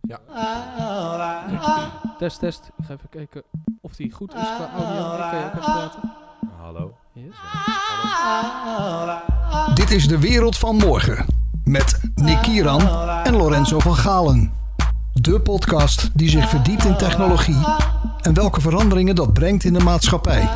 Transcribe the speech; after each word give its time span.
Ja. 0.00 0.20
Test, 2.18 2.38
test. 2.38 2.70
Ik 2.78 2.84
ga 2.86 2.92
even 2.92 3.08
kijken 3.10 3.42
of 3.80 3.96
die 3.96 4.12
goed 4.12 4.34
is 4.34 4.40
qua 4.40 4.70
audio. 4.78 5.12
Ik 5.12 5.30
kan 5.30 5.38
je 5.38 5.44
ook 5.44 5.50
even 5.50 5.72
praten. 5.72 6.12
Hallo. 6.60 6.94
Yes. 7.12 7.34
Dit 9.74 9.90
is 9.90 10.08
de 10.08 10.18
wereld 10.18 10.56
van 10.58 10.76
morgen. 10.76 11.26
Met 11.64 12.00
Nick 12.14 12.42
Kieran 12.42 12.88
en 13.24 13.36
Lorenzo 13.36 13.78
van 13.78 13.96
Galen. 13.96 14.52
De 15.12 15.40
podcast 15.40 16.10
die 16.14 16.28
zich 16.28 16.48
verdiept 16.48 16.84
in 16.84 16.96
technologie 16.96 17.64
en 18.20 18.34
welke 18.34 18.60
veranderingen 18.60 19.14
dat 19.14 19.32
brengt 19.32 19.64
in 19.64 19.72
de 19.72 19.84
maatschappij. 19.84 20.48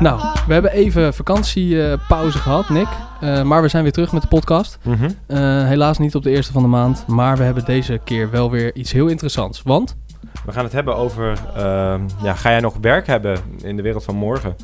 Nou, 0.00 0.20
we 0.46 0.52
hebben 0.52 0.72
even 0.72 1.14
vakantiepauze 1.14 2.38
gehad, 2.38 2.68
Nick. 2.68 2.88
Eh, 3.22 3.42
maar 3.42 3.62
we 3.62 3.68
zijn 3.68 3.82
weer 3.82 3.92
terug 3.92 4.12
met 4.12 4.22
de 4.22 4.28
podcast. 4.28 4.78
Mhm. 4.82 5.10
Eh, 5.26 5.38
helaas 5.66 5.98
niet 5.98 6.14
op 6.14 6.22
de 6.22 6.30
eerste 6.30 6.52
van 6.52 6.62
de 6.62 6.68
maand. 6.68 7.04
Maar 7.06 7.36
we 7.36 7.42
hebben 7.42 7.64
deze 7.64 8.00
keer 8.04 8.30
wel 8.30 8.50
weer 8.50 8.74
iets 8.74 8.92
heel 8.92 9.06
interessants. 9.06 9.62
Want, 9.62 9.96
We 10.46 10.52
gaan 10.52 10.64
het 10.64 10.72
hebben 10.72 10.96
over, 10.96 11.38
ehm, 11.56 12.00
ja, 12.22 12.34
ga 12.34 12.50
jij 12.50 12.60
nog 12.60 12.74
werk 12.80 13.06
hebben 13.06 13.38
in 13.62 13.76
de 13.76 13.82
wereld 13.82 14.04
van 14.04 14.14
morgen? 14.14 14.56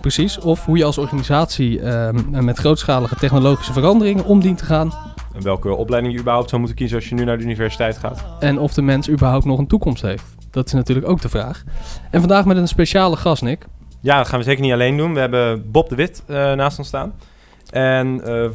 precies, 0.00 0.38
of 0.38 0.64
hoe 0.64 0.76
je 0.76 0.84
als 0.84 0.98
organisatie 0.98 1.80
ehm, 1.80 2.44
met 2.44 2.58
grootschalige 2.58 3.16
technologische 3.16 3.72
veranderingen 3.72 4.24
om 4.24 4.40
dient 4.40 4.58
te 4.58 4.64
gaan. 4.64 4.92
En 5.34 5.42
welke 5.42 5.74
opleiding 5.74 6.14
je 6.14 6.20
überhaupt 6.20 6.48
zou 6.48 6.60
moeten 6.60 6.78
kiezen 6.78 6.96
als 6.96 7.08
je 7.08 7.14
nu 7.14 7.24
naar 7.24 7.38
de 7.38 7.44
universiteit 7.44 7.98
gaat? 7.98 8.24
En 8.38 8.58
of 8.58 8.74
de 8.74 8.82
mens 8.82 9.10
überhaupt 9.10 9.44
nog 9.44 9.58
een 9.58 9.66
toekomst 9.66 10.02
heeft. 10.02 10.24
Dat 10.50 10.66
is 10.66 10.72
natuurlijk 10.72 11.08
ook 11.08 11.20
de 11.20 11.28
vraag. 11.28 11.64
En 12.10 12.20
vandaag 12.20 12.44
met 12.44 12.56
een 12.56 12.68
speciale 12.68 13.16
gast, 13.16 13.42
Nick. 13.42 13.66
Ja, 14.00 14.16
dat 14.16 14.28
gaan 14.28 14.38
we 14.38 14.44
zeker 14.44 14.62
niet 14.62 14.72
alleen 14.72 14.96
doen. 14.96 15.14
We 15.14 15.20
hebben 15.20 15.70
Bob 15.70 15.88
de 15.88 15.94
Wit 15.94 16.22
eh, 16.26 16.52
naast 16.52 16.78
ons 16.78 16.88
staan. 16.88 17.12
En 17.74 18.24
eh, 18.24 18.50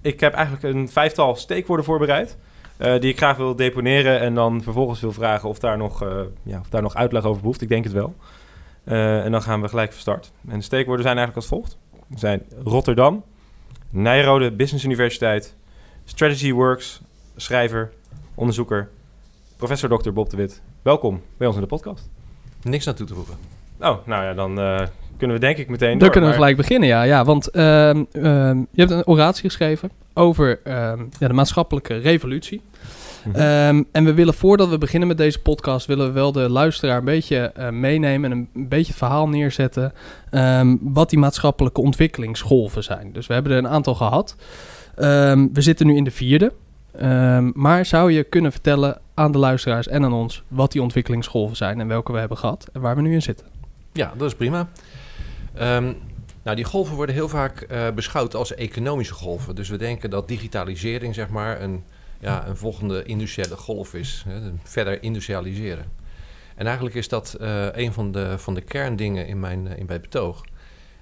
ik 0.00 0.20
heb 0.20 0.34
eigenlijk 0.34 0.74
een 0.74 0.88
vijftal 0.88 1.36
steekwoorden 1.36 1.84
voorbereid. 1.84 2.38
eh, 2.76 3.00
die 3.00 3.10
ik 3.10 3.16
graag 3.16 3.36
wil 3.36 3.56
deponeren 3.56 4.20
en 4.20 4.34
dan 4.34 4.62
vervolgens 4.62 5.00
wil 5.00 5.12
vragen 5.12 5.48
of 5.48 5.58
daar 5.58 5.76
nog, 5.76 6.02
eh, 6.02 6.20
ja, 6.42 6.60
of 6.60 6.68
daar 6.68 6.82
nog 6.82 6.94
uitleg 6.94 7.24
over 7.24 7.40
behoeft. 7.40 7.60
Ik 7.60 7.68
denk 7.68 7.84
het 7.84 7.92
wel. 7.92 8.14
En 8.84 9.32
dan 9.32 9.42
gaan 9.42 9.60
we 9.60 9.68
gelijk 9.68 9.92
van 9.92 10.00
start. 10.00 10.32
En 10.48 10.58
de 10.58 10.64
steekwoorden 10.64 11.04
zijn 11.04 11.16
eigenlijk 11.16 11.46
als 11.46 11.58
volgt. 11.58 11.78
Zijn 12.14 12.42
Rotterdam, 12.64 13.24
Nijrode 13.90 14.52
Business 14.52 14.84
Universiteit, 14.84 15.56
Strategy 16.04 16.52
Works, 16.52 17.00
schrijver, 17.36 17.92
onderzoeker, 18.34 18.90
professor 19.56 19.98
Dr. 19.98 20.10
Bob 20.10 20.30
de 20.30 20.36
Wit. 20.36 20.62
Welkom 20.82 21.22
bij 21.36 21.46
ons 21.46 21.56
in 21.56 21.62
de 21.62 21.68
podcast. 21.68 22.10
Niks 22.62 22.84
naartoe 22.84 23.06
te 23.06 23.14
voegen. 23.14 23.34
Oh, 23.80 24.06
nou 24.06 24.24
ja, 24.24 24.34
dan 24.34 24.58
kunnen 25.18 25.36
we 25.36 25.42
denk 25.42 25.56
ik 25.58 25.68
meteen 25.68 25.88
Daar 25.90 25.98
door, 25.98 26.10
kunnen 26.10 26.30
we 26.30 26.36
maar- 26.36 26.44
gelijk 26.46 26.56
beginnen, 26.56 26.88
ja. 26.88 27.02
ja 27.02 27.24
want 27.24 27.48
ehm, 27.50 28.04
ehm, 28.12 28.58
je 28.58 28.80
hebt 28.80 28.90
een 28.90 29.06
oratie 29.06 29.42
geschreven 29.44 29.90
over 30.14 30.60
ehm, 30.64 30.98
ja, 31.18 31.28
de 31.28 31.34
maatschappelijke 31.34 31.96
revolutie. 31.96 32.60
Mhm. 33.24 33.36
Ehm, 33.36 33.82
en 33.92 34.04
we 34.04 34.14
willen 34.14 34.34
voordat 34.34 34.68
we 34.68 34.78
beginnen 34.78 35.08
met 35.08 35.16
deze 35.16 35.40
podcast, 35.42 35.86
willen 35.86 36.06
we 36.06 36.12
wel 36.12 36.32
de 36.32 36.50
luisteraar 36.50 36.98
een 36.98 37.04
beetje 37.04 37.36
eh, 37.38 37.68
meenemen 37.68 38.30
en 38.32 38.36
een, 38.38 38.48
een 38.54 38.68
beetje 38.68 38.86
het 38.86 38.96
verhaal 38.96 39.28
neerzetten. 39.28 39.92
ehm, 40.30 40.76
wat 40.80 41.10
die 41.10 41.18
maatschappelijke 41.18 41.80
ontwikkelingsgolven 41.80 42.84
zijn. 42.84 43.12
Dus 43.12 43.26
we 43.26 43.34
hebben 43.34 43.52
er 43.52 43.58
een 43.58 43.68
aantal 43.68 43.94
gehad. 43.94 44.36
Ehm, 44.96 45.46
we 45.52 45.60
zitten 45.60 45.86
nu 45.86 45.96
in 45.96 46.04
de 46.04 46.10
vierde. 46.10 46.52
Ehm, 46.98 47.50
maar 47.54 47.86
zou 47.86 48.12
je 48.12 48.24
kunnen 48.24 48.52
vertellen 48.52 48.98
aan 49.14 49.32
de 49.32 49.38
luisteraars 49.38 49.88
en 49.88 50.04
aan 50.04 50.12
ons 50.12 50.42
wat 50.48 50.72
die 50.72 50.82
ontwikkelingsgolven 50.82 51.56
zijn 51.56 51.80
en 51.80 51.88
welke 51.88 52.12
we 52.12 52.18
hebben 52.18 52.38
gehad 52.38 52.68
en 52.72 52.80
waar 52.80 52.96
we 52.96 53.02
nu 53.02 53.12
in 53.12 53.22
zitten? 53.22 53.46
Ja, 53.92 54.12
dat 54.16 54.26
is 54.28 54.34
prima. 54.34 54.68
Ehm, 55.58 55.92
nou, 56.42 56.56
die 56.56 56.64
golven 56.64 56.96
worden 56.96 57.14
heel 57.14 57.28
vaak 57.28 57.60
eh, 57.60 57.90
beschouwd 57.90 58.34
als 58.34 58.54
economische 58.54 59.14
golven. 59.14 59.54
Dus 59.54 59.68
we 59.68 59.76
denken 59.76 60.10
dat 60.10 60.28
digitalisering, 60.28 61.14
zeg 61.14 61.28
maar, 61.28 61.62
een, 61.62 61.84
ja, 62.20 62.46
een 62.46 62.56
volgende 62.56 63.04
industriële 63.04 63.56
golf 63.56 63.94
is. 63.94 64.24
Hè, 64.28 64.52
verder 64.62 65.02
industrialiseren. 65.02 65.84
En 66.58 66.66
eigenlijk 66.66 66.96
is 66.96 67.08
dat 67.08 67.34
eh, 67.34 67.66
een 67.72 67.92
van 67.92 68.12
de, 68.12 68.38
van 68.38 68.54
de 68.54 68.60
kerndingen 68.60 69.26
in 69.26 69.40
mijn, 69.40 69.68
eh, 69.68 69.78
in 69.78 69.86
mijn 69.86 70.00
betoog. 70.00 70.44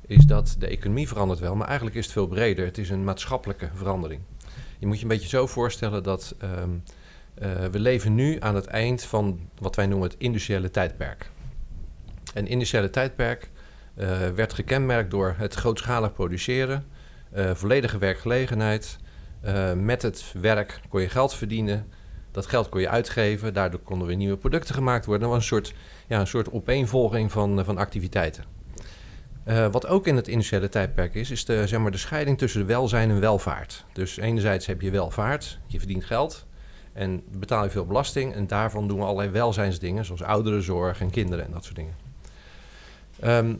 Is 0.06 0.24
dat 0.24 0.56
de 0.58 0.66
economie 0.66 1.08
verandert 1.08 1.40
wel, 1.40 1.54
maar 1.54 1.66
eigenlijk 1.66 1.96
is 1.96 2.04
het 2.04 2.12
veel 2.12 2.26
breder. 2.26 2.64
Het 2.64 2.78
is 2.78 2.90
een 2.90 3.04
maatschappelijke 3.04 3.70
verandering. 3.74 4.20
Je 4.78 4.86
moet 4.86 4.96
je 4.96 5.02
een 5.02 5.08
beetje 5.08 5.28
zo 5.28 5.46
voorstellen 5.46 6.02
dat 6.02 6.34
ehm, 6.38 6.70
eh, 7.34 7.64
we 7.70 7.78
leven 7.78 8.14
nu 8.14 8.36
aan 8.40 8.54
het 8.54 8.66
eind 8.66 9.02
van 9.02 9.48
wat 9.58 9.76
wij 9.76 9.86
noemen 9.86 10.08
het 10.08 10.18
industriële 10.18 10.70
tijdperk. 10.70 11.30
Een 12.34 12.46
industriële 12.46 12.90
tijdperk 12.90 13.50
werd 14.34 14.52
gekenmerkt 14.52 15.10
door 15.10 15.34
het 15.38 15.54
grootschalig 15.54 16.12
produceren, 16.12 16.84
eh, 17.32 17.50
volledige 17.54 17.98
werkgelegenheid. 17.98 18.98
Eh, 19.40 19.72
met 19.72 20.02
het 20.02 20.32
werk 20.40 20.80
kon 20.88 21.00
je 21.00 21.08
geld 21.08 21.34
verdienen. 21.34 21.92
Dat 22.30 22.46
geld 22.46 22.68
kon 22.68 22.80
je 22.80 22.88
uitgeven. 22.88 23.54
Daardoor 23.54 23.80
konden 23.80 24.06
weer 24.06 24.16
nieuwe 24.16 24.36
producten 24.36 24.74
gemaakt 24.74 25.06
worden. 25.06 25.28
Dat 25.28 25.36
was 25.36 25.50
een 25.50 25.56
soort, 25.56 25.74
ja, 26.06 26.20
een 26.20 26.26
soort 26.26 26.52
opeenvolging 26.52 27.32
van, 27.32 27.58
eh, 27.58 27.64
van 27.64 27.78
activiteiten. 27.78 28.44
Eh, 29.44 29.66
wat 29.70 29.86
ook 29.86 30.06
in 30.06 30.16
het 30.16 30.28
industriële 30.28 30.68
tijdperk 30.68 31.14
is, 31.14 31.30
is 31.30 31.44
de, 31.44 31.66
zeg 31.66 31.80
maar, 31.80 31.90
de 31.90 31.98
scheiding 31.98 32.38
tussen 32.38 32.66
welzijn 32.66 33.10
en 33.10 33.20
welvaart. 33.20 33.84
Dus 33.92 34.16
enerzijds 34.16 34.66
heb 34.66 34.80
je 34.80 34.90
welvaart, 34.90 35.58
je 35.66 35.78
verdient 35.78 36.04
geld 36.04 36.46
en 36.92 37.22
betaal 37.30 37.64
je 37.64 37.70
veel 37.70 37.86
belasting. 37.86 38.34
En 38.34 38.46
daarvan 38.46 38.88
doen 38.88 38.98
we 38.98 39.04
allerlei 39.04 39.30
welzijnsdingen, 39.30 40.04
zoals 40.04 40.22
ouderenzorg 40.22 41.00
en 41.00 41.10
kinderen 41.10 41.44
en 41.44 41.50
dat 41.50 41.64
soort 41.64 41.76
dingen. 41.76 41.94
Ehm, 43.20 43.54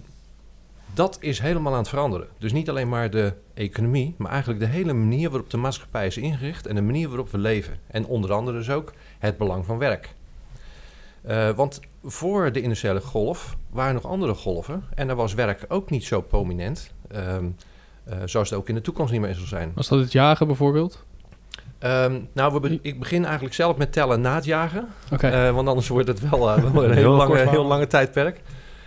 dat 0.97 1.17
is 1.21 1.39
helemaal 1.39 1.73
aan 1.73 1.79
het 1.79 1.89
veranderen. 1.89 2.27
Dus 2.39 2.53
niet 2.53 2.69
alleen 2.71 2.89
maar 2.89 3.11
de 3.11 3.33
economie, 3.55 4.15
maar 4.19 4.31
eigenlijk 4.31 4.61
de 4.61 4.67
hele 4.67 4.93
manier 4.93 5.31
waarop 5.31 5.51
de 5.51 5.57
maatschappij 5.57 6.07
is 6.07 6.17
ingericht 6.17 6.67
en 6.67 6.75
de 6.75 6.83
manier 6.83 7.09
waarop 7.09 7.31
we 7.31 7.39
leven. 7.39 7.77
En 7.87 8.07
onder 8.07 8.33
andere 8.33 8.57
dus 8.59 8.71
ook 8.71 8.93
het 9.19 9.37
belang 9.39 9.65
van 9.67 9.79
werk. 9.79 10.15
Eh, 11.23 11.51
want 11.51 11.81
voor 12.05 12.53
de 12.53 12.61
industriële 12.61 13.01
golf 13.01 13.57
waren 13.71 13.95
nog 13.95 14.07
andere 14.07 14.35
golven 14.35 14.85
en 14.95 15.07
daar 15.07 15.17
was 15.17 15.35
werk 15.35 15.65
ook 15.69 15.91
niet 15.91 16.05
zo 16.05 16.21
prominent, 16.21 16.93
ehm, 17.09 17.45
eh, 18.05 18.17
zoals 18.25 18.51
het 18.51 18.59
ook 18.59 18.69
in 18.69 18.75
de 18.75 18.81
toekomst 18.81 19.13
niet 19.13 19.21
meer 19.21 19.35
zal 19.35 19.47
zijn. 19.47 19.73
Was 19.75 19.89
dat 19.89 19.99
het 19.99 20.13
jagen 20.13 20.47
bijvoorbeeld? 20.47 21.05
Ehm, 21.79 22.19
nou, 22.33 22.53
we 22.53 22.61
be- 22.61 22.79
ik 22.83 22.99
begin 22.99 23.25
eigenlijk 23.25 23.55
zelf 23.55 23.77
met 23.77 23.93
tellen 23.93 24.21
na 24.21 24.35
het 24.35 24.45
jagen. 24.45 24.89
Eh, 25.47 25.55
want 25.55 25.69
anders 25.69 25.89
wordt 25.89 26.09
het 26.09 26.29
wel, 26.31 26.39
wel 26.39 26.85
een 26.85 26.93
Heel 26.93 27.13
lange, 27.13 27.49
heel 27.49 27.65
lange 27.67 27.87
tijdperk. 27.87 28.41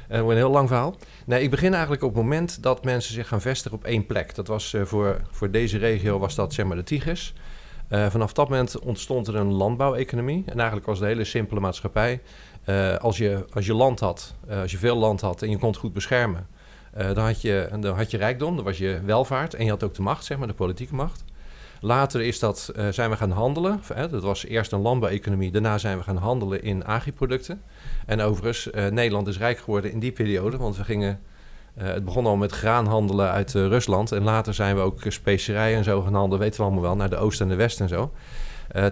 Wordt 0.10 0.30
een 0.30 0.36
heel 0.36 0.50
lang 0.50 0.68
verhaal. 0.68 0.96
Nee, 1.26 1.44
ik 1.44 1.50
begin 1.50 1.72
eigenlijk 1.72 2.04
op 2.04 2.14
het 2.14 2.24
moment 2.24 2.64
dat 2.64 2.84
mensen 2.84 3.14
zich 3.14 3.28
gaan 3.28 3.42
vestigen 3.42 3.78
op 3.78 3.84
één 3.84 4.06
plek. 4.06 4.36
Dat 4.36 4.48
was 4.48 4.74
eh, 4.74 4.82
voor, 4.82 5.22
voor 5.32 5.52
deze 5.52 5.78
regio 5.78 6.20
was 6.20 6.36
dat 6.36 6.54
zeg 6.54 6.66
maar 6.66 6.76
de 6.76 6.84
Tigris. 6.84 7.34
Eh, 7.88 8.10
vanaf 8.10 8.34
dat 8.34 8.50
moment 8.50 8.80
ontstond 8.80 9.28
er 9.28 9.36
een 9.36 9.54
landbouweconomie. 9.54 10.44
En 10.46 10.58
eigenlijk 10.58 10.86
was 10.86 10.98
het 10.98 11.08
een 11.08 11.14
hele 11.14 11.26
simpele 11.26 11.60
maatschappij. 11.60 12.22
Als, 13.00 13.18
je, 13.18 13.46
als 13.54 13.66
je 13.66 13.74
land 13.74 14.00
had, 14.00 14.36
als 14.50 14.72
je 14.72 14.78
veel 14.78 14.96
land 14.96 15.22
had 15.22 15.42
en 15.42 15.50
je 15.50 15.58
kon 15.58 15.70
het 15.70 15.78
goed 15.78 15.94
beschermen, 15.94 16.48
dan, 16.94 17.26
had 17.26 17.42
je, 17.42 17.70
dan 17.80 17.96
had 17.96 18.12
je 18.12 18.18
rijkdom, 18.18 18.56
dan 18.56 18.66
was 18.66 18.78
je 18.78 19.00
welvaart 19.06 19.54
en 19.54 19.64
je 19.64 19.70
had 19.70 19.84
ook 19.84 19.94
de 19.94 20.02
macht, 20.02 20.26
zeg 20.26 20.38
maar, 20.38 20.48
de 20.48 20.54
politieke 20.54 20.96
macht. 20.96 21.24
Later 21.82 22.22
is 22.22 22.40
dat, 22.40 22.72
eh, 22.76 22.88
zijn 22.90 23.10
we 23.10 23.16
gaan 23.16 23.32
handelen. 23.32 23.82
Dat 24.12 24.24
was 24.24 24.46
eerst 24.46 24.72
een 24.72 24.82
landbouweconomie. 24.82 25.52
Daarna 25.52 25.78
zijn 25.78 25.98
we 25.98 26.04
gaan 26.04 26.18
handelen 26.18 26.64
in 26.64 26.86
agriproducten. 26.86 27.62
En 28.06 28.22
overigens, 28.22 28.72
eh, 28.72 28.88
Nederland 28.88 29.28
is 29.28 29.38
rijk 29.38 29.60
geworden 29.60 29.92
in 29.92 30.00
die 30.00 30.12
periode. 30.12 30.58
Want 30.58 30.78
we 30.78 30.84
gingen... 30.84 31.20
eh, 31.76 31.88
het 31.88 32.06
begon 32.06 32.26
al 32.26 32.36
met 32.36 32.52
graan 32.52 32.88
handelen 32.88 33.30
uit 33.30 33.54
Rusland. 33.54 34.12
En 34.12 34.24
later 34.24 34.54
zijn 34.54 34.76
we 34.76 34.82
ook 34.82 35.00
specerijen 35.08 35.78
en 35.78 35.84
zo 35.84 36.02
gaan 36.02 36.14
handelen. 36.14 36.40
Weten 36.40 36.60
we 36.60 36.66
allemaal 36.66 36.84
wel. 36.84 36.96
Naar 36.96 37.10
de 37.10 37.18
oost 37.18 37.42
en 37.42 37.48
de 37.48 37.56
west 37.56 37.80
en 37.80 37.88
zo. 37.88 38.12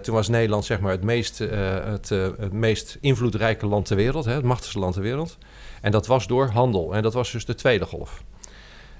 Toen 0.02 0.14
was 0.14 0.28
Nederland 0.28 0.64
zeg 0.64 0.80
maar 0.80 0.92
het 0.92 1.02
meest, 1.02 1.38
het, 1.38 2.08
het 2.38 2.52
meest 2.52 2.98
invloedrijke 3.00 3.66
land 3.66 3.86
ter 3.86 3.96
wereld. 3.96 4.24
Hè, 4.24 4.32
het 4.32 4.44
machtigste 4.44 4.78
land 4.78 4.94
ter 4.94 5.02
wereld. 5.02 5.38
En 5.80 5.90
dat 5.90 6.06
was 6.06 6.26
door 6.26 6.46
handel. 6.46 6.94
En 6.94 7.02
dat 7.02 7.14
was 7.14 7.32
dus 7.32 7.44
de 7.44 7.54
tweede 7.54 7.84
golf. 7.84 8.22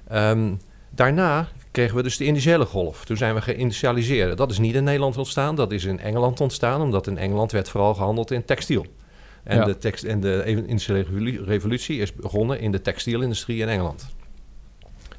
Ehm, 0.07 0.53
daarna 0.89 1.47
kregen 1.71 1.95
we 1.95 2.03
dus 2.03 2.17
de 2.17 2.25
industriële 2.25 2.65
golf. 2.65 3.05
Toen 3.05 3.17
zijn 3.17 3.35
we 3.35 3.41
geïndustrialiseerd. 3.41 4.37
Dat 4.37 4.51
is 4.51 4.57
niet 4.57 4.75
in 4.75 4.83
Nederland 4.83 5.17
ontstaan, 5.17 5.55
dat 5.55 5.71
is 5.71 5.83
in 5.83 5.99
Engeland 5.99 6.41
ontstaan, 6.41 6.81
omdat 6.81 7.07
in 7.07 7.17
Engeland 7.17 7.51
werd 7.51 7.69
vooral 7.69 7.93
gehandeld 7.93 8.31
in 8.31 8.45
textiel. 8.45 8.85
En, 9.43 9.57
Ja. 9.57 9.65
de, 9.65 9.77
text, 9.77 10.03
en 10.03 10.19
de 10.19 10.43
industriële 10.67 11.03
revolu- 11.03 11.43
revolutie 11.43 11.99
is 11.99 12.13
begonnen 12.13 12.59
in 12.59 12.71
de 12.71 12.81
textielindustrie 12.81 13.61
in 13.61 13.67
Engeland. 13.67 14.07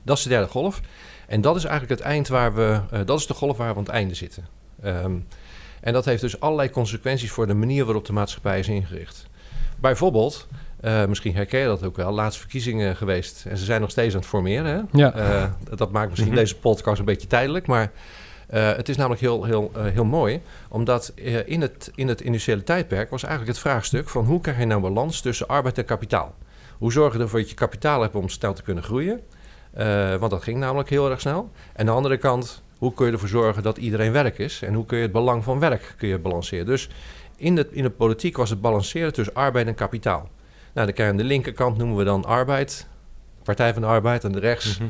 Dat 0.03 0.17
is 0.17 0.23
de 0.23 0.29
derde 0.29 0.47
golf. 0.49 0.81
En 1.27 1.41
dat 1.41 1.57
is 1.57 1.65
eigenlijk 1.65 2.01
het 2.01 2.09
eind 2.11 2.29
waar 2.29 2.55
we, 2.55 2.81
eh, 2.91 3.01
dat 3.05 3.19
is 3.19 3.27
de 3.27 3.35
golf 3.35 3.57
waar 3.57 3.69
we 3.69 3.75
aan 3.75 3.83
het 3.85 3.93
einde 3.93 4.15
zitten. 4.15 4.47
Ehm, 4.83 5.17
en 5.81 5.93
dat 5.93 6.05
heeft 6.05 6.21
dus 6.21 6.41
allerlei 6.41 6.71
consequenties 6.71 7.31
voor 7.31 7.47
de 7.47 7.55
manier 7.55 7.85
waarop 7.85 8.05
de 8.07 8.13
maatschappij 8.13 8.59
is 8.59 8.69
ingericht. 8.69 9.27
Bijvoorbeeld, 9.81 10.47
eh, 10.81 11.05
misschien 11.07 11.35
herken 11.35 11.61
je 11.61 11.67
dat 11.67 11.85
ook 11.85 11.97
wel, 11.97 12.13
laatst 12.13 12.39
verkiezingen 12.39 12.97
geweest. 12.97 13.45
En 13.49 13.57
ze 13.57 13.65
zijn 13.65 13.81
nog 13.81 13.91
steeds 13.91 14.15
aan 14.15 14.21
het 14.21 14.29
formeren. 14.29 14.89
Hè? 14.93 14.99
Ja. 14.99 15.13
Eh, 15.15 15.45
dat 15.77 15.91
maakt 15.91 16.09
misschien 16.09 16.31
Mhm. 16.33 16.41
deze 16.41 16.57
podcast 16.59 16.99
een 16.99 17.05
beetje 17.05 17.27
tijdelijk, 17.27 17.67
maar 17.67 17.91
eh, 18.47 18.73
het 18.77 18.89
is 18.89 18.97
namelijk 18.97 19.21
heel, 19.21 19.45
heel, 19.45 19.71
heel 19.79 20.05
mooi. 20.05 20.41
Omdat 20.69 21.13
eh, 21.17 21.49
in, 21.49 21.61
het, 21.61 21.91
in 21.95 22.09
het 22.09 22.21
industriële 22.21 22.63
tijdperk 22.63 23.11
was 23.11 23.23
eigenlijk 23.23 23.53
het 23.53 23.63
vraagstuk 23.63 24.09
van 24.09 24.25
hoe 24.25 24.41
krijg 24.41 24.59
je 24.59 24.65
nou 24.65 24.81
balans 24.81 25.21
tussen 25.21 25.49
arbeid 25.49 25.79
en 25.79 25.85
kapitaal? 25.85 26.35
Hoe 26.79 26.93
zorg 26.93 27.15
je 27.15 27.21
ervoor 27.21 27.39
dat 27.41 27.49
je 27.49 27.55
kapitaal 27.55 28.03
hebt 28.03 28.15
om 28.15 28.29
snel 28.29 28.53
te 28.53 28.63
kunnen 28.63 28.83
groeien? 28.85 29.21
Eh, 29.73 30.15
want 30.15 30.31
dat 30.31 30.43
ging 30.43 30.59
namelijk 30.59 30.91
heel 30.91 31.11
erg 31.11 31.21
snel. 31.21 31.51
En 31.73 31.81
aan 31.81 31.87
de 31.87 31.93
andere 31.93 32.17
kant, 32.17 32.63
hoe 32.79 32.95
kun 32.95 33.07
je 33.07 33.13
ervoor 33.13 33.29
zorgen 33.29 33.63
dat 33.63 33.77
iedereen 33.79 34.13
werk 34.13 34.39
is? 34.39 34.63
En 34.63 34.75
hoe 34.75 34.87
kun 34.87 34.97
je 34.97 35.03
het 35.03 35.13
belang 35.13 35.45
van 35.45 35.59
werk 35.59 35.95
kun 35.97 36.09
je 36.09 36.19
balanceren? 36.19 36.67
Dus 36.67 36.89
in 37.37 37.55
de, 37.55 37.69
in 37.71 37.83
de 37.83 37.91
politiek 37.91 38.37
was 38.37 38.51
het 38.51 38.61
balanceren 38.61 39.13
tussen 39.13 39.35
arbeid 39.35 39.67
en 39.67 39.75
kapitaal. 39.75 40.29
Nou, 40.73 40.87
dan 40.87 40.95
krijg 40.95 41.09
je 41.11 41.15
aan 41.17 41.17
de 41.23 41.29
linkerkant 41.29 41.77
noemen 41.77 41.97
we 41.97 42.05
dan 42.05 42.25
arbeid, 42.25 42.89
Partij 43.43 43.73
van 43.73 43.83
de 43.83 43.89
Arbeid, 43.89 44.25
en 44.25 44.33
de 44.33 44.39
rechts, 44.39 44.79
Mhm. 44.79 44.89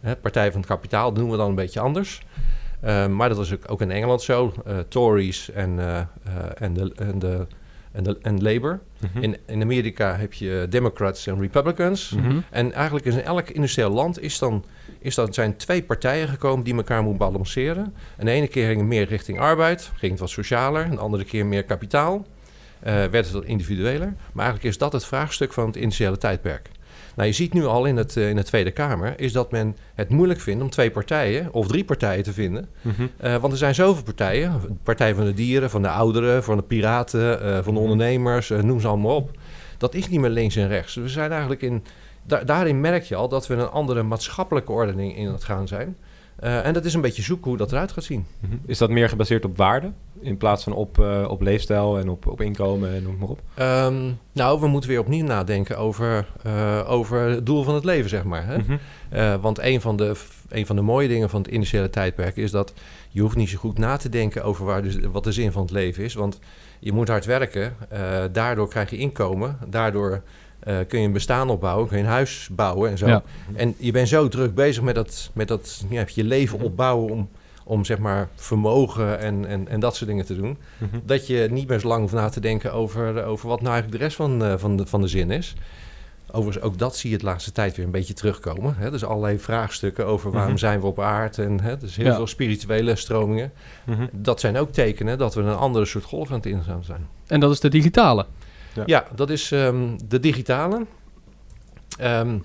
hè, 0.00 0.16
Partij 0.16 0.50
van 0.50 0.60
het 0.60 0.68
Kapitaal, 0.68 1.04
dat 1.08 1.14
noemen 1.14 1.32
we 1.32 1.38
dan 1.38 1.48
een 1.48 1.54
beetje 1.54 1.80
anders. 1.80 2.22
Eh, 2.80 3.06
maar 3.06 3.28
dat 3.28 3.36
was 3.38 3.52
ook, 3.52 3.62
ook 3.66 3.80
in 3.80 3.90
Engeland 3.90 4.22
zo, 4.22 4.52
eh, 4.66 4.78
Tories 4.88 5.50
en, 5.50 5.78
eh, 5.78 5.98
eh, 5.98 6.04
en, 6.58 6.72
de, 6.74 6.92
en, 6.96 7.18
de, 7.18 7.46
en, 7.92 8.02
de, 8.02 8.18
en 8.22 8.42
Labour. 8.42 8.80
Mhm. 9.12 9.22
In, 9.22 9.36
in 9.46 9.62
Amerika 9.62 10.16
heb 10.16 10.32
je 10.32 10.66
Democrats 10.70 11.26
en 11.26 11.40
Republicans. 11.40 12.10
Mhm. 12.10 12.38
En 12.50 12.72
eigenlijk 12.72 13.04
in 13.06 13.22
elk 13.22 13.48
industrieel 13.48 13.90
land 13.90 14.20
is 14.20 14.38
dan, 14.38 14.64
is 14.98 15.14
dan, 15.14 15.32
zijn 15.34 15.56
twee 15.56 15.82
partijen 15.82 16.28
gekomen 16.28 16.64
die 16.64 16.74
elkaar 16.74 17.02
moeten 17.02 17.18
balanceren. 17.18 17.94
En 18.16 18.24
de 18.26 18.32
ene 18.32 18.48
keer 18.48 18.66
ging 18.66 18.78
het 18.78 18.88
meer 18.88 19.06
richting 19.08 19.38
arbeid, 19.38 19.90
ging 19.94 20.10
het 20.12 20.20
wat 20.20 20.30
socialer. 20.30 20.84
En 20.84 20.90
de 20.90 20.98
andere 20.98 21.24
keer 21.24 21.46
meer 21.46 21.64
kapitaal. 21.64 22.26
Eh, 22.82 22.94
werd 22.94 23.12
het 23.24 23.30
wat 23.30 23.44
individueler. 23.44 24.14
Maar 24.32 24.44
eigenlijk 24.44 24.64
is 24.74 24.78
dat 24.78 24.92
het 24.92 25.04
vraagstuk 25.04 25.52
van 25.52 25.66
het 25.66 25.76
industriële 25.76 26.18
tijdperk. 26.18 26.70
Nou, 27.16 27.28
je 27.28 27.34
ziet 27.34 27.52
nu 27.52 27.64
al 27.64 27.84
in, 27.84 27.96
het, 27.96 28.16
eh, 28.16 28.28
in 28.28 28.36
de 28.36 28.42
Tweede 28.44 28.70
Kamer... 28.70 29.14
is 29.20 29.32
dat 29.32 29.50
men 29.50 29.76
het 29.94 30.08
moeilijk 30.08 30.40
vindt 30.40 30.62
om 30.62 30.70
twee 30.70 30.90
partijen 30.90 31.52
of 31.52 31.66
drie 31.66 31.84
partijen 31.84 32.22
te 32.24 32.32
vinden. 32.32 32.68
Mhm. 32.80 33.06
Eh, 33.16 33.36
want 33.36 33.52
er 33.52 33.58
zijn 33.58 33.74
zoveel 33.74 34.02
partijen. 34.02 34.60
De 34.60 34.72
Partij 34.82 35.14
van 35.14 35.24
de 35.24 35.34
Dieren, 35.34 35.70
van 35.70 35.82
de 35.82 35.88
Ouderen, 35.88 36.44
van 36.44 36.56
de 36.56 36.62
Piraten, 36.62 37.38
van 37.64 37.74
de 37.74 37.80
Mhm. 37.80 37.90
ondernemers, 37.90 38.48
noem 38.48 38.80
ze 38.80 38.88
allemaal 38.88 39.16
op. 39.16 39.30
Dat 39.78 39.94
is 39.94 40.08
niet 40.08 40.20
meer 40.20 40.30
links 40.30 40.56
en 40.56 40.68
rechts. 40.68 40.94
We 40.94 41.08
zijn 41.08 41.30
eigenlijk 41.30 41.62
in... 41.62 41.84
da- 42.22 42.44
daarin 42.44 42.80
merk 42.80 43.02
je 43.04 43.14
al 43.14 43.28
dat 43.28 43.46
we 43.46 43.54
een 43.54 43.68
andere 43.70 44.02
maatschappelijke 44.02 44.72
ordening 44.72 45.16
in 45.16 45.26
het 45.28 45.44
gaan 45.44 45.68
zijn. 45.68 45.96
Eh, 46.42 46.66
en 46.66 46.72
dat 46.72 46.84
is 46.84 46.94
een 46.94 47.00
beetje 47.00 47.22
zoeken 47.22 47.48
hoe 47.48 47.56
dat 47.56 47.72
eruit 47.72 47.92
gaat 47.92 48.04
zien. 48.04 48.26
Mhm. 48.40 48.56
Is 48.66 48.78
dat 48.78 48.90
meer 48.90 49.08
gebaseerd 49.08 49.44
op 49.44 49.56
waarde? 49.56 49.92
In 50.20 50.36
plaats 50.36 50.64
van 50.64 50.72
op, 50.72 50.98
eh, 50.98 51.26
op 51.28 51.40
leefstijl 51.40 51.98
en 51.98 52.08
op, 52.08 52.26
op 52.26 52.40
inkomen 52.40 52.94
en 52.94 53.02
noem 53.02 53.16
maar 53.18 53.28
op? 53.28 53.40
Ehm, 53.54 54.10
nou, 54.32 54.60
we 54.60 54.66
moeten 54.66 54.90
weer 54.90 55.00
opnieuw 55.00 55.24
nadenken 55.24 55.78
over, 55.78 56.26
eh, 56.42 56.84
over 56.86 57.20
het 57.20 57.46
doel 57.46 57.62
van 57.62 57.74
het 57.74 57.84
leven, 57.84 58.10
zeg 58.10 58.24
maar. 58.24 58.46
Hè? 58.46 58.58
Mhm. 58.58 59.40
Want 59.40 59.58
een 59.58 59.80
van, 59.80 59.96
de, 59.96 60.14
een 60.48 60.66
van 60.66 60.76
de 60.76 60.82
mooie 60.82 61.08
dingen 61.08 61.30
van 61.30 61.42
het 61.42 61.50
initiële 61.50 61.90
tijdperk 61.90 62.36
is 62.36 62.50
dat 62.50 62.72
je 63.08 63.20
hoeft 63.20 63.36
niet 63.36 63.48
zo 63.48 63.58
goed 63.58 63.78
na 63.78 63.96
te 63.96 64.08
denken 64.08 64.44
over 64.44 64.64
waar 64.64 64.82
wat 65.12 65.24
de 65.24 65.32
zin 65.32 65.52
van 65.52 65.62
het 65.62 65.70
leven 65.70 66.04
is. 66.04 66.14
Want 66.14 66.38
je 66.78 66.92
moet 66.92 67.08
hard 67.08 67.24
werken, 67.24 67.76
daardoor 68.32 68.68
krijg 68.68 68.90
je 68.90 68.96
inkomen, 68.96 69.58
daardoor 69.68 70.22
eh, 70.62 70.76
kun 70.88 71.00
je 71.00 71.06
een 71.06 71.12
bestaan 71.12 71.50
opbouwen, 71.50 71.88
kun 71.88 71.96
je 71.96 72.02
een 72.02 72.08
huis 72.08 72.48
bouwen 72.52 72.90
en 72.90 72.98
zo. 72.98 73.06
Ja. 73.06 73.22
En 73.54 73.74
je 73.78 73.92
bent 73.92 74.08
zo 74.08 74.28
druk 74.28 74.54
bezig 74.54 74.82
met 74.82 74.94
dat, 74.94 75.30
met 75.32 75.48
dat 75.48 75.84
ja, 75.90 76.04
je 76.14 76.24
leven 76.24 76.60
opbouwen 76.60 77.10
om, 77.12 77.28
om 77.64 77.84
zeg 77.84 77.98
maar 77.98 78.28
vermogen 78.34 79.18
en, 79.18 79.46
en, 79.46 79.68
en 79.68 79.80
dat 79.80 79.96
soort 79.96 80.10
dingen 80.10 80.26
te 80.26 80.36
doen. 80.36 80.56
Mhm. 80.78 80.98
Dat 81.04 81.26
je 81.26 81.48
niet 81.50 81.68
meer 81.68 81.78
zo 81.78 81.88
lang 81.88 82.00
hoeft 82.00 82.14
na 82.14 82.28
te 82.28 82.40
denken 82.40 82.72
over, 82.72 83.24
over 83.24 83.48
wat 83.48 83.60
nou 83.60 83.72
eigenlijk 83.72 84.00
de 84.00 84.04
rest 84.04 84.16
van, 84.16 84.44
eh, 84.44 84.54
van, 84.56 84.76
de, 84.76 84.86
van 84.86 85.00
de 85.00 85.08
zin 85.08 85.30
is. 85.30 85.54
Overigens, 86.34 86.64
ook 86.64 86.78
dat 86.78 86.96
zie 86.96 87.10
je 87.10 87.18
de 87.18 87.24
laatste 87.24 87.52
tijd 87.52 87.76
weer 87.76 87.84
een 87.84 87.90
beetje 87.90 88.14
terugkomen. 88.14 88.74
Hè? 88.78 88.90
Dus 88.90 89.04
allerlei 89.04 89.38
vraagstukken 89.38 90.06
over 90.06 90.30
waarom 90.30 90.50
Mhm. 90.50 90.58
zijn 90.60 90.80
we 90.80 90.86
op 90.86 91.00
aarde. 91.00 91.42
En 91.42 91.60
hè, 91.60 91.76
dus 91.76 91.96
heel 91.96 92.06
Ja. 92.06 92.14
veel 92.14 92.26
spirituele 92.26 92.96
stromingen. 92.96 93.52
Mhm. 93.84 94.06
Dat 94.12 94.40
zijn 94.40 94.56
ook 94.58 94.72
tekenen 94.72 95.18
dat 95.18 95.34
we 95.34 95.40
een 95.42 95.56
andere 95.56 95.84
soort 95.84 96.04
golf 96.04 96.28
aan 96.30 96.36
het 96.36 96.46
ingaan 96.46 96.84
zijn. 96.84 97.06
En 97.26 97.40
dat 97.40 97.50
is 97.50 97.60
de 97.60 97.68
digitale. 97.68 98.26
Ja. 98.74 98.82
Ja, 98.86 99.06
dat 99.14 99.30
is 99.30 99.52
ehm, 99.52 99.96
de 100.08 100.20
digitale. 100.20 100.86
Ehm, 101.98 102.38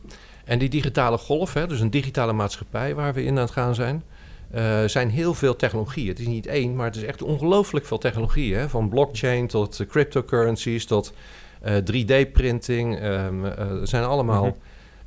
en 0.46 0.60
die 0.60 0.70
digitale 0.70 1.18
golf, 1.18 1.54
hè, 1.54 1.68
dus 1.68 1.80
een 1.80 1.90
digitale 1.90 2.34
maatschappij 2.34 2.96
waar 2.96 3.14
we 3.14 3.24
in 3.24 3.30
aan 3.36 3.38
het 3.44 3.52
gaan 3.52 3.76
zijn, 3.76 4.04
eh, 4.52 4.84
zijn 4.86 5.10
heel 5.10 5.34
veel 5.34 5.56
technologieën. 5.56 6.08
Het 6.08 6.20
is 6.20 6.28
niet 6.28 6.46
één, 6.48 6.76
maar 6.76 6.86
het 6.86 6.96
is 6.96 7.04
echt 7.04 7.22
ongelooflijk 7.22 7.86
veel 7.86 7.98
technologieën. 7.98 8.58
Hè? 8.60 8.70
Van 8.70 8.90
blockchain 8.90 9.48
tot 9.48 9.80
eh, 9.80 9.88
cryptocurrencies 9.88 10.86
tot 10.86 11.14
eh, 11.62 11.76
3D-printing. 11.76 13.00
ehm, 13.00 13.46
eh, 13.46 13.70
het 13.80 13.90
zijn 13.90 14.04
allemaal 14.04 14.58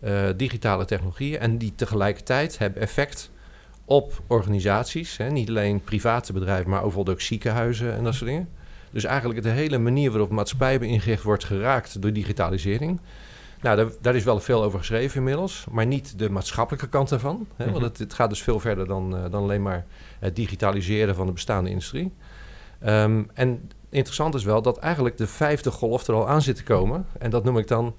Mhm. 0.00 0.36
digitale 0.36 0.84
technologieën 0.84 1.38
en 1.38 1.58
die 1.58 1.72
tegelijkertijd 1.74 2.58
hebben 2.58 2.82
effect 2.82 3.30
op 3.84 4.22
organisaties. 4.26 5.16
Hè? 5.16 5.30
Niet 5.30 5.48
alleen 5.48 5.80
private 5.80 6.32
bedrijven, 6.32 6.70
maar 6.70 6.82
bijvoorbeeld 6.82 7.16
ook 7.16 7.22
ziekenhuizen 7.22 7.94
en 7.96 8.04
dat 8.04 8.14
soort 8.14 8.30
dingen. 8.30 8.48
Dus 8.90 9.04
eigenlijk 9.04 9.42
de 9.42 9.48
hele 9.48 9.78
manier 9.78 10.10
waarop 10.10 10.30
maatschappij 10.30 10.78
ingericht 10.78 11.22
wordt 11.22 11.44
geraakt 11.44 12.02
door 12.02 12.12
digitalisering. 12.12 13.00
Nou, 13.62 13.76
daar, 13.76 13.86
daar 14.00 14.14
is 14.14 14.24
wel 14.24 14.40
veel 14.40 14.62
over 14.62 14.78
geschreven 14.78 15.16
inmiddels, 15.18 15.66
maar 15.70 15.86
niet 15.86 16.18
de 16.18 16.30
maatschappelijke 16.30 16.88
kant 16.88 17.08
daarvan. 17.08 17.46
Hè? 17.56 17.64
Want 17.64 17.76
Mhm. 17.76 17.84
het, 17.84 17.98
het 17.98 18.14
gaat 18.14 18.30
dus 18.30 18.42
veel 18.42 18.60
verder 18.60 18.86
dan, 18.86 19.16
eh, 19.16 19.22
dan 19.30 19.42
alleen 19.42 19.62
maar 19.62 19.86
het 20.18 20.36
digitaliseren 20.36 21.14
van 21.14 21.26
de 21.26 21.32
bestaande 21.32 21.70
industrie. 21.70 22.12
Ehm, 22.78 23.22
en 23.34 23.70
interessant 23.88 24.34
is 24.34 24.44
wel 24.44 24.62
dat 24.62 24.78
eigenlijk 24.78 25.16
de 25.16 25.26
vijfde 25.26 25.70
golf 25.70 26.06
er 26.06 26.14
al 26.14 26.28
aan 26.28 26.42
zit 26.42 26.56
te 26.56 26.64
komen. 26.64 27.06
En 27.18 27.30
dat 27.30 27.44
noem 27.44 27.58
ik 27.58 27.68
dan 27.68 27.94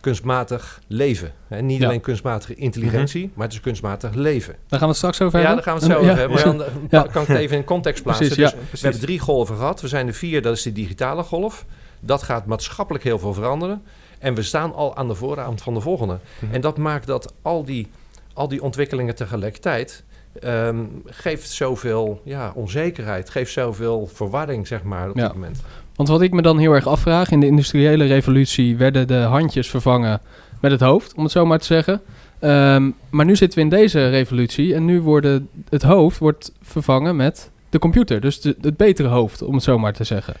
kunstmatig 0.00 0.80
leven. 0.86 1.32
Hè? 1.48 1.60
Niet 1.62 1.80
Ja. 1.80 1.86
alleen 1.86 2.00
kunstmatige 2.00 2.54
intelligentie, 2.54 3.30
maar 3.34 3.44
het 3.44 3.54
is 3.54 3.60
kunstmatig 3.60 4.14
leven. 4.14 4.52
Daar 4.54 4.60
gaan 4.68 4.78
we 4.80 4.86
het 4.86 4.96
straks 4.96 5.20
over 5.20 5.40
Ja, 5.40 5.46
hebben. 5.46 5.64
daar 5.64 5.72
gaan 5.74 5.88
we 5.88 5.92
het 5.92 5.96
zo 5.98 6.04
Ja, 6.04 6.10
over 6.10 6.20
hebben. 6.20 6.38
ja. 6.38 6.44
Maar 6.44 6.56
dan 6.56 6.66
eh, 6.82 6.90
Ja. 6.90 7.02
kan 7.12 7.22
ik 7.22 7.28
het 7.28 7.36
even 7.38 7.56
in 7.56 7.64
context 7.64 8.02
plaatsen. 8.02 8.26
Precies, 8.26 8.50
ja. 8.52 8.58
Dus 8.70 8.80
we 8.80 8.86
hebben 8.88 9.06
drie 9.06 9.18
golven 9.18 9.56
gehad. 9.56 9.80
We 9.80 9.88
zijn 9.88 10.06
de 10.06 10.12
vier, 10.12 10.42
dat 10.42 10.56
is 10.56 10.62
de 10.62 10.72
digitale 10.72 11.22
golf. 11.22 11.64
Dat 12.00 12.22
gaat 12.22 12.46
maatschappelijk 12.46 13.04
heel 13.04 13.18
veel 13.18 13.34
veranderen. 13.34 13.82
En 14.18 14.34
we 14.34 14.42
staan 14.42 14.74
al 14.74 14.96
aan 14.96 15.08
de 15.08 15.14
vooravond 15.14 15.62
van 15.62 15.74
de 15.74 15.80
volgende. 15.80 16.18
Mhm. 16.38 16.54
En 16.54 16.60
dat 16.60 16.76
maakt 16.78 17.06
dat 17.06 17.32
al 17.42 17.64
die, 17.64 17.90
al 18.32 18.48
die 18.48 18.62
ontwikkelingen 18.62 19.14
tegelijkertijd... 19.14 20.04
ehm, 20.40 20.84
geeft 21.04 21.50
zoveel 21.50 22.20
ja, 22.24 22.52
onzekerheid, 22.54 23.30
geeft 23.30 23.52
zoveel 23.52 24.06
verwarring, 24.12 24.66
zeg 24.66 24.82
maar, 24.82 25.10
op 25.10 25.16
Ja. 25.16 25.22
dit 25.26 25.32
moment. 25.32 25.60
Want 25.96 26.08
wat 26.08 26.22
ik 26.22 26.32
me 26.32 26.42
dan 26.42 26.58
heel 26.58 26.72
erg 26.72 26.86
afvraag, 26.86 27.30
in 27.30 27.40
de 27.40 27.46
industriële 27.46 28.04
revolutie 28.04 28.76
werden 28.76 29.06
de 29.08 29.14
handjes 29.14 29.70
vervangen 29.70 30.20
met 30.60 30.70
het 30.70 30.80
hoofd, 30.80 31.14
om 31.14 31.22
het 31.22 31.32
zo 31.32 31.46
maar 31.46 31.58
te 31.58 31.64
zeggen. 31.66 32.00
Ehm, 32.38 32.90
maar 33.10 33.24
nu 33.24 33.36
zitten 33.36 33.58
we 33.58 33.64
in 33.64 33.70
deze 33.70 34.08
revolutie 34.08 34.74
en 34.74 34.84
nu 34.84 35.00
worden 35.00 35.48
het 35.68 35.82
hoofd 35.82 36.18
wordt 36.18 36.52
vervangen 36.62 37.16
met 37.16 37.50
de 37.70 37.78
computer. 37.78 38.20
Dus 38.20 38.40
de- 38.40 38.56
het 38.60 38.76
betere 38.76 39.08
hoofd, 39.08 39.42
om 39.42 39.54
het 39.54 39.62
zo 39.62 39.78
maar 39.78 39.92
te 39.92 40.04
zeggen. 40.04 40.34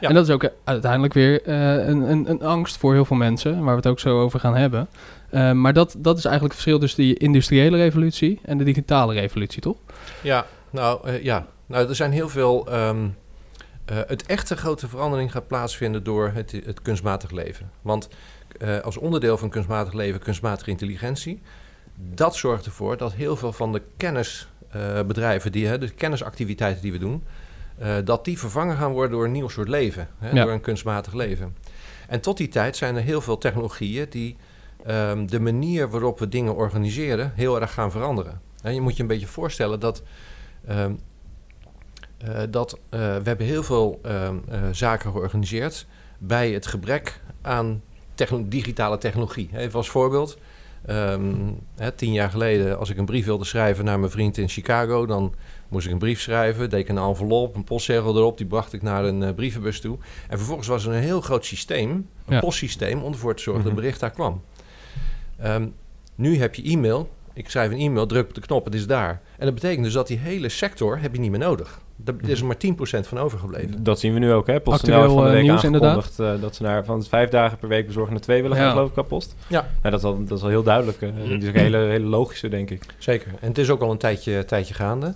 Ja. 0.00 0.08
En 0.08 0.14
dat 0.14 0.28
is 0.28 0.34
ook 0.34 0.48
uiteindelijk 0.64 1.12
weer 1.14 1.42
eh, 1.42 1.86
een, 1.86 2.10
een, 2.10 2.30
een 2.30 2.42
angst 2.42 2.76
voor 2.76 2.92
heel 2.92 3.04
veel 3.04 3.16
mensen, 3.16 3.52
waar 3.58 3.70
we 3.70 3.76
het 3.76 3.86
ook 3.86 4.00
zo 4.00 4.20
over 4.22 4.40
gaan 4.40 4.56
hebben. 4.56 4.88
Ehm, 5.30 5.60
maar 5.60 5.72
dat, 5.72 5.94
dat 5.98 6.18
is 6.18 6.24
eigenlijk 6.24 6.54
het 6.54 6.62
verschil 6.62 6.78
tussen 6.78 7.02
die 7.02 7.16
industriële 7.18 7.76
revolutie 7.76 8.38
en 8.44 8.58
de 8.58 8.64
digitale 8.64 9.14
revolutie, 9.14 9.60
toch? 9.62 9.76
Ja, 10.22 10.46
nou 10.70 11.08
eh, 11.08 11.22
ja. 11.24 11.46
Nou, 11.66 11.88
er 11.88 11.94
zijn 11.94 12.12
heel 12.12 12.28
veel. 12.28 12.66
ehm, 12.70 12.96
eh, 13.84 13.96
het 14.06 14.26
echte 14.26 14.56
grote 14.56 14.88
verandering 14.88 15.32
gaat 15.32 15.46
plaatsvinden 15.46 16.04
door 16.04 16.30
het, 16.34 16.52
het 16.64 16.82
kunstmatig 16.82 17.30
leven. 17.30 17.70
Want 17.82 18.08
eh, 18.58 18.78
als 18.78 18.96
onderdeel 18.96 19.38
van 19.38 19.48
kunstmatig 19.50 19.92
leven, 19.92 20.20
kunstmatige 20.20 20.70
intelligentie, 20.70 21.40
dat 21.96 22.36
zorgt 22.36 22.66
ervoor 22.66 22.96
dat 22.96 23.12
heel 23.12 23.36
veel 23.36 23.52
van 23.52 23.72
de 23.72 23.82
kennisbedrijven, 23.96 25.52
die, 25.52 25.66
hè, 25.66 25.78
de 25.78 25.90
kennisactiviteiten 25.90 26.82
die 26.82 26.92
we 26.92 26.98
doen, 26.98 27.24
eh, 27.78 27.94
dat 28.04 28.24
die 28.24 28.38
vervangen 28.38 28.76
gaan 28.76 28.92
worden 28.92 29.10
door 29.10 29.24
een 29.24 29.32
nieuw 29.32 29.48
soort 29.48 29.68
leven, 29.68 30.08
hè, 30.18 30.30
Ja. 30.30 30.42
door 30.44 30.52
een 30.52 30.60
kunstmatig 30.60 31.12
leven. 31.12 31.56
En 32.08 32.20
tot 32.20 32.36
die 32.36 32.48
tijd 32.48 32.76
zijn 32.76 32.96
er 32.96 33.02
heel 33.02 33.20
veel 33.20 33.38
technologieën 33.38 34.06
die 34.10 34.36
ehm, 34.86 35.26
de 35.26 35.40
manier 35.40 35.90
waarop 35.90 36.18
we 36.18 36.28
dingen 36.28 36.54
organiseren 36.54 37.32
heel 37.34 37.60
erg 37.60 37.72
gaan 37.72 37.90
veranderen. 37.90 38.40
En 38.62 38.74
je 38.74 38.80
moet 38.80 38.96
je 38.96 39.02
een 39.02 39.08
beetje 39.08 39.26
voorstellen 39.26 39.80
dat, 39.80 40.02
ehm, 40.66 40.78
eh, 40.78 40.86
dat 42.50 42.78
eh, 42.88 42.98
we 43.00 43.22
hebben 43.24 43.46
heel 43.46 43.62
veel 43.62 43.98
ehm, 44.02 44.36
eh, 44.48 44.60
zaken 44.72 45.10
georganiseerd 45.12 45.86
bij 46.18 46.50
het 46.50 46.66
gebrek 46.66 47.20
aan 47.42 47.82
digitale 48.48 48.98
technologie. 48.98 49.50
Even 49.54 49.74
als 49.74 49.90
voorbeeld. 49.90 50.38
ehm, 50.86 51.34
hè, 51.76 51.90
tien 51.92 52.12
jaar 52.12 52.30
geleden, 52.30 52.78
als 52.78 52.90
ik 52.90 52.96
een 52.98 53.04
brief 53.04 53.24
wilde 53.24 53.44
schrijven 53.44 53.84
naar 53.84 53.98
mijn 53.98 54.10
vriend 54.10 54.38
in 54.38 54.48
Chicago, 54.48 55.06
dan 55.06 55.34
moest 55.68 55.86
ik 55.86 55.92
een 55.92 55.98
brief 55.98 56.20
schrijven, 56.20 56.70
deed 56.70 56.80
ik 56.80 56.88
een 56.88 56.98
envelop, 56.98 57.54
een 57.54 57.64
postzegel 57.64 58.16
erop, 58.16 58.36
die 58.38 58.46
bracht 58.46 58.72
ik 58.72 58.82
naar 58.82 59.04
een 59.04 59.22
eh, 59.22 59.34
brievenbus 59.34 59.80
toe. 59.80 59.98
En 60.28 60.36
vervolgens 60.38 60.68
was 60.68 60.86
er 60.86 60.92
een 60.92 61.02
heel 61.02 61.20
groot 61.20 61.44
systeem, 61.44 61.90
een 61.90 62.34
Ja. 62.34 62.40
postsysteem, 62.40 63.02
om 63.02 63.12
ervoor 63.12 63.34
te 63.34 63.42
zorgen 63.42 63.62
dat 63.64 63.72
Mhm. 63.72 63.80
het 63.82 63.90
bericht 63.96 64.00
daar 64.00 64.10
kwam. 64.10 64.42
Ehm, 65.38 65.66
nu 66.14 66.38
heb 66.38 66.54
je 66.54 66.62
e-mail. 66.62 67.08
Ik 67.32 67.50
schrijf 67.50 67.70
een 67.70 67.78
e-mail, 67.78 68.06
druk 68.06 68.28
op 68.28 68.34
de 68.34 68.40
knop, 68.40 68.64
het 68.64 68.74
is 68.74 68.86
daar. 68.86 69.20
En 69.38 69.44
dat 69.46 69.54
betekent 69.54 69.84
dus 69.84 69.92
dat 69.92 70.06
die 70.06 70.18
hele 70.18 70.48
sector 70.48 70.98
heb 71.00 71.14
je 71.14 71.20
niet 71.20 71.30
meer 71.30 71.40
nodig. 71.40 71.80
Daar 71.96 72.14
is 72.26 72.40
er 72.40 72.46
maar 72.46 72.56
10% 72.56 73.06
van 73.08 73.18
overgebleven. 73.18 73.82
Dat 73.82 74.00
zien 74.00 74.12
we 74.12 74.18
nu 74.18 74.32
ook, 74.32 74.46
hè? 74.46 74.60
PostNL 74.60 74.94
Actueel, 74.96 75.00
heeft 75.02 75.12
van 75.14 75.22
de 75.22 75.28
eh, 75.28 75.34
week 75.34 75.42
nieuws, 75.42 75.64
aangekondigd 75.64 76.18
eh, 76.18 76.40
dat 76.40 76.54
ze 76.56 76.62
naar 76.62 76.84
van 76.84 77.02
vijf 77.04 77.28
dagen 77.30 77.58
per 77.58 77.68
week 77.68 77.86
bezorgen 77.86 78.12
naar 78.12 78.22
twee 78.22 78.42
willen 78.42 78.56
gaan, 78.56 78.66
Ja. 78.66 78.72
geloof 78.72 78.86
ik, 78.86 78.92
qua 78.92 79.02
post. 79.02 79.34
Ja. 79.48 79.60
Nou, 79.60 79.90
dat, 79.90 79.98
is 80.00 80.04
al, 80.04 80.24
dat 80.24 80.38
is 80.38 80.44
al 80.44 80.50
heel 80.50 80.62
duidelijk. 80.62 81.02
eh. 81.02 81.08
En 81.08 81.14
die 81.14 81.38
is 81.38 81.48
ook 81.48 81.54
een 81.54 81.60
hele, 81.60 81.76
hele 81.78 82.06
logische, 82.06 82.48
denk 82.48 82.70
ik. 82.70 82.82
Zeker. 82.98 83.28
En 83.40 83.48
het 83.48 83.58
is 83.58 83.70
ook 83.70 83.80
al 83.80 83.90
een 83.90 83.98
tijdje, 83.98 84.44
tijdje 84.44 84.74
gaande. 84.74 85.14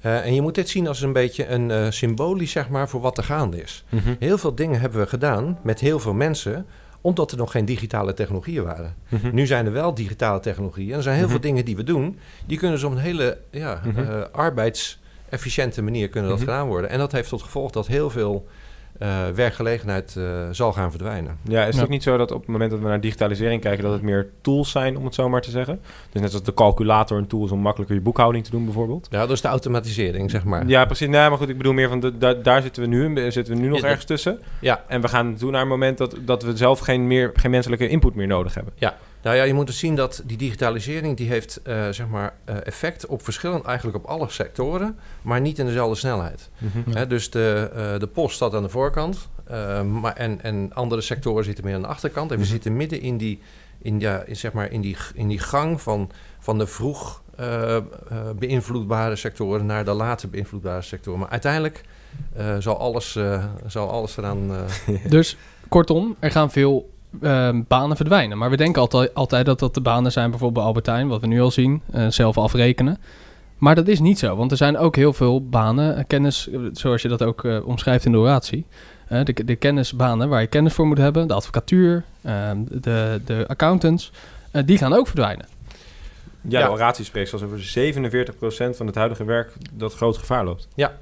Eh, 0.00 0.24
en 0.24 0.34
je 0.34 0.42
moet 0.42 0.54
dit 0.54 0.68
zien 0.68 0.88
als 0.88 1.00
een 1.00 1.12
beetje 1.12 1.48
een 1.48 1.70
eh 1.70 1.90
symbolisch, 1.90 2.50
zeg 2.50 2.68
maar, 2.68 2.88
voor 2.88 3.00
wat 3.00 3.18
er 3.18 3.24
gaande 3.24 3.62
is. 3.62 3.84
Heel 4.18 4.38
veel 4.38 4.54
dingen 4.54 4.80
hebben 4.80 5.00
we 5.00 5.06
gedaan 5.06 5.58
met 5.62 5.80
heel 5.80 5.98
veel 5.98 6.14
mensen 6.14 6.66
omdat 7.00 7.30
er 7.30 7.36
nog 7.38 7.50
geen 7.50 7.64
digitale 7.64 8.14
technologieën 8.14 8.64
waren. 8.64 8.94
Mhm. 9.08 9.34
Nu 9.34 9.46
zijn 9.46 9.66
er 9.66 9.72
wel 9.72 9.94
digitale 9.94 10.40
technologieën. 10.40 10.90
En 10.90 10.96
er 10.96 11.02
zijn 11.02 11.14
heel 11.14 11.24
Mhm. 11.24 11.32
veel 11.32 11.42
dingen 11.42 11.64
die 11.64 11.76
we 11.76 11.82
doen, 11.84 12.18
die 12.46 12.58
kunnen 12.58 12.78
ze 12.78 12.86
op 12.86 12.92
een 12.92 12.98
hele 12.98 13.38
ja, 13.50 13.80
Mhm. 13.84 14.24
Arbeidsefficiënte 15.30 15.82
manier 15.82 16.08
kunnen 16.08 16.30
dat 16.30 16.38
Mhm. 16.40 16.48
gedaan 16.48 16.66
worden. 16.66 16.90
En 16.90 16.98
dat 16.98 17.12
heeft 17.12 17.28
tot 17.28 17.42
gevolg 17.42 17.70
dat 17.70 17.86
heel 17.86 18.10
veel 18.10 18.46
eh, 18.98 19.28
werkgelegenheid 19.34 20.14
eh, 20.16 20.24
zal 20.50 20.72
gaan 20.72 20.90
verdwijnen. 20.90 21.38
Ja, 21.42 21.60
is 21.60 21.66
het 21.66 21.74
Ja. 21.76 21.82
ook 21.82 21.88
niet 21.88 22.02
zo 22.02 22.16
dat 22.16 22.30
op 22.32 22.40
het 22.40 22.48
moment 22.48 22.70
dat 22.70 22.80
we 22.80 22.86
naar 22.86 23.00
digitalisering 23.00 23.60
kijken, 23.60 23.84
dat 23.84 23.92
het 23.92 24.02
meer 24.02 24.30
tools 24.40 24.70
zijn, 24.70 24.96
om 24.96 25.04
het 25.04 25.14
zo 25.14 25.28
maar 25.28 25.40
te 25.40 25.50
zeggen? 25.50 25.80
Dus 26.12 26.20
net 26.22 26.32
als 26.32 26.42
de 26.42 26.54
calculator 26.54 27.18
een 27.18 27.26
tool 27.26 27.44
is 27.44 27.50
om 27.50 27.58
makkelijker 27.60 27.96
je 27.96 28.02
boekhouding 28.02 28.44
te 28.44 28.50
doen, 28.50 28.64
bijvoorbeeld. 28.64 29.06
Ja, 29.10 29.20
dat 29.20 29.30
is 29.30 29.40
de 29.40 29.48
automatisering, 29.48 30.30
zeg 30.30 30.44
maar. 30.44 30.66
Ja, 30.66 30.84
precies. 30.84 31.08
Nee, 31.08 31.28
maar 31.28 31.38
goed, 31.38 31.48
ik 31.48 31.56
bedoel 31.56 31.72
meer 31.72 31.88
van, 31.88 32.00
de, 32.00 32.18
da- 32.18 32.34
daar 32.34 32.62
zitten 32.62 32.82
we 32.82 32.88
nu, 32.88 33.30
zitten 33.30 33.54
we 33.54 33.60
nu 33.60 33.68
nog 33.68 33.80
Ja, 33.80 33.86
ergens 33.86 34.04
tussen. 34.04 34.38
Ja. 34.60 34.84
En 34.88 35.00
we 35.00 35.08
gaan 35.08 35.34
toe 35.36 35.50
naar 35.50 35.62
een 35.62 35.68
moment 35.68 35.98
dat, 35.98 36.16
dat 36.24 36.42
we 36.42 36.56
zelf 36.56 36.78
geen, 36.78 37.06
meer, 37.06 37.30
geen 37.34 37.50
menselijke 37.50 37.88
input 37.88 38.14
meer 38.14 38.26
nodig 38.26 38.54
hebben. 38.54 38.72
Nou 39.26 39.38
ja, 39.38 39.44
je 39.44 39.54
moet 39.54 39.66
dus 39.66 39.78
zien 39.78 39.94
dat 39.94 40.22
die 40.26 40.36
digitalisering 40.36 41.16
die 41.16 41.28
heeft 41.28 41.60
eh, 41.62 41.88
zeg 41.90 42.08
maar, 42.08 42.34
eh, 42.44 42.56
effect 42.64 43.06
op 43.06 43.24
verschillend, 43.24 43.64
eigenlijk 43.64 43.96
op 43.96 44.04
alle 44.04 44.28
sectoren, 44.28 44.98
maar 45.22 45.40
niet 45.40 45.58
in 45.58 45.66
dezelfde 45.66 45.96
snelheid. 45.96 46.50
Hè, 46.90 47.06
dus 47.06 47.30
de, 47.30 47.70
eh, 47.74 47.98
de 47.98 48.06
post 48.06 48.34
staat 48.34 48.54
aan 48.54 48.62
de 48.62 48.68
voorkant, 48.68 49.28
eh, 49.46 49.82
maar, 49.82 50.12
en, 50.12 50.42
en 50.42 50.70
andere 50.74 51.00
sectoren 51.00 51.44
zitten 51.44 51.64
meer 51.64 51.74
aan 51.74 51.82
de 51.82 51.86
achterkant. 51.88 52.30
En 52.30 52.36
we 52.36 52.42
Mhm. 52.42 52.52
zitten 52.52 52.76
midden 52.76 53.00
in 53.00 53.16
die, 53.16 53.40
in, 53.82 54.00
ja, 54.00 54.22
in, 54.22 54.36
zeg 54.36 54.52
maar, 54.52 54.70
in 54.72 54.80
die, 54.80 54.96
in 55.14 55.28
die 55.28 55.38
gang 55.38 55.80
van, 55.80 56.10
van 56.38 56.58
de 56.58 56.66
vroeg 56.66 57.22
eh, 57.36 57.76
eh, 57.76 57.82
beïnvloedbare 58.38 59.16
sectoren 59.16 59.66
naar 59.66 59.84
de 59.84 59.92
later 59.92 60.30
beïnvloedbare 60.30 60.82
sectoren. 60.82 61.20
Maar 61.20 61.28
uiteindelijk 61.28 61.82
eh, 62.36 62.56
zal, 62.58 62.78
alles, 62.78 63.16
eh, 63.16 63.44
zal 63.66 63.90
alles 63.90 64.16
eraan... 64.16 64.50
eh, 64.86 64.94
Dus 65.10 65.36
kortom, 65.68 66.16
er 66.18 66.30
gaan 66.30 66.50
veel 66.50 66.94
ehm, 67.22 67.62
banen 67.68 67.96
verdwijnen. 67.96 68.38
Maar 68.38 68.50
we 68.50 68.56
denken 68.56 68.80
altijd, 68.80 69.14
altijd 69.14 69.46
dat 69.46 69.58
dat 69.58 69.74
de 69.74 69.80
banen 69.80 70.12
zijn, 70.12 70.30
bijvoorbeeld 70.30 70.64
bij 70.64 70.66
Albertijn, 70.74 71.08
wat 71.08 71.20
we 71.20 71.26
nu 71.26 71.40
al 71.40 71.50
zien, 71.50 71.82
eh, 71.92 72.06
zelf 72.08 72.38
afrekenen. 72.38 72.98
Maar 73.58 73.74
dat 73.74 73.88
is 73.88 74.00
niet 74.00 74.18
zo, 74.18 74.36
want 74.36 74.50
er 74.50 74.56
zijn 74.56 74.76
ook 74.78 74.96
heel 74.96 75.12
veel 75.12 75.48
banen, 75.48 75.96
eh, 75.96 76.04
kennis, 76.06 76.48
eh, 76.50 76.60
zoals 76.72 77.02
je 77.02 77.08
dat 77.08 77.22
ook 77.22 77.44
eh, 77.44 77.66
omschrijft 77.66 78.04
in 78.04 78.12
de 78.12 78.18
oratie. 78.18 78.66
De, 79.24 79.44
de 79.44 79.56
kennisbanen 79.56 80.28
waar 80.28 80.40
je 80.40 80.46
kennis 80.46 80.72
voor 80.72 80.86
moet 80.86 80.98
hebben, 80.98 81.28
de 81.28 81.34
advocatuur, 81.34 82.04
ehm, 82.22 82.58
de, 82.70 83.20
de 83.24 83.44
accountants, 83.48 84.12
eh, 84.50 84.62
die 84.64 84.78
gaan 84.78 84.92
ook 84.92 85.06
verdwijnen. 85.06 85.46
Ja, 86.48 86.58
Ja. 86.58 86.66
de 86.66 86.72
oratie 86.72 87.04
spreekt 87.04 87.28
zelfs 87.28 87.44
over 87.44 87.62
47% 87.62 88.76
van 88.76 88.86
het 88.86 88.94
huidige 88.94 89.24
werk 89.24 89.52
dat 89.72 89.94
groot 89.94 90.16
gevaar 90.16 90.44
loopt. 90.44 90.68
Ja, 90.74 90.92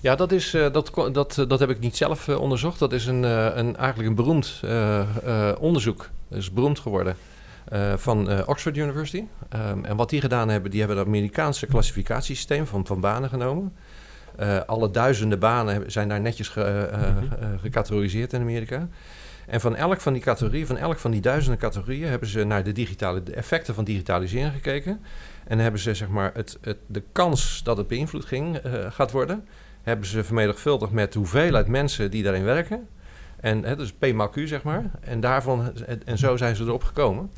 dat, 0.00 0.32
is, 0.32 0.54
eh, 0.54 0.72
dat, 0.72 0.90
dat, 1.12 1.38
eh, 1.38 1.48
dat 1.48 1.60
heb 1.60 1.70
ik 1.70 1.80
niet 1.80 1.96
zelf 1.96 2.28
eh, 2.28 2.40
onderzocht. 2.40 2.78
Dat 2.78 2.92
is 2.92 3.06
een, 3.06 3.22
een, 3.22 3.76
eigenlijk 3.76 4.08
een 4.08 4.14
beroemd 4.14 4.62
onderzoek. 5.58 6.08
Dat 6.28 6.38
is 6.38 6.52
beroemd 6.52 6.78
geworden. 6.78 7.16
van 7.96 8.46
Oxford 8.46 8.76
University. 8.76 9.24
Ehm, 9.48 9.84
en 9.84 9.96
wat 9.96 10.10
die 10.10 10.20
gedaan 10.20 10.48
hebben, 10.48 10.70
die 10.70 10.80
hebben 10.80 10.98
het 10.98 11.06
Amerikaanse 11.06 11.66
klassificatiesysteem 11.66 12.66
van, 12.66 12.86
van 12.86 13.00
banen 13.00 13.28
genomen. 13.28 13.72
Alle 14.66 14.90
duizenden 14.90 15.38
banen 15.38 15.90
zijn 15.90 16.08
daar 16.08 16.20
netjes 16.20 16.48
ge, 16.48 16.88
Mhm. 16.92 17.58
gecategoriseerd 17.58 18.32
in 18.32 18.40
Amerika. 18.40 18.88
En 19.46 19.60
van 19.60 19.76
elk 19.76 20.00
van 20.00 20.12
die 20.12 20.22
categorieën, 20.22 20.66
van 20.66 20.76
elk 20.76 20.98
van 20.98 21.10
die 21.10 21.20
duizenden 21.20 21.58
categorieën, 21.58 22.08
hebben 22.08 22.28
ze 22.28 22.44
naar 22.44 22.64
de, 22.64 22.72
digitale, 22.72 23.22
de 23.22 23.34
effecten 23.34 23.74
van 23.74 23.84
digitalisering 23.84 24.52
gekeken. 24.52 25.00
En 25.46 25.58
hebben 25.58 25.80
ze 25.80 25.94
zeg 25.94 26.08
maar 26.08 26.30
het, 26.34 26.58
het, 26.60 26.78
de 26.86 27.02
kans 27.12 27.60
dat 27.64 27.76
het 27.76 27.88
beïnvloed 27.88 28.24
ging, 28.24 28.60
gaat 28.90 29.10
worden, 29.10 29.44
hebben 29.82 30.06
ze 30.06 30.24
vermenigvuldigd 30.24 30.92
met 30.92 31.12
de 31.12 31.18
hoeveelheid 31.18 31.66
mensen 31.66 32.10
die 32.10 32.22
daarin 32.22 32.44
werken. 32.44 32.88
En 33.40 33.64
hè, 33.64 33.76
dus 33.76 33.92
P 33.92 34.12
maal 34.12 34.28
Q, 34.28 34.36
zeg 34.44 34.62
maar. 34.62 34.90
En, 35.00 35.20
daarvan, 35.20 35.72
en, 36.04 36.18
zo 36.18 36.36
zijn 36.36 36.56
ze 36.56 36.64
erop 36.64 36.84
gekomen. 36.84 37.30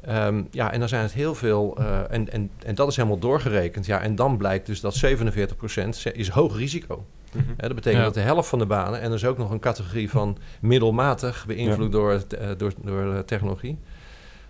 Ehm, 0.00 0.42
ja, 0.50 0.72
en 0.72 0.78
dan 0.78 0.88
zijn 0.88 1.02
het 1.02 1.12
heel 1.12 1.34
veel, 1.34 1.76
eh, 1.78 2.00
en, 2.10 2.32
en, 2.32 2.50
en 2.64 2.74
dat 2.74 2.88
is 2.88 2.96
helemaal 2.96 3.18
doorgerekend. 3.18 3.86
Ja, 3.86 4.00
en 4.00 4.14
dan 4.14 4.36
blijkt 4.36 4.66
dus 4.66 4.80
dat 4.80 4.94
47% 4.94 6.12
is 6.12 6.28
hoog 6.28 6.56
risico. 6.56 7.04
Hè, 7.36 7.66
dat 7.66 7.74
betekent 7.74 7.96
Ja. 7.96 8.04
dat 8.04 8.14
de 8.14 8.20
helft 8.20 8.48
van 8.48 8.58
de 8.58 8.66
banen, 8.66 9.00
en 9.00 9.08
er 9.08 9.14
is 9.14 9.24
ook 9.24 9.38
nog 9.38 9.50
een 9.50 9.58
categorie 9.58 10.10
van 10.10 10.38
middelmatig 10.60 11.44
beïnvloed 11.46 11.92
door, 11.92 12.12
eh, 12.12 12.48
door, 12.56 12.72
door 12.84 13.12
eh, 13.14 13.18
technologie. 13.18 13.78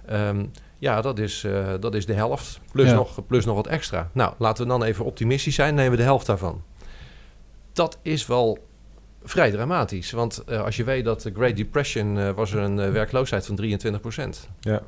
Ehm, 0.06 0.44
ja, 0.78 1.00
dat 1.00 1.18
is, 1.18 1.44
eh, 1.44 1.74
dat 1.80 1.94
is 1.94 2.06
de 2.06 2.12
helft, 2.12 2.60
plus, 2.72 2.88
Ja. 2.88 2.94
nog, 2.94 3.26
plus 3.26 3.44
nog 3.44 3.56
wat 3.56 3.66
extra. 3.66 4.10
Nou, 4.12 4.34
laten 4.38 4.62
we 4.62 4.70
dan 4.70 4.82
even 4.82 5.04
optimistisch 5.04 5.54
zijn, 5.54 5.74
nemen 5.74 5.90
we 5.90 5.96
de 5.96 6.02
helft 6.02 6.26
daarvan. 6.26 6.62
Dat 7.76 7.98
is 8.02 8.26
wel 8.26 8.58
vrij 9.24 9.50
dramatisch, 9.50 10.10
want 10.10 10.44
eh, 10.46 10.62
als 10.64 10.76
je 10.76 10.84
weet 10.84 11.04
dat 11.04 11.22
de 11.22 11.32
Great 11.34 11.56
Depression 11.56 12.18
eh, 12.18 12.30
was 12.30 12.52
er 12.52 12.58
een 12.62 12.78
eh, 12.80 12.90
werkloosheid 12.90 13.46
van 13.46 13.56
23%. 13.56 14.48
Ja. 14.60 14.80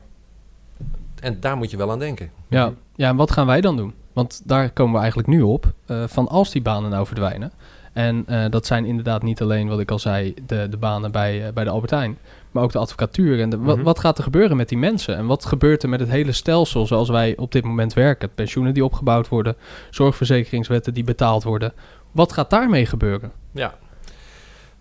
En 1.20 1.40
daar 1.40 1.56
moet 1.56 1.70
je 1.70 1.76
wel 1.76 1.90
aan 1.90 1.98
denken. 1.98 2.30
Ja. 2.48 2.72
ja, 2.94 3.08
en 3.08 3.16
wat 3.16 3.30
gaan 3.30 3.46
wij 3.46 3.60
dan 3.60 3.76
doen? 3.76 3.94
Want 4.12 4.40
daar 4.44 4.70
komen 4.70 4.92
we 4.92 4.98
eigenlijk 4.98 5.28
nu 5.28 5.42
op. 5.42 5.72
eh, 5.86 6.04
van 6.06 6.28
als 6.28 6.50
die 6.50 6.62
banen 6.62 6.90
nou 6.90 7.06
verdwijnen. 7.06 7.52
En 7.92 8.24
eh, 8.26 8.50
dat 8.50 8.66
zijn 8.66 8.84
inderdaad 8.84 9.22
niet 9.22 9.40
alleen, 9.42 9.68
wat 9.68 9.80
ik 9.80 9.90
al 9.90 9.98
zei, 9.98 10.34
de, 10.46 10.66
de 10.70 10.76
banen 10.76 11.10
bij, 11.12 11.46
eh, 11.46 11.52
bij 11.52 11.64
de 11.64 11.70
Albertijn. 11.70 12.18
Maar 12.50 12.62
ook 12.62 12.72
de 12.72 12.78
advocatuur. 12.78 13.40
En 13.40 13.50
de, 13.50 13.58
wat, 13.58 13.76
Mhm. 13.76 13.84
wat 13.84 13.98
gaat 13.98 14.18
er 14.18 14.24
gebeuren 14.24 14.56
met 14.56 14.68
die 14.68 14.78
mensen? 14.78 15.16
En 15.16 15.26
wat 15.26 15.44
gebeurt 15.44 15.82
er 15.82 15.88
met 15.88 16.00
het 16.00 16.08
hele 16.08 16.32
stelsel 16.32 16.86
zoals 16.86 17.08
wij 17.08 17.36
op 17.36 17.52
dit 17.52 17.64
moment 17.64 17.92
werken? 17.92 18.34
Pensioenen 18.34 18.74
die 18.74 18.84
opgebouwd 18.84 19.28
worden, 19.28 19.56
zorgverzekeringswetten 19.90 20.94
die 20.94 21.04
betaald 21.04 21.42
worden. 21.42 21.72
Wat 22.12 22.32
gaat 22.32 22.50
daarmee 22.50 22.86
gebeuren? 22.86 23.32
Ja. 23.52 23.74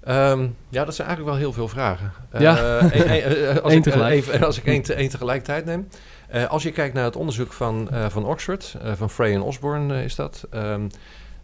Ehm, 0.03 0.47
ja, 0.69 0.85
dat 0.85 0.95
zijn 0.95 1.07
eigenlijk 1.07 1.37
wel 1.37 1.45
heel 1.47 1.53
veel 1.53 1.67
vragen. 1.67 2.11
Ja. 2.37 2.57
Eh, 2.57 2.91
één- 2.91 3.07
één- 3.07 3.47
eh, 3.55 3.63
als 3.63 3.73
ik, 3.73 3.77
eh, 3.77 3.81
tegelijk. 3.83 4.13
even, 4.13 4.45
als 4.45 4.57
ik 4.57 4.65
één, 4.65 4.81
te- 4.81 5.07
tegelijkertijd 5.07 5.65
neem. 5.65 5.87
Eh, 6.27 6.45
als 6.49 6.63
je 6.63 6.71
kijkt 6.71 6.93
naar 6.93 7.03
het 7.03 7.15
onderzoek 7.15 7.53
van, 7.53 7.89
eh, 7.91 8.05
van 8.09 8.25
Oxford, 8.25 8.75
eh, 8.81 8.91
van 8.95 9.09
Frey 9.09 9.33
en 9.33 9.41
Osborne 9.41 9.95
eh, 9.95 10.03
is 10.03 10.15
dat. 10.15 10.47
ehm, 10.51 10.87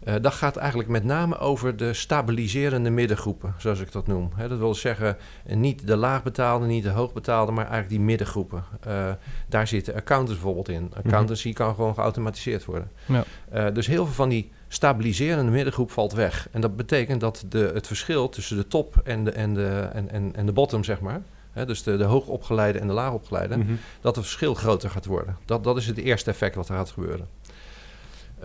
eh, 0.04 0.14
dat 0.20 0.32
gaat 0.32 0.56
eigenlijk 0.56 0.88
met 0.88 1.04
name 1.04 1.38
over 1.38 1.76
de 1.76 1.92
stabiliserende 1.92 2.90
middengroepen, 2.90 3.54
zoals 3.58 3.80
ik 3.80 3.92
dat 3.92 4.06
noem. 4.06 4.30
Dat 4.48 4.58
wil 4.58 4.74
zeggen, 4.74 5.16
eh, 5.44 5.56
niet 5.56 5.86
de 5.86 5.96
laagbetaalde, 5.96 6.66
niet 6.66 6.82
de 6.82 6.90
hoogbetaalde, 6.90 7.52
maar 7.52 7.64
eigenlijk 7.64 7.92
die 7.94 8.00
middengroepen. 8.00 8.64
Eh, 8.80 9.10
daar 9.48 9.66
zitten 9.66 9.94
accountants 9.94 10.32
bijvoorbeeld 10.32 10.68
in. 10.68 10.92
Accountancy 11.04 11.52
kan 11.52 11.74
gewoon 11.74 11.94
geautomatiseerd 11.94 12.64
worden. 12.64 12.90
Ja. 13.06 13.70
Dus 13.70 13.86
heel 13.86 14.04
veel 14.04 14.14
van 14.14 14.28
die 14.28 14.50
stabiliserende 14.68 15.50
middengroep 15.50 15.90
valt 15.90 16.12
weg. 16.12 16.48
En 16.50 16.60
dat 16.60 16.76
betekent 16.76 17.20
dat 17.20 17.44
de, 17.48 17.70
het 17.74 17.86
verschil 17.86 18.28
tussen 18.28 18.56
de 18.56 18.66
top 18.66 19.00
en 19.04 19.24
de, 19.24 19.30
en 19.30 19.54
de, 19.54 19.88
en, 19.92 20.10
en, 20.10 20.36
en 20.36 20.46
de 20.46 20.52
bottom, 20.52 20.84
zeg 20.84 21.00
maar... 21.00 21.20
Dus 21.66 21.82
de, 21.82 21.96
de 21.96 22.04
hoogopgeleide 22.04 22.78
en 22.78 22.86
de 22.86 22.92
laagopgeleide 22.92 23.56
Mhm. 23.56 23.72
dat 24.00 24.16
het 24.16 24.24
verschil 24.24 24.54
groter 24.54 24.90
gaat 24.90 25.06
worden. 25.06 25.36
Dat, 25.44 25.64
dat 25.64 25.76
is 25.76 25.86
het 25.86 25.96
eerste 25.96 26.30
effect 26.30 26.54
wat 26.54 26.68
er 26.68 26.74
gaat 26.74 26.90
gebeuren. 26.90 27.28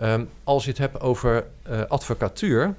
Ehm, 0.00 0.24
als 0.44 0.64
je 0.64 0.70
het 0.70 0.78
hebt 0.78 1.00
over 1.00 1.44
eh, 1.62 1.80
advocatuur. 1.88 2.74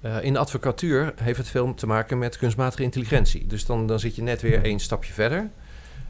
eh, 0.00 0.22
in 0.24 0.32
de 0.32 0.38
advocatuur 0.38 1.12
heeft 1.22 1.38
het 1.38 1.48
veel 1.48 1.74
te 1.74 1.86
maken 1.86 2.18
met 2.18 2.36
kunstmatige 2.38 2.82
intelligentie. 2.82 3.46
Dus 3.46 3.66
dan, 3.66 3.86
dan 3.86 4.00
zit 4.00 4.16
je 4.16 4.22
net 4.22 4.42
weer 4.42 4.62
één 4.64 4.78
stapje 4.80 5.12
verder. 5.12 5.50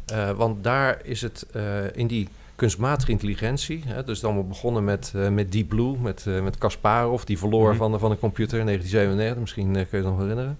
Eh, 0.06 0.30
want 0.30 0.64
daar 0.64 0.98
is 1.04 1.22
het 1.22 1.46
in 1.94 2.06
die 2.06 2.28
kunstmatige 2.56 3.10
intelligentie. 3.10 3.82
Hè, 3.86 4.04
dus 4.04 4.20
dan 4.20 4.36
we 4.36 4.42
begonnen 4.42 4.84
met, 4.84 5.12
met 5.30 5.52
Deep 5.52 5.68
Blue, 5.68 5.98
met, 5.98 6.24
met 6.42 6.58
Kasparov, 6.58 7.22
die 7.22 7.38
verloor 7.38 7.68
Mhm. 7.68 7.76
van, 7.78 7.92
de, 7.92 7.98
van 7.98 8.10
de 8.10 8.18
computer 8.18 8.58
in 8.58 8.64
1997. 8.66 9.40
Misschien 9.40 9.72
kun 9.72 9.86
je 9.90 9.96
het 9.96 10.04
nog 10.04 10.18
herinneren. 10.18 10.58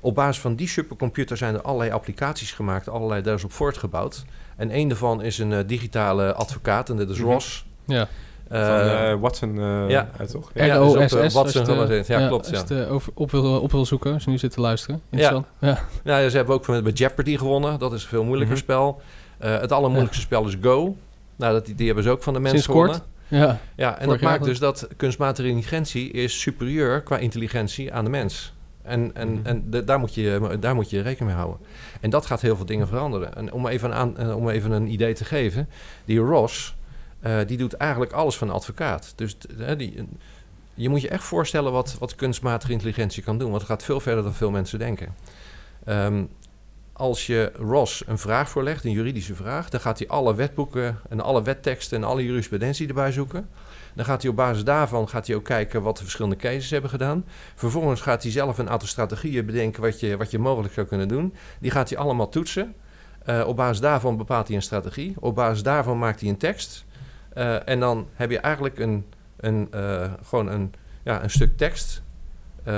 Op 0.00 0.14
basis 0.14 0.40
van 0.42 0.54
die 0.54 0.68
supercomputer 0.68 1.36
zijn 1.36 1.54
er 1.54 1.62
allerlei 1.62 1.90
applicaties 1.90 2.52
gemaakt, 2.52 2.88
allerlei 2.88 3.22
daar 3.22 3.34
is 3.34 3.44
op 3.44 3.52
voortgebouwd. 3.52 4.24
En 4.56 4.76
een 4.76 4.88
daarvan 4.88 5.22
is 5.22 5.38
een 5.38 5.66
digitale 5.66 6.34
advocaat, 6.34 6.90
en 6.90 6.96
dat 6.96 7.10
is 7.10 7.18
Mhm. 7.18 7.26
Ross. 7.28 7.66
Ja, 7.86 8.08
Eh, 8.48 8.66
Van 8.66 8.78
eh, 8.80 9.14
Watson 9.20 9.58
eh, 9.58 9.88
ja. 9.88 10.08
uit, 10.18 10.30
toch? 10.30 10.50
Ja, 10.54 10.78
dus 10.78 10.88
op, 10.88 10.94
ROSS. 10.96 11.12
wat 11.12 11.42
als 11.44 11.52
ze 11.52 11.58
je 11.58 11.64
het, 11.64 11.74
wel 11.76 11.88
eh, 11.88 11.96
eens- 11.96 12.06
ja, 12.06 12.26
klopt, 12.28 12.50
Als 12.50 12.60
ja. 12.60 12.64
je 12.68 12.74
het 12.80 12.86
eh, 12.86 12.92
over, 12.94 13.12
op, 13.14 13.30
wil, 13.30 13.60
op 13.60 13.72
wil 13.72 13.86
zoeken, 13.86 14.12
als 14.12 14.24
je 14.24 14.30
nu 14.30 14.38
zit 14.38 14.50
te 14.50 14.60
luisteren. 14.60 15.00
Interessant. 15.10 15.46
Ja. 15.58 15.78
ja, 16.04 16.28
ze 16.28 16.36
hebben 16.36 16.54
ook 16.54 16.66
met, 16.68 16.84
met 16.84 16.98
Jeopardy 16.98 17.36
gewonnen. 17.36 17.78
Dat 17.78 17.92
is 17.92 18.02
een 18.02 18.08
veel 18.08 18.24
moeilijker 18.24 18.54
Mhm. 18.56 18.64
spel. 18.64 19.00
Eh, 19.38 19.60
het 19.60 19.72
allermoeilijkste 19.72 20.22
spel 20.22 20.46
is 20.46 20.56
Go. 20.62 20.96
Nou, 21.36 21.52
dat, 21.52 21.66
die, 21.66 21.74
die 21.74 21.86
hebben 21.86 22.04
ze 22.04 22.10
ook 22.10 22.22
van 22.22 22.32
de 22.32 22.40
mensen 22.40 22.62
Sinds 22.62 22.78
kort. 22.78 22.90
gewonnen. 23.28 23.48
ja. 23.48 23.58
Ja, 23.76 23.98
en 23.98 24.08
dat 24.08 24.20
maakt 24.20 24.44
dus 24.44 24.58
dat 24.58 24.88
kunstmatige 24.96 25.48
intelligentie 25.48 26.10
is 26.10 26.40
superieur 26.40 27.02
qua 27.02 27.16
intelligentie 27.18 27.92
aan 27.92 28.04
de 28.04 28.10
mens. 28.10 28.52
En, 28.82 29.10
en, 29.14 29.32
Mhm. 29.32 29.46
en 29.46 29.64
de- 29.70 29.84
daar, 29.84 29.98
moet 29.98 30.14
je, 30.14 30.56
daar 30.60 30.74
moet 30.74 30.90
je 30.90 31.00
rekening 31.00 31.30
mee 31.30 31.40
houden. 31.40 31.66
En 32.00 32.10
dat 32.10 32.26
gaat 32.26 32.40
heel 32.40 32.56
veel 32.56 32.66
dingen 32.66 32.88
veranderen. 32.88 33.34
En 33.36 33.52
om 33.52 33.66
even, 33.66 33.94
aan, 33.94 34.34
om 34.34 34.48
even 34.48 34.70
een 34.72 34.92
idee 34.92 35.12
te 35.14 35.24
geven, 35.24 35.68
die 36.04 36.18
Ross, 36.18 36.74
eh, 37.24 37.38
die 37.46 37.56
doet 37.56 37.72
eigenlijk 37.72 38.12
alles 38.12 38.36
van 38.36 38.48
een 38.48 38.54
advocaat. 38.54 39.12
Dus 39.16 39.36
die, 39.76 40.08
je 40.74 40.88
moet 40.88 41.00
je 41.00 41.08
echt 41.08 41.24
voorstellen 41.24 41.72
wat, 41.72 41.96
wat 41.98 42.14
kunstmatige 42.14 42.72
intelligentie 42.72 43.22
kan 43.22 43.38
doen. 43.38 43.50
Want 43.50 43.60
het 43.60 43.70
gaat 43.70 43.82
veel 43.82 44.00
verder 44.00 44.24
dan 44.24 44.34
veel 44.34 44.50
mensen 44.50 44.78
denken. 44.78 45.14
Ehm, 45.84 46.24
als 46.92 47.26
je 47.26 47.52
Ross 47.54 48.06
een 48.06 48.18
vraag 48.18 48.48
voorlegt, 48.48 48.84
een 48.84 48.90
juridische 48.90 49.34
vraag, 49.34 49.68
dan 49.68 49.80
gaat 49.80 49.98
hij 49.98 50.08
alle 50.08 50.34
wetboeken 50.34 50.98
en 51.08 51.20
alle 51.20 51.42
wetteksten 51.42 51.98
en 51.98 52.04
alle 52.04 52.24
jurisprudentie 52.24 52.88
erbij 52.88 53.12
zoeken. 53.12 53.48
Dan 53.94 54.04
gaat 54.04 54.22
hij 54.22 54.30
op 54.30 54.36
basis 54.36 54.64
daarvan 54.64 55.08
gaat 55.08 55.26
hij 55.26 55.36
ook 55.36 55.44
kijken 55.44 55.82
wat 55.82 55.96
de 55.96 56.02
verschillende 56.02 56.36
cases 56.36 56.70
hebben 56.70 56.90
gedaan. 56.90 57.24
Vervolgens 57.54 58.00
gaat 58.00 58.22
hij 58.22 58.32
zelf 58.32 58.58
een 58.58 58.70
aantal 58.70 58.88
strategieën 58.88 59.46
bedenken 59.46 59.82
wat 59.82 60.00
je, 60.00 60.16
wat 60.16 60.30
je 60.30 60.38
mogelijk 60.38 60.74
zou 60.74 60.86
kunnen 60.86 61.08
doen. 61.08 61.34
Die 61.60 61.70
gaat 61.70 61.88
hij 61.88 61.98
allemaal 61.98 62.28
toetsen. 62.28 62.74
Uh, 63.26 63.44
op 63.46 63.56
basis 63.56 63.80
daarvan 63.80 64.16
bepaalt 64.16 64.46
hij 64.46 64.56
een 64.56 64.62
strategie. 64.62 65.14
Op 65.20 65.34
basis 65.34 65.62
daarvan 65.62 65.98
maakt 65.98 66.20
hij 66.20 66.28
een 66.28 66.36
tekst. 66.36 66.84
Uh, 67.36 67.68
en 67.68 67.80
dan 67.80 68.08
heb 68.14 68.30
je 68.30 68.38
eigenlijk 68.38 68.78
een, 68.78 69.04
een, 69.36 69.68
uh, 69.74 70.12
gewoon 70.22 70.48
een, 70.48 70.72
ja, 71.04 71.22
een 71.22 71.30
stuk 71.30 71.56
tekst. 71.56 72.02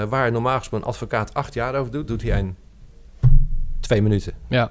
waar 0.08 0.32
normaal 0.32 0.58
gesproken 0.58 0.86
een 0.86 0.92
advocaat 0.92 1.34
acht 1.34 1.54
jaar 1.54 1.74
over 1.74 1.92
doet, 1.92 2.08
doet 2.08 2.22
hij 2.22 2.38
in 2.38 2.56
twee 3.80 4.02
minuten. 4.02 4.32
Ja. 4.48 4.70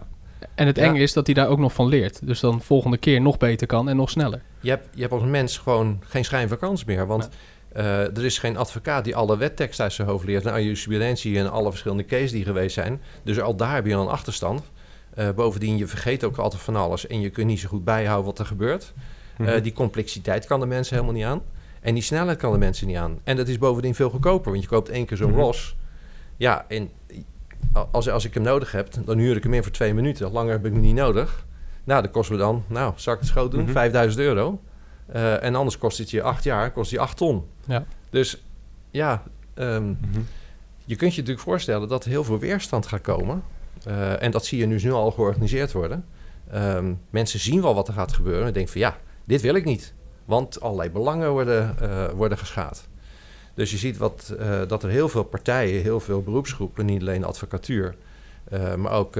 En 0.56 0.68
het 0.68 0.76
ja. 0.76 0.84
enge 0.84 1.00
is 1.00 1.14
dat 1.14 1.26
hij 1.26 1.36
daar 1.36 1.48
ook 1.48 1.60
nog 1.60 1.74
van 1.74 1.88
leert. 1.88 2.28
Dus 2.28 2.40
dan 2.40 2.62
volgende 2.62 2.98
keer 2.98 3.22
nog 3.22 3.38
beter 3.38 3.68
kan 3.68 3.90
en 3.90 3.96
nog 3.96 4.10
sneller. 4.10 4.42
Je 4.60 4.70
hebt, 4.70 4.88
je 4.94 5.02
hebt 5.02 5.14
als 5.14 5.24
mens 5.24 5.58
gewoon 5.58 6.02
geen 6.08 6.26
schijn 6.26 6.48
van 6.48 6.58
kans 6.58 6.86
meer. 6.86 7.08
Want 7.08 7.30
ja. 7.74 7.82
uh, 7.82 8.18
er 8.18 8.26
is 8.26 8.38
geen 8.38 8.58
advocaat 8.58 9.04
die 9.04 9.16
alle 9.16 9.38
wettekst 9.38 9.80
uit 9.80 9.94
zijn 9.94 10.08
hoofd 10.08 10.26
leert. 10.26 10.44
Nou, 10.44 10.62
jurisprudentie 10.62 11.40
en 11.40 11.52
alle 11.52 11.70
verschillende 11.70 12.06
cases 12.06 12.32
die 12.32 12.44
geweest 12.44 12.74
zijn. 12.74 13.02
Dus 13.24 13.42
al 13.42 13.56
daar 13.56 13.74
heb 13.74 13.86
je 13.86 13.96
al 13.96 14.02
een 14.02 14.08
achterstand. 14.08 14.64
Uh, 15.18 15.30
bovendien, 15.30 15.78
je 15.78 15.88
vergeet 15.88 16.24
ook 16.24 16.38
altijd 16.38 16.62
van 16.62 16.76
alles. 16.76 17.08
En 17.08 17.22
je 17.22 17.30
kunt 17.30 17.48
niet 17.48 17.60
zo 17.60 17.68
goed 17.68 17.84
bijhouden 17.84 18.26
wat 18.26 18.40
er 18.40 18.46
gebeurt. 18.46 18.94
Mm 19.38 19.46
-hmm. 19.46 19.56
uh, 19.56 19.64
die 19.64 19.74
complexiteit 19.74 20.46
kan 20.46 20.60
de 20.60 20.66
mensen 20.66 20.96
helemaal 20.96 21.16
niet 21.16 21.26
aan. 21.26 21.42
En 21.82 21.94
die 21.94 22.04
snelheid 22.04 22.38
kan 22.38 22.52
de 22.52 22.58
mensen 22.58 22.88
niet 22.88 22.98
aan. 22.98 23.20
En 23.24 23.36
dat 23.36 23.48
is 23.48 23.58
bovendien 23.58 23.96
veel 23.96 24.10
goedkoper. 24.10 24.52
Want 24.52 24.64
je 24.64 24.70
koopt 24.70 24.90
één 24.90 25.06
keer 25.06 25.18
zo'n 25.18 25.28
mm 25.30 25.34
-hmm. 25.34 25.44
Ross. 25.44 25.76
Ja, 26.38 26.66
en 26.68 26.90
als, 27.92 28.10
als 28.10 28.26
ik 28.26 28.34
hem 28.34 28.44
nodig 28.44 28.72
heb, 28.72 28.90
dan 29.06 29.18
huur 29.18 29.36
ik 29.36 29.44
hem 29.44 29.54
in 29.54 29.64
voor 29.64 29.72
twee 29.72 29.94
minuten. 29.94 30.32
Langer 30.32 30.52
heb 30.52 30.66
ik 30.66 30.72
hem 30.72 30.82
niet 30.82 30.96
nodig. 30.96 31.46
Nou, 31.84 32.02
dat 32.02 32.12
kost 32.12 32.30
me 32.30 32.38
dan, 32.38 32.64
nou, 32.68 32.94
zal 32.96 33.14
ik 33.14 33.20
het 33.20 33.28
schoot 33.28 33.52
doen? 33.52 33.60
Mm 33.60 33.66
-hmm. 33.66 33.76
5000 33.76 34.24
euro. 34.24 34.60
Uh, 35.16 35.44
en 35.44 35.56
anders 35.56 35.78
kost 35.78 35.98
het 35.98 36.12
je 36.12 36.22
acht 36.22 36.44
jaar, 36.44 36.72
kost 36.72 36.92
je 36.92 37.00
acht 37.00 37.18
ton. 37.18 37.44
Ja. 37.66 37.86
Dus 38.10 38.44
ja, 38.92 39.24
um, 39.56 39.84
mm 39.84 39.98
-hmm. 40.14 40.28
je 40.86 40.96
kunt 40.96 41.14
je 41.14 41.20
natuurlijk 41.20 41.48
voorstellen 41.48 41.88
dat 41.88 42.04
er 42.04 42.10
heel 42.10 42.24
veel 42.24 42.40
weerstand 42.40 42.86
gaat 42.86 43.02
komen. 43.02 43.44
Uh, 43.88 44.24
en 44.24 44.32
dat 44.32 44.46
zie 44.46 44.60
je 44.60 44.66
nu 44.66 44.92
al 44.92 45.12
georganiseerd 45.12 45.72
worden. 45.72 46.06
Um, 46.54 47.00
mensen 47.10 47.40
zien 47.40 47.62
wel 47.62 47.76
wat 47.76 47.88
er 47.88 47.94
gaat 47.94 48.14
gebeuren 48.14 48.48
en 48.48 48.54
denken 48.54 48.72
van 48.72 48.82
ja, 48.82 48.98
dit 49.26 49.42
wil 49.42 49.56
ik 49.56 49.66
niet. 49.66 49.94
Want 50.26 50.62
allerlei 50.62 50.90
belangen 50.90 51.32
worden, 51.32 51.76
uh, 51.82 52.10
worden 52.10 52.38
geschaad. 52.38 52.88
Dus 53.54 53.72
je 53.72 53.78
ziet 53.78 53.98
wat, 53.98 54.36
uh, 54.40 54.62
dat 54.68 54.84
er 54.84 54.90
heel 54.90 55.10
veel 55.10 55.24
partijen, 55.24 55.82
heel 55.82 56.00
veel 56.00 56.22
beroepsgroepen, 56.22 56.86
niet 56.86 57.02
alleen 57.02 57.22
de 57.22 57.28
advocatuur, 57.28 57.96
uh, 58.54 58.76
maar 58.76 58.92
ook 58.92 59.14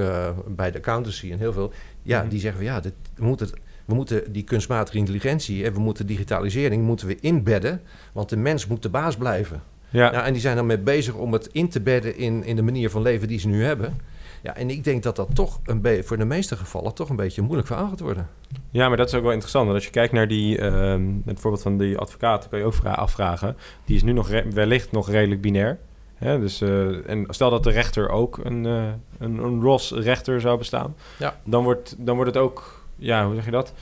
bij 0.46 0.70
de 0.70 0.78
accountancy 0.78 1.32
en 1.32 1.38
heel 1.38 1.52
veel, 1.52 1.72
ja, 2.02 2.22
mm. 2.22 2.28
die 2.28 2.40
zeggen 2.40 2.60
van 2.64 2.72
ja, 2.72 2.80
dit, 2.80 2.92
we, 3.14 3.24
moeten, 3.24 3.48
we 3.84 3.94
moeten 3.94 4.32
die 4.32 4.42
kunstmatige 4.42 4.98
intelligentie 4.98 5.64
en 5.64 5.72
we 5.72 5.80
moeten 5.80 6.06
digitalisering 6.06 6.82
moeten 6.82 7.06
we 7.06 7.16
inbedden, 7.20 7.82
want 8.12 8.28
de 8.28 8.36
mens 8.36 8.66
moet 8.66 8.82
de 8.82 8.88
baas 8.88 9.16
blijven. 9.16 9.62
Ja. 9.88 10.10
Nou, 10.10 10.24
en 10.24 10.32
die 10.32 10.42
zijn 10.42 10.56
dan 10.56 10.66
mee 10.66 10.78
bezig 10.78 11.14
om 11.14 11.32
het 11.32 11.48
in 11.52 11.68
te 11.68 11.80
bedden 11.80 12.16
in, 12.16 12.44
in 12.44 12.56
de 12.56 12.62
manier 12.62 12.90
van 12.90 13.02
leven 13.02 13.28
die 13.28 13.38
ze 13.38 13.48
nu 13.48 13.64
hebben. 13.64 14.00
Ja, 14.46 14.56
en 14.56 14.70
ik 14.70 14.84
denk 14.84 15.02
dat 15.02 15.16
dat 15.16 15.34
toch 15.34 15.60
een 15.64 15.80
be- 15.80 16.02
voor 16.04 16.16
de 16.18 16.24
meeste 16.24 16.56
gevallen 16.56 16.94
toch 16.94 17.08
een 17.08 17.16
beetje 17.16 17.42
moeilijk 17.42 17.66
verhaal 17.66 17.88
gaat 17.88 18.00
worden. 18.00 18.28
Ja, 18.70 18.88
maar 18.88 18.96
dat 18.96 19.08
is 19.08 19.14
ook 19.14 19.22
wel 19.22 19.30
interessant. 19.30 19.64
Want 19.64 19.76
als 19.76 19.84
je 19.86 19.92
kijkt 19.92 20.12
naar 20.12 20.28
die, 20.28 20.58
uh, 20.58 20.96
het 21.24 21.40
voorbeeld 21.40 21.62
van 21.62 21.78
die 21.78 21.98
advocaat, 21.98 22.48
kan 22.48 22.58
je 22.58 22.64
ook 22.64 22.74
vra- 22.74 22.92
afvragen. 22.92 23.56
Die 23.84 23.96
is 23.96 24.02
nu 24.02 24.12
nog 24.12 24.30
wellicht 24.50 24.92
nog 24.92 25.10
redelijk 25.10 25.40
binair. 25.40 25.78
Hè? 26.14 26.40
Dus, 26.40 26.62
uh, 26.62 27.10
en 27.10 27.26
stel 27.28 27.50
dat 27.50 27.62
de 27.64 27.70
rechter 27.70 28.08
ook 28.08 28.38
een, 28.42 28.64
uh, 28.64 28.84
een, 29.18 29.38
een 29.38 29.60
ROS-rechter 29.60 30.40
zou 30.40 30.58
bestaan, 30.58 30.94
ja. 31.18 31.40
dan, 31.44 31.64
wordt, 31.64 31.94
dan 31.98 32.14
wordt 32.16 32.34
het 32.34 32.42
ook, 32.42 32.84
ja, 32.96 33.26
hoe 33.26 33.34
zeg 33.34 33.44
je 33.44 33.50
dat? 33.50 33.72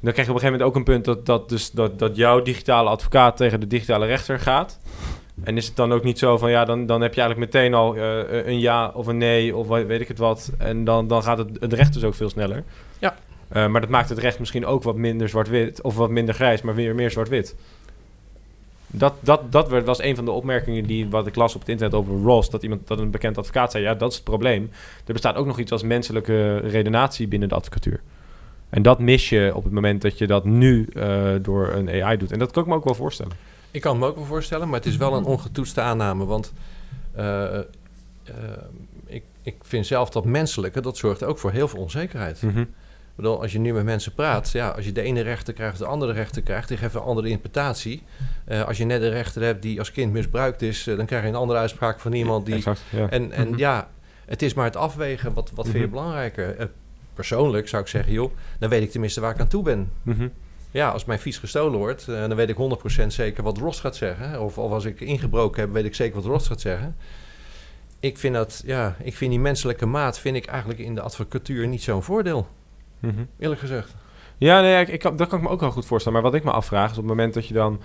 Dan 0.00 0.12
krijg 0.12 0.28
je 0.28 0.34
op 0.34 0.40
een 0.42 0.48
gegeven 0.48 0.52
moment 0.52 0.62
ook 0.62 0.76
een 0.76 0.84
punt 0.84 1.04
dat, 1.04 1.26
dat, 1.26 1.48
dus, 1.48 1.70
dat, 1.70 1.98
dat 1.98 2.16
jouw 2.16 2.42
digitale 2.42 2.88
advocaat 2.88 3.36
tegen 3.36 3.60
de 3.60 3.66
digitale 3.66 4.06
rechter 4.06 4.38
gaat. 4.38 4.80
En 5.44 5.56
is 5.56 5.66
het 5.66 5.76
dan 5.76 5.92
ook 5.92 6.04
niet 6.04 6.18
zo 6.18 6.38
van 6.38 6.50
ja, 6.50 6.64
dan, 6.64 6.86
dan 6.86 7.00
heb 7.00 7.14
je 7.14 7.20
eigenlijk 7.20 7.52
meteen 7.52 7.74
al 7.74 7.96
uh, 7.96 8.46
een 8.46 8.60
ja 8.60 8.90
of 8.94 9.06
een 9.06 9.18
nee 9.18 9.56
of 9.56 9.66
weet 9.66 10.00
ik 10.00 10.08
het 10.08 10.18
wat. 10.18 10.52
En 10.58 10.84
dan, 10.84 11.08
dan 11.08 11.22
gaat 11.22 11.38
het, 11.38 11.48
het 11.60 11.72
recht 11.72 11.92
dus 11.92 12.04
ook 12.04 12.14
veel 12.14 12.28
sneller. 12.28 12.64
Ja. 12.98 13.16
Uh, 13.52 13.66
maar 13.66 13.80
dat 13.80 13.90
maakt 13.90 14.08
het 14.08 14.18
recht 14.18 14.38
misschien 14.38 14.66
ook 14.66 14.82
wat 14.82 14.96
minder 14.96 15.28
zwart-wit 15.28 15.82
of 15.82 15.96
wat 15.96 16.10
minder 16.10 16.34
grijs, 16.34 16.62
maar 16.62 16.74
weer 16.74 16.94
meer 16.94 17.10
zwart-wit. 17.10 17.56
Dat, 18.86 19.14
dat, 19.20 19.52
dat 19.52 19.84
was 19.84 20.02
een 20.02 20.16
van 20.16 20.24
de 20.24 20.30
opmerkingen 20.30 20.84
die 20.86 21.08
wat 21.08 21.26
ik 21.26 21.34
las 21.34 21.54
op 21.54 21.60
het 21.60 21.68
internet 21.68 21.98
over 21.98 22.22
Ross. 22.22 22.50
Dat 22.50 22.62
iemand 22.62 22.86
dat 22.86 22.98
een 22.98 23.10
bekend 23.10 23.38
advocaat 23.38 23.70
zei: 23.70 23.84
ja, 23.84 23.94
dat 23.94 24.10
is 24.10 24.16
het 24.16 24.24
probleem. 24.24 24.70
Er 25.06 25.12
bestaat 25.12 25.36
ook 25.36 25.46
nog 25.46 25.58
iets 25.58 25.72
als 25.72 25.82
menselijke 25.82 26.56
redenatie 26.56 27.28
binnen 27.28 27.48
de 27.48 27.54
advocatuur. 27.54 28.00
En 28.70 28.82
dat 28.82 28.98
mis 28.98 29.28
je 29.28 29.52
op 29.54 29.64
het 29.64 29.72
moment 29.72 30.02
dat 30.02 30.18
je 30.18 30.26
dat 30.26 30.44
nu 30.44 30.88
uh, 30.92 31.30
door 31.42 31.68
een 31.68 32.02
AI 32.02 32.16
doet. 32.16 32.32
En 32.32 32.38
dat 32.38 32.50
kan 32.50 32.62
ik 32.62 32.68
me 32.68 32.74
ook 32.74 32.84
wel 32.84 32.94
voorstellen. 32.94 33.32
Ik 33.70 33.80
kan 33.80 33.98
me 33.98 34.06
ook 34.06 34.16
wel 34.16 34.24
voorstellen, 34.24 34.68
maar 34.68 34.78
het 34.78 34.88
is 34.88 34.96
wel 34.96 35.14
een 35.16 35.24
ongetoetste 35.24 35.80
aanname. 35.80 36.24
Want 36.24 36.52
uh, 37.18 37.24
uh, 37.24 37.62
ik, 39.06 39.22
ik 39.42 39.54
vind 39.62 39.86
zelf 39.86 40.10
dat 40.10 40.24
menselijke, 40.24 40.80
dat 40.80 40.96
zorgt 40.96 41.22
ook 41.22 41.38
voor 41.38 41.50
heel 41.50 41.68
veel 41.68 41.80
onzekerheid. 41.80 42.42
Mhm. 42.42 42.60
Ik 42.60 43.26
bedoel, 43.26 43.40
als 43.42 43.52
je 43.52 43.58
nu 43.58 43.72
met 43.72 43.84
mensen 43.84 44.14
praat, 44.14 44.50
ja, 44.50 44.68
als 44.68 44.84
je 44.84 44.92
de 44.92 45.02
ene 45.02 45.20
rechter 45.20 45.54
krijgt, 45.54 45.78
de 45.78 45.84
andere 45.86 46.12
rechter 46.12 46.42
krijgt, 46.42 46.68
die 46.68 46.76
geeft 46.76 46.94
een 46.94 47.00
andere 47.00 47.28
interpretatie. 47.28 48.02
Uh, 48.48 48.62
als 48.66 48.76
je 48.76 48.84
net 48.84 49.02
een 49.02 49.10
rechter 49.10 49.42
hebt 49.42 49.62
die 49.62 49.78
als 49.78 49.92
kind 49.92 50.12
misbruikt 50.12 50.62
is, 50.62 50.84
dan 50.84 51.06
krijg 51.06 51.22
je 51.22 51.28
een 51.28 51.34
andere 51.34 51.58
uitspraak 51.58 52.00
van 52.00 52.12
iemand 52.12 52.46
die. 52.46 52.54
Exact, 52.54 52.82
ja. 52.90 53.08
En, 53.10 53.32
en 53.32 53.48
Mhm. 53.48 53.58
ja, 53.58 53.88
het 54.26 54.42
is 54.42 54.54
maar 54.54 54.64
het 54.64 54.76
afwegen, 54.76 55.32
wat, 55.34 55.50
wat 55.54 55.64
vind 55.64 55.76
je 55.78 55.82
Mhm. 55.84 55.90
belangrijker? 55.90 56.70
persoonlijk 57.14 57.68
zou 57.68 57.82
ik 57.82 57.88
zeggen, 57.88 58.12
joh, 58.12 58.32
dan 58.58 58.68
weet 58.68 58.82
ik 58.82 58.90
tenminste 58.90 59.20
waar 59.20 59.34
ik 59.34 59.40
aan 59.40 59.48
toe 59.48 59.62
ben. 59.62 59.90
Ja, 60.70 60.90
als 60.90 61.04
mijn 61.04 61.18
fiets 61.18 61.38
gestolen 61.38 61.78
wordt, 61.78 62.06
uh, 62.08 62.20
dan 62.20 62.34
weet 62.34 62.48
ik 62.48 62.56
100% 63.02 63.06
zeker 63.06 63.42
wat 63.42 63.58
Ross 63.58 63.80
gaat 63.80 63.96
zeggen. 63.96 64.42
Of, 64.42 64.58
of 64.58 64.72
als 64.72 64.84
ik 64.84 65.00
ingebroken 65.00 65.60
heb, 65.60 65.72
weet 65.72 65.84
ik 65.84 65.94
zeker 65.94 66.14
wat 66.14 66.24
Ross 66.24 66.46
gaat 66.46 66.60
zeggen. 66.60 66.96
Ik 68.00 68.18
vind 68.18 68.34
dat, 68.34 68.62
ja, 68.66 68.96
ik 69.02 69.16
vind 69.16 69.30
die 69.30 69.40
menselijke 69.40 69.86
maat 69.86 70.18
vind 70.18 70.36
ik 70.36 70.46
eigenlijk 70.46 70.80
in 70.80 70.94
de 70.94 71.00
advocatuur 71.00 71.66
niet 71.66 71.82
zo'n 71.82 72.02
voordeel. 72.02 72.48
Mhm. 72.98 73.24
Eerlijk 73.38 73.60
gezegd. 73.60 73.94
Ja, 74.38 74.60
nee, 74.60 74.80
ik, 74.80 74.88
ik 74.88 75.02
dat 75.02 75.28
kan 75.28 75.38
ik 75.38 75.44
me 75.44 75.50
ook 75.50 75.60
wel 75.60 75.70
goed 75.70 75.86
voorstellen. 75.86 76.22
Maar 76.22 76.30
wat 76.30 76.40
ik 76.40 76.46
me 76.46 76.50
afvraag 76.50 76.90
is 76.90 76.96
op 76.96 77.02
het 77.02 77.06
moment 77.06 77.34
dat 77.34 77.46
je 77.46 77.54
dan... 77.54 77.80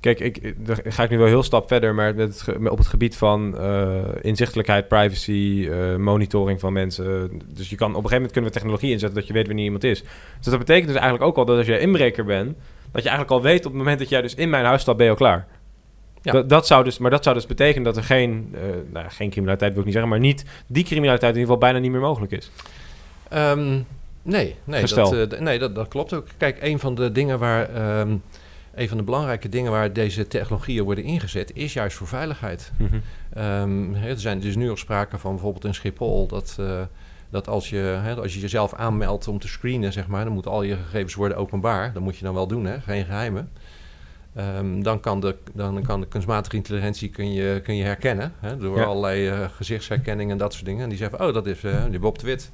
Kijk, 0.00 0.20
ik, 0.20 0.66
daar 0.66 0.80
ga 0.84 1.02
ik 1.02 1.10
nu 1.10 1.18
wel 1.18 1.26
heel 1.26 1.42
stap 1.42 1.68
verder, 1.68 1.94
maar 1.94 2.14
met 2.14 2.46
het, 2.46 2.68
op 2.68 2.78
het 2.78 2.86
gebied 2.86 3.16
van 3.16 3.54
uh, 3.58 3.98
inzichtelijkheid, 4.20 4.88
privacy, 4.88 5.66
uh, 5.68 5.96
monitoring 5.96 6.60
van 6.60 6.72
mensen. 6.72 7.30
Dus 7.46 7.70
je 7.70 7.76
kan 7.76 7.88
op 7.88 7.96
een 7.96 8.02
gegeven 8.02 8.14
moment 8.14 8.32
kunnen 8.32 8.50
we 8.50 8.56
technologie 8.56 8.90
inzetten 8.90 9.18
dat 9.18 9.26
je 9.26 9.32
weet 9.32 9.46
wanneer 9.46 9.64
iemand 9.64 9.84
is. 9.84 10.02
Dus 10.36 10.46
dat 10.46 10.58
betekent 10.58 10.86
dus 10.86 10.96
eigenlijk 10.96 11.24
ook 11.24 11.36
al 11.36 11.44
dat 11.44 11.56
als 11.56 11.66
jij 11.66 11.78
inbreker 11.78 12.24
bent, 12.24 12.56
dat 12.92 13.02
je 13.02 13.08
eigenlijk 13.08 13.30
al 13.30 13.42
weet 13.42 13.58
op 13.58 13.72
het 13.72 13.80
moment 13.80 13.98
dat 13.98 14.08
jij 14.08 14.22
dus 14.22 14.34
in 14.34 14.50
mijn 14.50 14.64
huis 14.64 14.80
staat, 14.80 14.96
ben 14.96 15.04
je 15.04 15.10
al 15.10 15.16
klaar. 15.16 15.46
Ja. 16.22 16.32
Dat, 16.32 16.48
dat 16.48 16.66
zou 16.66 16.84
dus, 16.84 16.98
maar 16.98 17.10
dat 17.10 17.22
zou 17.22 17.34
dus 17.34 17.46
betekenen 17.46 17.84
dat 17.84 17.96
er 17.96 18.04
geen, 18.04 18.54
uh, 18.54 18.60
nou, 18.92 19.06
geen 19.08 19.30
criminaliteit 19.30 19.70
wil 19.70 19.80
ik 19.80 19.84
niet 19.84 19.94
zeggen, 19.94 20.12
maar 20.12 20.20
niet 20.20 20.44
die 20.66 20.84
criminaliteit 20.84 21.34
in 21.34 21.40
ieder 21.40 21.54
geval 21.54 21.68
bijna 21.68 21.78
niet 21.78 21.92
meer 21.92 22.08
mogelijk 22.08 22.32
is. 22.32 22.50
Um, 23.34 23.86
nee, 24.22 24.56
nee, 24.64 24.84
dat, 24.86 25.40
nee 25.40 25.58
dat, 25.58 25.74
dat 25.74 25.88
klopt 25.88 26.12
ook. 26.12 26.26
Kijk, 26.36 26.58
een 26.60 26.78
van 26.78 26.94
de 26.94 27.12
dingen 27.12 27.38
waar, 27.38 27.98
um, 28.00 28.22
een 28.74 28.88
van 28.88 28.96
de 28.96 29.02
belangrijke 29.02 29.48
dingen 29.48 29.70
waar 29.70 29.92
deze 29.92 30.26
technologieën 30.26 30.84
worden 30.84 31.04
ingezet, 31.04 31.50
is 31.54 31.72
juist 31.72 31.96
voor 31.96 32.06
veiligheid. 32.06 32.72
Mm-hmm. 32.78 33.02
Um, 33.38 33.94
er 33.94 34.20
zijn 34.20 34.40
dus 34.40 34.56
nu 34.56 34.70
al 34.70 34.76
sprake 34.76 35.18
van 35.18 35.32
bijvoorbeeld 35.32 35.64
in 35.64 35.74
Schiphol 35.74 36.26
dat. 36.26 36.56
Uh, 36.60 36.80
dat 37.30 37.48
als 37.48 37.70
je, 37.70 37.76
hè, 37.76 38.14
als 38.14 38.34
je 38.34 38.40
jezelf 38.40 38.74
aanmeldt 38.74 39.28
om 39.28 39.38
te 39.38 39.48
screenen, 39.48 39.92
zeg 39.92 40.06
maar, 40.06 40.24
dan 40.24 40.32
moeten 40.32 40.50
al 40.50 40.62
je 40.62 40.76
gegevens 40.76 41.14
worden 41.14 41.36
openbaar. 41.36 41.92
Dat 41.92 42.02
moet 42.02 42.16
je 42.16 42.24
dan 42.24 42.34
wel 42.34 42.46
doen, 42.46 42.64
hè? 42.64 42.80
geen 42.80 43.04
geheimen. 43.04 43.50
Um, 44.56 44.82
dan, 44.82 45.00
kan 45.00 45.20
de, 45.20 45.36
dan 45.52 45.82
kan 45.82 46.00
de 46.00 46.06
kunstmatige 46.06 46.56
intelligentie 46.56 47.08
kun 47.08 47.32
je, 47.32 47.60
kun 47.64 47.76
je 47.76 47.84
herkennen 47.84 48.32
hè, 48.40 48.56
door 48.56 48.76
ja. 48.76 48.84
allerlei 48.84 49.30
uh, 49.30 49.48
gezichtsherkenning 49.56 50.30
en 50.30 50.38
dat 50.38 50.52
soort 50.52 50.64
dingen. 50.64 50.82
En 50.82 50.88
die 50.88 50.98
zeggen, 50.98 51.26
oh, 51.26 51.34
dat 51.34 51.46
is 51.46 51.62
uh, 51.62 51.84
die 51.90 51.98
Bob 51.98 52.18
de 52.18 52.26
Wit. 52.26 52.50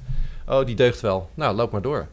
Oh, 0.47 0.65
die 0.65 0.75
deugt 0.75 1.01
wel. 1.01 1.29
Nou, 1.33 1.55
loop 1.55 1.71
maar 1.71 1.81
door. 1.81 2.07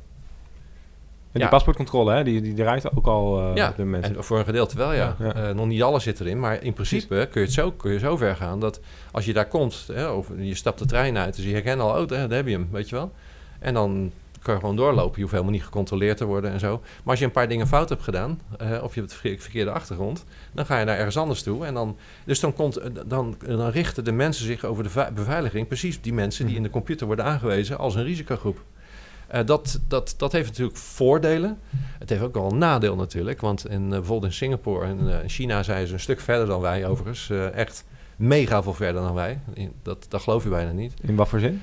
En 1.34 1.40
die 1.40 1.48
paspoortcontrole, 1.48 2.12
hè, 2.12 2.24
die, 2.24 2.40
die 2.40 2.54
draait 2.54 2.96
ook 2.96 3.06
al 3.06 3.40
uh, 3.40 3.66
dit 3.66 3.78
moment. 3.78 4.04
En 4.04 4.24
voor 4.24 4.38
een 4.38 4.44
gedeelte 4.44 4.76
wel, 4.76 4.92
ja. 4.92 5.16
Uh, 5.20 5.50
nog 5.50 5.66
niet 5.66 5.82
alles 5.82 6.02
zit 6.02 6.20
erin, 6.20 6.40
maar 6.40 6.62
in 6.62 6.72
principe 6.72 7.28
kun 7.30 7.40
je 7.40 7.46
het 7.46 7.54
zo, 7.54 7.72
kun 7.72 7.92
je 7.92 7.98
zo 7.98 8.16
ver 8.16 8.36
gaan 8.36 8.60
dat 8.60 8.80
als 9.12 9.24
je 9.24 9.32
daar 9.32 9.48
komt, 9.48 9.88
hè, 9.92 10.08
of 10.08 10.28
je 10.36 10.54
stapt 10.54 10.78
de 10.78 10.86
trein 10.86 11.18
uit, 11.18 11.36
dus 11.36 11.44
je 11.44 11.52
herkent 11.52 11.80
al, 11.80 12.00
oh, 12.00 12.08
daar 12.08 12.30
heb 12.30 12.46
je 12.46 12.52
hem, 12.52 12.68
weet 12.72 12.88
je 12.88 12.94
wel. 12.94 13.12
En 13.58 13.74
dan 13.74 14.12
kan 14.44 14.54
je 14.54 14.60
gewoon 14.60 14.76
doorlopen. 14.76 15.14
Je 15.14 15.20
hoeft 15.20 15.32
helemaal 15.32 15.52
niet 15.52 15.64
gecontroleerd 15.64 16.16
te 16.16 16.24
worden 16.24 16.50
en 16.50 16.60
zo. 16.60 16.80
Maar 16.80 17.10
als 17.10 17.18
je 17.18 17.24
een 17.24 17.30
paar 17.30 17.48
dingen 17.48 17.66
fout 17.66 17.88
hebt 17.88 18.02
gedaan, 18.02 18.40
uh, 18.62 18.82
of 18.82 18.94
je 18.94 19.00
hebt 19.00 19.22
het 19.22 19.42
verkeerde 19.42 19.70
achtergrond, 19.70 20.24
dan 20.52 20.66
ga 20.66 20.78
je 20.78 20.84
naar 20.84 20.96
ergens 20.96 21.16
anders 21.16 21.42
toe. 21.42 21.66
En 21.66 21.74
dan, 21.74 21.96
dus 22.24 22.40
dan, 22.40 22.52
komt, 22.52 22.80
dan, 23.06 23.36
dan 23.46 23.68
richten 23.68 24.04
de 24.04 24.12
mensen 24.12 24.44
zich 24.44 24.64
over 24.64 24.82
de 24.82 25.10
beveiliging, 25.14 25.66
precies 25.66 26.00
die 26.00 26.12
mensen 26.12 26.46
die 26.46 26.56
in 26.56 26.62
de 26.62 26.70
computer 26.70 27.06
worden 27.06 27.24
aangewezen 27.24 27.78
als 27.78 27.94
een 27.94 28.04
risicogroep. 28.04 28.60
Uh, 29.34 29.40
dat, 29.46 29.80
dat, 29.88 30.14
dat 30.16 30.32
heeft 30.32 30.48
natuurlijk 30.48 30.76
voordelen. 30.76 31.58
Het 31.98 32.08
heeft 32.10 32.22
ook 32.22 32.34
wel 32.34 32.50
een 32.52 32.58
nadeel 32.58 32.96
natuurlijk. 32.96 33.40
Want 33.40 33.68
in, 33.68 33.82
uh, 33.82 33.88
bijvoorbeeld 33.88 34.24
in 34.24 34.32
Singapore 34.32 34.86
en 34.86 34.98
uh, 35.06 35.16
China 35.26 35.62
zijn 35.62 35.86
ze 35.86 35.92
een 35.92 36.00
stuk 36.00 36.20
verder 36.20 36.46
dan 36.46 36.60
wij 36.60 36.86
overigens. 36.86 37.30
echt 37.54 37.84
mega 38.16 38.62
veel 38.62 38.74
verder 38.74 39.02
dan 39.02 39.14
wij. 39.14 39.38
Dat, 39.82 40.06
dat 40.08 40.22
geloof 40.22 40.42
je 40.42 40.48
bijna 40.48 40.70
niet. 40.72 40.92
In 41.00 41.16
wat 41.16 41.28
voor 41.28 41.40
zin? 41.40 41.62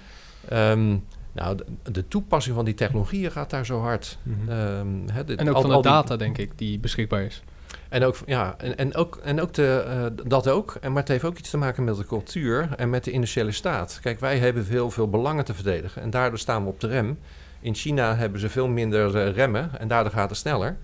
Um, 0.54 1.04
Nou, 1.34 1.56
de, 1.58 1.92
de 1.92 2.08
toepassing 2.08 2.56
van 2.56 2.66
die 2.66 2.74
technologieën 2.74 3.32
gaat 3.32 3.50
daar 3.50 3.66
zo 3.66 3.80
hard. 3.80 4.18
Mhm. 4.24 4.50
Ehm, 4.52 4.88
hè, 5.12 5.24
dit- 5.24 5.40
En 5.40 5.50
ook 5.50 5.56
al- 5.56 5.62
van 5.62 5.70
de 5.70 5.76
al 5.76 5.82
die- 5.82 5.92
data, 5.92 6.16
denk 6.18 6.38
ik, 6.38 6.52
die 6.58 6.80
beschikbaar 6.80 7.22
is. 7.24 7.44
En 7.90 8.04
ook, 8.04 8.16
ja, 8.26 8.56
en, 8.58 8.78
en 8.78 8.96
ook, 8.96 9.20
en 9.24 9.42
ook 9.42 9.54
de, 9.54 9.84
eh, 9.88 10.26
dat 10.28 10.48
ook. 10.48 10.78
En, 10.82 10.92
maar 10.92 11.00
het 11.02 11.12
heeft 11.12 11.24
ook 11.24 11.38
iets 11.38 11.50
te 11.50 11.58
maken 11.58 11.84
met 11.84 11.96
de 11.98 12.06
cultuur 12.06 12.70
en 12.78 12.90
met 12.90 13.04
de 13.04 13.12
industriële 13.12 13.52
staat. 13.52 14.00
Kijk, 14.02 14.20
wij 14.20 14.38
hebben 14.38 14.66
heel 14.66 14.92
veel 14.92 15.10
belangen 15.10 15.46
te 15.46 15.54
verdedigen 15.54 16.02
en 16.02 16.10
daardoor 16.10 16.40
staan 16.40 16.64
we 16.64 16.70
op 16.70 16.80
de 16.80 16.88
rem. 16.88 17.20
In 17.62 17.76
China 17.76 18.15
hebben 18.15 18.39
ze 18.39 18.50
veel 18.50 18.67
minder 18.67 19.17
eh, 19.17 19.34
remmen 19.34 19.80
en 19.80 19.88
daardoor 19.88 20.12
gaat 20.12 20.30
het 20.30 20.38
sneller. 20.38 20.78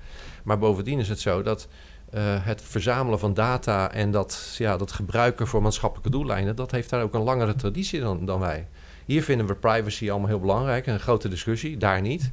Maar 0.43 0.57
bovendien 0.57 0.99
is 0.99 1.09
het 1.09 1.19
zo 1.19 1.41
dat 1.41 1.67
eh, 2.09 2.45
het 2.45 2.61
verzamelen 2.61 3.19
van 3.19 3.33
data 3.33 3.91
en 3.91 4.11
dat, 4.11 4.55
ja, 4.57 4.77
dat 4.77 4.91
gebruiken 4.91 5.47
voor 5.47 5.61
maatschappelijke 5.61 6.09
doeleinden, 6.09 6.55
dat 6.55 6.71
heeft 6.71 6.89
daar 6.89 7.03
ook 7.03 7.13
een 7.13 7.21
langere 7.21 7.55
traditie 7.55 7.99
dan, 7.99 8.25
dan 8.25 8.39
wij. 8.39 8.67
Hier 9.05 9.23
vinden 9.23 9.47
we 9.47 9.55
privacy 9.55 10.09
allemaal 10.09 10.27
heel 10.27 10.39
belangrijk 10.39 10.87
en 10.87 10.93
een 10.93 10.99
grote 10.99 11.29
discussie, 11.29 11.77
daar 11.77 12.01
niet. 12.01 12.31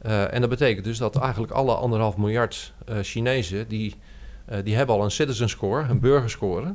Eh, 0.00 0.34
en 0.34 0.40
dat 0.40 0.50
betekent 0.50 0.84
dus 0.84 0.98
dat 0.98 1.16
eigenlijk 1.16 1.52
alle 1.52 1.74
anderhalf 1.74 2.16
miljard 2.16 2.72
eh, 2.86 2.96
Chinezen, 3.02 3.68
die, 3.68 3.94
die 4.64 4.76
hebben 4.76 4.94
al 4.94 5.04
een 5.04 5.10
citizen 5.10 5.48
score, 5.48 5.88
een 5.88 6.00
burgerscore. 6.00 6.74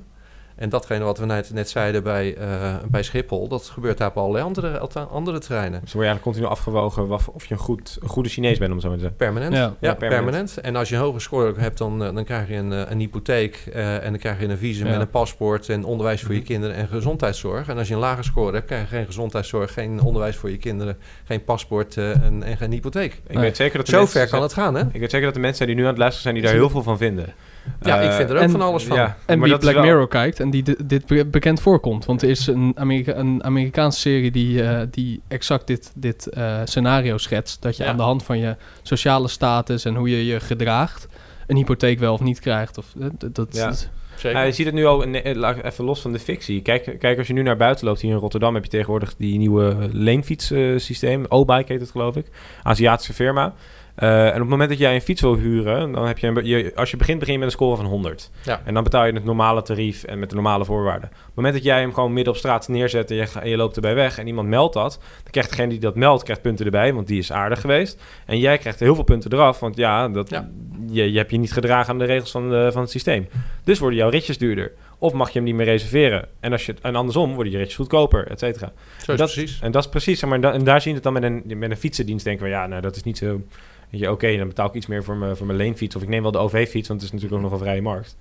En 0.58 0.70
datgene 0.70 1.04
wat 1.04 1.18
we 1.18 1.26
net, 1.26 1.54
net 1.54 1.70
zeiden 1.70 2.04
bij, 2.04 2.36
eh, 2.36 2.76
bij 2.90 3.04
Schiphol, 3.04 3.48
dat 3.48 3.64
gebeurt 3.66 3.98
daar 3.98 4.08
op 4.10 4.18
allerlei 4.18 4.44
andere, 4.44 4.80
andere 5.10 5.40
terreinen. 5.40 5.80
Dus 5.82 5.94
word 5.94 6.06
je 6.06 6.10
eigenlijk 6.12 6.22
continu 6.24 6.46
afgewogen 6.46 7.10
of 7.34 7.46
je 7.46 7.54
een, 7.54 7.60
goed, 7.60 7.98
een 8.02 8.10
goede 8.10 8.30
Chinees 8.30 8.58
bent, 8.58 8.72
om 8.72 8.80
zo 8.80 8.88
maar 8.88 8.98
te 8.98 9.02
zeggen. 9.04 9.20
Permanent. 9.20 9.54
Ja. 9.54 9.60
Ja, 9.60 9.66
Ja, 9.80 9.94
permanent. 9.96 10.24
permanent. 10.26 10.58
En 10.58 10.76
als 10.76 10.90
je 10.90 10.96
een 10.96 11.02
hoge 11.02 11.20
score 11.20 11.54
hebt, 11.58 11.78
dan, 11.78 12.04
eh, 12.04 12.14
dan 12.16 12.24
krijg 12.24 12.48
je 12.48 12.56
een, 12.56 12.74
eh, 12.74 12.82
een 12.90 13.00
hypotheek 13.00 13.64
eh, 13.74 13.96
en 14.04 14.10
dan 14.10 14.18
krijg 14.20 14.40
je 14.40 14.48
een 14.48 14.58
visum 14.58 14.88
Ja. 14.88 14.94
en 14.94 15.02
een 15.02 15.10
paspoort 15.10 15.70
en 15.70 15.84
onderwijs 15.84 16.22
voor 16.22 16.34
je 16.34 16.40
Mhm. 16.40 16.48
kinderen 16.48 16.76
en 16.76 16.88
gezondheidszorg. 16.88 17.68
En 17.68 17.78
als 17.78 17.88
je 17.88 17.94
een 17.94 18.00
lage 18.00 18.24
score 18.24 18.54
hebt, 18.54 18.66
krijg 18.66 18.82
je 18.90 18.96
geen 18.96 19.06
gezondheidszorg, 19.06 19.74
geen 19.74 20.02
onderwijs 20.02 20.36
voor 20.36 20.50
je 20.50 20.58
kinderen, 20.58 20.98
geen 21.26 21.44
paspoort 21.44 21.98
eh, 21.98 22.10
en, 22.24 22.44
en 22.44 22.58
geen 22.58 22.72
hypotheek. 22.72 23.14
Ik 23.14 23.34
Nee. 23.34 23.38
weet 23.44 23.56
zeker 23.58 23.78
dat 23.78 23.86
de 23.86 23.92
Zo 23.92 23.98
mensen 23.98 24.20
ver 24.20 24.30
kan 24.30 24.50
zijn- 24.50 24.66
het 24.66 24.76
gaan, 24.76 24.88
hè? 24.88 24.94
Ik 24.96 25.00
weet 25.00 25.12
zeker 25.12 25.26
dat 25.26 25.36
de 25.36 25.40
mensen 25.42 25.66
die 25.68 25.76
nu 25.76 25.82
aan 25.82 25.88
het 25.88 25.98
luisteren 25.98 26.24
zijn, 26.24 26.36
die 26.36 26.44
daar 26.44 26.54
heel 26.62 26.70
veel 26.70 26.84
van 26.84 26.98
vinden. 26.98 27.34
Ja, 27.82 28.00
ik 28.00 28.12
vind 28.12 28.30
er 28.30 28.36
ook 28.36 28.42
en- 28.42 28.50
van 28.50 28.62
alles 28.62 28.84
van. 28.84 28.98
Ja, 28.98 29.18
En 29.26 29.40
maar 29.40 29.50
wie 29.50 29.58
Black 29.58 29.74
wel- 29.74 29.84
Mirror 29.84 30.08
kijkt 30.08 30.40
en 30.40 30.50
die 30.50 30.64
di- 30.64 30.76
dit 30.86 31.06
be- 31.06 31.26
bekend 31.26 31.62
voorkomt. 31.62 32.06
Want 32.06 32.22
er 32.22 32.30
is 32.30 32.48
een, 32.48 32.72
Amerika 32.76 33.16
een 33.16 33.44
Amerikaanse 33.44 34.00
serie 34.00 34.32
die, 34.32 34.64
eh, 34.64 34.88
die 34.92 35.22
exact 35.28 35.68
dit, 35.68 35.92
dit 35.96 36.28
eh, 36.28 36.62
scenario 36.66 37.18
schetst. 37.18 37.62
Dat 37.62 37.78
je 37.78 37.84
Ja. 37.84 37.90
aan 37.90 37.98
de 37.98 38.04
hand 38.04 38.24
van 38.24 38.38
je 38.40 38.56
sociale 38.82 39.28
status 39.28 39.86
en 39.86 39.96
hoe 39.96 40.10
je 40.10 40.26
je 40.26 40.40
gedraagt... 40.40 41.08
een 41.48 41.56
hypotheek 41.56 42.00
wel 42.00 42.14
of 42.14 42.22
niet 42.22 42.40
krijgt. 42.40 42.78
Of, 42.78 42.86
eh, 43.00 43.08
dat, 43.32 43.48
Ja. 43.56 43.66
dat- 43.68 43.90
Zeker. 44.16 44.46
Je 44.46 44.52
ziet 44.52 44.66
het 44.66 44.76
nu 44.76 44.86
al, 44.86 45.04
even 45.04 45.84
los 45.86 46.02
van 46.02 46.12
de 46.12 46.20
fictie. 46.20 46.62
Kijk, 46.62 46.96
kijk, 47.00 47.18
als 47.18 47.28
je 47.28 47.34
nu 47.34 47.42
naar 47.42 47.58
buiten 47.58 47.86
loopt, 47.86 48.02
hier 48.02 48.12
in 48.12 48.18
Rotterdam 48.18 48.54
heb 48.54 48.64
je 48.64 48.70
tegenwoordig 48.70 49.16
die 49.18 49.38
nieuwe 49.38 49.90
leenfietssysteem. 49.92 51.26
O-Bike 51.30 51.72
heet 51.72 51.82
het 51.82 51.92
geloof 51.92 52.16
ik. 52.16 52.26
Aziatische 52.64 53.14
firma. 53.14 53.54
Eh, 53.98 54.26
en 54.26 54.34
op 54.34 54.40
het 54.40 54.50
moment 54.50 54.70
dat 54.70 54.78
jij 54.78 54.96
een 54.96 55.02
fiets 55.02 55.22
wil 55.22 55.36
huren, 55.36 55.92
dan 55.92 56.08
heb 56.08 56.18
je, 56.18 56.28
een, 56.28 56.46
je 56.46 56.72
als 56.76 56.92
je 56.92 56.98
begint, 56.98 57.20
begin 57.20 57.34
je 57.34 57.40
met 57.40 57.48
een 57.48 57.54
score 57.54 57.76
van 57.76 57.86
100. 57.86 58.30
Ja. 58.44 58.62
En 58.66 58.74
dan 58.74 58.84
betaal 58.84 59.06
je 59.06 59.14
het 59.14 59.24
normale 59.24 59.62
tarief 59.62 60.04
en 60.04 60.20
met 60.20 60.30
de 60.30 60.36
normale 60.36 60.66
voorwaarden. 60.66 61.10
Op 61.10 61.16
het 61.26 61.36
moment 61.36 61.54
dat 61.54 61.64
jij 61.64 61.80
hem 61.80 61.94
gewoon 61.94 62.14
midden 62.14 62.34
op 62.34 62.40
straat 62.40 62.68
neerzet 62.68 63.12
en 63.12 63.16
je, 63.16 63.28
en 63.42 63.58
loopt 63.58 63.76
erbij 63.76 63.96
weg 63.96 64.18
en 64.18 64.28
iemand 64.28 64.48
meldt 64.48 64.74
dat, 64.74 65.00
dan 65.24 65.32
krijgt 65.32 65.50
degene 65.50 65.70
die 65.70 65.80
dat 65.80 65.96
meldt, 65.96 66.24
krijgt 66.24 66.42
punten 66.42 66.66
erbij, 66.66 66.94
want 66.94 67.08
die 67.08 67.20
is 67.20 67.32
aardig 67.32 67.62
geweest. 67.62 68.02
En 68.26 68.40
jij 68.40 68.58
krijgt 68.58 68.80
heel 68.80 68.96
veel 68.96 69.04
punten 69.04 69.34
eraf, 69.34 69.60
want 69.60 69.76
ja, 69.76 70.10
dat, 70.10 70.30
Ja. 70.30 70.50
Je, 70.90 71.12
je 71.12 71.18
hebt 71.18 71.32
je 71.32 71.38
niet 71.38 71.54
gedragen 71.54 71.90
aan 71.94 72.00
de 72.00 72.06
regels 72.06 72.32
van, 72.32 72.50
de, 72.50 72.70
van 72.72 72.82
het 72.82 72.92
systeem. 72.92 73.28
Dus 73.64 73.80
worden 73.80 74.00
jouw 74.00 74.10
ritjes 74.10 74.38
duurder. 74.38 74.72
Of 74.98 75.14
mag 75.14 75.28
je 75.28 75.34
hem 75.34 75.44
niet 75.44 75.56
meer 75.56 75.66
reserveren. 75.66 76.28
En, 76.40 76.52
als 76.52 76.66
je, 76.66 76.76
en 76.82 76.96
andersom 76.96 77.34
worden 77.34 77.52
je 77.52 77.58
ritjes 77.58 77.76
goedkoper, 77.78 78.28
et 78.28 78.40
cetera. 78.40 78.72
Zo 79.06 79.12
is 79.12 79.18
dat, 79.18 79.32
precies. 79.34 79.60
En 79.62 79.72
dat 79.72 79.84
is 79.84 79.90
precies, 79.90 80.20
zeg 80.20 80.30
maar, 80.30 80.42
da- 80.42 80.52
en 80.54 80.64
daar 80.64 80.82
zien 80.82 80.90
we 80.90 81.00
het 81.00 81.14
dan 81.14 81.14
met 81.14 81.24
een, 81.24 81.58
met 81.60 81.72
een 81.72 81.78
fietsendienst. 81.78 82.26
Denken 82.26 82.44
we, 82.44 82.50
ja, 82.50 82.68
nou, 82.68 82.82
dat 82.82 82.96
is 82.96 83.04
niet 83.04 83.18
zo... 83.18 83.42
Weet 83.90 84.02
je, 84.02 84.12
oké, 84.12 84.38
dan 84.38 84.48
betaal 84.48 84.68
ik 84.68 84.74
iets 84.74 84.88
meer 84.88 85.04
voor 85.04 85.18
mijn, 85.18 85.38
voor 85.38 85.46
mijn 85.46 85.58
leenfiets. 85.58 85.96
Of 85.96 86.02
ik 86.02 86.08
neem 86.08 86.22
wel 86.22 86.32
de 86.32 86.38
OV-fiets, 86.38 86.88
want 86.88 87.02
het 87.02 87.14
is 87.14 87.20
natuurlijk 87.20 87.34
ook 87.34 87.50
nog 87.50 87.52
een 87.52 87.66
vrije 87.66 87.82
markt. 87.82 88.18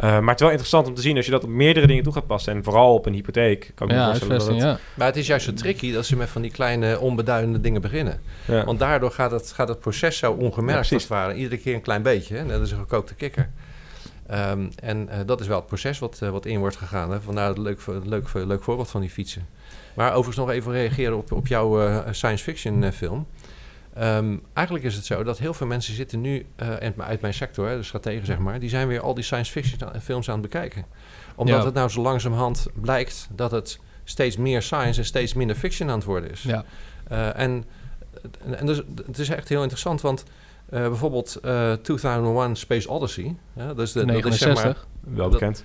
Eh, 0.00 0.10
maar 0.10 0.28
het 0.28 0.34
is 0.34 0.40
wel 0.40 0.50
interessant 0.50 0.86
om 0.86 0.94
te 0.94 1.00
zien 1.00 1.16
als 1.16 1.24
je 1.24 1.30
dat 1.30 1.44
op 1.44 1.48
meerdere 1.48 1.86
dingen 1.86 2.02
toe 2.02 2.12
gaat 2.12 2.26
passen. 2.26 2.54
En 2.54 2.64
vooral 2.64 2.94
op 2.94 3.06
een 3.06 3.12
hypotheek. 3.12 3.72
Kan 3.74 3.88
ik 3.88 3.94
me 3.94 4.00
ja, 4.00 4.06
voorstellen 4.06 4.46
dat 4.46 4.56
ja. 4.56 4.78
Maar 4.94 5.06
het 5.06 5.16
is 5.16 5.26
juist 5.26 5.44
zo 5.44 5.52
tricky 5.52 5.92
dat 5.92 6.06
ze 6.06 6.16
met 6.16 6.28
van 6.28 6.42
die 6.42 6.50
kleine 6.50 7.00
onbeduidende 7.00 7.60
dingen 7.60 7.80
beginnen. 7.80 8.20
ja. 8.44 8.64
Want 8.64 8.78
daardoor 8.78 9.10
gaat 9.10 9.30
het, 9.30 9.52
gaat 9.52 9.68
het 9.68 9.80
proces 9.80 10.18
zo 10.18 10.36
Ja, 10.38 10.44
ongemerkt 10.44 10.78
als 10.78 10.90
het 10.90 11.06
ware. 11.06 11.34
Iedere 11.34 11.58
keer 11.58 11.74
een 11.74 11.80
klein 11.80 12.02
beetje. 12.02 12.36
Hè? 12.36 12.44
Net 12.44 12.60
als 12.60 12.70
een 12.70 12.78
gekookte 12.78 13.14
kikker. 13.14 13.50
Ehm, 14.26 14.68
en 14.82 15.08
eh, 15.08 15.18
dat 15.26 15.40
is 15.40 15.46
wel 15.46 15.56
het 15.56 15.66
proces 15.66 15.98
wat, 15.98 16.18
eh, 16.22 16.30
wat 16.30 16.46
in 16.46 16.58
wordt 16.58 16.76
gegaan. 16.76 17.10
Hè? 17.10 17.20
Vandaar 17.20 17.48
het 17.48 17.58
leuk, 17.58 17.80
leuk, 18.04 18.28
leuk 18.32 18.62
voorbeeld 18.62 18.90
van 18.90 19.00
die 19.00 19.10
fietsen. 19.10 19.46
Maar 19.94 20.08
overigens 20.08 20.36
nog 20.36 20.50
even 20.50 20.72
reageren 20.72 21.16
op, 21.16 21.32
op 21.32 21.46
jouw 21.46 22.02
science 22.10 22.44
fiction 22.44 22.92
film. 22.92 23.26
Ehm, 23.94 24.36
eigenlijk 24.52 24.86
is 24.86 24.94
het 24.94 25.04
zo 25.04 25.22
dat 25.22 25.38
heel 25.38 25.54
veel 25.54 25.66
mensen 25.66 25.94
zitten 25.94 26.20
nu, 26.20 26.46
eh, 26.56 26.82
en 26.82 26.94
uit 26.98 27.20
mijn 27.20 27.34
sector, 27.34 27.68
hè, 27.68 27.76
de 27.76 27.82
strategen 27.82 28.26
zeg 28.26 28.38
maar, 28.38 28.60
die 28.60 28.68
zijn 28.68 28.88
weer 28.88 29.00
al 29.00 29.14
die 29.14 29.24
science 29.24 29.52
fiction 29.52 30.00
films 30.00 30.28
aan 30.28 30.40
het 30.40 30.50
bekijken. 30.50 30.84
Omdat 31.34 31.58
Ja. 31.58 31.64
het 31.64 31.74
nou 31.74 31.88
zo 31.88 32.00
langzamerhand 32.02 32.66
blijkt 32.74 33.28
dat 33.34 33.50
het 33.50 33.78
steeds 34.04 34.36
meer 34.36 34.62
science 34.62 35.00
en 35.00 35.06
steeds 35.06 35.34
minder 35.34 35.56
fiction 35.56 35.88
aan 35.90 35.96
het 35.96 36.04
worden 36.04 36.30
is. 36.30 36.42
ja. 36.42 36.64
Eh, 37.08 37.38
en 37.38 37.64
en, 38.56 38.66
dus, 38.66 38.82
het 39.06 39.18
is 39.18 39.28
echt 39.28 39.48
heel 39.48 39.60
interessant, 39.60 40.00
want 40.00 40.24
eh, 40.68 40.80
bijvoorbeeld 40.80 41.36
eh 41.42 41.72
2001 41.72 42.56
Space 42.56 42.88
Odyssey, 42.88 43.36
hè, 43.54 43.66
dat 43.66 43.78
is 43.78 43.92
de, 43.92 44.04
dat 44.04 44.24
is 44.24 44.38
zeg 44.38 44.54
maar, 44.54 44.64
69. 44.64 44.86
Wel 45.00 45.30
dat- 45.30 45.40
bekend. 45.40 45.64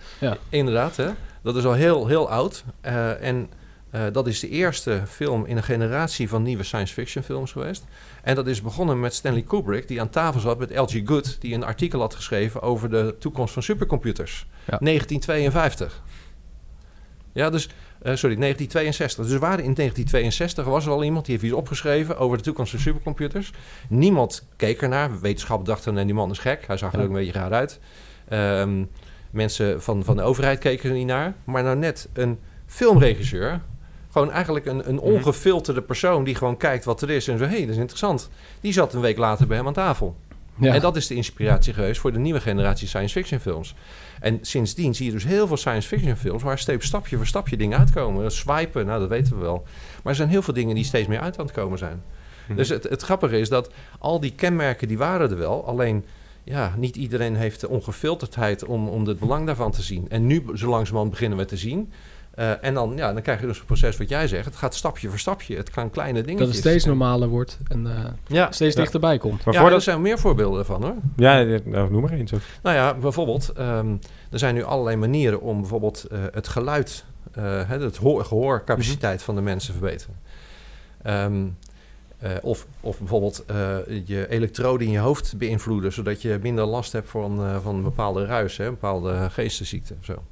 inderdaad, 0.50 0.96
hè, 0.96 1.10
dat 1.42 1.56
is 1.56 1.66
al 1.66 1.74
heel, 1.74 2.08
heel 2.08 2.30
oud. 2.30 2.64
Eh, 2.82 3.22
en 3.28 3.50
eh, 3.96 4.02
dat 4.12 4.28
is 4.28 4.40
de 4.40 4.50
eerste 4.50 5.02
film 5.08 5.46
in 5.46 5.58
een 5.58 5.64
generatie 5.64 6.30
van 6.30 6.44
nieuwe 6.44 6.64
science 6.64 6.94
fiction 6.94 7.24
films 7.24 7.52
geweest. 7.52 7.84
En 8.24 8.36
dat 8.36 8.48
is 8.48 8.62
begonnen 8.62 9.00
met 9.00 9.14
Stanley 9.14 9.42
Kubrick, 9.42 9.88
die 9.88 10.02
aan 10.02 10.10
tafel 10.10 10.40
zat 10.40 10.58
met 10.60 10.76
L.G. 10.76 11.02
Good, 11.06 11.42
die 11.42 11.54
een 11.54 11.64
artikel 11.64 12.00
had 12.00 12.16
geschreven 12.16 12.62
over 12.62 12.90
de 12.90 13.16
toekomst 13.20 13.54
van 13.54 13.64
supercomputers. 13.64 14.48
Ja. 14.66 14.78
1952. 14.78 16.02
Ja, 17.34 17.50
dus, 17.50 17.66
eh, 18.02 18.16
sorry, 18.16 18.36
1962. 18.36 19.28
Dus 19.28 19.40
waren 19.40 19.64
in 19.64 19.74
1962 19.74 20.66
was 20.66 20.86
er 20.86 20.92
al 20.92 21.04
iemand 21.04 21.26
die 21.26 21.34
heeft 21.34 21.48
iets 21.48 21.56
opgeschreven 21.58 22.18
over 22.18 22.38
de 22.38 22.44
toekomst 22.44 22.72
van 22.72 22.80
supercomputers. 22.80 23.52
Niemand 23.90 24.48
keek 24.56 24.82
ernaar. 24.82 25.22
Wetenschap 25.22 25.66
dachten, 25.66 25.94
nee, 25.94 26.06
die 26.06 26.14
man 26.14 26.32
is 26.32 26.40
gek. 26.40 26.68
Hij 26.68 26.78
zag 26.78 26.92
er 26.94 26.98
Ja. 26.98 27.04
ook 27.04 27.10
een 27.10 27.16
beetje 27.18 27.32
raar 27.40 27.54
uit. 27.54 27.80
Ehm, 28.28 28.84
mensen 29.32 29.82
van, 29.82 30.04
van 30.04 30.16
de 30.16 30.22
overheid 30.22 30.60
keken 30.60 30.90
er 30.90 30.96
niet 30.96 31.08
naar. 31.08 31.34
Maar 31.44 31.64
nou 31.64 31.78
net 31.78 32.10
een 32.14 32.40
filmregisseur, 32.66 33.62
gewoon 34.16 34.32
eigenlijk 34.32 34.66
een, 34.66 34.90
een 34.90 34.96
Mhm. 34.96 35.04
ongefilterde 35.04 35.82
persoon 35.82 36.24
die 36.24 36.36
gewoon 36.36 36.58
kijkt 36.58 36.86
wat 36.86 37.02
er 37.02 37.10
is 37.10 37.28
en 37.28 37.38
zo, 37.38 37.44
hé, 37.44 37.50
hey, 37.50 37.60
dat 37.62 37.70
is 37.70 37.78
interessant. 37.78 38.30
Die 38.62 38.74
zat 38.74 38.94
een 38.94 39.02
week 39.02 39.18
later 39.18 39.48
bij 39.48 39.58
hem 39.58 39.68
aan 39.68 39.74
tafel. 39.74 40.16
Ja. 40.60 40.74
En 40.74 40.82
dat 40.82 40.96
is 40.96 41.08
de 41.08 41.16
inspiratie 41.16 41.74
geweest 41.74 42.00
voor 42.00 42.12
de 42.12 42.20
nieuwe 42.20 42.42
generatie 42.42 42.88
science 42.88 43.14
fiction 43.20 43.40
films. 43.40 43.76
En 44.20 44.40
sindsdien 44.42 44.96
zie 44.96 45.06
je 45.06 45.12
dus 45.12 45.24
heel 45.24 45.48
veel 45.48 45.58
science 45.58 45.88
fiction 45.88 46.16
films 46.16 46.44
waar 46.44 46.60
steeds 46.60 46.86
stapje 46.86 47.18
voor 47.18 47.26
stapje 47.26 47.58
dingen 47.58 47.78
uitkomen. 47.80 48.32
Swipen, 48.32 48.86
nou 48.86 49.00
dat 49.00 49.10
weten 49.10 49.36
we 49.36 49.42
wel. 49.42 49.64
Maar 50.04 50.12
er 50.12 50.16
zijn 50.16 50.30
heel 50.30 50.42
veel 50.42 50.54
dingen 50.54 50.76
die 50.76 50.84
steeds 50.84 51.08
meer 51.08 51.20
uit 51.20 51.40
aan 51.40 51.46
het 51.46 51.56
komen 51.56 51.78
zijn. 51.78 52.04
Mhm. 52.48 52.58
Dus 52.58 52.70
het, 52.70 52.84
het 52.84 53.02
grappige 53.02 53.40
is 53.40 53.50
dat 53.50 53.70
al 54.00 54.20
die 54.20 54.34
kenmerken 54.36 54.88
die 54.88 54.98
waren 54.98 55.30
er 55.30 55.38
wel. 55.38 55.66
Alleen 55.68 56.06
ja, 56.44 56.74
niet 56.78 56.96
iedereen 56.96 57.36
heeft 57.36 57.60
de 57.62 57.70
ongefilterdheid 57.70 58.66
om, 58.66 58.88
om 58.88 59.08
het 59.08 59.20
belang 59.20 59.46
daarvan 59.46 59.72
te 59.72 59.82
zien. 59.82 60.10
En 60.10 60.28
nu 60.28 60.44
zo 60.54 60.70
langzamerhand 60.70 61.12
beginnen 61.12 61.38
we 61.38 61.46
te 61.46 61.58
zien. 61.58 61.92
Eh, 62.36 62.52
en 62.64 62.74
dan, 62.74 62.94
ja, 62.96 63.14
dan 63.14 63.22
krijg 63.22 63.40
je 63.42 63.48
dus 63.48 63.60
een 63.60 63.66
proces 63.66 63.98
wat 63.98 64.10
jij 64.10 64.28
zegt. 64.28 64.46
Het 64.46 64.56
gaat 64.56 64.76
stapje 64.76 65.10
voor 65.10 65.20
stapje. 65.20 65.56
Het 65.56 65.70
gaan 65.74 65.90
kleine 65.90 66.22
dingen. 66.22 66.40
dat 66.40 66.48
het 66.48 66.58
steeds 66.58 66.86
normaler 66.86 67.28
wordt 67.28 67.58
en 67.68 67.88
eh, 67.88 68.04
Ja, 68.28 68.52
steeds 68.52 68.76
Ja. 68.76 68.82
dichterbij 68.82 69.18
komt. 69.18 69.46
Maar 69.46 69.54
ja 69.54 69.60
voordat... 69.60 69.78
er 69.78 69.84
zijn 69.84 70.02
meer 70.02 70.20
voorbeelden 70.20 70.60
ervan 70.60 70.84
hoor. 70.84 70.96
Ja, 71.16 71.44
nou, 71.64 71.92
noem 71.92 72.02
maar 72.02 72.12
eens. 72.12 72.34
ook. 72.34 72.42
Nou 72.64 72.76
ja, 72.76 72.94
bijvoorbeeld, 72.94 73.50
ehm, 73.50 73.96
er 74.32 74.40
zijn 74.40 74.56
nu 74.56 74.64
allerlei 74.64 74.96
manieren 74.96 75.42
om 75.42 75.60
bijvoorbeeld 75.60 76.04
eh, 76.04 76.20
het 76.32 76.48
geluid, 76.48 77.06
eh, 77.32 77.44
hè, 77.44 77.80
het 77.80 77.98
hoor, 77.98 78.26
gehoorcapaciteit 78.26 79.24
van 79.24 79.36
de 79.36 79.42
mensen 79.42 79.74
te 79.74 79.80
verbeteren. 79.80 80.16
Ehm, 81.02 81.44
eh, 82.20 82.32
of, 82.42 82.68
of 82.82 82.98
bijvoorbeeld 82.98 83.44
eh, 83.46 83.78
je 84.06 84.30
elektroden 84.30 84.88
in 84.88 84.94
je 84.94 85.00
hoofd 85.00 85.38
beïnvloeden, 85.38 85.94
zodat 85.94 86.22
je 86.22 86.40
minder 86.42 86.66
last 86.66 86.92
hebt 86.92 87.10
van, 87.10 87.46
eh, 87.46 87.58
van 87.64 87.76
een 87.76 87.84
bepaalde 87.84 88.26
ruis, 88.26 88.58
hè, 88.58 88.66
een 88.66 88.72
bepaalde 88.72 89.28
geestesziekte 89.32 89.96
of 90.00 90.06
zo. 90.06 90.24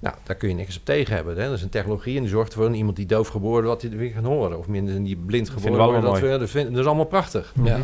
Nou, 0.00 0.16
daar 0.22 0.36
kun 0.36 0.48
je 0.48 0.54
niks 0.54 0.76
op 0.76 0.84
tegen 0.84 1.14
hebben. 1.14 1.36
Hè. 1.36 1.44
Dat 1.44 1.56
is 1.56 1.62
een 1.62 1.68
technologie 1.68 2.16
en 2.16 2.22
die 2.22 2.30
zorgt 2.30 2.52
ervoor 2.52 2.66
dat 2.68 2.76
iemand 2.76 2.96
die 2.96 3.06
doof 3.06 3.28
geboren 3.28 3.64
wordt, 3.64 3.82
dat 3.82 3.90
hij 3.90 4.00
weer 4.00 4.12
kan 4.12 4.24
horen. 4.24 4.58
Of 4.58 4.66
minder 4.66 5.04
die 5.04 5.16
blind 5.16 5.48
geboren 5.50 5.84
wordt, 5.84 6.02
dat, 6.02 6.20
we, 6.20 6.28
dat, 6.28 6.52
dat 6.52 6.78
is 6.78 6.86
allemaal 6.86 7.04
prachtig. 7.04 7.52
Ja. 7.62 7.78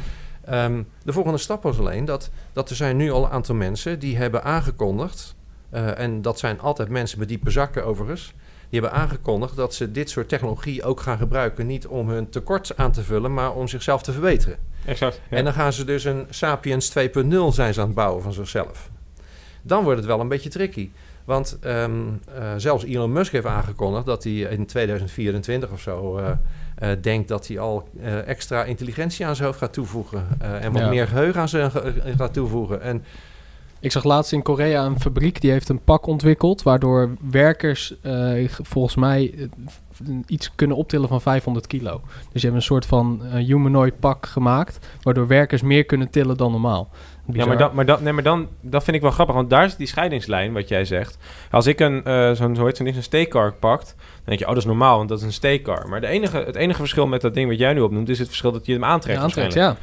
Ehm, 0.44 0.82
de 1.02 1.12
volgende 1.12 1.38
stap 1.38 1.62
was 1.62 1.78
alleen 1.78 2.04
dat, 2.04 2.30
dat 2.52 2.70
er 2.70 2.76
zijn 2.76 2.96
nu 2.96 3.10
al 3.10 3.24
een 3.24 3.30
aantal 3.30 3.54
mensen 3.54 3.98
die 3.98 4.16
hebben 4.16 4.44
aangekondigd, 4.44 5.34
eh, 5.70 5.98
en 5.98 6.22
dat 6.22 6.38
zijn 6.38 6.60
altijd 6.60 6.88
mensen 6.88 7.18
met 7.18 7.28
diepe 7.28 7.50
zakken 7.50 7.84
overigens, 7.84 8.34
die 8.68 8.80
hebben 8.80 8.98
aangekondigd 8.98 9.56
dat 9.56 9.74
ze 9.74 9.90
dit 9.90 10.10
soort 10.10 10.28
technologie 10.28 10.84
ook 10.84 11.00
gaan 11.00 11.18
gebruiken, 11.18 11.66
niet 11.66 11.86
om 11.86 12.08
hun 12.08 12.28
tekort 12.28 12.76
aan 12.76 12.92
te 12.92 13.02
vullen, 13.02 13.34
maar 13.34 13.54
om 13.54 13.68
zichzelf 13.68 14.02
te 14.02 14.12
verbeteren. 14.12 14.58
Exact. 14.84 15.20
Ja. 15.30 15.36
En 15.36 15.44
dan 15.44 15.52
gaan 15.52 15.72
ze 15.72 15.84
dus 15.84 16.04
een 16.04 16.26
Sapiens 16.30 16.88
2.0 16.88 17.52
zijn 17.52 17.74
ze 17.74 17.80
aan 17.80 17.86
het 17.86 17.94
bouwen 17.94 18.22
van 18.22 18.32
zichzelf. 18.32 18.90
Dan 19.62 19.82
wordt 19.82 19.98
het 19.98 20.06
wel 20.06 20.20
een 20.20 20.28
beetje 20.28 20.50
tricky. 20.50 20.90
Want 21.26 21.58
ehm, 21.60 21.92
eh, 22.34 22.52
zelfs 22.56 22.84
Elon 22.84 23.12
Musk 23.12 23.32
heeft 23.32 23.46
aangekondigd 23.46 24.06
dat 24.06 24.24
hij 24.24 24.32
in 24.32 24.66
2024 24.66 25.70
of 25.70 25.80
zo 25.80 26.16
eh, 26.18 26.30
eh, 26.76 26.98
denkt 27.02 27.28
dat 27.28 27.46
hij 27.46 27.58
al 27.58 27.88
extra 28.26 28.64
intelligentie 28.64 29.26
aan 29.26 29.34
zijn 29.36 29.46
hoofd 29.48 29.58
gaat 29.60 29.72
toevoegen. 29.72 30.26
en 30.38 30.72
wat 30.72 30.82
Ja. 30.82 30.88
meer 30.88 31.06
geheugen 31.08 31.40
aan 31.40 31.48
zijn 31.48 31.70
ge- 31.70 31.92
gaat 32.16 32.32
toevoegen. 32.32 32.82
En 32.82 33.04
Ik 33.80 33.92
zag 33.92 34.04
laatst 34.04 34.32
in 34.32 34.42
Korea 34.42 34.84
een 34.84 35.00
fabriek 35.00 35.40
die 35.40 35.50
heeft 35.50 35.68
een 35.68 35.80
pak 35.84 36.06
ontwikkeld... 36.06 36.62
waardoor 36.62 37.10
werkers 37.30 37.94
volgens 38.62 38.94
mij 38.94 39.48
iets 40.26 40.50
kunnen 40.54 40.76
optillen 40.76 41.08
van 41.08 41.20
500 41.20 41.66
kilo. 41.66 42.00
Dus 42.32 42.40
je 42.42 42.46
hebt 42.48 42.58
een 42.60 42.66
soort 42.66 42.86
van 42.86 43.22
humanoid 43.34 43.98
pak 44.00 44.26
gemaakt... 44.26 44.86
waardoor 45.02 45.26
werkers 45.26 45.62
meer 45.62 45.84
kunnen 45.84 46.10
tillen 46.10 46.36
dan 46.36 46.50
normaal. 46.50 46.88
Ja, 47.32 47.46
maar, 47.46 47.58
dan, 47.58 47.70
maar, 47.74 47.86
dan, 47.86 48.02
nee, 48.02 48.12
maar 48.12 48.22
dan, 48.22 48.48
dat 48.60 48.84
vind 48.84 48.96
ik 48.96 49.02
wel 49.02 49.10
grappig, 49.10 49.34
want 49.34 49.50
daar 49.50 49.64
is 49.64 49.76
die 49.76 49.86
scheidingslijn, 49.86 50.52
wat 50.52 50.68
jij 50.68 50.84
zegt. 50.84 51.18
Als 51.50 51.66
ik 51.66 51.80
een, 51.80 52.04
eh 52.04 52.32
zo'n, 52.32 52.56
zo 52.56 52.64
heet 52.64 52.76
zo'n 52.76 52.86
een 52.86 53.02
steakcar 53.02 53.52
pakt, 53.52 53.94
dan 53.96 54.24
denk 54.24 54.38
je, 54.38 54.44
oh, 54.44 54.50
dat 54.50 54.60
is 54.60 54.64
normaal, 54.64 54.96
want 54.96 55.08
dat 55.08 55.18
is 55.18 55.24
een 55.24 55.32
steakcar. 55.32 55.88
Maar 55.88 56.00
de 56.00 56.06
enige, 56.06 56.36
het 56.36 56.56
enige 56.56 56.78
verschil 56.78 57.06
met 57.06 57.20
dat 57.20 57.34
ding 57.34 57.48
wat 57.48 57.58
jij 57.58 57.72
nu 57.72 57.80
opnoemt, 57.80 58.08
is 58.08 58.18
het 58.18 58.28
verschil 58.28 58.52
dat 58.52 58.66
je 58.66 58.72
hem 58.72 58.84
aantrekt 58.84 59.18
Ja, 59.18 59.24
aantrekt, 59.24 59.54
ja. 59.54 59.76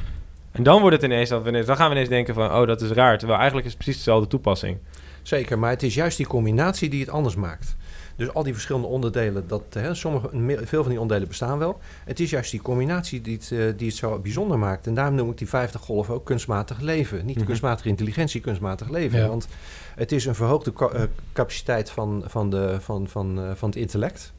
En 0.52 0.62
dan 0.62 0.80
wordt 0.80 0.96
het 0.96 1.04
ineens, 1.04 1.28
dat 1.28 1.42
we 1.42 1.48
ineens, 1.48 1.66
dan 1.66 1.76
gaan 1.76 1.88
we 1.88 1.94
ineens 1.94 2.08
denken 2.08 2.34
van, 2.34 2.52
oh, 2.52 2.66
dat 2.66 2.80
is 2.80 2.90
raar. 2.90 3.18
Terwijl 3.18 3.38
eigenlijk 3.38 3.66
is 3.66 3.74
het 3.74 3.82
precies 3.82 4.04
dezelfde 4.04 4.28
toepassing. 4.28 4.78
Zeker, 5.22 5.58
maar 5.58 5.70
het 5.70 5.82
is 5.82 5.94
juist 5.94 6.16
die 6.16 6.26
combinatie 6.26 6.88
die 6.88 7.00
het 7.00 7.10
anders 7.10 7.34
maakt. 7.34 7.76
Dus 8.16 8.34
al 8.34 8.42
die 8.42 8.52
verschillende 8.52 8.86
onderdelen, 8.86 9.44
dat, 9.48 9.62
hè, 9.70 9.94
sommige, 9.94 10.28
veel 10.66 10.80
van 10.82 10.90
die 10.90 11.00
onderdelen 11.00 11.28
bestaan 11.28 11.58
wel. 11.58 11.78
Het 12.04 12.20
is 12.20 12.30
juist 12.30 12.50
die 12.50 12.62
combinatie 12.62 13.20
die 13.20 13.34
het, 13.36 13.52
eh, 13.52 13.58
die 13.76 13.88
het 13.88 13.96
zo 13.96 14.18
bijzonder 14.18 14.58
maakt. 14.58 14.86
En 14.86 14.94
daarom 14.94 15.14
noem 15.14 15.30
ik 15.30 15.38
die 15.38 15.48
50 15.48 15.80
golven 15.80 16.14
ook 16.14 16.24
kunstmatig 16.24 16.80
leven. 16.80 17.24
Niet 17.26 17.36
Mhm. 17.36 17.46
kunstmatige 17.46 17.88
intelligentie, 17.88 18.40
kunstmatig 18.40 18.88
leven. 18.90 19.18
Ja. 19.18 19.28
Want 19.28 19.48
het 19.94 20.12
is 20.12 20.24
een 20.26 20.34
verhoogde 20.34 20.72
eh, 20.92 21.02
capaciteit 21.32 21.90
van, 21.90 22.24
van, 22.26 22.50
de, 22.50 22.76
van, 22.80 23.08
van, 23.08 23.38
eh, 23.38 23.50
van 23.54 23.68
het 23.68 23.78
intellect. 23.78 24.32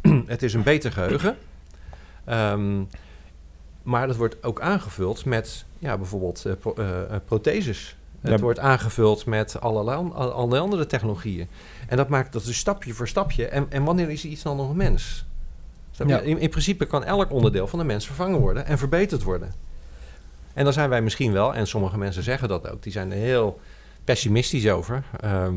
het 0.26 0.42
is 0.42 0.54
een 0.54 0.62
beter 0.62 0.92
geheugen. 0.92 1.36
Ehm, 2.24 2.82
maar 3.82 4.06
dat 4.06 4.16
wordt 4.16 4.42
ook 4.44 4.60
aangevuld 4.60 5.24
met 5.24 5.64
ja, 5.78 5.96
bijvoorbeeld 5.96 6.46
pro- 6.60 6.74
eh, 6.74 7.16
protheses. 7.24 7.96
Het 8.32 8.40
wordt 8.40 8.58
aangevuld 8.58 9.26
met 9.26 9.60
allerlei, 9.60 10.10
allerlei 10.12 10.62
andere 10.62 10.86
technologieën. 10.86 11.48
En 11.86 11.96
dat 11.96 12.08
maakt 12.08 12.32
dat 12.32 12.44
dus 12.44 12.58
stapje 12.58 12.92
voor 12.92 13.08
stapje. 13.08 13.46
En, 13.46 13.66
en 13.68 13.84
wanneer 13.84 14.10
is 14.10 14.24
iets 14.24 14.42
dan 14.42 14.56
nog 14.56 14.70
een 14.70 14.76
mens? 14.76 15.24
Ja. 16.06 16.20
In, 16.20 16.38
in 16.38 16.50
principe 16.50 16.84
kan 16.84 17.04
elk 17.04 17.30
onderdeel 17.30 17.66
van 17.66 17.78
de 17.78 17.84
mens 17.84 18.06
vervangen 18.06 18.40
worden 18.40 18.66
en 18.66 18.78
verbeterd 18.78 19.22
worden. 19.22 19.52
En 20.54 20.64
dan 20.64 20.72
zijn 20.72 20.88
wij 20.88 21.02
misschien 21.02 21.32
wel, 21.32 21.54
en 21.54 21.66
sommige 21.66 21.98
mensen 21.98 22.22
zeggen 22.22 22.48
dat 22.48 22.70
ook, 22.70 22.82
die 22.82 22.92
zijn 22.92 23.12
er 23.12 23.18
heel 23.18 23.60
pessimistisch 24.04 24.68
over. 24.68 25.02
Ehm, 25.20 25.54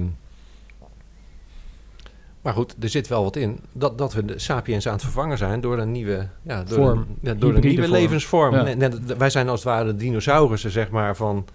maar 2.41 2.53
goed, 2.53 2.75
er 2.79 2.89
zit 2.89 3.07
wel 3.07 3.23
wat 3.23 3.35
in. 3.35 3.59
Dat, 3.71 3.97
dat 3.97 4.13
we 4.13 4.25
de 4.25 4.39
sapiens 4.39 4.87
aan 4.87 4.93
het 4.93 5.01
vervangen 5.01 5.37
zijn 5.37 5.61
door 5.61 5.77
een 5.77 5.91
nieuwe, 5.91 6.27
ja, 6.41 6.63
door 6.63 6.77
Vorm. 6.77 6.99
Een, 6.99 7.17
ja, 7.21 7.33
door 7.33 7.53
een 7.53 7.61
nieuwe 7.61 7.81
vorm. 7.81 7.91
levensvorm. 7.91 8.77
Net- 8.77 9.17
wij 9.17 9.29
zijn 9.29 9.49
als 9.49 9.63
het 9.63 9.69
ware 9.69 9.85
de 9.85 9.95
dinosaurussen, 9.95 10.71
zeg 10.71 10.89
maar, 10.89 11.15
van, 11.15 11.45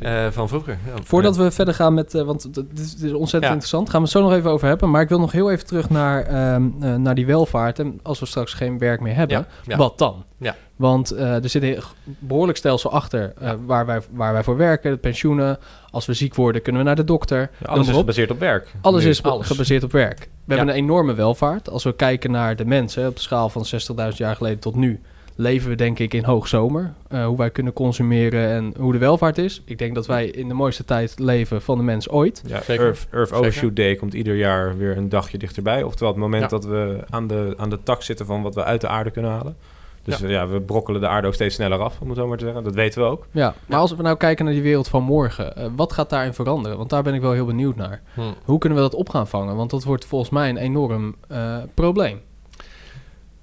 Eh, 0.00 0.26
van 0.30 0.48
vroeger. 0.48 0.78
Ja, 0.86 1.02
Voordat 1.02 1.36
we 1.36 1.50
verder 1.50 1.74
gaan 1.74 1.94
met, 1.94 2.14
eh, 2.14 2.22
want 2.22 2.54
dit 2.54 2.78
is, 2.78 2.94
dit 2.94 3.02
is 3.04 3.12
ontzettend 3.12 3.42
Ja. 3.44 3.48
interessant, 3.48 3.90
gaan 3.90 3.98
we 4.00 4.06
het 4.06 4.16
zo 4.16 4.22
nog 4.22 4.32
even 4.32 4.50
over 4.50 4.68
hebben. 4.68 4.90
Maar 4.90 5.02
ik 5.02 5.08
wil 5.08 5.18
nog 5.20 5.32
heel 5.32 5.50
even 5.50 5.66
terug 5.66 5.90
naar, 5.90 6.22
ehm, 6.22 6.62
eh, 6.80 6.94
naar 6.94 7.14
die 7.14 7.26
welvaart. 7.26 7.78
En 7.78 8.00
als 8.02 8.20
we 8.20 8.26
straks 8.26 8.54
geen 8.54 8.78
werk 8.78 9.00
meer 9.00 9.14
hebben, 9.14 9.36
Ja, 9.38 9.46
ja. 9.66 9.76
wat 9.76 9.98
dan? 9.98 10.24
Ja. 10.38 10.54
Want 10.76 11.10
eh, 11.10 11.42
er 11.42 11.48
zit 11.48 11.62
een 11.62 11.78
behoorlijk 12.18 12.58
stelsel 12.58 12.90
achter 12.92 13.32
eh, 13.38 13.48
Ja. 13.48 13.56
waar, 13.66 13.86
wij, 13.86 14.00
waar 14.10 14.32
wij 14.32 14.42
voor 14.42 14.56
werken, 14.56 14.90
de 14.90 14.96
pensioenen. 14.96 15.58
Als 15.90 16.06
we 16.06 16.14
ziek 16.14 16.34
worden, 16.34 16.62
kunnen 16.62 16.80
we 16.82 16.86
naar 16.86 16.96
de 16.96 17.04
dokter. 17.04 17.50
Alles 17.64 17.88
is 17.88 17.94
gebaseerd 17.96 18.30
op 18.30 18.38
werk. 18.38 18.72
Alles 18.80 19.04
Nu. 19.04 19.08
is 19.10 19.22
alles. 19.22 19.46
gebaseerd 19.46 19.82
op 19.84 19.92
werk. 19.92 20.18
We 20.18 20.24
Ja. 20.24 20.56
hebben 20.56 20.68
een 20.74 20.82
enorme 20.82 21.14
welvaart. 21.14 21.70
Als 21.70 21.84
we 21.84 21.94
kijken 21.94 22.30
naar 22.30 22.56
de 22.56 22.64
mensen 22.64 23.08
op 23.08 23.14
de 23.16 23.22
schaal 23.22 23.48
van 23.48 23.64
60.000 23.64 24.18
jaar 24.18 24.36
geleden 24.36 24.58
tot 24.58 24.74
nu, 24.74 25.00
leven 25.36 25.68
we 25.68 25.74
denk 25.74 25.98
ik 25.98 26.14
in 26.14 26.24
hoogzomer. 26.24 26.92
Eh 27.08 27.26
hoe 27.26 27.36
wij 27.36 27.50
kunnen 27.50 27.72
consumeren 27.72 28.48
en 28.48 28.74
hoe 28.78 28.92
de 28.92 28.98
welvaart 28.98 29.38
is. 29.38 29.62
Ik 29.64 29.78
denk 29.78 29.94
dat 29.94 30.06
wij 30.06 30.26
in 30.26 30.48
de 30.48 30.54
mooiste 30.54 30.84
tijd 30.84 31.18
leven 31.18 31.62
van 31.62 31.76
de 31.78 31.84
mens 31.84 32.08
ooit. 32.08 32.42
Ja, 32.46 32.60
Zeker. 32.62 32.84
Earth, 32.84 33.06
Earth 33.10 33.28
Zeker. 33.28 33.44
Overshoot 33.44 33.76
Day 33.76 33.94
komt 33.94 34.14
ieder 34.14 34.36
jaar 34.36 34.76
weer 34.76 34.96
een 34.96 35.08
dagje 35.08 35.38
dichterbij. 35.38 35.82
Oftewel 35.82 36.12
het 36.12 36.20
moment 36.22 36.42
Ja. 36.42 36.48
dat 36.48 36.64
we 36.64 36.98
aan 37.10 37.26
de, 37.26 37.54
aan 37.56 37.70
de 37.70 37.82
tak 37.82 38.02
zitten 38.02 38.26
van 38.26 38.42
wat 38.42 38.54
we 38.54 38.64
uit 38.64 38.80
de 38.80 38.88
aarde 38.88 39.10
kunnen 39.10 39.30
halen. 39.30 39.56
Dus 40.04 40.18
ja. 40.18 40.28
ja, 40.28 40.48
we 40.48 40.60
brokkelen 40.60 41.00
de 41.00 41.08
aarde 41.08 41.26
ook 41.26 41.34
steeds 41.34 41.54
sneller 41.54 41.78
af, 41.78 42.00
om 42.00 42.08
het 42.08 42.18
zo 42.18 42.26
maar 42.26 42.36
te 42.38 42.44
zeggen. 42.44 42.64
Dat 42.64 42.74
weten 42.74 43.02
we 43.02 43.08
ook. 43.08 43.26
Ja, 43.30 43.54
maar 43.66 43.78
als 43.78 43.94
we 43.94 44.02
nou 44.02 44.16
kijken 44.16 44.44
naar 44.44 44.54
die 44.54 44.62
wereld 44.62 44.88
van 44.88 45.02
morgen, 45.02 45.56
eh, 45.56 45.66
wat 45.76 45.92
gaat 45.92 46.10
daarin 46.10 46.34
veranderen? 46.34 46.78
Want 46.78 46.90
daar 46.90 47.02
ben 47.02 47.14
ik 47.14 47.20
wel 47.20 47.32
heel 47.32 47.46
benieuwd 47.46 47.76
naar. 47.76 48.02
Hm. 48.14 48.20
Hoe 48.44 48.58
kunnen 48.58 48.78
we 48.78 48.84
dat 48.84 48.94
op 48.94 49.08
gaan 49.08 49.28
vangen? 49.28 49.56
Want 49.56 49.70
dat 49.70 49.84
wordt 49.84 50.04
volgens 50.04 50.30
mij 50.30 50.48
een 50.48 50.56
enorm 50.56 51.14
eh, 51.28 51.56
probleem. 51.74 52.20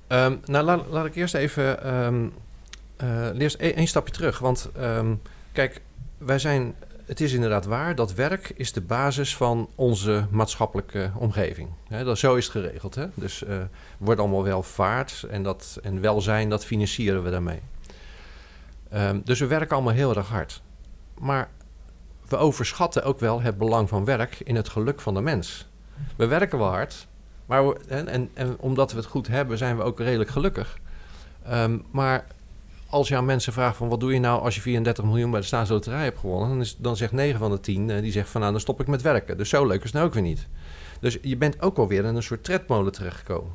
Ehm, 0.09 0.35
nou, 0.45 0.65
laat, 0.65 0.85
laat 0.89 1.05
ik 1.05 1.15
eerst 1.15 1.33
even 1.33 1.83
eh, 2.97 3.39
eerst 3.39 3.55
e- 3.59 3.69
één 3.69 3.87
stapje 3.87 4.13
terug. 4.13 4.39
Want 4.39 4.69
ehm, 4.75 5.13
kijk, 5.51 5.81
wij 6.17 6.39
zijn. 6.39 6.75
Het 7.05 7.21
is 7.21 7.33
inderdaad 7.33 7.65
waar 7.65 7.95
dat 7.95 8.13
werk 8.13 8.51
is 8.55 8.73
de 8.73 8.81
basis 8.81 9.35
van 9.35 9.69
onze 9.75 10.25
maatschappelijke 10.29 11.11
omgeving. 11.15 11.69
Hè, 11.87 12.03
dat, 12.03 12.17
zo 12.17 12.35
is 12.35 12.43
het 12.43 12.51
geregeld. 12.51 12.95
Hè? 12.95 13.05
Dus 13.13 13.43
eh 13.43 13.57
wordt 13.97 14.19
allemaal 14.19 14.43
welvaart 14.43 15.25
en, 15.29 15.43
dat, 15.43 15.79
en 15.83 16.01
welzijn, 16.01 16.49
dat 16.49 16.65
financieren 16.65 17.23
we 17.23 17.29
daarmee. 17.29 17.59
Dus 19.23 19.39
we 19.39 19.47
werken 19.47 19.75
allemaal 19.75 19.93
heel 19.93 20.15
erg 20.15 20.27
hard. 20.27 20.61
Maar 21.19 21.49
we 22.27 22.37
overschatten 22.37 23.03
ook 23.03 23.19
wel 23.19 23.41
het 23.41 23.57
belang 23.57 23.89
van 23.89 24.05
werk 24.05 24.39
in 24.43 24.55
het 24.55 24.69
geluk 24.69 25.01
van 25.01 25.13
de 25.13 25.21
mens. 25.21 25.67
We 26.15 26.27
werken 26.27 26.57
wel 26.57 26.67
hard, 26.67 27.07
maar 27.49 27.67
we- 27.67 27.77
en, 27.87 28.07
en, 28.07 28.29
en 28.33 28.55
omdat 28.59 28.91
we 28.91 28.97
het 28.97 29.05
goed 29.05 29.27
hebben, 29.27 29.57
zijn 29.57 29.77
we 29.77 29.83
ook 29.83 29.99
redelijk 29.99 30.29
gelukkig. 30.29 30.79
Ehm, 31.43 31.77
maar 31.91 32.25
als 32.89 33.07
je 33.07 33.15
aan 33.15 33.25
mensen 33.25 33.53
vraagt 33.53 33.77
van 33.77 33.87
wat 33.89 33.99
doe 33.99 34.13
je 34.13 34.19
nou 34.19 34.41
als 34.41 34.55
je 34.55 34.61
34 34.61 35.03
miljoen 35.03 35.31
bij 35.31 35.39
de 35.39 35.45
staatsloterij 35.45 36.03
hebt 36.03 36.19
gewonnen, 36.19 36.49
dan, 36.49 36.61
is, 36.61 36.75
dan 36.77 36.97
zegt 36.97 37.11
9 37.11 37.39
van 37.39 37.51
de 37.51 37.59
10 37.59 37.89
eh, 37.89 38.01
die 38.01 38.11
zegt 38.11 38.29
van 38.29 38.41
nou 38.41 38.53
dan 38.53 38.61
stop 38.61 38.81
ik 38.81 38.87
met 38.87 39.01
werken. 39.01 39.37
Dus 39.37 39.49
zo 39.49 39.65
leuk 39.67 39.77
is 39.77 39.83
het 39.83 39.93
nou 39.93 40.05
ook 40.05 40.13
weer 40.13 40.23
niet. 40.23 40.47
Dus 40.99 41.17
je 41.21 41.37
bent 41.37 41.61
ook 41.61 41.77
alweer 41.77 42.05
in 42.05 42.15
een 42.15 42.23
soort 42.23 42.43
tredmolen 42.43 42.91
terechtgekomen. 42.91 43.51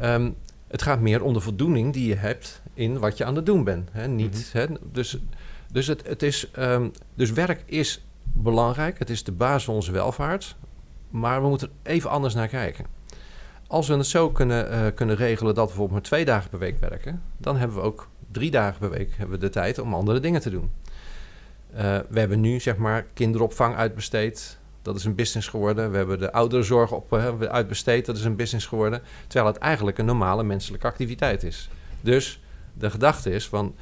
Ehm, 0.00 0.30
het 0.68 0.82
gaat 0.82 1.00
meer 1.00 1.22
om 1.22 1.32
de 1.32 1.40
voldoening 1.40 1.92
die 1.92 2.08
je 2.08 2.14
hebt 2.14 2.62
in 2.74 2.98
wat 2.98 3.16
je 3.18 3.24
aan 3.24 3.36
het 3.36 3.46
doen 3.46 3.64
bent. 3.64 3.88
Hè? 3.92 4.08
Niet, 4.08 4.50
hè? 4.52 4.66
Dus, 4.92 5.18
dus, 5.72 5.86
het, 5.86 6.06
het 6.06 6.22
is, 6.22 6.50
ehm, 6.50 6.88
dus 7.14 7.30
werk 7.32 7.62
is 7.66 8.04
belangrijk. 8.32 8.98
Het 8.98 9.10
is 9.10 9.24
de 9.24 9.32
basis 9.32 9.64
van 9.64 9.74
onze 9.74 9.92
welvaart. 9.92 10.56
Maar 11.12 11.42
we 11.42 11.48
moeten 11.48 11.68
er 11.82 11.92
even 11.92 12.10
anders 12.10 12.34
naar 12.34 12.48
kijken. 12.48 12.86
Als 13.66 13.88
we 13.88 13.94
het 13.94 14.06
zo 14.06 14.30
kunnen, 14.30 14.70
eh, 14.70 14.80
kunnen 14.94 15.16
regelen 15.16 15.54
dat 15.54 15.64
we 15.64 15.68
bijvoorbeeld 15.68 16.00
maar 16.00 16.08
twee 16.08 16.24
dagen 16.24 16.50
per 16.50 16.58
week 16.58 16.78
werken, 16.80 17.22
dan 17.36 17.56
hebben 17.56 17.76
we 17.76 17.82
ook 17.82 18.08
drie 18.30 18.50
dagen 18.50 18.78
per 18.78 18.90
week 18.90 19.10
hebben 19.16 19.38
we 19.38 19.44
de 19.44 19.52
tijd 19.52 19.78
om 19.78 19.94
andere 19.94 20.20
dingen 20.20 20.40
te 20.40 20.50
doen. 20.50 20.70
Eh, 21.74 21.98
we 22.08 22.18
hebben 22.18 22.40
nu 22.40 22.60
zeg 22.60 22.76
maar 22.76 23.06
kinderopvang 23.14 23.76
uitbesteed. 23.76 24.58
Dat 24.82 24.96
is 24.96 25.04
een 25.04 25.14
business 25.14 25.48
geworden. 25.48 25.90
We 25.90 25.96
hebben 25.96 26.18
de 26.18 26.32
ouderenzorg 26.32 26.92
op, 26.92 27.12
eh, 27.12 27.40
uitbesteed. 27.40 28.06
Dat 28.06 28.16
is 28.16 28.24
een 28.24 28.36
business 28.36 28.66
geworden. 28.66 29.02
Terwijl 29.26 29.52
het 29.52 29.62
eigenlijk 29.62 29.98
een 29.98 30.04
normale 30.04 30.42
menselijke 30.42 30.86
activiteit 30.86 31.42
is. 31.42 31.68
Dus 32.00 32.40
de 32.72 32.90
gedachte 32.90 33.30
is 33.30 33.48
van 33.48 33.74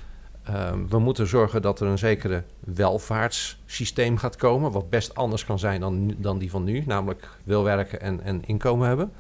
ehm, 0.44 0.86
we 0.88 0.98
moeten 0.98 1.26
zorgen 1.26 1.62
dat 1.62 1.80
er 1.80 1.86
een 1.86 1.98
zekere 1.98 2.42
welvaartssysteem 2.60 4.16
gaat 4.16 4.36
komen. 4.36 4.72
Wat 4.72 4.90
best 4.90 5.14
anders 5.14 5.44
kan 5.44 5.58
zijn 5.58 5.80
dan, 5.80 6.14
dan 6.16 6.38
die 6.38 6.50
van 6.50 6.64
nu. 6.64 6.82
Namelijk 6.86 7.28
wil 7.44 7.62
werken 7.62 8.00
en, 8.00 8.20
en 8.22 8.42
inkomen 8.46 8.88
hebben. 8.88 9.12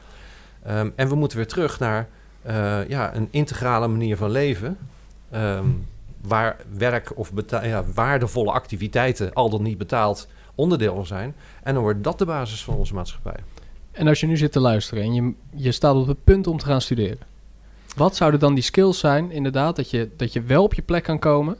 Ehm, 0.62 0.90
en 0.94 1.08
we 1.08 1.14
moeten 1.14 1.38
weer 1.38 1.46
terug 1.46 1.78
naar 1.78 2.08
eh, 2.42 2.88
ja, 2.88 3.14
een 3.14 3.28
integrale 3.30 3.88
manier 3.88 4.16
van 4.16 4.30
leven. 4.30 4.78
ehm, 5.30 5.68
waar 6.20 6.56
werk 6.76 7.18
of 7.18 7.32
ja, 7.46 7.84
waardevolle 7.94 8.52
activiteiten 8.52 9.32
al 9.32 9.50
dan 9.50 9.62
niet 9.62 9.78
betaald 9.78 10.28
onderdeel 10.54 10.94
van 10.94 11.06
zijn. 11.06 11.34
En 11.62 11.74
dan 11.74 11.82
wordt 11.82 12.04
dat 12.04 12.18
de 12.18 12.24
basis 12.24 12.64
van 12.64 12.74
onze 12.74 12.94
maatschappij. 12.94 13.36
En 13.92 14.08
als 14.08 14.20
je 14.20 14.26
nu 14.26 14.36
zit 14.36 14.52
te 14.52 14.60
luisteren 14.60 15.04
en 15.04 15.14
je, 15.14 15.32
je 15.54 15.72
staat 15.72 15.94
op 15.94 16.06
het 16.06 16.24
punt 16.24 16.46
om 16.46 16.58
te 16.58 16.64
gaan 16.64 16.80
studeren. 16.80 17.29
Wat 17.96 18.16
zouden 18.16 18.40
dan 18.40 18.54
die 18.54 18.62
skills 18.62 18.98
zijn, 18.98 19.30
inderdaad, 19.30 19.76
dat 19.76 19.90
je, 19.90 20.08
dat 20.16 20.32
je 20.32 20.42
wel 20.42 20.62
op 20.62 20.74
je 20.74 20.82
plek 20.82 21.02
kan 21.02 21.18
komen 21.18 21.56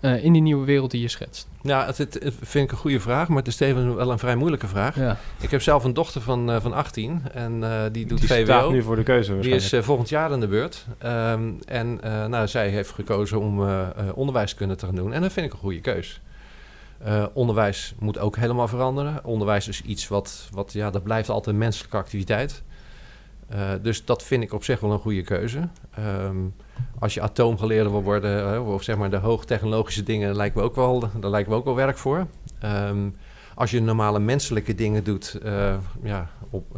eh, 0.00 0.24
in 0.24 0.32
die 0.32 0.42
nieuwe 0.42 0.64
wereld 0.66 0.90
die 0.90 1.00
je 1.00 1.08
schetst? 1.08 1.48
Ja, 1.62 1.86
het, 1.86 1.98
het, 1.98 2.14
het 2.14 2.34
vind 2.40 2.64
ik 2.64 2.70
een 2.72 2.78
goede 2.78 3.00
vraag, 3.00 3.28
maar 3.28 3.38
het 3.38 3.46
is 3.46 3.56
tevens 3.56 3.94
wel 3.94 4.10
een 4.10 4.18
vrij 4.18 4.36
moeilijke 4.36 4.66
vraag. 4.66 4.96
Ja. 4.96 5.16
Ik 5.40 5.50
heb 5.50 5.62
zelf 5.62 5.84
een 5.84 5.94
dochter 5.94 6.20
van, 6.20 6.50
eh, 6.50 6.60
van 6.60 6.72
18 6.72 7.22
en 7.32 7.64
eh, 7.64 7.80
die 7.92 8.06
doet 8.06 8.18
Die 8.18 8.28
VWO. 8.28 8.44
staat 8.44 8.70
nu 8.70 8.82
voor 8.82 8.96
de 8.96 9.02
keuze 9.02 9.38
Die 9.38 9.54
is 9.54 9.74
volgend 9.80 10.08
jaar 10.08 10.32
aan 10.32 10.40
de 10.40 10.48
beurt. 10.48 10.86
Ehm, 10.98 11.50
en 11.66 11.98
eh, 12.02 12.26
nou, 12.26 12.48
zij 12.48 12.68
heeft 12.68 12.90
gekozen 12.90 13.40
om 13.40 13.62
eh, 13.62 13.80
eh, 13.80 13.88
onderwijskunde 14.14 14.74
te 14.74 14.86
gaan 14.86 14.94
doen. 14.94 15.12
En 15.12 15.22
dat 15.22 15.32
vind 15.32 15.46
ik 15.46 15.52
een 15.52 15.58
goede 15.58 15.80
keus. 15.80 16.20
Eh, 16.98 17.24
onderwijs 17.32 17.94
moet 17.98 18.18
ook 18.18 18.36
helemaal 18.36 18.68
veranderen. 18.68 19.24
Onderwijs 19.24 19.68
is 19.68 19.82
iets 19.82 20.08
wat, 20.08 20.48
wat 20.50 20.72
ja, 20.72 20.90
dat 20.90 21.02
blijft 21.02 21.28
altijd 21.28 21.54
een 21.54 21.60
menselijke 21.60 21.96
activiteit. 21.96 22.62
Eh, 23.48 23.70
dus 23.82 24.04
dat 24.04 24.22
vind 24.22 24.42
ik 24.42 24.52
op 24.52 24.64
zich 24.64 24.80
wel 24.80 24.92
een 24.92 24.98
goede 24.98 25.22
keuze. 25.22 25.68
Ehm, 25.94 26.36
als 26.98 27.14
je 27.14 27.20
atoomgeleerde 27.20 27.90
wil 27.90 28.02
worden, 28.02 28.54
eh, 28.54 28.72
of 28.72 28.82
zeg 28.82 28.96
maar 28.96 29.10
de 29.10 29.16
hoogtechnologische 29.16 30.02
dingen, 30.02 30.36
lijkt 30.36 30.54
me 30.54 30.62
ook 30.62 30.74
wel, 30.74 31.00
daar 31.20 31.30
lijkt 31.30 31.48
me 31.48 31.54
ook 31.54 31.64
wel 31.64 31.74
werk 31.74 31.98
voor. 31.98 32.26
Ehm, 32.60 33.10
als 33.54 33.70
je 33.70 33.80
normale 33.80 34.18
menselijke 34.18 34.74
dingen 34.74 35.04
doet, 35.04 35.38
eh, 35.42 35.76
ja, 36.02 36.30
op 36.50 36.76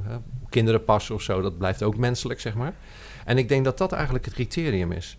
kinderen 0.49 0.85
passen 0.85 1.15
of 1.15 1.23
zo, 1.23 1.41
dat 1.41 1.59
blijft 1.59 1.83
ook 1.83 1.97
menselijk, 1.97 2.41
zeg 2.41 2.55
maar. 2.55 2.75
En 3.25 3.39
ik 3.39 3.49
denk 3.49 3.65
dat 3.65 3.79
dat 3.79 3.93
eigenlijk 3.93 4.25
het 4.25 4.35
criterium 4.35 4.93
is. 4.93 5.19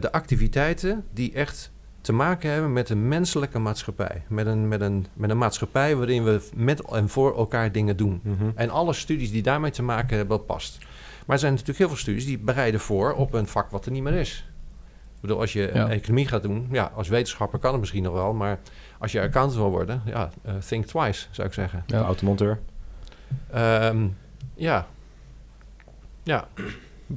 De 0.00 0.12
activiteiten 0.12 1.04
die 1.12 1.32
echt 1.32 1.70
te 2.02 2.12
maken 2.12 2.50
hebben 2.50 2.72
met 2.72 2.88
een 2.90 3.08
menselijke 3.08 3.58
maatschappij. 3.58 4.22
Met 4.28 4.46
een, 4.46 4.68
met 4.68 4.80
een, 4.80 5.06
met 5.12 5.30
een 5.30 5.38
maatschappij 5.38 5.96
waarin 5.96 6.24
we 6.24 6.48
met 6.54 6.80
en 6.90 7.08
voor 7.08 7.36
elkaar 7.36 7.72
dingen 7.72 7.96
doen. 7.96 8.20
Mhm. 8.22 8.50
En 8.54 8.70
alle 8.70 8.92
studies 8.92 9.30
die 9.30 9.42
daarmee 9.42 9.70
te 9.70 9.82
maken 9.82 10.16
hebben, 10.16 10.36
dat 10.36 10.46
past. 10.46 10.78
Maar 11.26 11.34
er 11.34 11.38
zijn 11.38 11.52
natuurlijk 11.52 11.78
heel 11.78 11.88
veel 11.88 11.96
studies 11.96 12.24
die 12.26 12.38
bereiden 12.38 12.80
voor 12.80 13.12
op 13.12 13.32
een 13.34 13.46
vak 13.46 13.70
wat 13.70 13.86
er 13.86 13.92
niet 13.92 14.02
meer 14.02 14.14
is. 14.14 14.46
Ik 15.14 15.20
bedoel, 15.20 15.40
als 15.40 15.52
je 15.52 15.70
Ja. 15.74 15.88
economie 15.88 16.26
gaat 16.28 16.42
doen, 16.42 16.68
ja, 16.70 16.92
als 16.94 17.08
wetenschapper 17.08 17.58
kan 17.58 17.70
het 17.70 17.80
misschien 17.80 18.02
nog 18.02 18.12
wel, 18.12 18.32
maar 18.32 18.58
als 18.98 19.12
je 19.12 19.20
accountant 19.20 19.54
wil 19.60 19.70
worden, 19.70 20.02
ja, 20.04 20.30
eh, 20.42 20.54
think 20.54 20.86
twice, 20.86 21.26
zou 21.30 21.48
ik 21.48 21.54
zeggen. 21.54 21.82
Ja. 21.86 22.00
Automonteur. 22.00 22.58
Ehm, 23.50 24.06
ja. 24.54 24.86
Ja, 26.22 26.46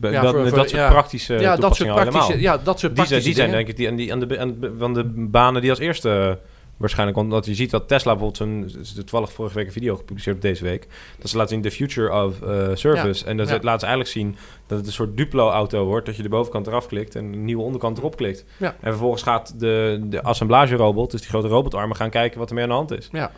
Ja, 0.02 0.22
dat, 0.22 0.32
voor- 0.32 0.44
dat 0.44 0.50
voor- 0.50 0.58
soort 0.58 0.72
ja. 0.72 0.90
praktische 0.90 1.34
ja 1.34 1.56
dat 1.56 1.76
soort 1.76 1.90
praktische, 1.90 2.20
allemaal. 2.20 2.38
ja, 2.40 2.58
dat 2.58 2.80
soort 2.80 2.96
Die 2.96 3.06
zijn, 3.06 3.22
praktische 3.22 3.24
die 3.24 3.34
zijn 3.34 3.52
denk 3.52 3.68
ik 3.68 3.78
die, 3.78 3.88
aan, 3.88 3.96
die, 3.96 4.12
aan, 4.12 4.20
de, 4.20 4.40
aan 4.40 4.74
van 4.78 4.94
de 4.94 5.04
banen 5.16 5.62
die 5.62 5.70
als 5.70 5.80
eerste 5.80 6.10
eh, 6.10 6.34
waarschijnlijk... 6.78 7.30
Want 7.30 7.46
je 7.46 7.56
ziet 7.56 7.72
dat 7.72 7.88
Tesla 7.88 8.16
bijvoorbeeld... 8.16 8.78
Is 8.80 8.94
toevallig 8.94 9.32
vorige 9.32 9.56
week 9.56 9.66
een 9.66 9.72
video 9.72 9.96
gepubliceerd 9.96 10.36
op 10.36 10.42
deze 10.42 10.64
week. 10.64 10.88
Dat 11.20 11.30
ze 11.30 11.38
laten 11.38 11.54
zien 11.54 11.62
the 11.62 11.72
future 11.72 12.24
of 12.26 12.42
eh, 12.42 12.68
service. 12.74 13.26
en 13.26 13.38
dat 13.38 13.48
ja. 13.50 13.54
ze 13.54 13.60
ze 13.62 13.68
eigenlijk 13.70 14.08
zien 14.08 14.36
dat 14.68 14.78
het 14.78 14.88
een 14.88 14.94
soort 14.94 15.18
Duplo-auto 15.18 15.86
wordt. 15.86 16.06
Dat 16.06 16.16
je 16.16 16.24
de 16.24 16.30
bovenkant 16.30 16.68
eraf 16.68 16.88
klikt 16.88 17.16
en 17.16 17.26
een 17.26 17.46
nieuwe 17.46 17.64
onderkant 17.64 17.98
erop 17.98 18.16
klikt. 18.16 18.46
Ja. 18.58 18.76
En 18.82 18.90
vervolgens 18.92 19.24
gaat 19.24 19.60
de, 19.60 20.02
de 20.04 20.24
assemblagerobot, 20.24 21.12
dus 21.12 21.22
die 21.22 21.30
grote 21.30 21.48
robotarmen... 21.48 21.96
gaan 21.96 22.10
kijken 22.10 22.40
wat 22.40 22.50
er 22.50 22.56
meer 22.56 22.64
aan 22.64 22.70
de 22.70 22.76
hand 22.76 22.92
is. 22.92 23.10
Ja. 23.12 23.32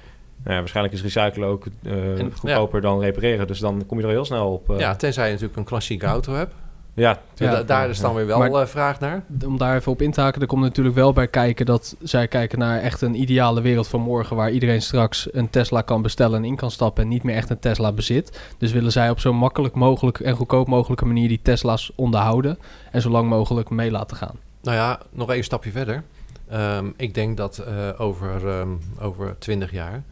Nou 0.44 0.54
ja, 0.56 0.60
waarschijnlijk 0.60 0.96
is 0.96 1.02
recyclen 1.02 1.48
ook 1.48 1.66
eh, 1.84 2.20
En- 2.20 2.32
goedkoper 2.40 2.82
dan 2.82 3.00
repareren. 3.00 3.48
Dus 3.48 3.60
dan 3.60 3.84
kom 3.88 3.98
je 3.98 4.04
er 4.04 4.10
heel 4.10 4.26
snel 4.26 4.52
op. 4.54 4.70
eh, 4.70 4.80
ja, 4.80 4.96
tenzij 4.96 5.26
je 5.26 5.32
natuurlijk 5.32 5.60
een 5.60 5.66
klassieke 5.66 6.06
auto 6.06 6.34
hebt. 6.34 6.54
ja, 6.94 7.20
Ja. 7.36 7.52
Da- 7.52 7.64
daar 7.64 7.90
is 7.90 8.00
dan 8.00 8.16
weer 8.16 8.26
wel 8.26 8.38
Maar- 8.38 8.52
eh, 8.62 8.66
vraag 8.68 9.00
naar. 9.00 9.24
Om 9.46 9.58
daar 9.58 9.76
even 9.76 9.92
op 9.92 10.02
in 10.02 10.12
te 10.12 10.22
haken, 10.22 10.42
er 10.42 10.48
komt 10.48 10.62
natuurlijk 10.62 10.96
wel 10.96 11.14
bij 11.14 11.28
kijken 11.28 11.66
dat 11.66 11.96
zij 12.04 12.28
kijken 12.28 12.60
naar 12.60 12.80
echt 12.82 13.02
een 13.02 13.16
ideale 13.22 13.62
wereld 13.62 13.88
van 13.88 14.02
morgen 14.02 14.36
waar 14.36 14.52
iedereen 14.52 14.82
straks 14.82 15.28
een 15.32 15.50
Tesla 15.50 15.82
kan 15.82 16.02
bestellen 16.02 16.38
en 16.38 16.46
in 16.46 16.56
kan 16.56 16.72
stappen 16.72 17.04
en 17.04 17.10
niet 17.10 17.24
meer 17.24 17.36
echt 17.36 17.50
een 17.50 17.60
Tesla 17.60 17.92
bezit. 17.92 18.40
Dus 18.58 18.72
willen 18.72 18.92
zij 18.92 19.10
op 19.10 19.20
zo 19.20 19.34
makkelijk 19.34 19.76
mogelijk 19.76 20.20
en 20.20 20.36
goedkoop 20.36 20.68
mogelijke 20.68 21.06
manier 21.06 21.28
die 21.28 21.40
Tesla's 21.42 21.92
onderhouden 21.96 22.58
en 22.92 23.02
zo 23.02 23.10
lang 23.10 23.30
mogelijk 23.30 23.70
mee 23.70 23.92
laten 23.92 24.18
gaan. 24.18 24.36
Nou 24.62 24.78
ja, 24.78 25.00
nog 25.12 25.32
één 25.32 25.44
stapje 25.44 25.72
verder. 25.72 26.04
Ehm, 26.50 26.86
ik 26.96 27.14
denk 27.14 27.38
dat 27.38 27.58
eh, 27.58 27.74
over, 28.02 28.48
ehm, 28.50 28.70
over 29.00 29.36
20 29.40 29.72
jaar... 29.72 30.04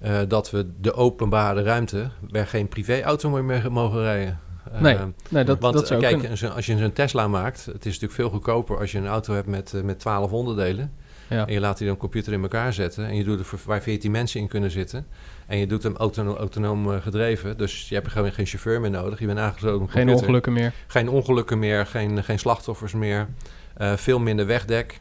eh, 0.00 0.18
dat 0.28 0.50
we 0.50 0.70
de 0.80 0.92
openbare 0.94 1.62
ruimte... 1.62 2.10
waar 2.30 2.46
geen 2.46 2.68
privéauto 2.68 3.30
meer 3.30 3.44
mee 3.44 3.70
mogen 3.70 4.00
rijden. 4.02 4.38
Nee, 4.80 4.94
Ehm, 4.96 5.08
Nee, 5.28 5.44
dat, 5.44 5.58
want 5.60 5.74
dat 5.74 5.86
zou 5.86 6.00
eh, 6.02 6.08
kijk, 6.08 6.20
kunnen. 6.20 6.38
een 6.44 6.52
als 6.52 6.66
je 6.66 6.78
zo'n 6.78 6.92
Tesla 6.92 7.28
maakt... 7.28 7.64
het 7.64 7.76
is 7.78 7.84
natuurlijk 7.84 8.12
veel 8.12 8.30
goedkoper 8.30 8.78
als 8.78 8.92
je 8.92 8.98
een 8.98 9.06
auto 9.06 9.34
hebt 9.34 9.46
met, 9.46 9.74
eh, 9.74 9.82
met 9.82 9.98
12 9.98 10.32
onderdelen... 10.32 10.92
Ja. 11.28 11.46
en 11.46 11.52
je 11.52 11.60
laat 11.60 11.78
die 11.78 11.86
dan 11.86 11.96
computer 11.96 12.32
in 12.32 12.42
elkaar 12.42 12.72
zetten... 12.72 13.06
en 13.06 13.16
je 13.16 13.24
doet 13.24 13.40
er 13.40 13.46
waar 13.64 13.82
14 13.82 14.10
mensen 14.10 14.40
in 14.40 14.48
kunnen 14.48 14.70
zitten... 14.70 15.06
en 15.46 15.58
je 15.58 15.66
doet 15.66 15.82
hem 15.82 15.96
autono- 15.96 16.36
autonoom 16.36 16.92
eh, 16.92 17.02
gedreven... 17.02 17.56
dus 17.56 17.88
je 17.88 17.94
hebt 17.94 18.08
gewoon 18.08 18.32
geen 18.32 18.46
chauffeur 18.46 18.80
meer 18.80 18.90
nodig... 18.90 19.18
je 19.18 19.26
bent 19.26 19.38
aangesloten 19.38 19.76
op 19.80 19.82
een 19.82 19.88
Geen 19.90 20.00
computer 20.00 20.20
ongelukken 20.26 20.52
meer. 20.52 20.72
geen 20.86 21.08
ongelukken 21.08 21.58
meer, 21.58 21.86
geen, 21.86 22.24
geen 22.24 22.38
slachtoffers 22.38 22.92
meer, 22.92 23.28
eh, 23.76 23.92
veel 23.96 24.18
minder 24.18 24.46
wegdek. 24.46 25.00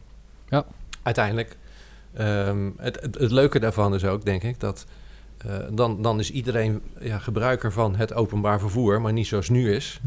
Ja. 0.50 0.66
Uiteindelijk. 1.04 1.58
Ehm, 2.18 2.70
het, 2.78 3.02
het, 3.02 3.18
het 3.18 3.32
leuke 3.32 3.60
daarvan 3.60 3.96
is 3.96 4.06
ook, 4.06 4.26
denk 4.26 4.44
ik, 4.44 4.60
dat 4.60 4.86
eh, 5.38 5.52
dan, 5.72 6.02
dan 6.02 6.20
is 6.20 6.32
iedereen 6.32 6.82
ja, 7.00 7.18
gebruiker 7.18 7.72
van 7.72 7.96
het 7.96 8.14
openbaar 8.14 8.60
vervoer, 8.60 9.02
maar 9.02 9.14
niet 9.14 9.28
zoals 9.28 9.50
nu 9.50 9.74
is. 9.74 10.00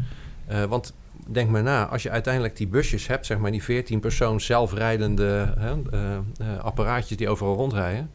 Eh, 0.47 0.63
want 0.63 0.93
denk 1.27 1.49
maar 1.49 1.63
na, 1.63 1.85
als 1.87 2.03
je 2.03 2.09
uiteindelijk 2.09 2.55
die 2.57 2.67
busjes 2.67 3.07
hebt, 3.07 3.25
zeg 3.25 3.37
maar 3.37 3.51
die 3.51 3.63
14 3.63 3.99
persoon 3.99 4.41
zelfrijdende 4.41 5.53
hè, 5.57 5.71
eh, 5.91 6.59
apparaatjes 6.63 7.17
die 7.17 7.29
overal 7.29 7.55
rondrijden. 7.55 8.11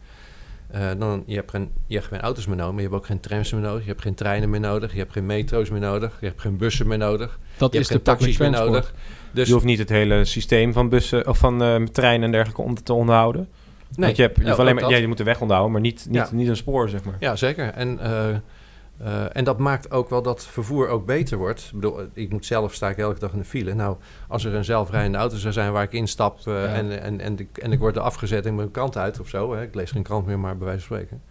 eh, 0.71 0.91
dan, 0.99 1.23
je, 1.27 1.35
hebt 1.35 1.51
geen, 1.51 1.71
je 1.87 1.95
hebt 1.97 2.07
geen 2.07 2.21
auto's 2.21 2.47
meer 2.47 2.57
nodig, 2.57 2.73
maar 2.73 2.83
je 2.83 2.89
hebt 2.89 3.01
ook 3.01 3.07
geen 3.07 3.21
trams 3.21 3.53
meer 3.53 3.61
nodig. 3.63 3.83
Je 3.83 3.89
hebt 3.89 4.03
geen 4.03 4.15
treinen 4.15 4.51
meer 4.51 4.61
nodig. 4.61 4.93
Je 4.93 4.99
hebt 4.99 5.13
geen 5.13 5.27
metro's 5.27 5.71
meer 5.71 5.81
nodig. 5.81 6.17
Je 6.21 6.27
hebt 6.27 6.41
geen 6.41 6.57
bussen 6.57 6.87
meer 6.87 6.99
nodig. 6.99 7.39
Dat 7.59 7.73
Je 7.73 7.79
is 7.79 7.89
hebt 7.89 8.05
de 8.05 8.11
geen 8.11 8.19
taxis 8.19 8.39
meer 8.39 8.51
nodig. 8.51 8.95
Dus 9.33 9.47
je 9.47 9.53
hoeft 9.53 9.65
niet 9.65 9.79
het 9.79 9.89
hele 9.89 10.25
systeem 10.25 10.73
van 10.73 10.89
bussen 10.89 11.29
of 11.29 11.39
van 11.39 11.63
eh, 11.63 11.83
treinen 11.83 12.25
en 12.25 12.31
dergelijke 12.33 12.63
om 12.63 12.75
te 12.75 12.93
onderhouden. 12.93 13.49
Nee, 13.91 14.05
Want 14.07 14.17
je, 14.17 14.23
hebt, 14.23 14.37
je, 14.37 14.43
Ja, 14.43 14.49
hoeft 14.49 14.61
alleen 14.61 14.75
maar, 14.75 14.89
ja, 14.91 14.97
je 14.97 15.07
moet 15.09 15.17
de 15.19 15.25
weg 15.25 15.41
onderhouden, 15.41 15.73
maar 15.73 15.83
niet, 15.83 16.07
niet, 16.11 16.33
niet 16.33 16.49
een 16.49 16.57
spoor, 16.57 16.89
zeg 16.89 17.05
maar. 17.05 17.17
Ja, 17.21 17.37
zeker. 17.37 17.69
En, 17.73 17.99
eh, 17.99 18.29
eh, 18.31 19.37
en 19.37 19.45
dat 19.45 19.59
maakt 19.59 19.91
ook 19.91 20.11
wel 20.11 20.23
dat 20.23 20.47
vervoer 20.47 20.89
ook 20.89 21.07
beter 21.07 21.39
wordt. 21.39 21.61
Ik 21.65 21.73
bedoel, 21.73 22.01
eh, 22.01 22.05
ik 22.13 22.31
moet 22.31 22.47
zelf 22.47 22.75
sta 22.75 22.89
ik 22.89 22.99
elke 22.99 23.19
dag 23.21 23.33
in 23.33 23.39
de 23.39 23.45
file. 23.45 23.75
Nou, 23.75 23.97
als 24.29 24.45
er 24.45 24.55
een 24.55 24.65
zelfrijdende 24.65 25.19
auto 25.19 25.37
zou 25.37 25.53
zijn 25.53 25.73
waar 25.73 25.83
ik 25.83 25.93
instap 25.93 26.39
Ja. 26.45 26.67
en, 26.67 27.01
en, 27.03 27.21
en, 27.21 27.39
ik- 27.39 27.59
en 27.59 27.73
ik 27.73 27.79
word 27.79 27.97
er 27.97 28.03
afgezet 28.03 28.45
en 28.45 28.51
ik 28.51 28.57
mijn 28.57 28.71
krant 28.71 28.97
uit 28.97 29.21
of 29.21 29.29
zo. 29.29 29.55
Hè. 29.55 29.63
Ik 29.63 29.75
lees 29.75 29.91
geen 29.91 30.03
krant 30.03 30.27
meer, 30.27 30.39
maar 30.39 30.57
bij 30.57 30.67
wijze 30.67 30.87
van 30.87 30.97
spreken. 30.97 31.23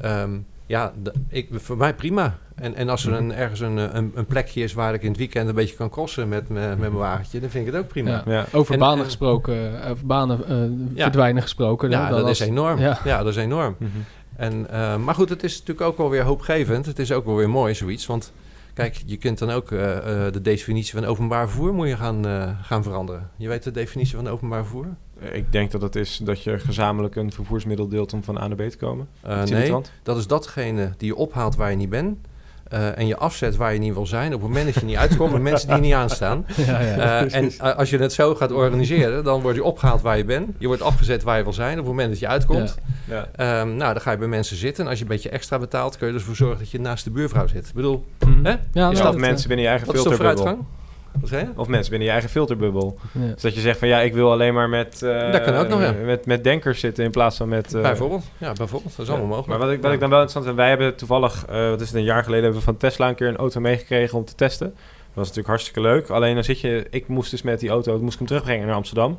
Ehm, 0.00 0.38
ja, 0.66 0.92
ik, 1.28 1.48
voor 1.52 1.76
mij 1.76 1.94
prima. 1.94 2.38
En, 2.54 2.74
en 2.74 2.88
als 2.88 3.06
er 3.06 3.12
een, 3.12 3.32
ergens 3.32 3.60
een, 3.60 3.78
eh, 3.78 3.84
een, 3.92 4.12
een 4.14 4.26
plekje 4.26 4.62
is 4.62 4.72
waar 4.72 4.94
ik 4.94 5.02
in 5.02 5.08
het 5.08 5.16
weekend 5.16 5.48
een 5.48 5.54
beetje 5.54 5.76
kan 5.76 5.90
crossen 5.90 6.28
met, 6.28 6.48
me- 6.48 6.68
met 6.68 6.78
mijn 6.78 6.92
wagentje, 6.92 7.40
dan 7.40 7.50
vind 7.50 7.66
ik 7.66 7.72
het 7.72 7.82
ook 7.82 7.88
prima. 7.88 8.10
Ja. 8.10 8.22
Ja, 8.26 8.32
Ja. 8.32 8.44
Over 8.52 8.72
En- 8.74 8.78
banen 8.80 8.98
en- 8.98 9.04
gesproken, 9.04 9.82
eh, 9.82 9.90
over 9.90 10.06
banen 10.06 10.48
eh, 10.48 10.96
Ja. 10.96 11.02
verdwijnen 11.02 11.42
gesproken. 11.42 11.90
hè, 11.92 12.10
dat, 12.10 12.28
is 12.28 12.40
enorm. 12.40 12.78
Ja. 12.78 12.98
Ja. 13.04 13.18
dat 13.22 13.32
is 13.32 13.36
enorm. 13.36 13.74
Mhm. 13.78 13.90
En, 14.36 14.70
eh, 14.70 14.96
maar 14.96 15.14
goed, 15.14 15.28
het 15.28 15.42
is 15.44 15.52
natuurlijk 15.58 15.86
ook 15.86 15.96
wel 15.98 16.10
weer 16.10 16.22
hoopgevend. 16.22 16.86
Het 16.86 16.98
is 16.98 17.12
ook 17.12 17.24
wel 17.24 17.36
weer 17.36 17.50
mooi 17.50 17.74
zoiets. 17.74 18.06
Want 18.06 18.32
kijk, 18.74 19.02
je 19.06 19.16
kunt 19.16 19.38
dan 19.38 19.50
ook 19.50 19.70
eh, 19.70 19.96
eh, 20.26 20.32
de 20.32 20.40
definitie 20.40 20.94
van 20.94 21.04
openbaar 21.04 21.48
vervoer 21.48 21.74
moet 21.74 21.88
je 21.88 21.96
gaan, 21.96 22.26
eh, 22.26 22.48
gaan 22.62 22.82
veranderen. 22.82 23.30
Je 23.36 23.48
weet 23.48 23.62
de 23.62 23.70
definitie 23.70 24.16
van 24.16 24.28
openbaar 24.28 24.60
vervoer? 24.62 24.86
Ik 25.32 25.52
denk 25.52 25.70
dat 25.70 25.82
het 25.82 25.96
is 25.96 26.20
dat 26.22 26.42
je 26.42 26.58
gezamenlijk 26.58 27.16
een 27.16 27.32
vervoersmiddel 27.32 27.88
deelt 27.88 28.12
om 28.12 28.24
van 28.24 28.38
A 28.38 28.46
naar 28.48 28.56
B 28.56 28.70
te 28.70 28.76
komen. 28.76 29.08
Eh, 29.22 29.42
nee, 29.42 29.74
dat 30.02 30.16
is 30.16 30.26
datgene 30.26 30.90
die 30.96 31.08
je 31.08 31.16
ophaalt 31.16 31.56
waar 31.56 31.70
je 31.70 31.76
niet 31.76 31.90
bent. 31.90 32.16
eh, 32.64 32.98
en 32.98 33.06
je 33.06 33.16
afzet 33.16 33.56
waar 33.56 33.72
je 33.72 33.78
niet 33.78 33.94
wil 33.94 34.06
zijn. 34.06 34.34
Op 34.34 34.40
het 34.40 34.48
moment 34.48 34.64
dat 34.64 34.74
je 34.74 34.84
niet 34.86 34.96
uitkomt 34.96 35.32
met 35.32 35.42
mensen 35.42 35.68
die 35.68 35.78
niet 35.78 35.92
aanstaan. 35.92 36.46
Ja, 36.66 36.80
ja. 36.80 36.96
Eh, 37.24 37.34
en 37.34 37.50
eh, 37.58 37.76
als 37.76 37.90
je 37.90 37.98
het 37.98 38.12
zo 38.12 38.34
gaat 38.34 38.52
organiseren, 38.52 39.24
dan 39.24 39.40
word 39.42 39.54
je 39.54 39.64
opgehaald 39.64 40.02
waar 40.02 40.16
je 40.16 40.24
bent. 40.24 40.48
Je 40.58 40.66
wordt 40.66 40.82
afgezet 40.82 41.22
waar 41.22 41.36
je 41.36 41.42
wil 41.42 41.52
zijn. 41.52 41.72
Op 41.72 41.76
het 41.78 41.86
moment 41.86 42.08
dat 42.10 42.18
je 42.18 42.28
uitkomt, 42.28 42.74
Ja. 43.08 43.28
Ehm, 43.36 43.76
nou, 43.76 43.92
dan 43.92 44.00
ga 44.02 44.10
je 44.10 44.16
bij 44.18 44.28
mensen 44.28 44.56
zitten. 44.56 44.84
En 44.84 44.88
als 44.90 44.98
je 44.98 45.04
een 45.04 45.10
beetje 45.10 45.28
extra 45.28 45.58
betaalt, 45.58 45.96
kun 45.96 46.08
je 46.08 46.14
ervoor 46.14 46.36
zorgen 46.36 46.58
dat 46.58 46.70
je 46.70 46.80
naast 46.80 47.04
de 47.04 47.10
buurvrouw 47.10 47.46
zit. 47.46 47.66
Ik 47.68 47.74
bedoel, 47.74 48.04
Mhm. 48.26 48.44
hè? 48.44 48.50
Ja, 48.50 48.56
Is 48.72 48.74
nou, 48.74 48.94
dat 48.94 49.02
dat, 49.02 49.16
mensen 49.16 49.46
binnen 49.48 49.64
je 49.64 49.70
eigen 49.70 49.86
wat 49.86 49.96
is 49.96 50.02
toch 50.02 50.12
filterbubbel? 50.14 50.44
vooruitgang? 50.44 50.82
Wat 51.20 51.28
zei 51.28 51.44
je? 51.44 51.50
Of 51.56 51.68
mensen 51.68 51.88
binnen 51.90 52.06
je 52.06 52.12
eigen 52.12 52.30
filterbubbel. 52.32 52.98
ja. 53.12 53.20
Dus 53.32 53.42
dat 53.42 53.54
je 53.54 53.60
zegt 53.60 53.78
van 53.78 53.88
ja, 53.88 54.00
ik 54.00 54.14
wil 54.14 54.30
alleen 54.32 54.54
maar 54.54 54.68
met, 54.68 55.02
eh, 55.02 55.32
Dat 55.32 55.42
kan 55.42 55.54
ook 55.54 55.68
nog, 55.68 55.80
ja. 55.80 55.92
met, 56.04 56.26
met 56.26 56.44
denkers 56.44 56.80
zitten 56.80 57.04
in 57.04 57.10
plaats 57.10 57.36
van 57.36 57.48
met... 57.48 57.74
eh, 57.74 57.80
bijvoorbeeld. 57.82 58.24
Ja, 58.38 58.52
bijvoorbeeld. 58.52 58.96
Dat 58.96 59.06
is 59.06 59.10
allemaal 59.12 59.28
mogelijk. 59.28 59.48
Maar 59.48 59.58
wat 59.58 59.70
ik, 59.70 59.76
wat 59.76 59.86
Ja. 59.88 59.92
ik 59.94 60.00
dan 60.00 60.10
wel 60.10 60.20
interessant 60.20 60.44
vind, 60.44 60.56
wij 60.56 60.68
hebben 60.68 60.94
toevallig, 60.96 61.44
eh 61.48 61.68
wat 61.68 61.80
is 61.80 61.86
het, 61.88 61.96
een 61.96 62.04
jaar 62.04 62.22
geleden 62.22 62.42
hebben 62.44 62.60
we 62.60 62.66
van 62.66 62.76
Tesla 62.76 63.08
een 63.08 63.14
keer 63.14 63.28
een 63.28 63.36
auto 63.36 63.60
meegekregen 63.60 64.18
om 64.18 64.24
te 64.24 64.34
testen. 64.34 64.66
Dat 64.66 65.14
was 65.14 65.36
natuurlijk 65.36 65.48
hartstikke 65.48 65.80
leuk. 65.80 66.08
Alleen 66.10 66.34
dan 66.34 66.44
zit 66.44 66.60
je, 66.60 66.86
ik 66.90 67.08
moest 67.08 67.30
dus 67.30 67.42
met 67.42 67.60
die 67.60 67.68
auto, 67.70 67.98
moest 68.00 68.12
ik 68.12 68.18
hem 68.18 68.28
terugbrengen 68.28 68.66
naar 68.66 68.76
Amsterdam. 68.76 69.18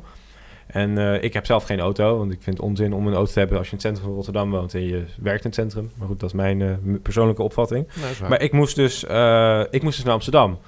En 0.66 0.98
eh, 0.98 1.22
ik 1.22 1.32
heb 1.32 1.46
zelf 1.46 1.64
geen 1.64 1.80
auto, 1.80 2.18
want 2.18 2.32
ik 2.32 2.38
vind 2.42 2.56
het 2.56 2.66
onzin 2.66 2.92
om 2.92 3.06
een 3.06 3.14
auto 3.14 3.32
te 3.32 3.38
hebben 3.38 3.58
als 3.58 3.66
je 3.66 3.72
in 3.72 3.78
het 3.78 3.86
centrum 3.86 4.06
van 4.06 4.14
Rotterdam 4.14 4.50
woont 4.50 4.74
en 4.74 4.82
je 4.86 5.04
werkt 5.20 5.44
in 5.44 5.50
het 5.50 5.54
centrum. 5.58 5.90
Maar 5.96 6.08
goed, 6.08 6.20
dat 6.20 6.28
is 6.28 6.34
mijn 6.34 6.62
eh, 6.62 6.68
persoonlijke 7.02 7.42
opvatting. 7.42 7.88
Nee. 8.20 8.28
Maar 8.28 8.40
ik 8.42 8.52
moest 8.52 8.76
dus, 8.76 9.04
eh, 9.04 9.60
ik 9.70 9.82
moest 9.82 9.96
dus 9.96 10.04
naar 10.04 10.14
Amsterdam. 10.14 10.58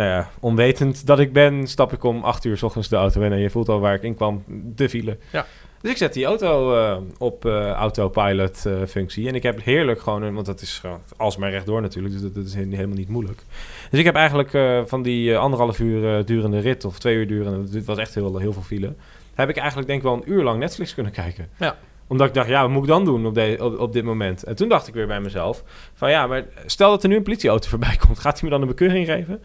Nou 0.00 0.12
ja, 0.12 0.30
onwetend 0.40 1.06
dat 1.06 1.18
ik 1.18 1.32
ben, 1.32 1.66
stap 1.66 1.92
ik 1.92 2.04
om 2.04 2.24
acht 2.24 2.44
uur 2.44 2.56
's 2.56 2.62
ochtends 2.62 2.88
de 2.88 2.96
auto 2.96 3.20
in 3.20 3.32
en 3.32 3.38
je 3.38 3.50
voelt 3.50 3.68
al 3.68 3.80
waar 3.80 3.94
ik 3.94 4.02
in 4.02 4.14
kwam, 4.14 4.44
de 4.48 4.88
file. 4.88 5.18
Ja. 5.32 5.46
Dus 5.80 5.90
ik 5.90 5.96
zet 5.96 6.12
die 6.12 6.24
auto 6.24 6.76
eh, 6.76 6.96
op 7.18 7.44
eh, 7.44 7.70
autopilot 7.70 8.66
eh, 8.66 8.72
functie. 8.88 9.28
En 9.28 9.34
ik 9.34 9.42
heb 9.42 9.62
heerlijk 9.64 10.00
gewoon, 10.00 10.22
een, 10.22 10.34
want 10.34 10.46
dat 10.46 10.60
is 10.60 10.78
gewoon 10.78 11.00
alsmaar 11.16 11.50
rechtdoor 11.50 11.80
natuurlijk, 11.80 12.14
dus 12.14 12.22
dat, 12.22 12.34
dat 12.34 12.44
is 12.44 12.54
he- 12.54 12.66
helemaal 12.70 12.96
niet 12.96 13.08
moeilijk. 13.08 13.42
Dus 13.90 13.98
ik 13.98 14.04
heb 14.04 14.14
eigenlijk 14.14 14.88
van 14.88 15.02
die 15.02 15.36
anderhalf 15.36 15.78
uur 15.78 16.24
durende 16.24 16.58
rit 16.58 16.84
of 16.84 16.98
twee 16.98 17.16
uur 17.16 17.26
durende, 17.26 17.70
dit 17.70 17.84
was 17.84 17.98
echt 17.98 18.14
heel, 18.14 18.36
heel 18.36 18.52
veel 18.52 18.62
file, 18.62 18.94
heb 19.34 19.48
ik 19.48 19.56
eigenlijk 19.56 19.88
denk 19.88 20.00
ik 20.00 20.06
wel 20.06 20.16
een 20.16 20.32
uur 20.32 20.42
lang 20.42 20.58
Netflix 20.58 20.94
kunnen 20.94 21.12
kijken. 21.12 21.48
Ja. 21.58 21.76
Omdat 22.06 22.26
ik 22.26 22.34
dacht, 22.34 22.48
ja, 22.48 22.60
wat 22.62 22.70
moet 22.70 22.82
ik 22.82 22.88
dan 22.88 23.04
doen 23.04 23.26
op, 23.26 23.34
de, 23.34 23.56
op, 23.60 23.78
op 23.78 23.92
dit 23.92 24.04
moment? 24.04 24.42
En 24.42 24.56
toen 24.56 24.68
dacht 24.68 24.88
ik 24.88 24.94
weer 24.94 25.06
bij 25.06 25.20
mezelf, 25.20 25.64
van 25.94 26.10
ja, 26.10 26.26
maar 26.26 26.44
stel 26.66 26.90
dat 26.90 27.02
er 27.02 27.08
nu 27.08 27.16
een 27.16 27.22
politieauto 27.22 27.68
voorbij 27.74 27.96
komt, 28.06 28.18
gaat 28.18 28.40
hij 28.40 28.48
me 28.48 28.54
dan 28.54 28.60
een 28.62 28.74
bekeuring 28.74 29.06
geven? 29.06 29.42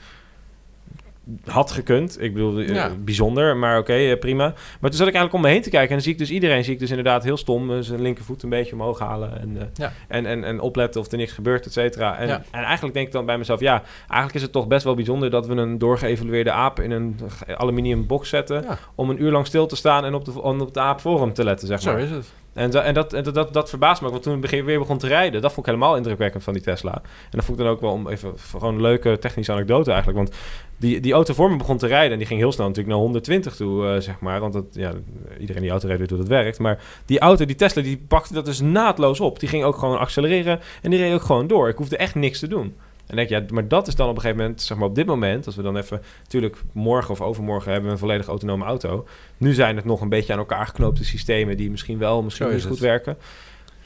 Had 1.45 1.71
gekund. 1.71 2.21
Ik 2.21 2.33
bedoel, 2.33 2.59
eh, 2.59 2.67
Ja. 2.67 2.91
bijzonder, 3.03 3.57
maar 3.57 3.77
oké, 3.77 3.93
eh, 3.93 4.19
prima. 4.19 4.43
Maar 4.79 4.89
toen 4.89 4.99
zat 4.99 5.07
ik 5.07 5.13
eigenlijk 5.13 5.33
om 5.33 5.41
me 5.41 5.47
heen 5.47 5.61
te 5.61 5.69
kijken 5.69 5.87
en 5.89 5.93
dan 5.95 6.03
zie 6.03 6.11
ik 6.13 6.17
dus 6.17 6.29
iedereen, 6.31 6.63
zie 6.63 6.73
ik 6.73 6.79
dus 6.79 6.89
inderdaad 6.89 7.23
heel 7.23 7.37
stom 7.37 7.71
eh, 7.71 7.77
zijn 7.79 8.01
linkervoet 8.01 8.43
een 8.43 8.49
beetje 8.49 8.73
omhoog 8.73 8.99
halen 8.99 9.39
en, 9.41 9.71
Ja. 9.73 9.91
en, 10.07 10.25
en, 10.25 10.43
en 10.43 10.59
opletten 10.59 11.01
of 11.01 11.11
er 11.11 11.17
niks 11.17 11.31
gebeurt, 11.31 11.65
et 11.65 11.73
cetera. 11.73 12.17
En, 12.17 12.27
Ja. 12.27 12.43
en 12.51 12.63
eigenlijk 12.63 12.93
denk 12.93 13.07
ik 13.07 13.13
dan 13.13 13.25
bij 13.25 13.37
mezelf, 13.37 13.59
ja, 13.59 13.83
eigenlijk 13.99 14.33
is 14.33 14.41
het 14.41 14.51
toch 14.51 14.67
best 14.67 14.83
wel 14.83 14.95
bijzonder 14.95 15.29
dat 15.29 15.47
we 15.47 15.55
een 15.55 15.77
doorgeëvalueerde 15.77 16.51
aap 16.51 16.79
in 16.79 16.91
een 16.91 17.19
aluminium 17.57 18.07
box 18.07 18.29
zetten 18.29 18.65
om 18.95 19.09
een 19.09 19.21
uur 19.23 19.31
lang 19.31 19.45
stil 19.45 19.65
te 19.67 19.75
staan 19.75 20.05
en 20.05 20.13
op 20.13 20.25
de, 20.25 20.41
om 20.41 20.61
op 20.61 20.73
de 20.73 20.79
aap 20.79 20.99
voor 20.99 21.21
hem 21.21 21.33
te 21.33 21.43
letten, 21.43 21.67
zeg 21.67 21.81
Zo 21.81 21.91
maar. 21.91 22.01
is 22.01 22.09
het. 22.09 22.33
En, 22.55 22.83
en, 22.83 22.93
dat, 22.93 23.13
en 23.13 23.23
dat, 23.23 23.53
dat, 23.53 23.69
verbaast 23.69 24.01
me 24.01 24.07
ook, 24.07 24.13
want 24.13 24.23
toen 24.23 24.43
ik 24.43 24.63
weer 24.63 24.79
begon 24.79 24.97
te 24.97 25.07
rijden, 25.07 25.41
dat 25.41 25.53
vond 25.53 25.67
ik 25.67 25.73
helemaal 25.73 25.95
indrukwekkend 25.95 26.43
van 26.43 26.53
die 26.53 26.61
Tesla. 26.61 26.93
En 26.93 27.29
dat 27.29 27.45
vond 27.45 27.59
ik 27.59 27.63
dan 27.65 27.73
ook 27.73 27.81
wel 27.81 27.91
om 27.91 28.07
even 28.07 28.33
gewoon 28.57 28.75
een 28.75 28.81
leuke 28.81 29.17
technische 29.19 29.51
anekdote 29.51 29.91
eigenlijk. 29.91 30.17
Want 30.17 30.35
die, 30.77 30.99
die 30.99 31.13
auto 31.13 31.33
voor 31.33 31.51
me 31.51 31.57
begon 31.57 31.77
te 31.77 31.87
rijden 31.87 32.11
en 32.11 32.17
die 32.17 32.27
ging 32.27 32.39
heel 32.39 32.51
snel 32.51 32.67
natuurlijk 32.67 32.93
naar 32.93 33.03
120 33.03 33.55
toe, 33.55 33.87
eh, 33.87 34.01
zeg 34.01 34.19
maar. 34.19 34.39
Want 34.39 34.53
dat, 34.53 34.65
ja, 34.71 34.93
iedereen 35.39 35.61
die 35.61 35.71
auto 35.71 35.85
rijdt 35.85 36.01
weet 36.01 36.09
hoe 36.09 36.19
dat 36.19 36.27
werkt. 36.27 36.59
Maar 36.59 36.83
die 37.05 37.19
auto, 37.19 37.45
die 37.45 37.55
Tesla, 37.55 37.81
die 37.81 38.03
pakte 38.07 38.33
dat 38.33 38.45
dus 38.45 38.61
naadloos 38.61 39.19
op. 39.19 39.39
Die 39.39 39.49
ging 39.49 39.63
ook 39.63 39.77
gewoon 39.77 39.97
accelereren 39.97 40.59
en 40.81 40.89
die 40.89 40.99
reed 40.99 41.13
ook 41.13 41.21
gewoon 41.21 41.47
door. 41.47 41.69
Ik 41.69 41.77
hoefde 41.77 41.97
echt 41.97 42.15
niks 42.15 42.39
te 42.39 42.47
doen. 42.47 42.75
En 43.07 43.15
denk 43.15 43.29
je, 43.29 43.35
ja, 43.35 43.45
maar 43.49 43.67
dat 43.67 43.87
is 43.87 43.95
dan 43.95 44.09
op 44.09 44.15
een 44.15 44.21
gegeven 44.21 44.41
moment, 44.43 44.61
zeg 44.61 44.77
maar 44.77 44.87
op 44.87 44.95
dit 44.95 45.05
moment, 45.05 45.45
als 45.45 45.55
we 45.55 45.61
dan 45.61 45.77
even, 45.77 46.01
natuurlijk 46.23 46.57
morgen 46.71 47.11
of 47.11 47.21
overmorgen 47.21 47.71
hebben 47.71 47.87
we 47.87 47.95
een 47.95 48.01
volledig 48.01 48.27
autonome 48.27 48.65
auto. 48.65 49.07
Nu 49.37 49.53
zijn 49.53 49.75
het 49.75 49.85
nog 49.85 50.01
een 50.01 50.09
beetje 50.09 50.33
aan 50.33 50.39
elkaar 50.39 50.65
geknoopte 50.65 51.05
systemen 51.05 51.57
die 51.57 51.69
misschien 51.69 51.97
wel, 51.97 52.23
misschien 52.23 52.49
niet 52.49 52.61
goed 52.61 52.69
het. 52.69 52.79
werken. 52.79 53.17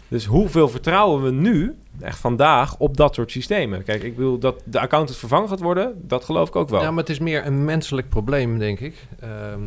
Dus 0.07 0.25
hoeveel 0.25 0.69
vertrouwen 0.69 1.23
we 1.23 1.31
nu, 1.31 1.75
echt 1.99 2.19
vandaag, 2.19 2.77
op 2.77 2.97
dat 2.97 3.15
soort 3.15 3.31
systemen? 3.31 3.83
Kijk, 3.83 4.03
ik 4.03 4.15
bedoel 4.15 4.37
dat 4.37 4.61
de 4.63 4.79
accountant 4.79 5.17
vervangen 5.17 5.49
gaat 5.49 5.59
worden, 5.59 6.01
dat 6.07 6.25
geloof 6.25 6.47
ik 6.47 6.55
ook 6.55 6.69
wel. 6.69 6.81
Ja, 6.81 6.89
maar 6.89 6.99
het 6.99 7.09
is 7.09 7.19
meer 7.19 7.45
een 7.45 7.65
menselijk 7.65 8.09
probleem, 8.09 8.57
denk 8.57 8.79
ik. 8.79 9.07
Ehm, 9.19 9.61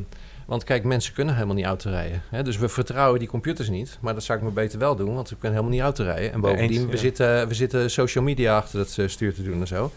want 0.46 0.64
kijk, 0.64 0.84
mensen 0.84 1.14
kunnen 1.14 1.34
helemaal 1.34 1.54
niet 1.54 1.64
autorijden. 1.64 2.22
Hè? 2.28 2.42
Dus 2.42 2.56
we 2.56 2.68
vertrouwen 2.68 3.18
die 3.18 3.28
computers 3.28 3.68
niet. 3.68 3.98
Maar 4.00 4.14
dat 4.14 4.22
zou 4.22 4.38
ik 4.38 4.44
me 4.44 4.50
beter 4.50 4.78
wel 4.78 4.96
doen, 4.96 5.14
want 5.14 5.30
ik 5.30 5.36
kan 5.40 5.50
helemaal 5.50 5.70
niet 5.70 5.80
autorijden. 5.80 6.32
En 6.32 6.40
bovendien, 6.40 6.80
eens, 6.80 6.90
we, 6.90 6.96
zitten, 6.96 7.48
we 7.48 7.54
zitten 7.54 7.90
social 7.90 8.24
media 8.24 8.56
achter 8.56 8.78
het 8.78 8.98
eh, 8.98 9.08
stuur 9.08 9.34
te 9.34 9.42
doen 9.42 9.60
en 9.60 9.66
zo. 9.66 9.92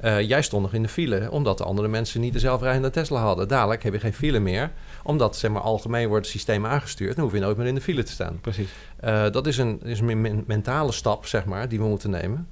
Eh, 0.00 0.20
jij 0.20 0.42
stond 0.42 0.62
nog 0.62 0.72
in 0.72 0.82
de 0.82 0.88
file, 0.88 1.30
omdat 1.30 1.58
de 1.58 1.64
andere 1.64 1.88
mensen 1.88 2.20
niet 2.20 2.32
de 2.32 2.38
zelfrijdende 2.38 2.90
Tesla 2.90 3.20
hadden. 3.20 3.48
Dadelijk 3.48 3.82
heb 3.82 3.92
je 3.92 4.00
geen 4.00 4.14
file 4.14 4.38
meer, 4.38 4.70
omdat 5.02 5.36
zeg 5.36 5.50
maar, 5.50 5.62
algemeen 5.62 6.08
wordt 6.08 6.24
het 6.24 6.34
systeem 6.34 6.66
aangestuurd. 6.66 7.14
Dan 7.14 7.24
hoef 7.24 7.34
je 7.34 7.40
nooit 7.40 7.56
meer 7.56 7.66
in 7.66 7.74
de 7.74 7.80
file 7.80 8.02
te 8.02 8.12
staan. 8.12 8.38
Precies. 8.40 8.68
Eh, 8.96 9.30
dat 9.30 9.46
is 9.46 9.58
een, 9.58 9.80
is 9.82 10.00
een 10.00 10.20
men- 10.20 10.44
mentale 10.46 10.92
stap, 10.92 11.26
zeg 11.26 11.44
maar, 11.44 11.68
die 11.68 11.78
we 11.78 11.84
moeten 11.84 12.10
nemen. 12.10 12.48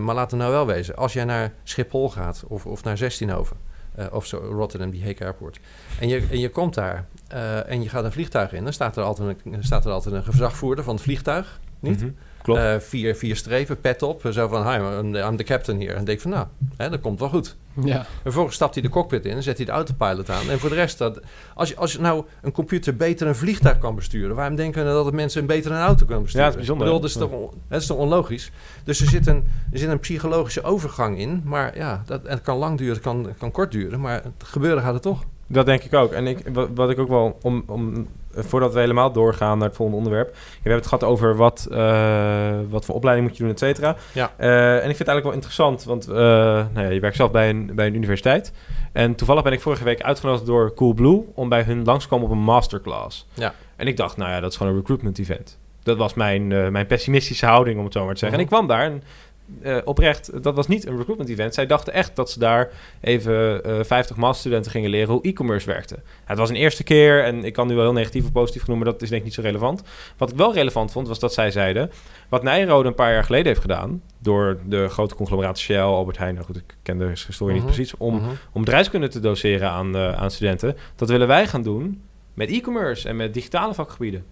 Maar 0.00 0.14
laten 0.14 0.36
we 0.38 0.42
nou 0.42 0.54
wel 0.54 0.66
wezen. 0.66 0.96
Als 0.96 1.12
jij 1.12 1.24
naar 1.24 1.52
Schiphol 1.64 2.10
gaat 2.10 2.44
of, 2.48 2.66
of 2.66 2.84
naar 2.84 2.96
Zestienhoven... 2.96 3.56
eh, 3.94 4.06
of 4.10 4.26
zo, 4.26 4.36
Rotterdam, 4.38 4.90
die 4.90 5.02
Heek 5.02 5.22
Airport... 5.22 5.60
en 6.00 6.08
je, 6.08 6.26
en 6.30 6.38
je 6.38 6.48
komt 6.48 6.74
daar 6.74 7.04
eh, 7.28 7.70
en 7.70 7.82
je 7.82 7.88
gaat 7.88 8.04
een 8.04 8.12
vliegtuig 8.12 8.52
in... 8.52 8.64
dan 8.64 8.72
staat 8.72 8.96
er 8.96 9.02
altijd 9.02 9.36
een, 9.44 9.64
staat 9.64 9.84
er 9.84 9.92
altijd 9.92 10.14
een 10.14 10.24
gezagvoerder 10.24 10.84
van 10.84 10.94
het 10.94 11.02
vliegtuig. 11.02 11.60
Niet? 11.80 12.00
Mhm. 12.00 12.10
Klopt. 12.44 12.60
Eh, 12.60 12.74
vier, 12.78 13.14
vier 13.14 13.36
strepen, 13.36 13.80
pet 13.80 14.02
op. 14.02 14.22
Zo 14.30 14.48
van, 14.48 14.70
hi, 14.70 14.78
I'm 15.18 15.36
the- 15.36 15.44
captain 15.44 15.78
hier. 15.78 15.94
En 15.94 16.04
denk 16.04 16.20
van, 16.20 16.30
nou, 16.30 16.46
hè, 16.76 16.90
dat 16.90 17.00
komt 17.00 17.18
wel 17.20 17.28
goed. 17.28 17.56
Ja, 17.84 18.06
Vervolgens 18.22 18.54
stapt 18.54 18.74
hij 18.74 18.82
de 18.82 18.88
cockpit 18.88 19.24
in, 19.24 19.42
zet 19.42 19.56
hij 19.56 19.66
de 19.66 19.72
autopilot 19.72 20.30
aan. 20.30 20.50
En 20.50 20.58
voor 20.58 20.68
de 20.68 20.74
rest, 20.74 20.98
dat, 20.98 21.20
als, 21.54 21.68
je, 21.68 21.76
als 21.76 21.92
je 21.92 22.00
nou 22.00 22.24
een 22.42 22.52
computer 22.52 22.96
beter 22.96 23.26
een 23.26 23.34
vliegtuig 23.34 23.78
kan 23.78 23.94
besturen, 23.94 24.36
waarom 24.36 24.56
denken 24.56 24.84
we 24.84 24.90
dat 24.90 25.04
het 25.04 25.14
mensen 25.14 25.40
een 25.40 25.46
beter 25.46 25.70
een 25.70 25.78
auto 25.80 26.04
kunnen 26.04 26.22
besturen? 26.22 26.46
Ja, 26.46 26.52
het 26.52 26.60
is 26.62 26.66
bijzonder, 26.66 26.86
bedoel, 26.86 27.00
dat, 27.00 27.10
is 27.10 27.16
toch, 27.16 27.50
dat 27.68 27.80
is 27.80 27.86
toch 27.86 27.98
onlogisch? 27.98 28.50
Dus 28.84 29.00
er 29.00 29.08
zit, 29.08 29.26
een, 29.26 29.44
er 29.72 29.78
zit 29.78 29.88
een 29.88 30.00
psychologische 30.00 30.62
overgang 30.62 31.18
in. 31.18 31.42
Maar 31.44 31.76
ja, 31.76 32.02
dat, 32.06 32.20
het 32.24 32.40
kan 32.42 32.56
lang 32.56 32.78
duren, 32.78 32.94
het 32.94 33.02
kan, 33.02 33.24
het 33.26 33.38
kan 33.38 33.50
kort 33.50 33.72
duren. 33.72 34.00
Maar 34.00 34.14
het 34.22 34.44
gebeuren 34.44 34.82
gaat 34.82 34.94
het 34.94 35.02
toch. 35.02 35.24
Dat 35.46 35.66
denk 35.66 35.82
ik 35.82 35.94
ook. 35.94 36.12
En 36.12 36.26
ik, 36.26 36.38
wat, 36.52 36.68
wat 36.74 36.90
ik 36.90 36.98
ook 36.98 37.08
wel, 37.08 37.38
om, 37.42 37.64
om, 37.66 38.06
voordat 38.36 38.72
we 38.72 38.80
helemaal 38.80 39.12
doorgaan 39.12 39.58
naar 39.58 39.66
het 39.66 39.76
volgende 39.76 40.00
onderwerp. 40.00 40.32
we 40.34 40.50
hebben 40.52 40.78
het 40.78 40.86
gehad 40.86 41.04
over 41.04 41.36
wat, 41.36 41.68
eh, 41.70 42.58
wat 42.68 42.84
voor 42.84 42.94
opleiding 42.94 43.28
moet 43.28 43.36
je 43.36 43.42
doen, 43.42 43.52
et 43.52 43.58
cetera. 43.58 43.96
Ja. 44.12 44.32
Eh, 44.36 44.72
en 44.72 44.90
ik 44.90 44.96
vind 44.96 44.98
het 44.98 45.08
eigenlijk 45.08 45.24
wel 45.24 45.32
interessant, 45.32 45.84
want 45.84 46.08
eh, 46.08 46.14
nou 46.74 46.86
ja, 46.86 46.88
je 46.88 47.00
werkt 47.00 47.16
zelf 47.16 47.30
bij 47.30 47.50
een, 47.50 47.70
bij 47.74 47.86
een 47.86 47.94
universiteit. 47.94 48.52
En 48.92 49.14
toevallig 49.14 49.42
ben 49.42 49.52
ik 49.52 49.60
vorige 49.60 49.84
week 49.84 50.02
uitgenodigd 50.02 50.46
door 50.46 50.74
Coolblue 50.74 51.24
om 51.34 51.48
bij 51.48 51.62
hun 51.62 51.84
langs 51.84 52.02
te 52.02 52.10
komen 52.10 52.26
op 52.26 52.32
een 52.32 52.42
masterclass. 52.42 53.26
Ja. 53.34 53.54
En 53.76 53.86
ik 53.86 53.96
dacht, 53.96 54.16
nou 54.16 54.30
ja, 54.30 54.40
dat 54.40 54.50
is 54.50 54.56
gewoon 54.56 54.72
een 54.72 54.78
recruitment 54.78 55.18
event. 55.18 55.58
Dat 55.82 55.96
was 55.96 56.14
mijn, 56.14 56.52
eh, 56.52 56.68
mijn 56.68 56.86
pessimistische 56.86 57.46
houding, 57.46 57.78
om 57.78 57.84
het 57.84 57.92
zo 57.92 58.04
maar 58.04 58.12
te 58.12 58.18
zeggen. 58.18 58.38
En 58.38 58.44
ik 58.44 58.50
kwam 58.50 58.66
daar 58.66 58.84
en 58.84 59.02
eh, 59.62 59.76
oprecht, 59.84 60.42
dat 60.42 60.54
was 60.54 60.66
niet 60.68 60.86
een 60.86 60.96
recruitment 60.96 61.30
event. 61.30 61.54
Zij 61.54 61.66
dachten 61.66 61.92
echt 61.92 62.16
dat 62.16 62.30
ze 62.30 62.38
daar 62.38 62.70
even 63.00 63.64
eh 63.64 63.84
50 63.84 64.16
masterstudenten 64.16 64.70
gingen 64.70 64.90
leren 64.90 65.08
hoe 65.12 65.22
e-commerce 65.22 65.66
werkte. 65.66 65.96
het 66.24 66.38
was 66.38 66.48
een 66.50 66.56
eerste 66.56 66.82
keer 66.84 67.24
en 67.24 67.44
ik 67.44 67.52
kan 67.52 67.66
nu 67.66 67.74
wel 67.74 67.82
heel 67.84 67.92
negatief 67.92 68.24
of 68.24 68.32
positief 68.32 68.66
noemen, 68.66 68.84
maar 68.84 68.92
dat 68.94 69.02
is 69.02 69.08
denk 69.08 69.20
ik 69.20 69.26
niet 69.26 69.36
zo 69.36 69.40
relevant. 69.42 69.82
Wat 70.16 70.30
ik 70.30 70.36
wel 70.36 70.54
relevant 70.54 70.92
vond, 70.92 71.08
was 71.08 71.18
dat 71.18 71.32
zij 71.34 71.50
zeiden, 71.50 71.90
wat 72.28 72.42
Nijrode 72.42 72.88
een 72.88 72.94
paar 72.94 73.12
jaar 73.12 73.24
geleden 73.24 73.46
heeft 73.46 73.60
gedaan, 73.60 74.02
door 74.18 74.58
de 74.66 74.88
grote 74.88 75.14
conglomeraten 75.14 75.62
Shell, 75.62 75.78
Albert 75.80 76.18
Heijn, 76.18 76.34
nou 76.34 76.46
goed, 76.46 76.56
ik 76.56 76.76
ken 76.82 76.98
de 76.98 77.04
historie 77.26 77.54
Mhm. 77.54 77.64
niet 77.64 77.74
precies, 77.74 77.96
om, 77.96 78.14
Mhm. 78.14 78.24
om 78.52 78.64
bedrijfskunde 78.64 79.08
te 79.08 79.20
doseren 79.20 79.70
aan, 79.70 79.96
eh, 79.96 80.12
aan 80.12 80.30
studenten. 80.30 80.76
Dat 80.96 81.08
willen 81.08 81.26
wij 81.26 81.46
gaan 81.46 81.62
doen 81.62 82.02
met 82.34 82.50
e-commerce 82.50 83.08
en 83.08 83.16
met 83.16 83.34
digitale 83.34 83.74
vakgebieden. 83.74 84.24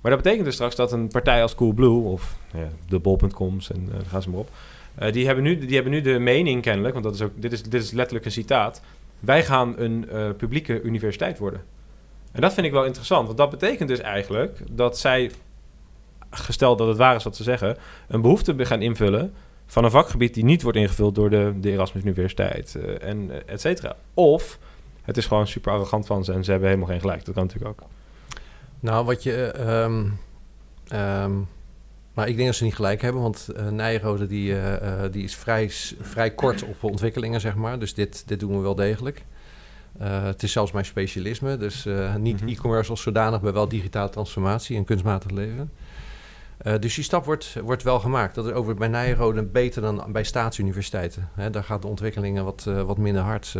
Maar 0.00 0.10
dat 0.12 0.22
betekent 0.22 0.44
dus 0.44 0.54
straks 0.54 0.74
dat 0.76 0.92
een 0.92 1.08
partij 1.08 1.42
als 1.42 1.54
Coolblue 1.54 2.02
of 2.02 2.36
ja, 2.52 2.68
de 2.88 2.98
bol.coms 2.98 3.70
en 3.72 3.84
uh, 3.88 3.92
daar 3.92 4.06
gaan 4.06 4.22
ze 4.22 4.30
maar 4.30 4.38
op. 4.40 4.50
eh, 4.94 5.12
die, 5.12 5.26
hebben 5.26 5.44
nu, 5.44 5.58
die 5.58 5.74
hebben 5.74 5.92
nu 5.92 6.00
de 6.00 6.18
mening 6.18 6.62
kennelijk, 6.62 6.92
want 6.92 7.04
dat 7.04 7.14
is 7.14 7.22
ook, 7.22 7.32
dit, 7.34 7.52
is, 7.52 7.62
dit 7.62 7.82
is 7.82 7.90
letterlijk 7.90 8.24
een 8.24 8.32
citaat. 8.32 8.82
Wij 9.20 9.44
gaan 9.44 9.74
een 9.78 10.08
eh, 10.08 10.30
publieke 10.36 10.82
universiteit 10.82 11.38
worden. 11.38 11.62
En 12.32 12.40
dat 12.40 12.54
vind 12.54 12.66
ik 12.66 12.72
wel 12.72 12.84
interessant, 12.84 13.26
want 13.26 13.38
dat 13.38 13.50
betekent 13.50 13.88
dus 13.88 14.00
eigenlijk 14.00 14.58
dat 14.70 14.98
zij, 14.98 15.30
gesteld 16.30 16.78
dat 16.78 16.88
het 16.88 16.96
waar 16.96 17.16
is 17.16 17.24
wat 17.24 17.36
ze 17.36 17.42
zeggen, 17.42 17.76
een 18.08 18.20
behoefte 18.20 18.66
gaan 18.66 18.82
invullen 18.82 19.32
van 19.66 19.84
een 19.84 19.90
vakgebied 19.90 20.34
die 20.34 20.44
niet 20.44 20.62
wordt 20.62 20.78
ingevuld 20.78 21.14
door 21.14 21.30
de, 21.30 21.52
de 21.60 21.70
Erasmus 21.70 22.02
Universiteit 22.02 22.74
eh, 22.74 23.08
en 23.08 23.30
eh, 23.30 23.52
et 23.54 23.60
cetera. 23.60 23.96
Of 24.14 24.58
het 25.02 25.16
is 25.16 25.26
gewoon 25.26 25.46
super 25.46 25.72
arrogant 25.72 26.06
van 26.06 26.24
ze 26.24 26.32
en 26.32 26.44
ze 26.44 26.50
hebben 26.50 26.68
helemaal 26.68 26.90
geen 26.90 27.00
gelijk. 27.00 27.24
Dat 27.24 27.34
kan 27.34 27.44
natuurlijk 27.46 27.70
ook. 27.70 27.88
Nou, 28.80 29.04
wat 29.04 29.22
je... 29.22 29.32
eh, 29.34 29.82
ehm, 29.84 30.06
ehm, 30.88 31.32
maar 32.14 32.28
ik 32.28 32.34
denk 32.36 32.46
dat 32.48 32.56
ze 32.56 32.64
niet 32.64 32.74
gelijk 32.74 33.02
hebben, 33.02 33.22
want 33.22 33.48
eh 33.56 33.68
Nijrode 33.68 34.26
die, 34.26 34.52
eh, 34.54 35.04
eh, 35.04 35.12
die 35.12 35.24
is 35.24 35.36
vrij, 35.36 35.68
vrij 36.00 36.30
kort 36.30 36.62
op 36.62 36.84
ontwikkelingen, 36.84 37.40
zeg 37.40 37.54
maar. 37.54 37.78
Dus 37.78 37.94
dit, 37.94 38.28
dit 38.28 38.40
doen 38.40 38.56
we 38.56 38.62
wel 38.62 38.74
degelijk. 38.74 39.24
Het 39.98 40.42
is 40.42 40.52
zelfs 40.52 40.72
mijn 40.72 40.84
specialisme, 40.84 41.56
dus 41.56 41.86
niet 42.18 42.40
Mhm. 42.40 42.48
e-commerce 42.48 42.90
als 42.90 43.02
zodanig, 43.02 43.40
maar 43.40 43.52
wel 43.52 43.68
digitale 43.68 44.08
transformatie 44.10 44.76
en 44.76 44.84
kunstmatig 44.84 45.30
leven. 45.30 45.70
Dus 46.80 46.94
die 46.94 47.04
stap 47.04 47.24
wordt, 47.24 47.56
wordt 47.62 47.82
wel 47.82 48.00
gemaakt. 48.00 48.34
Dat 48.34 48.46
is 48.46 48.52
over 48.52 48.74
bij 48.74 48.88
Nijrode 48.88 49.42
beter 49.42 49.82
dan 49.82 50.04
bij 50.08 50.24
staatsuniversiteiten. 50.24 51.28
Hè, 51.34 51.50
daar 51.50 51.64
gaat 51.64 51.82
de 51.82 51.88
ontwikkelingen 51.88 52.44
wat, 52.44 52.64
wat 52.64 52.98
minder 52.98 53.22
hard. 53.22 53.54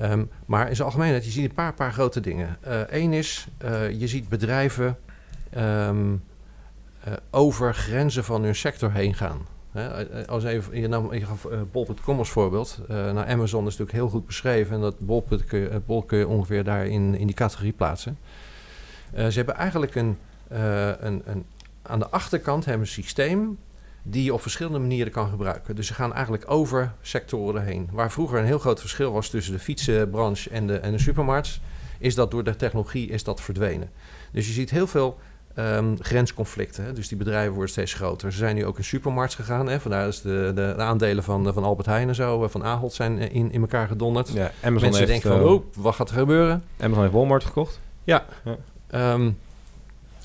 Eh. 0.00 0.10
Ehm, 0.10 0.24
maar 0.46 0.68
in 0.68 0.74
zijn 0.74 0.86
algemeenheid, 0.88 1.24
je 1.24 1.30
ziet 1.30 1.44
een 1.48 1.54
paar, 1.54 1.74
paar 1.74 1.92
grote 1.92 2.20
dingen. 2.20 2.56
Eén 2.88 3.12
is, 3.12 3.46
eh, 3.58 3.90
je 3.90 4.06
ziet 4.06 4.28
bedrijven 4.28 4.98
ehm, 5.50 6.12
eh, 7.04 7.12
over 7.30 7.74
grenzen 7.74 8.24
van 8.24 8.42
hun 8.42 8.54
sector 8.54 8.92
heen 8.92 9.14
gaan. 9.14 9.46
Eh, 9.72 9.88
als 10.26 10.44
even, 10.44 10.80
je, 10.80 10.88
nam, 10.88 11.14
je 11.14 11.24
gaf 11.26 11.44
eh, 11.44 11.58
als 12.18 12.30
voorbeeld. 12.30 12.78
Eh, 12.88 12.96
nou, 12.96 13.28
Amazon 13.28 13.60
is 13.60 13.70
natuurlijk 13.70 13.92
heel 13.98 14.08
goed 14.08 14.26
beschreven. 14.26 14.74
En 14.74 14.80
dat 14.80 14.98
bol, 14.98 15.22
kun 15.46 15.58
je- 15.58 15.68
eh, 15.68 15.76
bol 15.86 16.02
kun 16.02 16.18
je 16.18 16.28
ongeveer 16.28 16.64
daar 16.64 16.86
in, 16.86 17.14
die 17.26 17.36
categorie 17.36 17.72
plaatsen. 17.72 18.18
Eh, 19.12 19.26
ze 19.26 19.36
hebben 19.36 19.54
eigenlijk 19.56 19.94
een, 19.94 20.18
eh, 20.48 20.86
een, 20.88 21.22
een... 21.24 21.44
Aan 21.82 21.98
de 21.98 22.08
achterkant 22.10 22.64
hebben 22.64 22.82
een 22.86 22.92
systeem 22.92 23.58
die 24.02 24.24
je 24.24 24.34
op 24.34 24.42
verschillende 24.42 24.78
manieren 24.78 25.12
kan 25.12 25.28
gebruiken. 25.28 25.76
Dus 25.76 25.86
ze 25.86 25.94
gaan 25.94 26.14
eigenlijk 26.14 26.50
over 26.50 26.92
sectoren 27.00 27.64
heen. 27.64 27.88
Waar 27.92 28.10
vroeger 28.10 28.38
een 28.38 28.44
heel 28.44 28.58
groot 28.58 28.80
verschil 28.80 29.12
was 29.12 29.28
tussen 29.28 29.52
de 29.52 29.58
fietsenbranche 29.58 30.50
en 30.50 30.66
de, 30.66 30.78
en 30.78 30.92
de 30.92 30.98
supermarkt... 30.98 31.60
is 31.98 32.14
dat 32.14 32.30
door 32.30 32.44
de 32.44 32.56
technologie 32.56 33.08
is 33.08 33.24
dat 33.24 33.40
verdwenen. 33.40 33.90
Dus 34.32 34.46
je 34.46 34.52
ziet 34.52 34.70
heel 34.70 34.86
veel 34.86 35.18
ehm, 35.54 35.96
grensconflicten. 35.98 36.84
Hè? 36.84 36.92
Dus 36.92 37.08
die 37.08 37.18
bedrijven 37.18 37.52
worden 37.52 37.70
steeds 37.70 37.94
groter. 37.94 38.32
Ze 38.32 38.38
zijn 38.38 38.54
nu 38.54 38.66
ook 38.66 38.78
in 38.78 38.84
supermarkts 38.84 39.34
gegaan. 39.34 39.68
Hè? 39.68 39.80
Vandaar 39.80 40.08
is 40.08 40.20
de, 40.20 40.52
de, 40.54 40.72
de 40.76 40.82
aandelen 40.82 41.24
van, 41.24 41.52
van 41.52 41.64
Albert 41.64 41.86
Heijn 41.86 42.08
en 42.08 42.14
zo, 42.14 42.44
eh, 42.44 42.50
van 42.50 42.64
Ahold 42.64 42.92
zijn 42.92 43.18
eh, 43.18 43.34
in, 43.34 43.52
in 43.52 43.60
elkaar 43.60 43.88
gedonderd. 43.88 44.28
Ja, 44.28 44.50
Amazon 44.62 44.72
Mensen 44.72 45.08
heeft, 45.08 45.22
denken 45.22 45.40
van, 45.40 45.52
oh, 45.52 45.64
wat 45.76 45.94
gaat 45.94 46.08
er 46.08 46.14
gebeuren? 46.14 46.64
Amazon 46.78 47.02
heeft 47.02 47.14
Walmart 47.14 47.44
gekocht. 47.44 47.80
Ehm, 48.86 49.30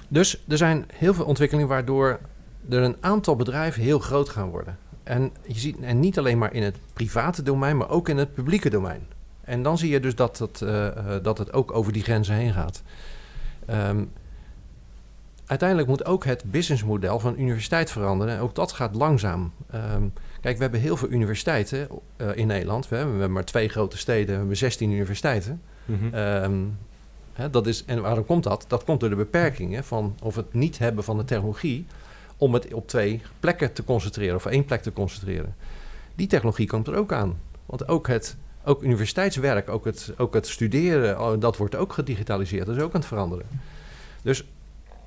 dus 0.07 0.43
er 0.47 0.57
zijn 0.57 0.86
heel 0.93 1.13
veel 1.13 1.26
ontwikkelingen 1.26 1.69
waardoor 1.69 2.19
er 2.70 2.82
een 2.82 2.97
aantal 2.99 3.36
bedrijven 3.36 3.82
heel 3.82 3.99
groot 3.99 4.30
gaan 4.30 4.49
worden. 4.49 4.78
En 5.03 5.32
je 5.45 5.59
ziet 5.59 5.80
en 5.80 5.99
niet 5.99 6.18
alleen 6.18 6.38
maar 6.38 6.53
in 6.53 6.63
het 6.63 6.78
private 6.93 7.43
domein, 7.43 7.78
maar 7.78 7.89
ook 7.89 8.09
in 8.09 8.18
het 8.18 8.34
publieke 8.34 8.70
domein. 8.70 9.07
En 9.41 9.63
dan 9.63 9.78
zie 9.78 9.89
je 9.89 9.99
dus 9.99 10.16
dat 10.16 10.39
het, 10.39 10.61
eh, 10.61 10.88
eh, 10.88 11.24
dat 11.24 11.38
het 11.38 11.53
ook 11.53 11.74
over 11.74 11.93
die 11.93 12.03
grenzen 12.03 12.36
heen 12.36 12.53
gaat. 12.53 12.84
Ehm, 13.66 14.03
uiteindelijk 15.45 15.89
moet 15.89 16.05
ook 16.05 16.26
het 16.26 16.43
businessmodel 16.51 17.20
van 17.20 17.39
universiteit 17.39 17.91
veranderen. 17.91 18.36
En 18.36 18.39
ook 18.39 18.55
dat 18.55 18.72
gaat 18.72 18.95
langzaam. 18.95 19.51
Ehm, 19.72 20.03
kijk, 20.41 20.55
we 20.55 20.61
hebben 20.61 20.80
heel 20.80 20.97
veel 20.97 21.09
universiteiten 21.09 21.88
eh, 22.18 22.36
in 22.36 22.47
Nederland. 22.47 22.89
We 22.89 22.95
hebben, 22.95 23.13
we 23.13 23.20
hebben 23.20 23.38
maar 23.38 23.45
twee 23.45 23.70
grote 23.70 23.97
steden, 23.97 24.28
we 24.28 24.38
hebben 24.38 24.57
16 24.57 24.91
universiteiten. 24.91 25.61
Mhm. 25.86 26.13
Ehm, 26.13 26.63
hè, 27.34 27.49
dat 27.49 27.68
is, 27.68 27.86
en 27.86 28.01
waarom 28.01 28.26
komt 28.26 28.43
dat? 28.43 28.66
Dat 28.68 28.84
komt 28.84 28.99
door 28.99 29.09
de 29.09 29.16
beperkingen 29.16 29.84
van 29.84 30.16
of 30.24 30.36
het 30.36 30.53
niet 30.53 30.78
hebben 30.78 31.03
van 31.03 31.18
de 31.18 31.26
technologie 31.26 31.86
om 32.38 32.53
het 32.53 32.73
op 32.73 32.88
twee 32.88 33.21
plekken 33.39 33.73
te 33.73 33.83
concentreren 33.83 34.36
of 34.36 34.45
één 34.45 34.65
plek 34.65 34.81
te 34.81 34.93
concentreren. 34.93 35.55
Die 36.15 36.27
technologie 36.27 36.67
komt 36.67 36.88
er 36.88 36.95
ook 36.95 37.13
aan. 37.13 37.39
Want 37.65 37.88
ook 37.88 38.07
het 38.07 38.36
ook 38.63 38.83
universiteitswerk, 38.83 39.69
ook 39.69 39.86
het, 39.86 40.13
ook 40.17 40.33
het 40.33 40.47
studeren, 40.47 41.39
dat 41.39 41.57
wordt 41.57 41.75
ook 41.75 41.93
gedigitaliseerd. 41.93 42.65
Dat 42.65 42.75
is 42.75 42.81
ook 42.81 42.93
aan 42.93 42.99
het 42.99 43.09
veranderen. 43.09 43.45
Dus 44.21 44.45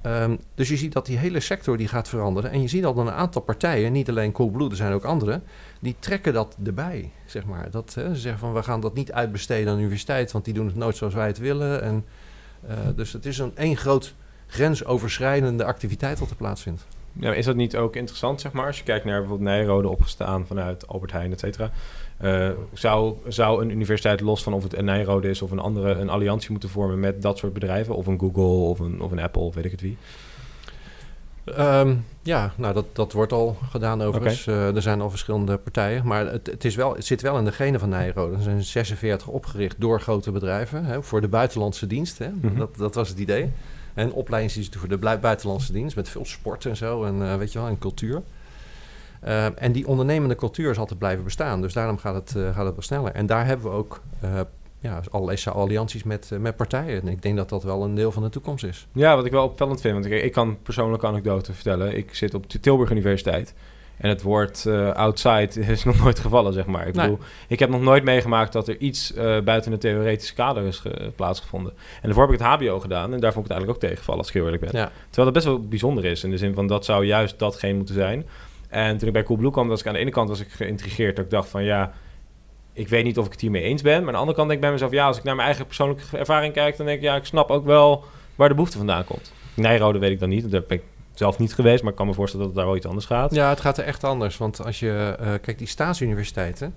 Ehm, 0.02 0.36
dus 0.54 0.68
je 0.68 0.76
ziet 0.76 0.92
dat 0.92 1.06
die 1.06 1.18
hele 1.18 1.40
sector 1.40 1.76
die 1.76 1.88
gaat 1.88 2.08
veranderen. 2.08 2.50
En 2.50 2.62
je 2.62 2.68
ziet 2.68 2.84
al 2.84 2.98
een 2.98 3.10
aantal 3.10 3.42
partijen, 3.42 3.92
niet 3.92 4.08
alleen 4.08 4.32
Coolblue, 4.32 4.70
er 4.70 4.76
zijn 4.76 4.92
ook 4.92 5.04
andere, 5.04 5.40
die 5.80 5.96
trekken 5.98 6.32
dat 6.32 6.56
erbij, 6.64 7.10
zeg 7.26 7.44
maar. 7.44 7.70
Dat, 7.70 7.94
hè, 7.94 8.14
ze 8.14 8.20
zeggen 8.20 8.40
van, 8.40 8.52
we 8.52 8.62
gaan 8.62 8.80
dat 8.80 8.94
niet 8.94 9.12
uitbesteden 9.12 9.68
aan 9.68 9.74
de 9.74 9.80
universiteit, 9.80 10.32
want 10.32 10.44
die 10.44 10.54
doen 10.54 10.66
het 10.66 10.76
nooit 10.76 10.96
zoals 10.96 11.14
wij 11.14 11.26
het 11.26 11.38
willen. 11.38 11.82
En, 11.82 12.04
eh, 12.68 12.76
dus 12.96 13.12
het 13.12 13.26
is 13.26 13.38
een 13.38 13.56
één 13.56 13.76
groot 13.76 14.14
grensoverschrijdende 14.46 15.64
activiteit 15.64 16.18
wat 16.18 16.30
er 16.30 16.36
plaatsvindt. 16.36 16.86
Ja, 17.20 17.32
is 17.32 17.44
dat 17.44 17.56
niet 17.56 17.76
ook 17.76 17.96
interessant, 17.96 18.40
zeg 18.40 18.52
maar, 18.52 18.66
als 18.66 18.78
je 18.78 18.84
kijkt 18.84 19.04
naar 19.04 19.18
bijvoorbeeld 19.18 19.48
Nijrode 19.48 19.88
opgestaan 19.88 20.46
vanuit 20.46 20.88
Albert 20.88 21.12
Heijn, 21.12 21.32
et 21.32 21.40
cetera. 21.40 21.70
Eh, 22.16 22.50
zou, 22.72 23.16
zou 23.28 23.62
een 23.62 23.70
universiteit 23.70 24.20
los 24.20 24.42
van 24.42 24.52
of 24.52 24.62
het 24.62 24.76
een 24.76 24.84
Nijrode 24.84 25.28
is 25.28 25.42
of 25.42 25.50
een 25.50 25.58
andere 25.58 25.90
een 25.90 26.08
alliantie 26.08 26.50
moeten 26.50 26.68
vormen 26.68 27.00
met 27.00 27.22
dat 27.22 27.38
soort 27.38 27.52
bedrijven? 27.52 27.94
Of 27.94 28.06
een 28.06 28.18
Google 28.18 28.42
of 28.42 28.78
een, 28.78 29.00
of 29.00 29.10
een 29.10 29.20
Apple 29.20 29.42
of 29.42 29.54
weet 29.54 29.64
ik 29.64 29.70
het 29.70 29.80
wie? 29.80 29.96
Ehm, 31.56 31.94
ja, 32.22 32.52
nou 32.56 32.74
dat, 32.74 32.84
dat 32.92 33.12
wordt 33.12 33.32
al 33.32 33.56
gedaan 33.70 34.02
overigens. 34.02 34.46
Eh, 34.46 34.74
er 34.74 34.82
zijn 34.82 35.00
al 35.00 35.10
verschillende 35.10 35.56
partijen. 35.56 36.06
Maar 36.06 36.26
het, 36.26 36.46
het, 36.46 36.64
is 36.64 36.74
wel, 36.74 36.94
het 36.94 37.06
zit 37.06 37.20
wel 37.20 37.38
in 37.38 37.44
de 37.44 37.52
genen 37.52 37.80
van 37.80 37.88
Nijrode. 37.88 38.36
Er 38.36 38.42
zijn 38.42 38.62
46 38.62 39.26
opgericht 39.26 39.80
door 39.80 40.00
grote 40.00 40.30
bedrijven. 40.30 40.84
Hè, 40.84 41.02
voor 41.02 41.20
de 41.20 41.28
buitenlandse 41.28 41.86
dienst. 41.86 42.18
Hè. 42.18 42.28
Mhm. 42.40 42.56
dat, 42.56 42.76
dat 42.76 42.94
was 42.94 43.08
het 43.08 43.18
idee. 43.18 43.50
En 43.98 44.12
opleidingsinstituut 44.12 44.80
voor 44.80 44.88
de 44.88 45.18
buitenlandse 45.18 45.72
dienst. 45.72 45.96
Met 45.96 46.08
veel 46.08 46.24
sport 46.24 46.66
en 46.66 46.76
zo. 46.76 47.04
En, 47.04 47.22
eh, 47.22 47.36
weet 47.36 47.52
je 47.52 47.58
wel, 47.58 47.68
en 47.68 47.78
cultuur. 47.78 48.22
Eh, 49.20 49.62
en 49.62 49.72
die 49.72 49.86
ondernemende 49.86 50.34
cultuur 50.34 50.70
is 50.70 50.78
altijd 50.78 50.98
blijven 50.98 51.24
bestaan. 51.24 51.60
Dus 51.60 51.72
daarom 51.72 51.98
gaat 51.98 52.14
het, 52.14 52.36
eh, 52.36 52.42
gaat 52.42 52.64
het 52.64 52.74
wel 52.74 52.82
sneller. 52.82 53.12
En 53.12 53.26
daar 53.26 53.46
hebben 53.46 53.70
we 53.70 53.76
ook 53.76 54.00
ja, 54.80 55.02
allerlei 55.10 55.38
allianties 55.44 56.02
met, 56.02 56.30
met 56.40 56.56
partijen. 56.56 57.00
En 57.00 57.08
ik 57.08 57.22
denk 57.22 57.36
dat 57.36 57.48
dat 57.48 57.62
wel 57.62 57.84
een 57.84 57.94
deel 57.94 58.12
van 58.12 58.22
de 58.22 58.28
toekomst 58.28 58.64
is. 58.64 58.86
Ja, 58.92 59.16
wat 59.16 59.24
ik 59.24 59.32
wel 59.32 59.44
opvallend 59.44 59.80
vind, 59.80 59.94
want 59.94 60.06
ik, 60.06 60.22
ik 60.22 60.32
kan 60.32 60.62
persoonlijke 60.62 61.06
anekdote 61.06 61.52
vertellen. 61.52 61.96
Ik 61.96 62.14
zit 62.14 62.34
op 62.34 62.50
de 62.50 62.60
Tilburg 62.60 62.90
Universiteit. 62.90 63.54
En 63.98 64.08
het 64.08 64.22
woord 64.22 64.66
eh, 64.66 64.90
outside 64.92 65.48
is 65.72 65.84
nog 65.84 65.98
nooit 66.02 66.18
gevallen, 66.18 66.52
zeg 66.52 66.66
maar. 66.66 66.86
Ik 66.86 66.94
Nee. 66.94 67.04
bedoel, 67.10 67.24
ik 67.48 67.58
heb 67.58 67.68
nog 67.70 67.80
nooit 67.80 68.04
meegemaakt 68.04 68.52
dat 68.52 68.68
er 68.68 68.76
iets 68.78 69.14
eh, 69.14 69.40
buiten 69.40 69.72
het 69.72 69.80
theoretische 69.80 70.34
kader 70.34 70.64
is 70.64 70.78
ge- 70.78 71.12
plaatsgevonden. 71.16 71.72
En 71.72 72.00
daarvoor 72.02 72.22
heb 72.22 72.32
ik 72.32 72.38
het 72.38 72.48
HBO 72.48 72.80
gedaan 72.80 73.12
en 73.14 73.20
daar 73.20 73.32
vond 73.32 73.44
ik 73.46 73.50
het 73.50 73.60
eigenlijk 73.60 73.70
ook 73.70 73.90
tegenvallen, 73.90 74.20
als 74.20 74.28
ik 74.28 74.34
heel 74.34 74.44
eerlijk 74.44 74.62
ben. 74.62 74.80
Ja. 74.80 74.90
Terwijl 75.10 75.24
dat 75.24 75.32
best 75.32 75.46
wel 75.46 75.68
bijzonder 75.68 76.04
is, 76.04 76.24
in 76.24 76.30
de 76.30 76.36
zin 76.38 76.54
van 76.54 76.66
dat 76.66 76.84
zou 76.84 77.04
juist 77.04 77.38
datgene 77.38 77.74
moeten 77.76 77.94
zijn. 77.94 78.26
En 78.68 78.98
toen 78.98 79.06
ik 79.08 79.12
bij 79.14 79.22
Coolblue 79.22 79.50
kwam, 79.50 79.68
was 79.68 79.80
ik 79.80 79.86
aan 79.86 79.92
de 79.92 79.98
ene 79.98 80.10
kant 80.10 80.28
was 80.28 80.40
ik 80.40 80.48
geïntrigeerd. 80.50 81.16
Dat 81.16 81.24
ik 81.24 81.30
dacht 81.30 81.48
van 81.48 81.64
ja, 81.64 81.92
ik 82.72 82.88
weet 82.88 83.04
niet 83.04 83.18
of 83.18 83.26
ik 83.26 83.32
het 83.32 83.40
hiermee 83.40 83.62
eens 83.62 83.82
ben. 83.82 83.98
Maar 83.98 84.06
aan 84.06 84.12
de 84.12 84.18
andere 84.18 84.36
kant 84.36 84.48
denk 84.48 84.52
ik 84.60 84.60
bij 84.60 84.70
mezelf, 84.70 84.90
ja, 84.92 85.06
als 85.06 85.18
ik 85.18 85.22
naar 85.22 85.34
mijn 85.34 85.46
eigen 85.48 85.66
persoonlijke 85.66 86.16
ervaring 86.18 86.52
kijk, 86.52 86.76
dan 86.76 86.86
denk 86.86 86.98
ik, 86.98 87.04
ja, 87.04 87.16
ik 87.16 87.24
snap 87.24 87.50
ook 87.50 87.64
wel 87.64 88.04
waar 88.34 88.48
de 88.48 88.54
behoefte 88.54 88.76
vandaan 88.76 89.04
komt. 89.04 89.32
Nijrode 89.54 89.98
weet 89.98 90.10
ik 90.10 90.20
dan 90.20 90.28
niet, 90.28 90.50
daar 90.50 90.62
ben 90.68 90.76
ik 90.76 90.82
zelf 91.18 91.38
niet 91.38 91.54
geweest, 91.54 91.82
maar 91.82 91.90
ik 91.90 91.98
kan 91.98 92.06
me 92.06 92.14
voorstellen 92.14 92.46
dat 92.46 92.54
het 92.54 92.64
daar 92.64 92.72
wel 92.72 92.80
iets 92.80 92.86
anders 92.86 93.06
gaat. 93.06 93.34
Ja, 93.34 93.48
het 93.48 93.60
gaat 93.60 93.78
er 93.78 93.84
echt 93.84 94.04
anders. 94.04 94.36
Want 94.36 94.64
als 94.64 94.80
je 94.80 95.16
uh, 95.20 95.26
kijkt, 95.26 95.58
die 95.58 95.68
staatsuniversiteiten, 95.68 96.74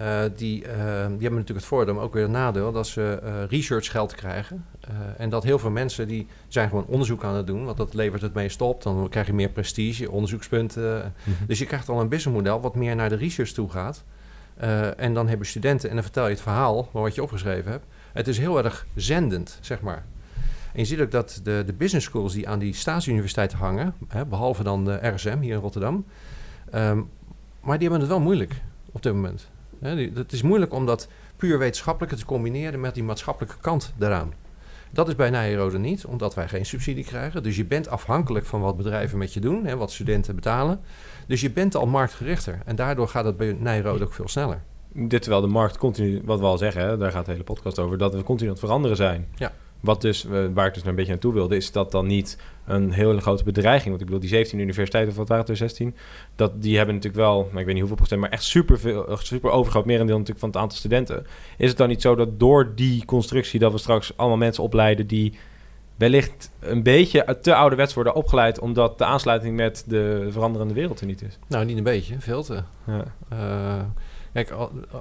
uh, 0.00 0.20
die, 0.36 0.62
uh, 0.62 0.68
die 0.68 0.76
hebben 0.98 1.18
natuurlijk 1.20 1.48
het 1.48 1.64
voordeel, 1.64 1.94
maar 1.94 2.02
ook 2.02 2.14
weer 2.14 2.24
een 2.24 2.30
nadeel, 2.30 2.72
dat 2.72 2.86
ze 2.86 3.18
researchgeld 3.48 4.14
krijgen. 4.14 4.64
Eh, 4.80 4.94
en 5.16 5.30
dat 5.30 5.44
heel 5.44 5.58
veel 5.58 5.70
mensen 5.70 6.08
die 6.08 6.26
zijn 6.48 6.68
gewoon 6.68 6.86
onderzoek 6.86 7.24
aan 7.24 7.34
het 7.34 7.46
doen, 7.46 7.64
want 7.64 7.76
dat 7.76 7.94
levert 7.94 8.22
het 8.22 8.34
meest 8.34 8.60
op. 8.60 8.82
Dan 8.82 9.08
krijg 9.08 9.26
je 9.26 9.32
meer 9.32 9.48
prestige, 9.48 10.10
onderzoekspunten. 10.10 11.14
Mhm. 11.22 11.46
Dus 11.46 11.58
je 11.58 11.66
krijgt 11.66 11.88
al 11.88 12.00
een 12.00 12.08
businessmodel 12.08 12.60
wat 12.60 12.74
meer 12.74 12.96
naar 12.96 13.08
de 13.08 13.16
research 13.16 13.50
toe 13.50 13.70
gaat. 13.70 14.04
En 14.96 15.14
dan 15.14 15.28
hebben 15.28 15.46
studenten, 15.46 15.88
en 15.88 15.94
dan 15.94 16.04
vertel 16.04 16.24
je 16.24 16.30
het 16.30 16.40
verhaal, 16.40 16.88
wat 16.92 17.14
je 17.14 17.22
opgeschreven 17.22 17.70
hebt. 17.70 17.84
Het 18.12 18.28
is 18.28 18.38
heel 18.38 18.64
erg 18.64 18.86
zendend, 18.94 19.58
zeg 19.60 19.80
maar. 19.80 20.04
En 20.76 20.82
je 20.82 20.88
ziet 20.88 21.00
ook 21.00 21.10
dat 21.10 21.40
de, 21.42 21.62
de 21.66 21.72
business 21.72 22.06
schools 22.06 22.32
die 22.32 22.48
aan 22.48 22.58
die 22.58 22.74
staatsuniversiteiten 22.74 23.58
hangen, 23.58 23.94
hè, 24.08 24.26
behalve 24.26 24.62
dan 24.62 24.84
de 24.84 25.08
RSM 25.08 25.38
hier 25.40 25.54
in 25.54 25.60
Rotterdam, 25.60 26.04
um, 26.74 27.08
maar 27.60 27.78
die 27.78 27.88
hebben 27.88 28.00
het 28.00 28.08
wel 28.08 28.20
moeilijk 28.20 28.62
op 28.92 29.02
dit 29.02 29.12
moment. 29.12 29.48
Het 29.80 30.32
is 30.32 30.42
moeilijk 30.42 30.72
om 30.72 30.86
dat 30.86 31.08
puur 31.36 31.58
wetenschappelijke 31.58 32.16
te 32.16 32.24
combineren 32.24 32.80
met 32.80 32.94
die 32.94 33.04
maatschappelijke 33.04 33.56
kant 33.60 33.92
daaraan. 33.96 34.32
Dat 34.90 35.08
is 35.08 35.14
bij 35.14 35.30
Nijrode 35.30 35.78
niet, 35.78 36.04
omdat 36.04 36.34
wij 36.34 36.48
geen 36.48 36.66
subsidie 36.66 37.04
krijgen. 37.04 37.42
Dus 37.42 37.56
je 37.56 37.64
bent 37.64 37.88
afhankelijk 37.88 38.46
van 38.46 38.60
wat 38.60 38.76
bedrijven 38.76 39.18
met 39.18 39.34
je 39.34 39.40
doen, 39.40 39.66
hè, 39.66 39.76
wat 39.76 39.92
studenten 39.92 40.34
betalen. 40.34 40.80
Dus 41.26 41.40
je 41.40 41.50
bent 41.50 41.74
al 41.74 41.86
marktgerichter. 41.86 42.60
En 42.64 42.76
daardoor 42.76 43.08
gaat 43.08 43.24
het 43.24 43.36
bij 43.36 43.52
Nijrode 43.52 44.04
ook 44.04 44.14
veel 44.14 44.28
sneller. 44.28 44.62
Dit 44.92 45.22
terwijl 45.22 45.42
de 45.42 45.48
markt 45.48 45.78
continu, 45.78 46.22
wat 46.24 46.38
we 46.38 46.46
al 46.46 46.58
zeggen, 46.58 46.98
daar 46.98 47.12
gaat 47.12 47.24
de 47.24 47.32
hele 47.32 47.44
podcast 47.44 47.78
over, 47.78 47.98
dat 47.98 48.14
we 48.14 48.22
continu 48.22 48.48
aan 48.48 48.54
het 48.54 48.64
veranderen 48.64 48.96
zijn. 48.96 49.28
Ja. 49.34 49.52
Wat 49.80 50.00
dus, 50.00 50.24
uh, 50.24 50.46
waar 50.54 50.66
ik 50.66 50.74
dus 50.74 50.84
een 50.84 50.94
beetje 50.94 51.10
naartoe 51.10 51.32
wilde, 51.32 51.56
is 51.56 51.72
dat 51.72 51.90
dan 51.90 52.06
niet 52.06 52.38
een 52.66 52.92
hele 52.92 53.20
grote 53.20 53.44
bedreiging. 53.44 53.88
Want 53.88 54.00
ik 54.00 54.06
bedoel, 54.06 54.20
die 54.20 54.28
17 54.28 54.58
universiteiten, 54.58 55.12
of 55.12 55.18
wat 55.18 55.28
waren 55.28 55.42
het 55.42 55.52
er 55.52 55.56
16? 55.56 55.94
Dat, 56.36 56.62
die 56.62 56.76
hebben 56.76 56.94
natuurlijk 56.94 57.22
wel, 57.22 57.36
nou, 57.36 57.58
ik 57.58 57.64
weet 57.64 57.66
niet 57.66 57.78
hoeveel 57.78 57.96
procent, 57.96 58.20
maar 58.20 58.30
echt 58.30 58.42
super, 58.42 58.78
veel, 58.78 59.16
super 59.16 59.50
overgroot 59.50 59.84
merendeel 59.84 60.14
natuurlijk 60.14 60.40
van 60.40 60.48
het 60.48 60.58
aantal 60.58 60.78
studenten. 60.78 61.26
Is 61.58 61.68
het 61.68 61.78
dan 61.78 61.88
niet 61.88 62.02
zo 62.02 62.14
dat 62.14 62.40
door 62.40 62.72
die 62.74 63.04
constructie 63.04 63.60
dat 63.60 63.72
we 63.72 63.78
straks 63.78 64.16
allemaal 64.16 64.36
mensen 64.36 64.62
opleiden 64.62 65.06
die 65.06 65.38
wellicht 65.96 66.50
een 66.60 66.82
beetje 66.82 67.38
te 67.42 67.54
ouderwets 67.54 67.94
worden 67.94 68.14
opgeleid, 68.14 68.58
omdat 68.58 68.98
de 68.98 69.04
aansluiting 69.04 69.56
met 69.56 69.84
de 69.86 70.28
veranderende 70.30 70.74
wereld 70.74 71.00
er 71.00 71.06
niet 71.06 71.22
is? 71.22 71.38
Nou, 71.46 71.64
niet 71.64 71.76
een 71.76 71.84
beetje, 71.84 72.20
veel 72.20 72.42
te. 72.42 72.62
Ja. 72.86 73.04
Uh, 73.32 73.84
kijk, 74.32 74.54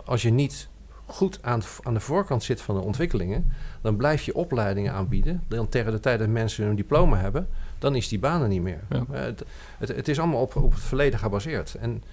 als 0.05 0.21
je 0.21 0.29
niet 0.29 0.69
goed 1.05 1.39
aan, 1.41 1.61
aan 1.83 1.93
de 1.93 1.99
voorkant 1.99 2.43
zit 2.43 2.61
van 2.61 2.75
de 2.75 2.81
ontwikkelingen, 2.81 3.51
dan 3.81 3.95
blijf 3.95 4.23
je 4.23 4.35
opleidingen 4.35 4.93
aanbieden. 4.93 5.43
Dan 5.47 5.69
tegen 5.69 5.91
de 5.91 5.99
tijd 5.99 6.19
dat 6.19 6.27
mensen 6.27 6.65
hun 6.65 6.75
diploma 6.75 7.17
hebben, 7.17 7.47
dan 7.79 7.95
is 7.95 8.07
die 8.07 8.19
banen 8.19 8.49
niet 8.49 8.61
meer. 8.61 8.79
Ja. 8.89 9.05
Uh, 9.11 9.19
het, 9.19 9.43
het, 9.77 9.95
het, 9.95 10.07
is 10.07 10.19
allemaal 10.19 10.41
op, 10.41 10.55
op 10.55 10.73
het 10.73 10.83
verleden 10.83 11.19
gebaseerd. 11.19 11.75
En, 11.75 12.03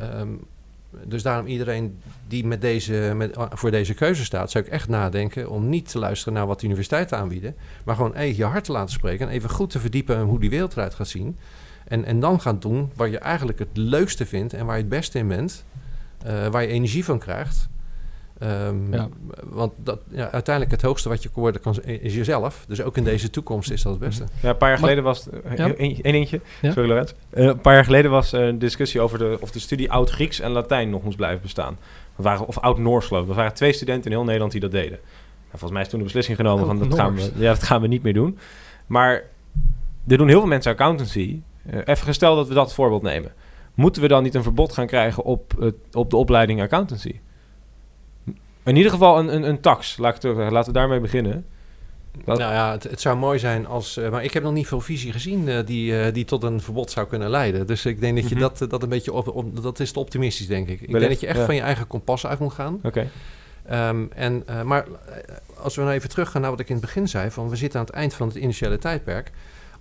um, 0.00 0.40
dus 1.04 1.22
daarom 1.22 1.46
iedereen 1.46 1.98
die 2.28 2.46
met 2.46 2.60
deze, 2.60 3.12
met, 3.16 3.36
voor 3.50 3.70
deze 3.70 3.94
keuze 3.94 4.24
staat, 4.24 4.50
zou 4.50 4.64
ik 4.64 4.70
echt 4.70 4.88
nadenken 4.88 5.50
om 5.50 5.68
niet 5.68 5.90
te 5.90 5.98
luisteren 5.98 6.34
naar 6.34 6.46
wat 6.46 6.60
de 6.60 6.66
universiteiten 6.66 7.18
aanbieden, 7.18 7.54
maar 7.84 7.94
gewoon 7.94 8.14
even 8.14 8.36
je 8.36 8.44
hart 8.44 8.64
te 8.64 8.72
laten 8.72 8.92
spreken 8.92 9.28
en 9.28 9.32
even 9.32 9.50
goed 9.50 9.70
te 9.70 9.80
verdiepen 9.80 10.20
hoe 10.20 10.40
die 10.40 10.50
wereld 10.50 10.72
eruit 10.72 10.94
gaat 10.94 11.08
zien. 11.08 11.36
En, 11.84 12.04
en 12.04 12.20
dan 12.20 12.40
gaan 12.40 12.58
doen 12.58 12.90
waar 12.94 13.08
je 13.08 13.18
eigenlijk 13.18 13.58
het 13.58 13.68
leukste 13.72 14.26
vindt 14.26 14.52
en 14.52 14.66
waar 14.66 14.76
je 14.76 14.80
het 14.80 14.90
beste 14.90 15.18
in 15.18 15.28
bent, 15.28 15.64
uh, 16.26 16.46
waar 16.46 16.62
je 16.62 16.68
energie 16.68 17.04
van 17.04 17.18
krijgt. 17.18 17.68
Um, 18.42 18.92
Ja. 18.92 19.08
Want 19.44 19.72
dat, 19.76 19.98
ja, 20.08 20.30
uiteindelijk 20.30 20.74
het 20.74 20.82
hoogste 20.82 21.08
wat 21.08 21.22
je 21.22 21.28
worden 21.34 21.60
kan 21.60 21.82
is 21.84 22.14
jezelf. 22.14 22.64
Dus 22.68 22.82
ook 22.82 22.96
in 22.96 23.04
deze 23.04 23.30
toekomst 23.30 23.70
is 23.70 23.82
dat 23.82 23.92
het 23.92 24.00
beste. 24.00 24.24
Ja, 24.42 24.48
een 24.48 24.56
paar 24.56 24.68
jaar 24.68 24.80
Maar- 24.80 24.88
geleden 24.88 25.04
was... 25.04 25.28
eh, 25.30 25.56
Ja. 25.56 25.74
Één 25.74 26.00
eentje. 26.02 26.40
Ja. 26.62 26.72
Sorry, 26.72 26.88
Lorenz. 26.88 27.12
Eh, 27.30 27.44
een 27.44 27.60
paar 27.60 27.74
jaar 27.74 27.84
geleden 27.84 28.10
was 28.10 28.32
eh, 28.32 28.46
een 28.46 28.58
discussie 28.58 29.00
over 29.00 29.18
de, 29.18 29.36
of 29.40 29.50
de 29.50 29.58
studie 29.58 29.90
Oud-Grieks 29.92 30.40
en 30.40 30.50
Latijn 30.50 30.90
nog 30.90 31.02
moest 31.02 31.16
blijven 31.16 31.42
bestaan. 31.42 31.78
Waren, 32.16 32.46
of 32.46 32.58
Oud-Noors 32.58 33.06
geloof 33.06 33.22
ik. 33.22 33.28
Er 33.28 33.34
waren 33.34 33.54
twee 33.54 33.72
studenten 33.72 34.10
in 34.10 34.16
heel 34.16 34.24
Nederland 34.24 34.52
die 34.52 34.60
dat 34.60 34.70
deden. 34.70 34.98
Nou, 34.98 35.50
volgens 35.50 35.72
mij 35.72 35.82
is 35.82 35.88
toen 35.88 35.98
de 35.98 36.04
beslissing 36.04 36.36
genomen 36.36 36.66
van 36.66 36.78
dat 36.78 36.94
gaan, 36.94 37.14
we, 37.14 37.30
ja, 37.36 37.52
dat 37.52 37.62
gaan 37.62 37.80
we 37.80 37.86
niet 37.86 38.02
meer 38.02 38.14
doen. 38.14 38.38
Maar 38.86 39.22
er 40.06 40.16
doen 40.18 40.28
heel 40.28 40.38
veel 40.40 40.48
mensen 40.48 40.72
accountancy. 40.72 41.40
Even 41.84 41.96
gesteld 42.06 42.36
dat 42.36 42.48
we 42.48 42.54
dat 42.54 42.74
voorbeeld 42.74 43.02
nemen. 43.02 43.32
Moeten 43.74 44.02
we 44.02 44.08
dan 44.08 44.22
niet 44.22 44.34
een 44.34 44.42
verbod 44.42 44.72
gaan 44.72 44.86
krijgen 44.86 45.22
op, 45.24 45.52
het, 45.58 45.74
op 45.92 46.10
de 46.10 46.16
opleiding 46.16 46.60
accountancy? 46.62 47.20
In 48.66 48.76
ieder 48.76 48.90
geval 48.92 49.18
een, 49.18 49.34
een, 49.34 49.42
een 49.42 49.60
tax. 49.60 49.96
Laat 49.96 50.16
ik 50.16 50.22
het, 50.22 50.50
laten 50.52 50.72
we 50.72 50.78
daarmee 50.78 51.00
beginnen. 51.00 51.44
Dat- 52.24 52.38
Nou 52.38 52.52
ja, 52.52 52.72
het, 52.72 52.82
het 52.82 53.00
zou 53.00 53.16
mooi 53.16 53.38
zijn 53.38 53.66
als... 53.66 53.96
eh, 53.96 54.10
maar 54.10 54.24
ik 54.24 54.32
heb 54.32 54.42
nog 54.42 54.52
niet 54.52 54.66
veel 54.66 54.80
visie 54.80 55.12
gezien 55.12 55.48
eh, 55.48 55.66
die, 55.66 56.00
eh, 56.00 56.14
die 56.14 56.24
tot 56.24 56.42
een 56.42 56.60
verbod 56.60 56.90
zou 56.90 57.06
kunnen 57.06 57.30
leiden. 57.30 57.66
Dus 57.66 57.86
ik 57.86 58.00
denk 58.00 58.16
dat 58.16 58.28
je 58.28 58.34
Mhm. 58.34 58.44
dat, 58.54 58.70
dat 58.70 58.82
een 58.82 58.88
beetje... 58.88 59.12
Op, 59.12 59.28
op- 59.28 59.62
dat 59.62 59.80
is 59.80 59.92
te 59.92 59.98
optimistisch, 59.98 60.46
denk 60.46 60.68
ik. 60.68 60.80
Ik 60.80 60.92
denk 60.92 61.08
dat 61.08 61.20
je 61.20 61.26
echt 61.26 61.38
ja. 61.38 61.44
van 61.44 61.54
je 61.54 61.60
eigen 61.60 61.86
kompas 61.86 62.26
uit 62.26 62.38
moet 62.38 62.52
gaan. 62.52 62.80
Oké. 62.82 63.08
Ehm, 63.66 64.04
en, 64.14 64.44
maar 64.64 64.86
als 65.62 65.74
we 65.76 65.82
nou 65.82 65.94
even 65.94 66.08
teruggaan 66.08 66.40
naar 66.40 66.50
wat 66.50 66.60
ik 66.60 66.68
in 66.68 66.76
het 66.76 66.84
begin 66.84 67.08
zei... 67.08 67.30
van 67.30 67.48
we 67.48 67.56
zitten 67.56 67.80
aan 67.80 67.86
het 67.86 67.94
eind 67.94 68.14
van 68.14 68.28
het 68.28 68.36
initiële 68.36 68.78
tijdperk... 68.78 69.30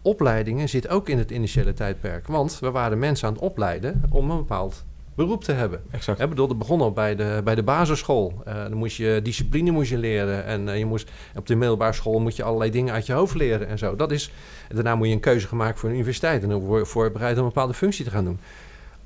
Opleidingen 0.01 0.69
zitten 0.69 0.91
ook 0.91 1.09
in 1.09 1.17
het 1.17 1.31
initiële 1.31 1.73
tijdperk. 1.73 2.27
Want 2.27 2.59
we 2.59 2.71
waren 2.71 2.99
mensen 2.99 3.27
aan 3.27 3.33
het 3.33 3.41
opleiden 3.41 4.03
om 4.09 4.31
een 4.31 4.37
bepaald 4.37 4.83
beroep 5.15 5.43
te 5.43 5.51
hebben. 5.51 5.81
Exact. 5.91 6.19
Ik 6.19 6.29
bedoel, 6.29 6.47
dat 6.47 6.57
begon 6.57 6.81
al 6.81 6.91
bij 6.91 7.15
de, 7.15 7.41
bij 7.43 7.55
de 7.55 7.63
basisschool. 7.63 8.41
Eh, 8.45 8.53
dan 8.53 8.73
moest 8.73 8.97
je 8.97 9.19
discipline 9.23 9.71
moest 9.71 9.89
je 9.89 9.97
leren. 9.97 10.45
En 10.45 10.69
eh, 10.69 10.77
je 10.77 10.85
moest, 10.85 11.11
op 11.35 11.47
de 11.47 11.55
middelbare 11.55 11.93
school 11.93 12.19
moet 12.19 12.35
je 12.35 12.43
allerlei 12.43 12.71
dingen 12.71 12.93
uit 12.93 13.05
je 13.05 13.13
hoofd 13.13 13.35
leren 13.35 13.67
en 13.67 13.77
zo. 13.77 13.95
Dat 13.95 14.11
is, 14.11 14.31
daarna 14.69 14.95
moet 14.95 15.07
je 15.07 15.13
een 15.13 15.19
keuze 15.19 15.47
gaan 15.47 15.57
maken 15.57 15.77
voor 15.77 15.89
een 15.89 15.95
universiteit. 15.95 16.43
En 16.43 16.49
dan 16.49 16.59
word 16.59 16.85
je 16.85 16.91
voorbereid 16.91 17.37
om 17.37 17.43
een 17.43 17.49
bepaalde 17.49 17.73
functie 17.73 18.05
te 18.05 18.11
gaan 18.11 18.25
doen. 18.25 18.39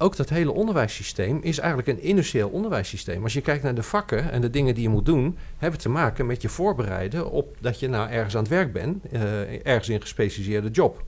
Ook 0.01 0.15
dat 0.15 0.29
hele 0.29 0.51
onderwijssysteem 0.51 1.39
is 1.41 1.57
eigenlijk 1.57 1.87
een 1.89 2.01
industrieel 2.01 2.49
onderwijssysteem. 2.49 3.23
Als 3.23 3.33
je 3.33 3.41
kijkt 3.41 3.63
naar 3.63 3.75
de 3.75 3.83
vakken 3.83 4.31
en 4.31 4.41
de 4.41 4.49
dingen 4.49 4.73
die 4.73 4.83
je 4.83 4.89
moet 4.89 5.05
doen, 5.05 5.37
hebben 5.57 5.79
te 5.79 5.89
maken 5.89 6.25
met 6.25 6.41
je 6.41 6.49
voorbereiden 6.49 7.31
op 7.31 7.57
dat 7.59 7.79
je 7.79 7.89
nou 7.89 8.09
ergens 8.09 8.35
aan 8.35 8.41
het 8.41 8.51
werk 8.51 8.73
bent, 8.73 9.05
eh, 9.11 9.65
ergens 9.65 9.89
in 9.89 9.95
een 9.95 10.01
gespecialiseerde 10.01 10.69
job. 10.69 11.03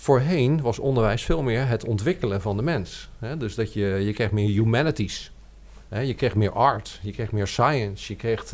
Voorheen 0.00 0.60
was 0.60 0.78
onderwijs 0.78 1.24
veel 1.24 1.42
meer 1.42 1.66
het 1.66 1.84
ontwikkelen 1.84 2.40
van 2.40 2.56
de 2.56 2.62
mens. 2.62 3.10
Hè? 3.18 3.36
Dus 3.36 3.54
dat 3.54 3.72
je, 3.72 3.86
je 3.86 4.12
kreeg 4.12 4.30
meer 4.30 4.48
humanities. 4.48 5.32
Hè? 5.88 6.00
Je 6.00 6.14
kreeg 6.14 6.34
meer 6.34 6.52
art, 6.52 6.98
je 7.02 7.12
kreeg 7.12 7.32
meer 7.32 7.46
science. 7.46 8.12
Je 8.12 8.18
kreeg, 8.18 8.50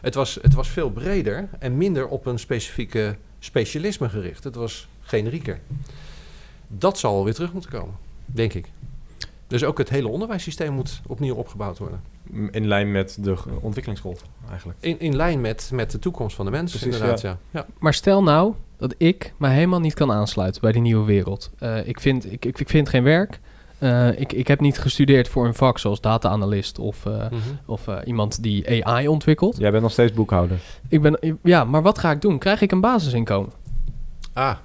het, 0.00 0.14
was, 0.14 0.38
het 0.42 0.54
was 0.54 0.68
veel 0.68 0.90
breder 0.90 1.48
en 1.58 1.76
minder 1.76 2.08
op 2.08 2.26
een 2.26 2.38
specifieke 2.38 3.16
specialisme 3.38 4.08
gericht. 4.08 4.44
Het 4.44 4.54
was 4.54 4.88
generieker. 5.00 5.60
Dat 6.68 6.98
zal 6.98 7.24
weer 7.24 7.34
terug 7.34 7.52
moeten 7.52 7.70
komen, 7.70 7.94
denk 8.26 8.52
ik. 8.54 8.70
Dus 9.46 9.64
ook 9.64 9.78
het 9.78 9.88
hele 9.88 10.08
onderwijssysteem 10.08 10.72
moet 10.72 11.00
opnieuw 11.06 11.34
opgebouwd 11.34 11.78
worden. 11.78 12.15
In 12.50 12.66
lijn 12.66 12.90
met 12.92 13.16
de 13.20 13.36
ontwikkelingsgolf 13.60 14.22
eigenlijk. 14.50 14.78
In, 14.80 15.00
in 15.00 15.16
lijn 15.16 15.40
met, 15.40 15.70
met 15.72 15.90
de 15.90 15.98
toekomst 15.98 16.36
van 16.36 16.44
de 16.44 16.50
mensen, 16.50 16.78
Precies, 16.78 16.96
inderdaad. 16.96 17.20
Ja. 17.20 17.38
Ja. 17.50 17.66
Maar 17.78 17.94
stel 17.94 18.22
nou 18.22 18.54
dat 18.76 18.94
ik 18.98 19.34
me 19.36 19.48
helemaal 19.48 19.80
niet 19.80 19.94
kan 19.94 20.12
aansluiten 20.12 20.60
bij 20.60 20.72
die 20.72 20.80
nieuwe 20.82 21.04
wereld. 21.04 21.50
Eh, 21.58 21.88
ik, 21.88 22.00
vind, 22.00 22.32
ik, 22.32 22.44
ik, 22.44 22.58
ik 22.60 22.68
vind 22.68 22.88
geen 22.88 23.02
werk. 23.02 23.40
Eh, 23.78 24.20
ik, 24.20 24.32
ik 24.32 24.48
heb 24.48 24.60
niet 24.60 24.78
gestudeerd 24.78 25.28
voor 25.28 25.46
een 25.46 25.54
vak 25.54 25.78
zoals 25.78 26.00
data-analyst 26.00 26.78
of, 26.78 27.06
eh, 27.06 27.12
Mhm. 27.12 27.36
of 27.66 27.88
eh, 27.88 27.96
iemand 28.04 28.42
die 28.42 28.86
AI 28.86 29.08
ontwikkelt. 29.08 29.56
Jij 29.56 29.70
bent 29.70 29.82
nog 29.82 29.92
steeds 29.92 30.12
boekhouder. 30.12 30.58
Ik 30.88 31.02
ben, 31.02 31.38
ja, 31.42 31.64
maar 31.64 31.82
wat 31.82 31.98
ga 31.98 32.10
ik 32.10 32.20
doen? 32.20 32.38
Krijg 32.38 32.60
ik 32.60 32.72
een 32.72 32.80
basisinkomen? 32.80 33.52
Ah, 34.32 34.56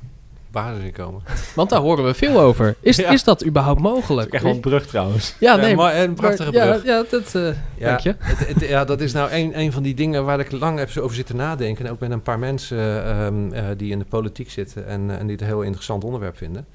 basisinkomen. 0.51 1.21
Want 1.55 1.69
daar 1.69 1.79
horen 1.79 2.05
we 2.05 2.13
veel 2.13 2.39
over. 2.39 2.75
Is, 2.79 2.95
Ja. 2.95 3.09
is 3.09 3.23
dat 3.23 3.45
überhaupt 3.45 3.83
Dat 3.83 3.91
is 3.93 3.99
mogelijk? 3.99 4.33
echt 4.33 4.43
wel 4.43 4.53
een 4.53 4.59
brug 4.59 4.85
trouwens. 4.87 5.35
Ja, 5.39 5.55
nee. 5.55 5.75
en 5.81 6.09
een 6.09 6.13
prachtige 6.13 6.51
maar- 6.51 6.67
brug. 6.67 6.83
Ja, 6.85 6.95
ja 6.97 7.03
dat 7.09 7.35
eh 7.35 7.55
Ja, 7.77 7.87
dank 7.87 7.99
je. 7.99 8.15
Het, 8.19 8.47
het- 8.47 8.67
ja, 8.67 8.85
dat 8.85 9.01
is 9.01 9.13
nou 9.13 9.31
een, 9.31 9.59
een 9.59 9.71
van 9.71 9.83
die 9.83 9.93
dingen 9.93 10.25
waar 10.25 10.39
ik 10.39 10.51
lang 10.51 10.79
even 10.79 11.03
over 11.03 11.15
zit 11.15 11.25
te 11.25 11.35
nadenken. 11.35 11.85
En 11.85 11.91
ook 11.91 11.99
met 11.99 12.11
een 12.11 12.21
paar 12.21 12.39
mensen 12.39 13.05
ehm, 13.05 13.53
eh, 13.53 13.63
die 13.77 13.91
in 13.91 13.99
de 13.99 14.05
politiek 14.05 14.49
zitten 14.51 14.87
en, 14.87 15.09
eh, 15.09 15.15
en 15.17 15.21
die 15.21 15.31
het 15.31 15.41
een 15.41 15.47
heel 15.47 15.61
interessant 15.61 16.03
onderwerp 16.03 16.37
vinden. 16.37 16.65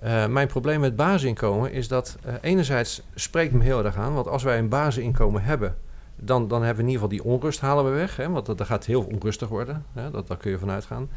Eh, 0.00 0.26
mijn 0.26 0.46
probleem 0.48 0.80
met 0.80 0.96
basisinkomen 0.96 1.72
is 1.72 1.88
dat 1.88 2.16
eh, 2.24 2.34
enerzijds 2.40 3.02
spreekt 3.14 3.52
me 3.52 3.62
heel 3.64 3.84
erg 3.84 3.96
aan. 3.96 4.14
Want 4.14 4.28
als 4.28 4.42
wij 4.42 4.58
een 4.58 4.68
basisinkomen 4.68 5.42
hebben, 5.42 5.74
dan, 6.16 6.48
dan 6.48 6.58
hebben 6.62 6.84
we 6.84 6.90
in 6.90 6.96
ieder 6.96 7.08
geval 7.10 7.24
die 7.26 7.34
onrust 7.34 7.60
halen 7.60 7.84
we 7.84 7.90
weg. 7.90 8.16
Hè, 8.16 8.28
want 8.30 8.46
dat, 8.46 8.58
dat 8.58 8.66
gaat 8.66 8.84
heel 8.86 9.02
onrustig 9.12 9.48
worden. 9.48 9.84
Hè, 9.92 10.10
dat, 10.10 10.26
daar 10.28 10.36
kun 10.36 10.50
je 10.50 10.58
vanuit 10.58 10.84
gaan. 10.84 11.08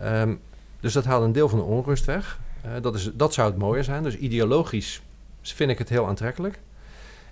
Ehm, 0.00 0.34
dus 0.80 0.92
dat 0.92 1.04
haalt 1.04 1.24
een 1.24 1.32
deel 1.32 1.48
van 1.48 1.58
de 1.58 1.64
onrust 1.64 2.04
weg. 2.04 2.38
Eh, 2.62 2.70
dat, 2.82 2.94
is, 2.94 3.10
dat 3.14 3.34
zou 3.34 3.50
het 3.50 3.58
mooie 3.58 3.82
zijn. 3.82 4.02
Dus 4.02 4.16
ideologisch 4.16 5.02
vind 5.42 5.70
ik 5.70 5.78
het 5.78 5.88
heel 5.88 6.06
aantrekkelijk. 6.06 6.60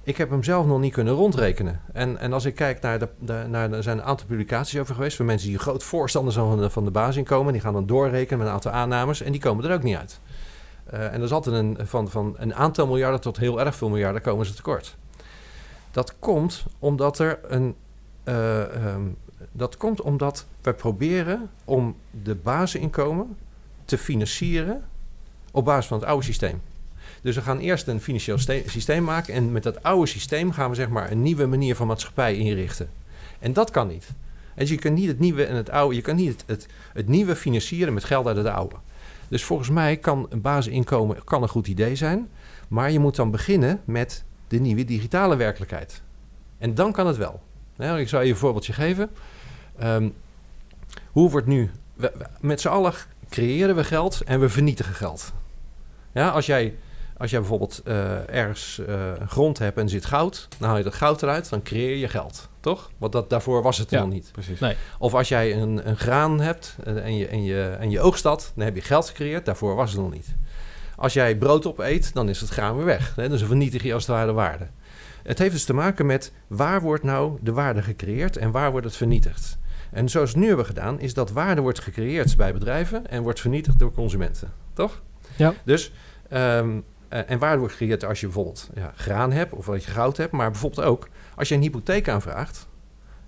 Ik 0.03 0.17
heb 0.17 0.31
hem 0.31 0.43
zelf 0.45 0.67
nog 0.67 0.81
niet 0.81 0.93
kunnen 0.93 1.15
rondrekenen. 1.15 1.81
En, 1.93 2.19
en 2.19 2.33
als 2.33 2.45
ik 2.45 2.55
kijk 2.55 2.81
naar 2.81 2.99
de, 2.99 3.09
naar 3.49 3.73
er 3.73 3.83
zijn 3.83 3.99
een 3.99 4.05
aantal 4.05 4.27
publicaties 4.27 4.81
over 4.81 4.95
geweest 4.95 5.17
van 5.17 5.27
mensen 5.27 5.49
die 5.49 5.59
groot 5.59 5.83
voorstander 5.83 6.33
zijn 6.33 6.47
van 6.47 6.59
de, 6.59 6.71
van 6.71 6.85
de 6.85 6.91
basisinkomen. 6.91 7.53
Die 7.53 7.63
gaan 7.63 7.73
dan 7.73 7.87
doorrekenen 7.87 8.39
met 8.39 8.47
een 8.47 8.53
aantal 8.55 8.73
aannames 8.73 9.21
en 9.21 9.33
die 9.33 9.41
komen 9.41 9.65
er 9.65 9.75
ook 9.75 9.83
niet 9.83 9.97
uit. 9.97 10.21
Eh, 10.85 11.13
en 11.13 11.23
er 11.23 11.33
altijd 11.33 11.57
een, 11.57 11.79
van, 11.83 12.09
van 12.11 12.35
een 12.39 12.55
aantal 12.55 12.87
miljarden 12.87 13.21
tot 13.21 13.37
heel 13.37 13.61
erg 13.61 13.75
veel 13.75 13.89
miljarden 13.89 14.23
komen 14.23 14.47
ze 14.47 14.55
tekort. 14.55 14.97
Dat 15.91 16.15
komt 16.19 16.65
omdat 16.79 17.19
er 17.19 17.39
een. 17.43 17.75
eh, 18.25 18.63
ehm, 18.63 19.03
dat 19.53 19.77
komt 19.77 20.01
omdat 20.01 20.47
proberen 20.75 21.51
om 21.65 21.97
de 22.23 22.35
basisinkomen 22.35 23.37
te 23.85 23.99
financieren 23.99 24.85
op 25.51 25.65
basis 25.65 25.87
van 25.87 25.99
het 25.99 26.09
oude 26.09 26.25
systeem. 26.25 26.61
Dus 27.23 27.35
we 27.35 27.43
gaan 27.43 27.59
eerst 27.59 27.87
een 27.87 28.01
financieel 28.01 28.39
ste- 28.39 28.63
systeem 28.67 29.05
maken 29.05 29.35
en 29.35 29.53
met 29.53 29.63
dat 29.63 29.83
oude 29.83 30.07
systeem 30.07 30.53
gaan 30.53 30.71
we 30.71 30.77
zeg 30.77 30.89
maar 30.89 31.11
een 31.11 31.23
nieuwe 31.23 31.47
manier 31.47 31.77
van 31.77 31.87
maatschappij 31.87 32.37
inrichten. 32.37 32.91
En 33.39 33.53
dat 33.53 33.71
kan 33.71 33.89
niet. 33.89 34.09
Dus 34.55 34.69
je 34.69 34.77
kunt 34.77 34.99
niet 34.99 35.09
het 35.09 35.19
nieuwe 35.19 35.45
en 35.45 35.57
het 35.57 35.71
oude, 35.71 35.95
je 35.95 36.01
kan 36.01 36.17
niet 36.17 36.29
het, 36.33 36.43
het, 36.47 36.67
het 36.93 37.09
nieuwe 37.09 37.37
financieren 37.37 37.95
met 37.95 38.05
geld 38.05 38.27
uit 38.27 38.37
het 38.37 38.47
oude. 38.47 38.75
Dus 39.29 39.45
volgens 39.45 39.71
mij 39.71 39.97
kan 39.97 40.27
een 40.29 40.41
basisinkomen 40.41 41.25
kan 41.25 41.43
een 41.43 41.49
goed 41.49 41.67
idee 41.67 41.95
zijn, 41.95 42.29
maar 42.69 42.91
je 42.91 42.99
moet 42.99 43.17
dan 43.17 43.31
beginnen 43.31 43.81
met 43.85 44.25
de 44.49 44.59
nieuwe 44.59 44.85
digitale 44.85 45.37
werkelijkheid. 45.37 46.03
En 46.59 46.75
dan 46.75 46.93
kan 46.93 47.07
het 47.07 47.17
wel. 47.17 47.41
Nou, 47.77 48.01
ik 48.01 48.09
zal 48.09 48.21
je 48.21 48.31
een 48.31 48.37
voorbeeldje 48.37 48.73
geven. 48.73 49.11
Ehm, 49.79 50.09
hoe 51.19 51.31
wordt 51.31 51.47
nu... 51.47 51.71
we- 51.95 52.13
we- 52.19 52.27
met 52.41 52.61
z'n 52.61 52.69
allen 52.69 52.93
creëren 53.29 53.77
we 53.77 53.85
geld 53.85 54.21
en 54.25 54.41
we 54.41 54.49
vernietigen 54.49 54.95
geld. 54.95 55.33
Ja, 56.13 56.29
als 56.29 56.47
jij, 56.47 56.75
als 57.17 57.31
jij 57.31 57.41
bijvoorbeeld 57.41 57.81
eh, 57.85 58.29
ergens 58.35 58.81
eh, 58.89 59.13
grond 59.27 59.59
hebt 59.59 59.79
en 59.79 59.89
zit 59.89 60.05
goud... 60.07 60.49
dan 60.59 60.69
haal 60.69 60.79
je 60.79 60.85
dat 60.85 60.95
goud 60.95 61.23
eruit, 61.23 61.49
dan 61.51 61.63
creëer 61.63 61.97
je 61.97 62.09
geld. 62.09 62.49
Toch? 62.61 62.91
Want 62.99 63.13
dat, 63.13 63.31
daarvoor 63.31 63.63
was 63.63 63.79
het 63.79 63.91
Ja. 63.91 64.01
nog 64.01 64.09
niet. 64.09 64.29
Precies. 64.33 64.61
Nee. 64.61 64.77
Of 64.99 65.15
als 65.15 65.29
jij 65.29 65.57
een, 65.57 65.89
een 65.89 65.97
graan 65.97 66.41
hebt 66.41 66.77
eh, 66.85 67.05
en 67.05 67.17
je, 67.17 67.27
en, 67.27 67.45
je, 67.45 67.77
en 67.81 67.91
je 67.91 68.01
oogst 68.01 68.23
dat, 68.23 68.53
dan 68.55 68.65
heb 68.65 68.75
je 68.75 68.83
geld 68.83 69.09
gecreëerd. 69.09 69.45
Daarvoor 69.45 69.75
was 69.75 69.93
het 69.93 70.01
nog 70.01 70.13
niet. 70.13 70.35
Als 70.97 71.13
jij 71.13 71.37
brood 71.37 71.67
opeet, 71.67 72.15
dan 72.15 72.29
is 72.29 72.41
het 72.41 72.51
graan 72.51 72.77
weer 72.77 72.85
weg. 72.85 73.13
Hè? 73.17 73.29
Dus 73.29 73.39
dan 73.39 73.49
vernietig 73.49 73.83
je 73.83 73.95
als 73.95 74.07
het 74.07 74.15
ware 74.15 74.27
de 74.27 74.33
waarde. 74.33 74.67
Het 75.23 75.39
heeft 75.39 75.53
dus 75.53 75.65
te 75.65 75.73
maken 75.75 76.07
met 76.07 76.33
waar 76.47 76.81
wordt 76.81 77.05
nou 77.05 77.39
de 77.41 77.53
waarde 77.53 77.83
gecreëerd 77.83 78.37
en 78.37 78.51
waar 78.51 78.71
wordt 78.71 78.87
het 78.87 78.97
vernietigd. 78.97 79.59
En 79.91 80.09
zoals 80.09 80.27
we 80.29 80.33
het 80.33 80.41
nu 80.43 80.49
hebben 80.49 80.67
gedaan, 80.67 81.01
is 81.01 81.15
dat 81.15 81.31
waarde 81.31 81.61
wordt 81.61 81.81
gecreëerd 81.81 82.37
bij 82.37 82.53
bedrijven 82.53 83.07
en 83.11 83.23
wordt 83.23 83.41
vernietigd 83.41 83.79
door 83.79 83.93
consumenten. 83.93 84.53
Toch? 84.73 85.03
Ja. 85.37 85.55
Dus, 85.65 85.93
ehm, 86.29 86.81
eh, 87.09 87.31
en 87.31 87.39
waarde 87.39 87.59
wordt 87.59 87.75
gecreëerd 87.75 88.05
als 88.05 88.21
je 88.21 88.27
bijvoorbeeld 88.27 88.69
ja, 88.75 88.93
graan 88.97 89.33
hebt 89.33 89.53
of 89.53 89.69
als 89.69 89.85
je 89.85 89.91
goud 89.91 90.17
hebt, 90.17 90.33
maar 90.33 90.51
bijvoorbeeld 90.51 90.87
ook 90.87 91.09
als 91.35 91.49
je 91.49 91.55
een 91.55 91.61
hypotheek 91.63 92.09
aanvraagt, 92.09 92.67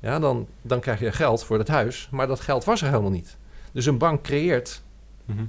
ja, 0.01 0.19
dan, 0.19 0.47
dan 0.63 0.81
krijg 0.81 1.01
je 1.01 1.13
geld 1.13 1.45
voor 1.45 1.59
het 1.59 1.69
huis, 1.69 2.09
maar 2.11 2.27
dat 2.27 2.41
geld 2.41 2.65
was 2.65 2.81
er 2.83 2.89
helemaal 2.89 3.11
niet. 3.11 3.37
Dus 3.73 3.87
een 3.87 3.99
bank 3.99 4.23
creëert 4.23 4.83
Mhm. 5.25 5.43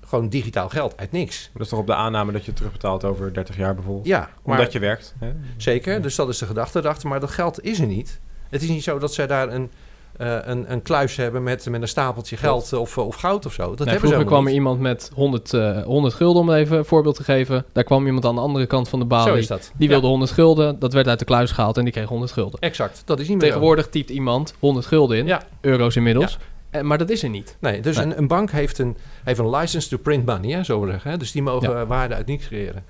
gewoon 0.00 0.28
digitaal 0.28 0.68
geld 0.68 0.96
uit 0.96 1.12
niks. 1.12 1.50
Dat 1.52 1.62
is 1.62 1.68
toch 1.68 1.78
op 1.78 1.86
de 1.86 1.94
aanname 1.94 2.32
dat 2.32 2.40
je 2.40 2.46
het 2.46 2.56
terugbetaalt 2.56 3.04
over 3.04 3.34
30 3.34 3.56
jaar 3.56 3.74
bijvoorbeeld? 3.74 4.06
Ja, 4.06 4.18
maar 4.44 4.56
Omdat 4.58 4.72
je 4.72 4.78
werkt. 4.78 5.14
Hè? 5.18 5.32
zeker. 5.56 5.92
Ja. 5.94 5.98
Dus 5.98 6.14
dat 6.14 6.28
is 6.28 6.38
de 6.38 6.46
gedachte 6.46 6.78
erachter, 6.78 7.08
maar 7.08 7.20
dat 7.20 7.30
geld 7.30 7.62
is 7.64 7.80
er 7.80 7.86
niet. 7.86 8.20
Het 8.48 8.62
is 8.62 8.68
niet 8.68 8.82
zo 8.82 8.98
dat 8.98 9.14
zij 9.14 9.26
daar 9.26 9.48
een, 9.52 9.70
eh, 10.22 10.38
een, 10.42 10.72
een 10.72 10.82
kluis 10.82 11.16
hebben 11.16 11.42
met, 11.42 11.66
met 11.70 11.82
een 11.82 11.88
stapeltje 11.88 12.36
geld 12.36 12.72
of, 12.72 12.98
of 12.98 13.14
goud 13.16 13.46
of 13.46 13.52
zo. 13.52 13.62
Dat 13.62 13.78
Nee, 13.78 13.88
hebben 13.88 13.94
ze 14.08 14.14
vroeger 14.14 14.26
kwam 14.26 14.46
er 14.46 14.52
iemand 14.52 14.80
met 14.80 15.10
100, 15.14 15.54
eh 15.54 15.82
100 15.82 16.14
gulden, 16.14 16.42
om 16.42 16.52
even 16.52 16.78
een 16.78 16.84
voorbeeld 16.84 17.14
te 17.16 17.24
geven. 17.24 17.64
Daar 17.72 17.84
kwam 17.84 18.06
iemand 18.06 18.24
aan 18.24 18.34
de 18.34 18.40
andere 18.40 18.66
kant 18.66 18.88
van 18.88 18.98
de 18.98 19.04
balie. 19.04 19.38
is 19.38 19.46
dat. 19.46 19.72
Die 19.76 19.86
Ja, 19.88 19.92
wilde 19.92 20.06
100 20.06 20.30
gulden, 20.30 20.78
dat 20.78 20.92
werd 20.92 21.08
uit 21.08 21.18
de 21.18 21.24
kluis 21.24 21.50
gehaald 21.50 21.76
en 21.76 21.84
die 21.84 21.92
kreeg 21.92 22.08
100 22.08 22.32
gulden. 22.32 22.60
Exact, 22.60 23.02
dat 23.04 23.20
is 23.20 23.28
niet 23.28 23.36
meer. 23.36 23.46
Tegenwoordig 23.46 23.88
typt 23.88 24.10
iemand 24.10 24.54
100 24.58 24.86
gulden 24.86 25.16
in, 25.16 25.26
Ja, 25.26 25.42
euro's 25.60 25.96
inmiddels. 25.96 26.38
En, 26.70 26.86
maar 26.86 26.98
dat 26.98 27.10
is 27.10 27.22
er 27.22 27.28
niet. 27.28 27.56
nee, 27.60 27.80
dus 27.80 27.96
Nee. 27.96 28.04
Een, 28.06 28.18
een 28.18 28.26
bank 28.28 28.50
heeft 28.50 28.78
een, 28.78 28.96
heeft 29.24 29.38
een 29.38 29.50
license 29.50 29.88
to 29.88 29.96
print 29.96 30.26
money, 30.26 30.50
hè, 30.56 30.64
zo 30.64 30.80
we 30.80 30.90
zeggen. 30.90 31.18
Dus 31.18 31.32
die 31.32 31.42
mogen 31.42 31.80
eh, 31.80 31.86
waarde 31.86 32.14
uit 32.14 32.26
niks 32.26 32.46
creëren. 32.46 32.84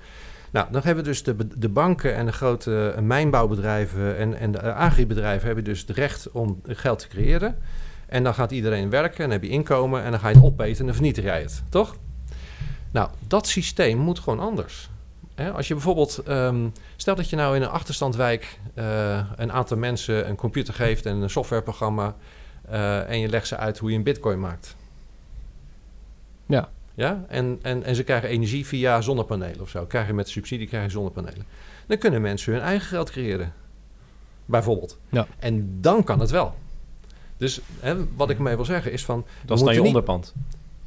Nou, 0.53 0.67
dan 0.71 0.81
hebben 0.83 1.03
dus 1.03 1.23
de, 1.23 1.35
de 1.57 1.69
banken 1.69 2.15
en 2.15 2.25
de 2.25 2.31
grote 2.31 2.93
eh, 2.95 3.01
mijnbouwbedrijven 3.01 4.17
en, 4.17 4.37
en 4.37 4.51
de 4.51 4.57
eh, 4.57 4.75
agribedrijven 4.75 5.45
hebben 5.45 5.63
dus 5.63 5.79
het 5.79 5.89
recht 5.89 6.31
om 6.31 6.61
geld 6.67 6.99
te 6.99 7.07
creëren. 7.07 7.57
En 8.07 8.23
dan 8.23 8.33
gaat 8.33 8.51
iedereen 8.51 8.89
werken 8.89 9.23
en 9.23 9.31
heb 9.31 9.43
je 9.43 9.49
inkomen 9.49 10.03
en 10.03 10.11
dan 10.11 10.19
ga 10.19 10.27
je 10.27 10.35
het 10.35 10.43
opeten 10.43 10.79
en 10.79 10.85
dan 10.85 10.93
vernietig 10.95 11.23
jij 11.23 11.41
het, 11.41 11.63
toch? 11.69 11.95
Nou, 12.91 13.09
dat 13.27 13.47
systeem 13.47 13.97
moet 13.97 14.19
gewoon 14.19 14.39
anders. 14.39 14.89
Als 15.53 15.67
je 15.67 15.73
bijvoorbeeld, 15.73 16.17
ehm, 16.17 16.67
stel 16.95 17.15
dat 17.15 17.29
je 17.29 17.35
nou 17.35 17.55
in 17.55 17.61
een 17.61 17.69
achterstandwijk 17.69 18.59
eh, 18.73 19.19
een 19.35 19.51
aantal 19.51 19.77
mensen 19.77 20.29
een 20.29 20.35
computer 20.35 20.73
geeft 20.73 21.05
en 21.05 21.15
een 21.15 21.29
softwareprogramma 21.29 22.15
en 23.07 23.19
je 23.19 23.27
legt 23.27 23.47
ze 23.47 23.57
uit 23.57 23.77
hoe 23.77 23.89
je 23.89 23.97
een 23.97 24.03
bitcoin 24.03 24.39
maakt. 24.39 24.75
Ja. 26.45 26.69
Ja, 26.95 27.25
en, 27.27 27.59
en, 27.61 27.83
en 27.83 27.95
ze 27.95 28.03
krijgen 28.03 28.29
energie 28.29 28.65
via 28.65 29.01
zonnepanelen 29.01 29.61
of 29.61 29.69
zo. 29.69 29.85
Krijg 29.85 30.07
je 30.07 30.13
met 30.13 30.29
subsidie 30.29 30.67
krijg 30.67 30.83
je 30.83 30.89
zonnepanelen. 30.91 31.45
Dan 31.87 31.97
kunnen 31.97 32.21
mensen 32.21 32.53
hun 32.53 32.61
eigen 32.61 32.87
geld 32.87 33.11
creëren. 33.11 33.53
Bijvoorbeeld. 34.45 34.97
Ja. 35.09 35.27
En 35.39 35.77
dan 35.81 36.03
kan 36.03 36.19
het 36.19 36.29
wel. 36.31 36.55
Dus 37.37 37.61
hè, 37.79 37.95
wat 38.15 38.29
ik 38.29 38.39
mee 38.39 38.55
wil 38.55 38.65
zeggen 38.65 38.91
is 38.91 39.05
van... 39.05 39.25
Dat 39.45 39.57
is 39.57 39.63
dan 39.63 39.73
je 39.73 39.79
niet- 39.79 39.87
onderpand. 39.87 40.33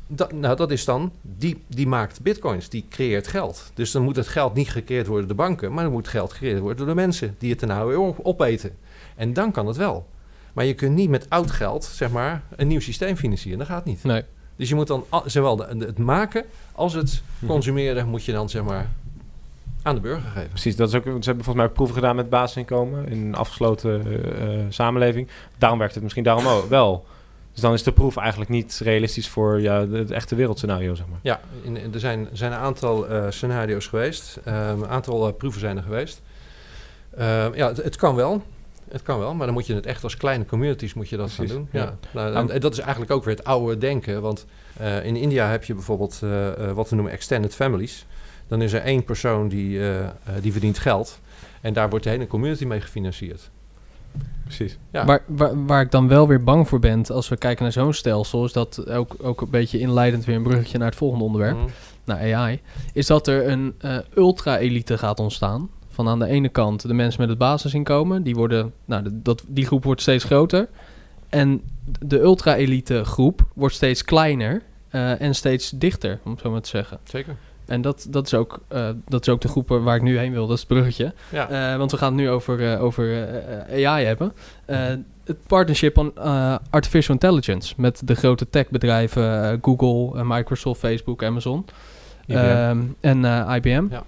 dat, 0.07 0.33
nou, 0.33 0.57
dat 0.57 0.71
is 0.71 0.85
dan, 0.85 1.13
die, 1.23 1.63
die 1.67 1.87
maakt 1.87 2.23
bitcoins, 2.23 2.69
die 2.69 2.85
creëert 2.91 3.27
geld. 3.27 3.71
Dus 3.75 3.91
dan 3.91 4.03
moet 4.03 4.17
het 4.17 4.29
geld 4.29 4.55
niet 4.55 4.71
gecreëerd 4.71 5.07
worden 5.07 5.29
door 5.29 5.37
de 5.37 5.43
banken, 5.43 5.73
maar 5.73 5.85
dan 5.85 5.93
moet 5.93 6.09
geld 6.09 6.33
gecreëerd 6.33 6.59
worden 6.61 6.77
door 6.79 6.87
de 6.95 7.01
mensen 7.01 7.35
die 7.39 7.51
het 7.53 7.61
er 7.61 7.67
nou 7.69 7.89
weer 7.89 7.99
op- 7.99 8.21
opeten. 8.23 8.77
En 9.17 9.33
dan 9.33 9.53
kan 9.53 9.67
het 9.67 9.77
wel. 9.77 10.07
Maar 10.53 10.65
je 10.65 10.75
kunt 10.75 10.95
niet 10.95 11.11
met 11.11 11.31
oud 11.31 11.51
geld, 11.51 11.85
zeg 11.85 12.11
maar, 12.11 12.43
een 12.57 12.67
nieuw 12.67 12.81
systeem 12.81 13.17
financieren. 13.17 13.59
Dat 13.59 13.69
gaat 13.69 13.85
niet. 13.85 14.05
Nee. 14.05 14.23
Dus 14.57 14.69
je 14.69 14.75
moet 14.75 14.87
dan 14.87 15.05
zowel 15.25 15.57
de, 15.57 15.67
het 15.79 15.99
maken 15.99 16.45
als 16.73 16.93
het 16.95 17.23
Mhm. 17.39 17.51
consumeren, 17.53 18.09
moet 18.09 18.25
je 18.25 18.33
dan 18.33 18.49
zeg 18.49 18.63
maar 18.63 18.89
aan 19.83 19.95
de 19.95 20.01
burger 20.01 20.31
geven. 20.31 20.49
Precies, 20.49 20.77
dat 20.77 20.89
is 20.89 20.95
ook, 20.95 21.03
ze 21.05 21.11
hebben 21.11 21.25
volgens 21.25 21.55
mij 21.55 21.65
ook 21.65 21.73
proeven 21.73 21.95
gedaan 21.95 22.17
met 22.17 22.31
basisinkomen 22.31 23.09
in 23.09 23.27
een 23.27 23.35
afgesloten 23.35 24.07
eh, 24.07 24.55
eh, 24.59 24.67
samenleving. 24.69 25.29
Daarom 25.59 25.79
werkt 25.79 25.95
het 25.95 26.03
misschien 26.03 26.25
daarom 26.25 26.47
ook 26.57 26.69
wel. 26.69 27.07
Dus 27.53 27.61
dan 27.61 27.73
is 27.73 27.83
de 27.83 27.93
proef 27.93 28.17
eigenlijk 28.17 28.51
niet 28.51 28.81
realistisch 28.83 29.29
voor 29.29 29.61
ja, 29.61 29.89
het 29.89 30.11
echte 30.11 30.35
wereldscenario, 30.35 30.95
zeg 30.95 31.07
maar. 31.07 31.19
Ja, 31.23 31.41
in, 31.63 31.77
in- 31.77 31.95
er 31.95 32.01
zijn, 32.01 32.29
zijn 32.33 32.53
een 32.53 32.59
aantal 32.59 33.09
eh, 33.09 33.25
scenario's 33.29 33.87
geweest. 33.87 34.39
Ehm, 34.45 34.83
een 34.83 34.89
aantal 34.89 35.33
proeven 35.33 35.61
zijn 35.61 35.77
er 35.77 35.83
geweest. 35.83 36.23
Ehm, 37.17 37.55
ja, 37.55 37.67
het, 37.69 37.77
het 37.83 37.97
kan 37.97 38.15
wel. 38.15 38.43
Het 38.91 39.03
kan 39.03 39.19
wel, 39.19 39.35
maar 39.35 39.47
dan 39.47 39.55
moet 39.55 39.67
je 39.67 39.75
het 39.75 39.87
echt 39.87 40.03
als 40.03 40.17
kleine 40.17 40.47
communities 40.47 40.95
moet 40.95 41.09
je 41.09 41.17
dat 41.17 41.35
Precies, 41.35 41.53
gaan 41.53 41.69
doen. 41.73 41.81
ja. 41.81 41.97
Ja. 42.13 42.29
Nou, 42.31 42.51
en 42.51 42.61
dat 42.61 42.73
is 42.73 42.79
eigenlijk 42.79 43.11
ook 43.11 43.25
weer 43.25 43.35
het 43.37 43.45
oude 43.45 43.79
denken. 43.79 44.21
Want 44.21 44.47
eh, 44.77 45.05
in 45.05 45.17
India 45.17 45.49
heb 45.49 45.65
je 45.65 45.75
bijvoorbeeld 45.75 46.21
eh, 46.23 46.49
eh, 46.69 46.73
wat 46.73 46.89
we 46.89 46.95
noemen 46.95 47.13
extended 47.15 47.55
families. 47.55 48.07
Dan 48.49 48.63
is 48.63 48.73
er 48.73 48.81
één 48.83 49.05
persoon 49.05 49.49
die, 49.49 49.81
die 50.41 50.53
verdient 50.53 50.79
geld. 50.79 51.21
En 51.61 51.73
daar 51.73 51.89
wordt 51.91 52.05
de 52.05 52.11
hele 52.11 52.27
community 52.27 52.65
mee 52.65 52.81
gefinancierd. 52.81 53.51
Precies. 54.45 54.79
Ja. 54.91 55.05
Waar, 55.05 55.23
waar, 55.27 55.65
waar 55.67 55.81
ik 55.81 55.91
dan 55.91 56.09
wel 56.09 56.29
weer 56.29 56.43
bang 56.45 56.69
voor 56.69 56.79
ben, 56.79 57.07
als 57.07 57.29
we 57.29 57.37
kijken 57.37 57.63
naar 57.63 57.73
zo'n 57.73 57.93
stelsel, 57.93 58.45
is 58.45 58.53
dat 58.53 58.91
ook, 58.91 59.17
ook 59.23 59.41
een 59.41 59.51
beetje 59.51 59.79
inleidend 59.79 60.25
weer 60.25 60.37
een 60.37 60.43
bruggetje 60.43 60.79
naar 60.79 60.89
het 60.89 60.97
volgende 60.97 61.25
onderwerp, 61.25 61.57
Mhm. 61.57 61.67
naar 62.05 62.35
AI, 62.35 62.61
is 62.93 63.07
dat 63.07 63.27
er 63.27 63.49
een 63.49 63.75
eh, 63.81 63.99
ultra-elite 64.17 64.99
gaat 64.99 65.19
ontstaan. 65.21 65.71
Van 65.97 66.09
aan 66.09 66.19
de 66.19 66.27
ene 66.27 66.49
kant 66.49 66.89
de 66.89 66.95
mensen 66.95 67.21
met 67.21 67.29
het 67.29 67.39
basisinkomen, 67.39 68.23
die 68.23 68.35
worden, 68.35 68.73
nou, 68.85 69.09
dat, 69.13 69.45
die 69.49 69.67
groep 69.67 69.85
wordt 69.85 70.01
steeds 70.01 70.25
groter. 70.25 70.69
En 71.29 71.63
de 71.99 72.21
ultra-elite 72.21 73.05
groep 73.05 73.47
wordt 73.55 73.75
steeds 73.75 74.05
kleiner 74.05 74.63
eh, 74.89 75.21
en 75.21 75.35
steeds 75.35 75.71
dichter, 75.71 76.19
om 76.25 76.31
het 76.31 76.41
zo 76.41 76.51
maar 76.51 76.61
te 76.61 76.69
zeggen. 76.69 76.99
Zeker. 77.05 77.37
En 77.67 77.81
dat, 77.81 78.07
dat, 78.11 78.27
is 78.27 78.35
ook, 78.35 78.61
eh, 78.69 78.89
dat 79.09 79.21
is 79.21 79.29
ook 79.29 79.41
de 79.41 79.49
groep 79.49 79.69
waar 79.69 79.97
ik 79.97 80.03
nu 80.03 80.19
heen 80.19 80.33
wil, 80.33 80.47
dat 80.47 80.55
is 80.55 80.63
het 80.63 80.69
bruggetje. 80.69 81.13
Ja. 81.29 81.49
Eh, 81.49 81.79
want 81.79 81.91
we 81.91 81.97
gaan 81.97 82.13
het 82.13 82.21
nu 82.21 82.31
over, 82.31 82.79
over 82.79 83.29
AI 83.71 84.05
hebben. 84.05 84.33
Het 85.25 85.47
partnership 85.47 85.99
on 85.99 86.15
artificial 86.71 87.15
intelligence 87.15 87.75
met 87.77 88.03
de 88.05 88.15
grote 88.15 88.51
techbedrijven 88.51 89.59
Google, 89.63 90.25
Microsoft, 90.25 90.81
Facebook, 90.81 91.25
Amazon 91.25 91.65
ehm, 92.27 92.83
en 93.01 93.25
IBM. 93.55 93.87
Ja. 93.91 94.05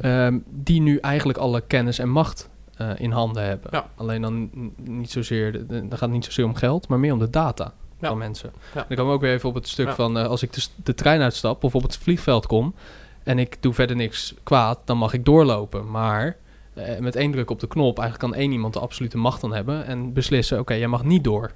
Ehm, 0.00 0.38
die 0.50 0.80
nu 0.80 0.96
eigenlijk 0.98 1.38
alle 1.38 1.60
kennis 1.60 1.98
en 1.98 2.08
macht 2.08 2.48
eh, 2.76 2.90
in 2.96 3.10
handen 3.10 3.44
hebben. 3.44 3.70
Ja. 3.72 3.88
Alleen 3.96 4.22
dan 4.22 4.50
niet 4.76 5.10
zozeer, 5.10 5.66
dan 5.66 5.90
gaat 5.90 6.00
het 6.00 6.10
niet 6.10 6.24
zozeer 6.24 6.44
om 6.44 6.54
geld, 6.54 6.88
maar 6.88 6.98
meer 6.98 7.12
om 7.12 7.18
de 7.18 7.30
data 7.30 7.72
Ja. 8.00 8.08
van 8.08 8.18
mensen. 8.18 8.52
Ja. 8.74 8.84
Dan 8.88 8.96
komen 8.96 9.06
we 9.06 9.12
ook 9.12 9.20
weer 9.20 9.32
even 9.34 9.48
op 9.48 9.54
het 9.54 9.68
stuk 9.68 9.90
van 9.90 10.18
eh, 10.18 10.26
als 10.26 10.42
ik 10.42 10.52
de, 10.52 10.60
s- 10.60 10.74
de 10.84 10.94
trein 10.94 11.20
uitstap 11.20 11.64
of 11.64 11.74
op 11.74 11.82
het 11.82 11.96
vliegveld 11.96 12.46
kom 12.46 12.74
en 13.22 13.38
ik 13.38 13.56
doe 13.60 13.72
verder 13.74 13.96
niks 13.96 14.34
kwaad, 14.42 14.80
dan 14.84 14.96
mag 14.96 15.12
ik 15.12 15.24
doorlopen. 15.24 15.90
Maar 15.90 16.36
eh, 16.74 16.98
met 16.98 17.16
één 17.16 17.32
druk 17.32 17.50
op 17.50 17.60
de 17.60 17.66
knop, 17.66 17.98
eigenlijk 17.98 18.32
kan 18.32 18.40
één 18.42 18.52
iemand 18.52 18.72
de 18.74 18.80
absolute 18.80 19.18
macht 19.18 19.40
dan 19.40 19.52
hebben 19.54 19.86
en 19.86 20.12
beslissen: 20.12 20.58
oké, 20.58 20.74
jij 20.74 20.88
mag 20.88 21.04
niet 21.04 21.24
door 21.24 21.52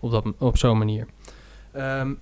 op, 0.00 0.10
dat, 0.10 0.24
op 0.38 0.56
zo'n 0.56 0.78
manier. 0.78 1.06
Ehm, 1.72 2.12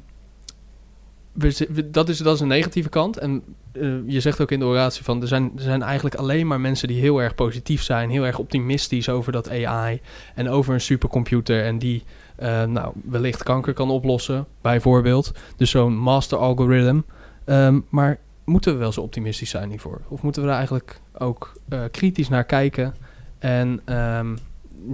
dat, 1.87 2.09
is, 2.09 2.19
dat 2.19 2.35
is 2.35 2.41
een 2.41 2.49
negatieve 2.49 2.89
kant. 2.89 3.19
En 3.19 3.43
eh, 3.73 3.89
je 4.07 4.21
zegt 4.21 4.41
ook 4.41 4.51
in 4.51 4.59
de 4.59 4.65
oratie 4.65 5.05
van 5.05 5.21
er 5.21 5.29
zijn, 5.29 5.53
er 5.57 5.63
zijn 5.63 5.83
eigenlijk 5.83 6.15
alleen 6.15 6.47
maar 6.47 6.61
mensen 6.61 6.89
die 6.89 7.01
heel 7.01 7.23
erg 7.23 7.35
positief 7.35 7.83
zijn, 7.83 8.11
heel 8.11 8.27
erg 8.27 8.39
optimistisch 8.39 9.09
over 9.09 9.33
dat 9.33 9.51
AI 9.51 10.01
en 10.35 10.49
over 10.49 10.75
een 10.75 10.81
supercomputer 10.81 11.65
en 11.65 11.79
die 11.79 12.03
eh, 12.37 12.65
nou, 12.65 12.93
wellicht 13.05 13.43
kanker 13.43 13.73
kan 13.73 13.91
oplossen, 13.91 14.47
bijvoorbeeld. 14.61 15.33
Dus 15.57 15.71
zo'n 15.71 15.97
master 15.97 16.39
algorithm. 16.39 17.01
Ehm, 17.45 17.81
maar 17.89 18.19
moeten 18.45 18.73
we 18.73 18.79
wel 18.79 18.93
zo 18.93 19.01
optimistisch 19.01 19.51
zijn 19.51 19.69
hiervoor? 19.69 20.01
Of 20.09 20.23
moeten 20.23 20.43
we 20.43 20.49
daar 20.49 20.57
eigenlijk 20.57 21.01
ook 21.19 21.53
eh, 21.69 21.81
kritisch 21.91 22.29
naar 22.29 22.45
kijken 22.45 22.95
en 23.39 23.81
ehm, 23.85 24.37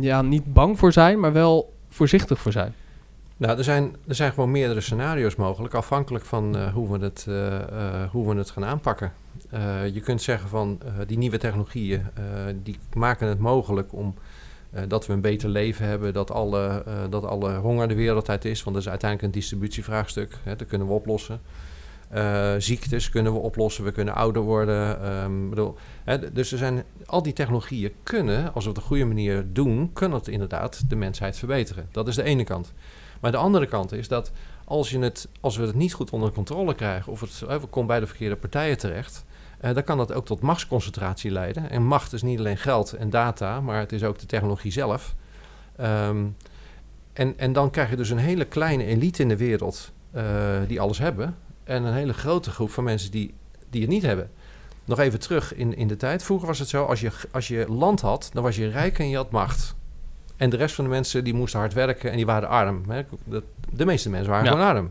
ja, 0.01 0.22
niet 0.22 0.53
bang 0.53 0.78
voor 0.78 0.92
zijn, 0.92 1.20
maar 1.20 1.32
wel 1.32 1.74
voorzichtig 1.88 2.38
voor 2.38 2.53
zijn? 2.53 2.74
Nou, 3.37 3.59
er 3.59 3.64
zijn, 3.64 3.97
er 4.09 4.14
zijn 4.14 4.32
gewoon 4.32 4.51
meerdere 4.51 4.80
scenario's 4.80 5.37
mogelijk, 5.37 5.74
afhankelijk 5.74 6.24
van 6.24 6.57
eh, 6.57 6.72
hoe, 6.72 6.99
we 6.99 7.05
het, 7.05 7.24
eh, 7.28 7.57
eh, 7.57 8.11
hoe 8.11 8.28
we 8.28 8.39
het 8.39 8.51
gaan 8.51 8.64
aanpakken. 8.64 9.12
Je 9.93 10.01
kunt 10.05 10.22
zeggen 10.22 10.49
van 10.49 10.80
die 11.07 11.18
nieuwe 11.18 11.39
technologieën, 11.39 12.07
die 12.62 12.78
maken 12.95 13.28
het 13.28 13.39
mogelijk 13.39 13.93
om 13.93 14.14
dat 14.89 15.07
we 15.07 15.12
een 15.12 15.20
beter 15.20 15.49
leven 15.49 15.87
hebben, 15.87 16.12
dat 16.12 16.30
alle, 16.30 16.85
dat 17.11 17.24
alle 17.24 17.57
honger 17.57 17.89
de 17.89 17.95
wereld 17.95 18.28
uit 18.28 18.45
is, 18.45 18.62
want 18.62 18.76
dat 18.76 18.85
is 18.85 18.91
uiteindelijk 18.91 19.35
een 19.35 19.41
distributievraagstuk, 19.41 20.39
hè, 20.43 20.57
dat 20.57 20.68
kunnen 20.68 20.87
we 20.87 20.93
oplossen. 20.93 21.41
Ziektes 22.59 23.11
kunnen 23.11 23.32
we 23.32 23.39
oplossen, 23.39 23.85
we 23.85 23.93
kunnen 23.93 24.14
ouder 24.14 24.43
worden. 24.43 25.03
ehm, 25.03 25.49
bedoel, 25.49 25.76
hè, 26.05 26.32
dus 26.32 26.53
er 26.53 26.59
zijn, 26.59 26.85
al 27.07 27.22
die 27.22 27.32
technologieën 27.32 27.93
kunnen, 28.03 28.55
als 28.55 28.64
we 28.64 28.70
het 28.70 28.78
op 28.78 28.82
de 28.82 28.89
goede 28.89 29.05
manier 29.05 29.45
doen, 29.53 29.91
kunnen 29.93 30.18
het 30.18 30.28
inderdaad 30.28 30.82
de 30.89 30.97
mensheid 30.97 31.37
verbeteren. 31.37 31.89
Dat 31.91 32.09
is 32.09 32.14
de 32.14 32.22
ene 32.22 32.45
kant. 32.45 32.72
Maar 33.25 33.33
de 33.33 33.39
andere 33.39 33.66
kant 33.66 33.93
is 33.93 34.09
dat 34.09 34.31
als, 34.64 34.91
je 34.91 34.99
het, 34.99 35.29
als 35.41 35.57
we 35.57 35.66
het 35.66 35.75
niet 35.75 35.93
goed 35.93 36.11
onder 36.11 36.33
controle 36.33 36.75
krijgen, 36.75 37.12
of 37.12 37.20
het 37.20 37.70
komen 37.70 37.87
bij 37.87 38.01
de 38.01 38.07
verkeerde 38.07 38.37
partijen 38.37 38.79
terecht, 38.79 39.25
eh, 39.61 39.75
dan 39.75 39.85
kan 39.85 39.97
dat 39.97 40.12
ook 40.12 40.27
tot 40.27 40.41
machtsconcentratie 40.41 41.31
leiden. 41.31 41.70
En 41.70 41.85
macht 41.85 42.12
is 42.12 42.22
niet 42.22 42.39
alleen 42.39 42.57
geld 42.57 42.93
en 42.93 43.11
data, 43.11 43.61
maar 43.61 43.79
het 43.79 43.93
is 43.93 44.05
ook 44.05 44.18
de 44.18 44.27
technologie 44.27 44.72
zelf. 44.72 45.14
Ehm, 45.77 46.25
en, 47.12 47.39
en 47.39 47.53
dan 47.53 47.70
krijg 47.70 47.91
je 47.91 47.97
dus 47.97 48.11
een 48.11 48.18
hele 48.18 48.45
kleine 48.45 48.85
elite 48.85 49.22
in 49.22 49.29
de 49.29 49.37
wereld 49.37 49.93
eh, 50.11 50.25
die 50.66 50.81
alles 50.81 50.99
hebben. 50.99 51.37
En 51.62 51.85
een 51.85 51.95
hele 51.95 52.14
grote 52.14 52.51
groep 52.51 52.70
van 52.70 52.85
mensen 52.85 53.11
die, 53.11 53.35
die 53.70 53.81
het 53.81 53.91
niet 53.91 54.03
hebben. 54.03 54.31
Nog 54.85 54.99
even 54.99 55.20
terug 55.20 55.55
in, 55.55 55.77
in 55.77 55.89
de 55.89 55.97
tijd. 55.97 56.22
Vroeger 56.22 56.47
was 56.47 56.59
het 56.59 56.68
zo, 56.68 56.85
als 56.85 57.01
je, 57.01 57.11
als 57.31 57.49
je 57.49 57.68
land 57.68 58.01
had, 58.01 58.31
dan 58.33 58.43
was 58.43 58.57
je 58.57 58.68
rijk 58.68 58.99
en 58.99 59.09
je 59.09 59.16
had 59.16 59.31
macht. 59.31 59.75
En 60.37 60.51
de 60.51 60.57
rest 60.57 60.74
van 60.74 60.85
de 60.85 60.91
mensen 60.91 61.24
die 61.24 61.35
moesten 61.35 61.59
hard 61.61 61.72
werken 61.72 62.11
en 62.11 62.16
die 62.16 62.26
waren 62.26 62.49
arm. 62.49 62.82
Hè. 62.89 63.03
De, 63.70 63.85
meeste 63.85 64.11
mensen 64.11 64.30
waren 64.30 64.45
Ja. 64.45 64.51
gewoon 64.51 64.66
arm. 64.66 64.91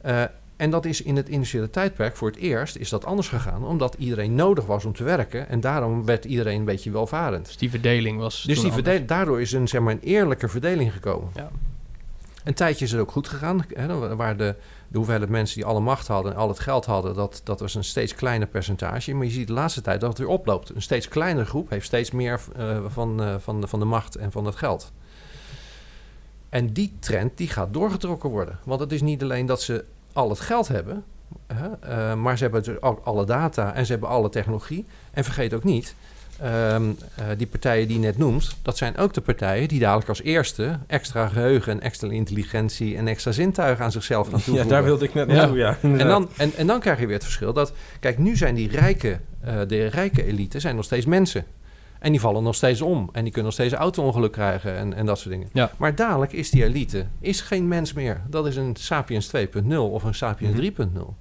Eh, 0.00 0.22
en 0.56 0.70
dat 0.70 0.84
is 0.84 1.02
in 1.02 1.16
het 1.16 1.28
industriële 1.28 1.70
tijdperk 1.70 2.16
voor 2.16 2.28
het 2.28 2.36
eerst 2.38 2.76
is 2.76 2.88
dat 2.88 3.04
anders 3.04 3.28
gegaan. 3.28 3.64
Omdat 3.64 3.94
iedereen 3.98 4.34
nodig 4.34 4.66
was 4.66 4.84
om 4.84 4.92
te 4.92 5.04
werken. 5.04 5.48
En 5.48 5.60
daarom 5.60 6.04
werd 6.04 6.24
iedereen 6.24 6.58
een 6.58 6.64
beetje 6.64 6.90
welvarend. 6.90 7.46
Dus 7.46 7.56
die 7.56 7.70
verdeling 7.70 8.18
was. 8.18 8.42
Dus 8.42 8.60
die 8.60 9.04
daardoor 9.04 9.40
is 9.40 9.52
een, 9.52 9.68
zeg 9.68 9.80
maar, 9.80 9.92
een 9.92 10.00
eerlijke 10.00 10.48
verdeling 10.48 10.92
gekomen. 10.92 11.30
Ja. 11.34 11.50
Een 12.44 12.54
tijdje 12.54 12.84
is 12.84 12.92
het 12.92 13.00
ook 13.00 13.10
goed 13.10 13.28
gegaan. 13.28 13.64
Hè, 13.74 13.86
dan 13.86 14.36
de, 14.36 14.54
de 14.88 14.96
hoeveelheid 14.96 15.30
mensen 15.30 15.56
die 15.56 15.64
alle 15.64 15.80
macht 15.80 16.06
hadden 16.06 16.32
en 16.32 16.38
al 16.38 16.48
het 16.48 16.58
geld 16.58 16.84
hadden, 16.84 17.14
dat, 17.14 17.40
dat 17.44 17.60
was 17.60 17.74
een 17.74 17.84
steeds 17.84 18.14
kleiner 18.14 18.48
percentage. 18.48 19.14
Maar 19.14 19.24
je 19.24 19.32
ziet 19.32 19.46
de 19.46 19.52
laatste 19.52 19.80
tijd 19.80 20.00
dat 20.00 20.08
het 20.08 20.18
weer 20.18 20.28
oploopt. 20.28 20.74
Een 20.74 20.82
steeds 20.82 21.08
kleinere 21.08 21.46
groep 21.46 21.70
heeft 21.70 21.86
steeds 21.86 22.10
meer 22.10 22.40
eh, 22.56 22.78
van, 22.88 23.22
eh, 23.22 23.34
van, 23.38 23.60
de, 23.60 23.66
van 23.66 23.78
de 23.78 23.84
macht 23.84 24.16
en 24.16 24.32
van 24.32 24.44
het 24.44 24.56
geld. 24.56 24.92
En 26.48 26.72
die 26.72 26.92
trend 26.98 27.36
die 27.36 27.48
gaat 27.48 27.72
doorgetrokken 27.72 28.30
worden. 28.30 28.58
Want 28.64 28.80
het 28.80 28.92
is 28.92 29.02
niet 29.02 29.22
alleen 29.22 29.46
dat 29.46 29.62
ze 29.62 29.84
al 30.12 30.28
het 30.28 30.40
geld 30.40 30.68
hebben, 30.68 31.04
hè, 31.46 31.68
eh, 31.72 32.14
maar 32.14 32.36
ze 32.36 32.42
hebben 32.42 32.62
dus 32.62 32.82
ook 32.82 33.00
alle 33.04 33.24
data 33.24 33.74
en 33.74 33.86
ze 33.86 33.92
hebben 33.92 34.08
alle 34.08 34.28
technologie. 34.28 34.84
En 35.10 35.24
vergeet 35.24 35.54
ook 35.54 35.64
niet, 35.64 35.94
ehm, 36.42 36.82
eh, 37.14 37.24
die 37.36 37.46
partijen 37.46 37.86
die 37.88 37.96
je 37.96 38.02
net 38.06 38.18
noemt, 38.18 38.56
dat 38.62 38.76
zijn 38.76 38.96
ook 38.96 39.14
de 39.14 39.20
partijen 39.20 39.68
die 39.68 39.80
dadelijk 39.80 40.08
als 40.08 40.22
eerste 40.22 40.78
extra 40.86 41.28
geheugen 41.28 41.72
en 41.72 41.80
extra 41.80 42.10
intelligentie 42.10 42.96
en 42.96 43.08
extra 43.08 43.32
zintuigen 43.32 43.84
aan 43.84 43.92
zichzelf 43.92 44.28
gaan 44.28 44.38
Ja, 44.38 44.44
toevoegen. 44.44 44.68
daar 44.70 44.84
wilde 44.84 45.04
ik 45.04 45.14
net 45.14 45.28
Ja. 45.30 45.34
naartoe, 45.34 45.56
ja. 45.56 45.76
En 45.82 45.98
dan, 45.98 46.28
en, 46.36 46.52
en 46.56 46.66
dan 46.66 46.80
krijg 46.80 46.98
je 47.00 47.04
weer 47.06 47.14
het 47.14 47.24
verschil 47.24 47.52
dat, 47.52 47.72
kijk, 48.00 48.18
nu 48.18 48.36
zijn 48.36 48.54
die 48.54 48.68
rijke, 48.70 49.18
eh, 49.40 49.54
de 49.68 49.86
rijke 49.86 50.24
elite 50.24 50.60
zijn 50.60 50.76
nog 50.76 50.84
steeds 50.84 51.06
mensen. 51.06 51.44
En 51.98 52.10
die 52.12 52.20
vallen 52.20 52.42
nog 52.42 52.54
steeds 52.54 52.80
om. 52.80 53.08
En 53.12 53.22
die 53.22 53.32
kunnen 53.32 53.44
nog 53.44 53.52
steeds 53.52 53.72
auto-ongeluk 53.74 54.32
krijgen 54.32 54.76
en, 54.76 54.94
en 54.94 55.06
dat 55.06 55.18
soort 55.18 55.30
dingen. 55.34 55.48
Ja. 55.52 55.70
Maar 55.76 55.94
dadelijk 55.94 56.32
is 56.32 56.50
die 56.50 56.64
elite 56.64 57.06
is 57.20 57.40
geen 57.40 57.68
mens 57.68 57.92
meer. 57.92 58.20
Dat 58.28 58.46
is 58.46 58.56
een 58.56 58.76
Sapiens 58.78 59.30
2.0 59.36 59.76
of 59.76 60.02
een 60.04 60.14
Sapiens 60.14 60.52
Mhm. 60.52 60.60
3.0. 60.60 61.16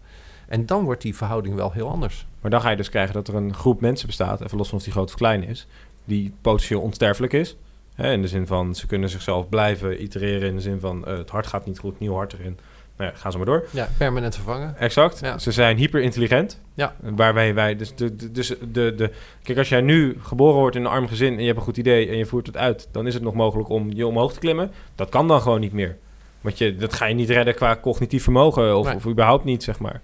En 0.47 0.65
dan 0.65 0.83
wordt 0.83 1.01
die 1.01 1.15
verhouding 1.15 1.55
wel 1.55 1.71
heel 1.71 1.89
anders. 1.89 2.27
Maar 2.41 2.51
dan 2.51 2.61
ga 2.61 2.69
je 2.69 2.75
dus 2.75 2.89
krijgen 2.89 3.13
dat 3.13 3.27
er 3.27 3.35
een 3.35 3.53
groep 3.53 3.81
mensen 3.81 4.07
bestaat, 4.07 4.41
even 4.41 4.57
los 4.57 4.69
van 4.69 4.77
of 4.77 4.83
die 4.83 4.93
groot 4.93 5.09
of 5.09 5.15
klein 5.15 5.43
is, 5.43 5.67
die 6.05 6.33
potentieel 6.41 6.81
onsterfelijk 6.81 7.33
is. 7.33 7.57
Hè, 7.95 8.11
in 8.11 8.21
de 8.21 8.27
zin 8.27 8.47
van, 8.47 8.75
ze 8.75 8.87
kunnen 8.87 9.09
zichzelf 9.09 9.49
blijven 9.49 10.03
itereren 10.03 10.49
in 10.49 10.55
de 10.55 10.61
zin 10.61 10.79
van, 10.79 11.05
eh, 11.05 11.17
het 11.17 11.29
hart 11.29 11.47
gaat 11.47 11.65
niet 11.65 11.79
goed, 11.79 11.99
nieuw 11.99 12.13
hart 12.13 12.33
erin. 12.33 12.57
Nou 12.97 13.11
ja, 13.11 13.17
gaan 13.17 13.31
ze 13.31 13.37
maar 13.37 13.45
door. 13.45 13.65
Ja, 13.71 13.89
permanent 13.97 14.35
vervangen. 14.35 14.77
Exact. 14.77 15.19
Ja. 15.19 15.37
Ze 15.37 15.51
zijn 15.51 15.77
hyper 15.77 16.01
intelligent. 16.01 16.61
Ja. 16.73 16.95
Waarbij 16.99 17.53
wij, 17.53 17.75
dus, 17.75 17.95
de, 17.95 18.15
de, 18.15 18.31
dus 18.31 18.47
de, 18.47 18.93
de, 18.95 19.11
kijk, 19.43 19.57
als 19.57 19.69
jij 19.69 19.81
nu 19.81 20.17
geboren 20.21 20.59
wordt 20.59 20.75
in 20.75 20.81
een 20.85 20.91
arm 20.91 21.07
gezin 21.07 21.33
en 21.33 21.39
je 21.39 21.45
hebt 21.45 21.57
een 21.57 21.63
goed 21.63 21.77
idee 21.77 22.07
en 22.09 22.17
je 22.17 22.25
voert 22.25 22.47
het 22.47 22.57
uit, 22.57 22.87
dan 22.91 23.07
is 23.07 23.13
het 23.13 23.23
nog 23.23 23.33
mogelijk 23.33 23.69
om 23.69 23.91
je 23.93 24.07
omhoog 24.07 24.33
te 24.33 24.39
klimmen. 24.39 24.71
Dat 24.95 25.09
kan 25.09 25.27
dan 25.27 25.41
gewoon 25.41 25.59
niet 25.59 25.73
meer. 25.73 25.97
Want 26.41 26.57
je, 26.57 26.75
dat 26.75 26.93
ga 26.93 27.05
je 27.05 27.13
niet 27.15 27.29
redden 27.29 27.55
qua 27.55 27.77
cognitief 27.81 28.23
vermogen 28.23 28.77
of, 28.77 28.85
Nee. 28.85 28.95
of 28.95 29.05
überhaupt 29.05 29.43
niet, 29.43 29.63
zeg 29.63 29.79
maar. 29.79 30.01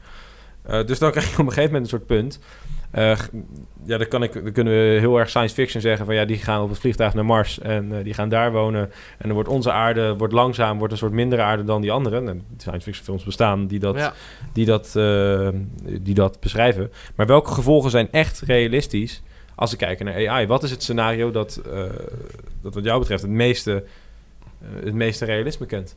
Eh, 0.63 0.85
dus 0.85 0.99
dan 0.99 1.11
krijg 1.11 1.25
je 1.27 1.31
op 1.33 1.39
een 1.39 1.45
gegeven 1.47 1.71
moment 1.73 1.83
een 1.83 1.97
soort 1.97 2.05
punt. 2.05 2.39
Eh, 2.91 3.17
ja, 3.85 3.97
dan, 3.97 4.07
kan 4.07 4.23
ik, 4.23 4.33
dan 4.33 4.51
kunnen 4.51 4.73
we 4.73 4.79
heel 4.99 5.19
erg 5.19 5.29
science 5.29 5.53
fiction 5.53 5.81
zeggen 5.81 6.05
van 6.05 6.15
ja, 6.15 6.25
die 6.25 6.37
gaan 6.37 6.61
op 6.61 6.69
het 6.69 6.79
vliegtuig 6.79 7.13
naar 7.13 7.25
Mars 7.25 7.59
en 7.59 7.97
eh, 7.97 8.03
die 8.03 8.13
gaan 8.13 8.29
daar 8.29 8.51
wonen. 8.51 8.81
En 9.17 9.25
dan 9.25 9.31
wordt 9.31 9.49
onze 9.49 9.71
aarde 9.71 10.15
wordt 10.15 10.33
langzaam 10.33 10.77
wordt 10.77 10.93
een 10.93 10.99
soort 10.99 11.11
mindere 11.11 11.41
aarde 11.41 11.63
dan 11.63 11.81
die 11.81 11.91
andere. 11.91 12.15
En 12.15 12.43
science 12.57 12.81
fiction 12.81 13.05
films 13.05 13.23
bestaan 13.23 13.67
die 13.67 13.79
dat, 13.79 13.95
Ja. 13.95 14.13
die, 14.53 14.65
dat, 14.65 14.95
eh, 14.95 15.49
die 15.83 16.13
dat 16.13 16.39
beschrijven. 16.39 16.91
Maar 17.15 17.25
welke 17.25 17.51
gevolgen 17.51 17.91
zijn 17.91 18.07
echt 18.11 18.39
realistisch 18.39 19.21
als 19.55 19.71
we 19.71 19.77
kijken 19.77 20.05
naar 20.05 20.27
AI? 20.29 20.47
Wat 20.47 20.63
is 20.63 20.71
het 20.71 20.83
scenario 20.83 21.31
dat, 21.31 21.61
eh, 21.71 21.83
dat 22.61 22.73
wat 22.73 22.83
jou 22.83 22.99
betreft 22.99 23.21
het 23.21 23.31
meeste, 23.31 23.83
het 24.83 24.93
meeste 24.93 25.25
realisme 25.25 25.65
kent? 25.65 25.95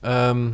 Ehm, 0.00 0.48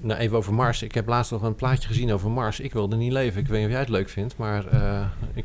nou, 0.00 0.20
even 0.20 0.36
over 0.36 0.54
Mars. 0.54 0.82
Ik 0.82 0.94
heb 0.94 1.06
laatst 1.08 1.30
nog 1.30 1.42
een 1.42 1.54
plaatje 1.54 1.88
gezien 1.88 2.12
over 2.12 2.30
Mars. 2.30 2.60
Ik 2.60 2.72
wilde 2.72 2.96
niet 2.96 3.12
leven. 3.12 3.40
Ik 3.40 3.46
weet 3.46 3.56
niet 3.56 3.66
of 3.66 3.72
jij 3.72 3.80
het 3.80 3.88
leuk 3.88 4.08
vindt, 4.08 4.36
maar 4.36 4.66
eh, 4.66 5.00
ik, 5.34 5.44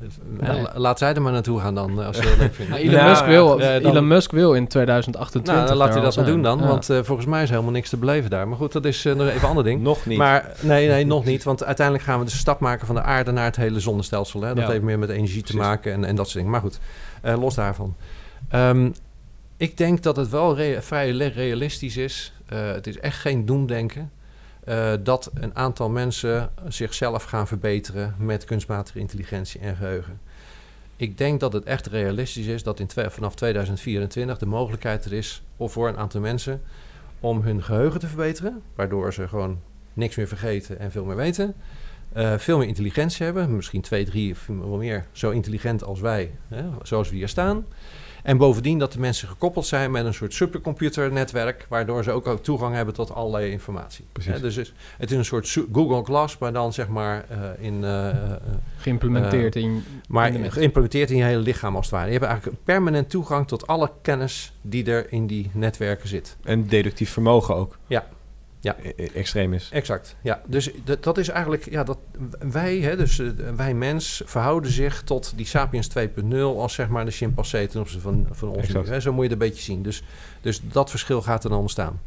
eh, 0.00 0.48
Nee. 0.50 0.62
la- 0.62 0.72
laat 0.74 0.98
zij 0.98 1.14
er 1.14 1.22
maar 1.22 1.32
naartoe 1.32 1.60
gaan 1.60 1.74
dan, 1.74 2.00
eh, 2.00 2.06
als 2.06 2.16
ze 2.16 2.22
dat 2.22 2.36
leuk 2.38 2.54
vinden. 2.54 2.76
Elon, 2.78 2.94
Nou, 2.94 3.08
Musk 3.08 3.24
wil, 3.26 3.48
dan- 3.48 3.60
Elon 3.60 4.06
Musk 4.06 4.30
wil 4.32 4.54
in 4.54 4.68
2028 4.68 5.54
Nou, 5.54 5.66
dan 5.66 5.76
laat 5.76 5.92
hij 5.94 6.02
dat 6.02 6.16
maar 6.16 6.24
doen 6.24 6.42
dan, 6.42 6.58
Ja. 6.58 6.66
want 6.66 6.90
eh, 6.90 6.98
volgens 7.02 7.26
mij 7.26 7.42
is 7.42 7.50
helemaal 7.50 7.70
niks 7.70 7.88
te 7.90 7.96
beleven 7.96 8.30
daar. 8.30 8.48
Maar 8.48 8.56
goed, 8.58 8.72
dat 8.72 8.84
is 8.84 9.04
eh, 9.04 9.14
nog 9.14 9.26
even 9.28 9.40
een 9.42 9.48
ander 9.48 9.64
ding. 9.64 9.82
Nog 9.82 10.06
niet. 10.06 10.18
Maar 10.18 10.50
nee, 10.60 10.88
nee, 10.88 11.06
nog 11.06 11.24
niet. 11.24 11.42
Want 11.44 11.64
uiteindelijk 11.64 12.06
gaan 12.06 12.18
we 12.18 12.24
dus 12.24 12.32
een 12.34 12.38
stap 12.38 12.60
maken 12.60 12.86
van 12.86 12.94
de 12.94 13.02
aarde 13.02 13.30
naar 13.32 13.44
het 13.44 13.56
hele 13.56 13.80
zonnestelsel. 13.80 14.40
Hè? 14.42 14.54
Dat 14.54 14.64
Ja. 14.64 14.70
heeft 14.70 14.82
meer 14.82 14.98
met 14.98 15.08
energie 15.08 15.42
te 15.42 15.56
maken 15.56 15.92
en, 15.92 16.04
en 16.04 16.14
dat 16.16 16.24
soort 16.24 16.36
dingen. 16.36 16.50
Maar 16.50 16.60
goed, 16.60 16.78
eh, 17.22 17.38
los 17.40 17.54
daarvan. 17.54 17.94
Ehm, 18.48 18.90
ik 19.56 19.76
denk 19.76 20.02
dat 20.02 20.16
het 20.16 20.28
wel 20.28 20.56
vrij 20.80 21.10
realistisch 21.10 21.96
is. 21.96 22.32
Eh, 22.46 22.72
het 22.72 22.86
is 22.86 22.98
echt 22.98 23.20
geen 23.20 23.46
doemdenken. 23.46 24.10
eh, 24.64 24.92
dat 25.02 25.30
een 25.34 25.56
aantal 25.56 25.88
mensen 25.88 26.50
zichzelf 26.68 27.24
gaan 27.24 27.46
verbeteren 27.46 28.14
met 28.18 28.44
kunstmatige 28.44 28.98
intelligentie 28.98 29.60
en 29.60 29.76
geheugen. 29.76 30.20
Ik 30.96 31.18
denk 31.18 31.40
dat 31.40 31.52
het 31.52 31.64
echt 31.64 31.86
realistisch 31.86 32.46
is 32.46 32.62
dat 32.62 32.80
in 32.80 32.88
vanaf 32.90 33.34
2024 33.34 34.38
de 34.38 34.46
mogelijkheid 34.46 35.04
er 35.04 35.12
is 35.12 35.42
voor 35.58 35.88
een 35.88 35.96
aantal 35.96 36.20
mensen 36.20 36.62
om 37.20 37.40
hun 37.40 37.62
geheugen 37.62 38.00
te 38.00 38.06
verbeteren, 38.06 38.62
waardoor 38.74 39.12
ze 39.12 39.28
gewoon 39.28 39.60
niks 39.92 40.16
meer 40.16 40.28
vergeten 40.28 40.78
en 40.78 40.90
veel 40.90 41.04
meer 41.04 41.16
weten. 41.16 41.54
Eh, 42.12 42.38
veel 42.38 42.58
meer 42.58 42.68
intelligentie 42.68 43.24
hebben, 43.24 43.56
misschien 43.56 43.80
twee, 43.80 44.04
drie 44.04 44.32
of 44.32 44.48
meer 44.48 45.06
zo 45.12 45.30
intelligent 45.30 45.84
als 45.84 46.00
wij, 46.00 46.30
hè, 46.48 46.64
zoals 46.82 47.10
we 47.10 47.16
hier 47.16 47.28
staan. 47.28 47.66
En 48.26 48.36
bovendien 48.36 48.78
dat 48.78 48.92
de 48.92 48.98
mensen 49.00 49.28
gekoppeld 49.28 49.66
zijn 49.66 49.90
met 49.90 50.04
een 50.04 50.14
soort 50.14 50.34
supercomputernetwerk, 50.34 51.66
waardoor 51.68 52.04
ze 52.04 52.10
ook, 52.10 52.26
ook 52.26 52.42
toegang 52.42 52.74
hebben 52.74 52.94
tot 52.94 53.14
allerlei 53.14 53.50
informatie. 53.50 54.04
Precies. 54.12 54.40
Dus 54.40 54.56
het 54.56 54.66
is- 54.66 54.72
het 54.98 55.10
is 55.10 55.16
een 55.16 55.24
soort 55.24 55.58
Google 55.72 56.04
Glass, 56.04 56.38
maar 56.38 56.52
dan 56.52 56.72
zeg 56.72 56.88
maar 56.88 57.24
eh, 57.28 57.38
in, 57.58 57.84
eh, 57.84 58.08
eh, 58.08 58.16
Geïmplementeerd 58.76 59.56
in... 59.56 59.84
maar 60.08 60.34
in 60.34 60.52
geïmplementeerd 60.52 61.10
in 61.10 61.16
je 61.16 61.24
hele 61.24 61.40
lichaam 61.40 61.76
als 61.76 61.86
het 61.86 61.94
ware. 61.94 62.06
Je 62.06 62.12
hebt 62.12 62.24
eigenlijk 62.24 62.64
permanent 62.64 63.10
toegang 63.10 63.46
tot 63.48 63.66
alle 63.66 63.90
kennis 64.02 64.52
die 64.62 64.84
er 64.90 65.12
in 65.12 65.26
die 65.26 65.50
netwerken 65.52 66.08
zit. 66.08 66.36
En 66.44 66.66
deductief 66.68 67.10
vermogen 67.10 67.54
ook. 67.54 67.78
Ja. 67.86 68.06
Ja. 68.66 68.76
E- 68.82 68.92
e- 68.96 69.10
extreem 69.14 69.52
is. 69.52 69.68
Exact, 69.72 70.16
ja. 70.22 70.40
Dus 70.46 70.70
dat, 70.84 71.02
dat 71.02 71.18
is 71.18 71.28
eigenlijk, 71.28 71.70
ja, 71.70 71.84
dat 71.84 71.98
wij, 72.38 72.78
hè, 72.78 72.96
dus 72.96 73.18
eh, 73.18 73.28
wij 73.56 73.74
mens, 73.74 74.22
verhouden 74.24 74.70
zich 74.70 75.02
tot 75.02 75.32
die 75.36 75.46
Sapiens 75.46 75.88
2.0 75.98 76.34
als 76.36 76.74
zeg 76.74 76.88
maar 76.88 77.04
de 77.04 77.10
chimpansee 77.10 77.66
ten 77.66 77.80
opzichte 77.80 78.02
van, 78.02 78.26
van 78.30 78.48
ons 78.48 78.68
nu. 78.68 78.80
Hè. 78.84 79.00
Zo 79.00 79.12
moet 79.12 79.24
je 79.24 79.30
het 79.30 79.42
een 79.42 79.48
beetje 79.48 79.62
zien. 79.62 79.82
Dus, 79.82 80.02
dus 80.40 80.60
dat 80.62 80.90
verschil 80.90 81.22
gaat 81.22 81.44
er 81.44 81.50
dan 81.50 81.58
ontstaan. 81.58 82.00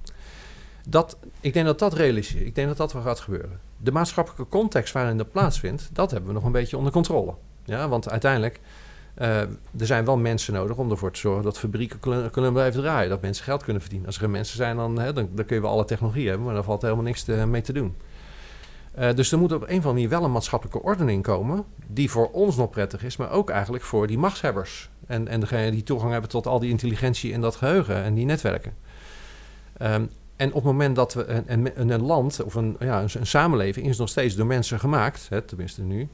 Dat, 0.88 1.18
ik 1.40 1.54
denk 1.54 1.66
dat 1.66 1.80
dat 1.80 1.94
realistisch 1.94 2.42
is. 2.42 2.48
Ik 2.48 2.56
denk 2.56 2.68
dat 2.68 2.78
dat 2.78 2.94
wel 2.94 3.02
gaat 3.02 3.20
gebeuren. 3.20 3.60
De 3.78 3.92
maatschappelijke 3.92 4.48
context 4.50 4.94
waarin 4.94 5.18
dat 5.18 5.32
plaatsvindt, 5.32 5.90
dat 5.94 6.12
hebben 6.12 6.30
we 6.30 6.36
nog 6.36 6.46
een 6.46 6.52
beetje 6.52 6.78
onder 6.78 6.92
controle. 6.92 7.34
Ja, 7.66 7.90
want 7.90 8.10
uiteindelijk, 8.10 8.60
er 9.20 9.86
zijn 9.86 10.06
wel 10.06 10.18
mensen 10.18 10.54
nodig 10.54 10.78
om 10.78 10.92
ervoor 10.92 11.12
te 11.12 11.20
zorgen 11.20 11.44
dat 11.44 11.60
fabrieken 11.60 12.00
kunnen, 12.32 12.54
blijven 12.54 12.82
draaien. 12.82 13.10
Dat 13.10 13.22
mensen 13.22 13.44
geld 13.44 13.64
kunnen 13.64 13.82
verdienen. 13.82 14.08
Als 14.08 14.16
er 14.16 14.22
geen 14.22 14.32
mensen 14.32 14.58
zijn, 14.58 14.76
dan, 14.76 15.00
hè, 15.00 15.14
dan, 15.14 15.30
dan 15.34 15.46
kun 15.46 15.62
je 15.62 15.68
alle 15.68 15.86
technologie 15.86 16.28
hebben, 16.28 16.46
maar 16.46 16.54
daar 16.54 16.64
valt 16.64 16.82
helemaal 16.82 17.04
niks 17.04 17.26
mee 17.26 17.62
te 17.62 17.74
doen. 17.74 17.96
Eh, 19.00 19.14
dus 19.14 19.32
er 19.32 19.38
moet 19.38 19.52
op 19.52 19.62
een 19.62 19.68
of 19.68 19.72
andere 19.72 19.94
manier 19.94 20.10
wel 20.10 20.24
een 20.24 20.32
maatschappelijke 20.32 20.82
ordening 20.82 21.24
komen, 21.24 21.64
die 21.88 22.10
voor 22.10 22.32
ons 22.32 22.56
nog 22.56 22.70
prettig 22.70 23.04
is, 23.04 23.18
maar 23.18 23.32
ook 23.32 23.50
eigenlijk 23.50 23.84
voor 23.84 24.08
die 24.08 24.18
machtshebbers. 24.18 24.90
En, 25.08 25.28
en 25.28 25.40
degene 25.40 25.72
die 25.72 25.84
toegang 25.84 26.12
hebben 26.12 26.30
tot 26.30 26.48
al 26.48 26.60
die 26.60 26.70
intelligentie 26.70 27.34
en 27.34 27.42
dat 27.42 27.56
geheugen 27.56 28.04
en 28.04 28.14
die 28.14 28.26
netwerken. 28.26 28.74
Ehm, 29.78 30.06
en 30.36 30.48
op 30.48 30.54
het 30.54 30.64
moment 30.64 30.96
dat 30.96 31.14
we 31.14 31.28
een, 31.28 31.72
een, 31.80 31.90
een 31.90 32.02
land 32.02 32.44
of 32.44 32.56
een, 32.56 32.76
ja, 32.80 33.02
een, 33.02 33.10
een 33.20 33.28
samenleving 33.28 33.88
is 33.88 33.98
nog 33.98 34.10
steeds 34.10 34.36
door 34.36 34.46
mensen 34.46 34.80
gemaakt, 34.80 35.28
hè, 35.30 35.42
tenminste 35.42 35.82
nu. 35.82 36.10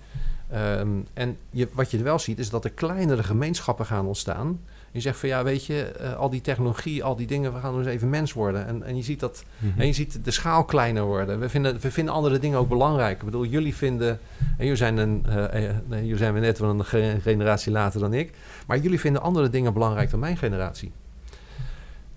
Ehm, 0.51 0.89
en 1.13 1.37
je, 1.49 1.67
wat 1.73 1.91
je 1.91 1.97
er 1.97 2.03
wel 2.03 2.19
ziet 2.19 2.39
is 2.39 2.49
dat 2.49 2.63
er 2.63 2.71
kleinere 2.71 3.23
gemeenschappen 3.23 3.85
gaan 3.85 4.05
ontstaan. 4.05 4.59
Je 4.91 5.01
zegt 5.01 5.19
van 5.19 5.29
ja, 5.29 5.43
weet 5.43 5.65
je, 5.65 5.81
eh, 5.83 6.13
al 6.15 6.29
die 6.29 6.41
technologie, 6.41 7.03
al 7.03 7.15
die 7.15 7.27
dingen, 7.27 7.53
we 7.53 7.59
gaan 7.59 7.77
dus 7.77 7.85
even 7.85 8.09
mens 8.09 8.33
worden. 8.33 8.67
En, 8.67 8.83
en 8.83 8.95
je 8.95 9.01
ziet 9.03 9.19
dat 9.19 9.43
Mhm. 9.57 9.79
en 9.79 9.87
je 9.87 9.93
ziet 9.93 10.19
de 10.25 10.31
schaal 10.31 10.63
kleiner 10.65 11.03
worden. 11.03 11.39
We 11.39 11.49
vinden, 11.49 11.79
we 11.79 11.91
vinden 11.91 12.13
andere 12.13 12.39
dingen 12.39 12.59
ook 12.59 12.69
belangrijk. 12.69 13.17
Ik 13.19 13.25
bedoel, 13.25 13.45
jullie 13.45 13.75
vinden... 13.75 14.19
En 14.39 14.63
jullie 14.63 14.75
zijn, 14.75 14.97
een, 14.97 15.25
eh, 15.27 15.69
eh, 15.69 15.75
jullie 15.89 16.17
zijn 16.17 16.33
weer 16.33 16.41
net 16.41 16.59
wel 16.59 16.69
een 16.69 16.85
ge- 16.85 17.17
generatie 17.21 17.71
later 17.71 17.99
dan 17.99 18.13
ik. 18.13 18.33
Maar 18.67 18.77
jullie 18.77 18.99
vinden 18.99 19.21
andere 19.21 19.49
dingen 19.49 19.73
belangrijk 19.73 20.09
dan 20.09 20.19
mijn 20.19 20.37
generatie. 20.37 20.91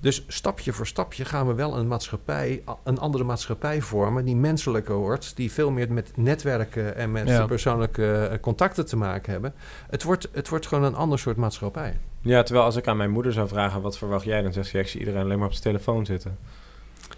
Dus 0.00 0.24
stapje 0.26 0.72
voor 0.72 0.86
stapje 0.86 1.24
gaan 1.24 1.46
we 1.46 1.54
wel 1.54 1.76
een 1.78 1.88
maatschappij, 1.88 2.62
een 2.84 2.98
andere 2.98 3.24
maatschappij 3.24 3.80
vormen 3.80 4.24
die 4.24 4.36
menselijker 4.36 4.94
wordt, 4.94 5.36
die 5.36 5.52
veel 5.52 5.70
meer 5.70 5.92
met 5.92 6.12
netwerken 6.14 6.96
en 6.96 7.12
met 7.12 7.28
Ja. 7.28 7.46
persoonlijke 7.46 8.12
eh, 8.30 8.40
contacten 8.40 8.86
te 8.86 8.96
maken 8.96 9.32
hebben. 9.32 9.54
Het 9.90 10.02
wordt, 10.02 10.28
het 10.32 10.48
wordt 10.48 10.66
gewoon 10.66 10.84
een 10.84 10.94
ander 10.94 11.18
soort 11.18 11.36
maatschappij. 11.36 11.96
Ja, 12.20 12.42
terwijl 12.42 12.64
als 12.66 12.76
ik 12.76 12.86
aan 12.88 12.96
mijn 12.96 13.10
moeder 13.10 13.32
zou 13.32 13.48
vragen... 13.48 13.80
wat 13.82 13.98
verwacht 13.98 14.24
jij? 14.24 14.42
Dan 14.42 14.52
zegt 14.52 14.66
ze, 14.68 14.78
ik 14.78 14.88
zie 14.88 15.00
iedereen 15.00 15.22
alleen 15.22 15.38
maar 15.38 15.46
op 15.46 15.52
zijn 15.52 15.64
telefoon 15.64 16.06
zitten. 16.06 16.38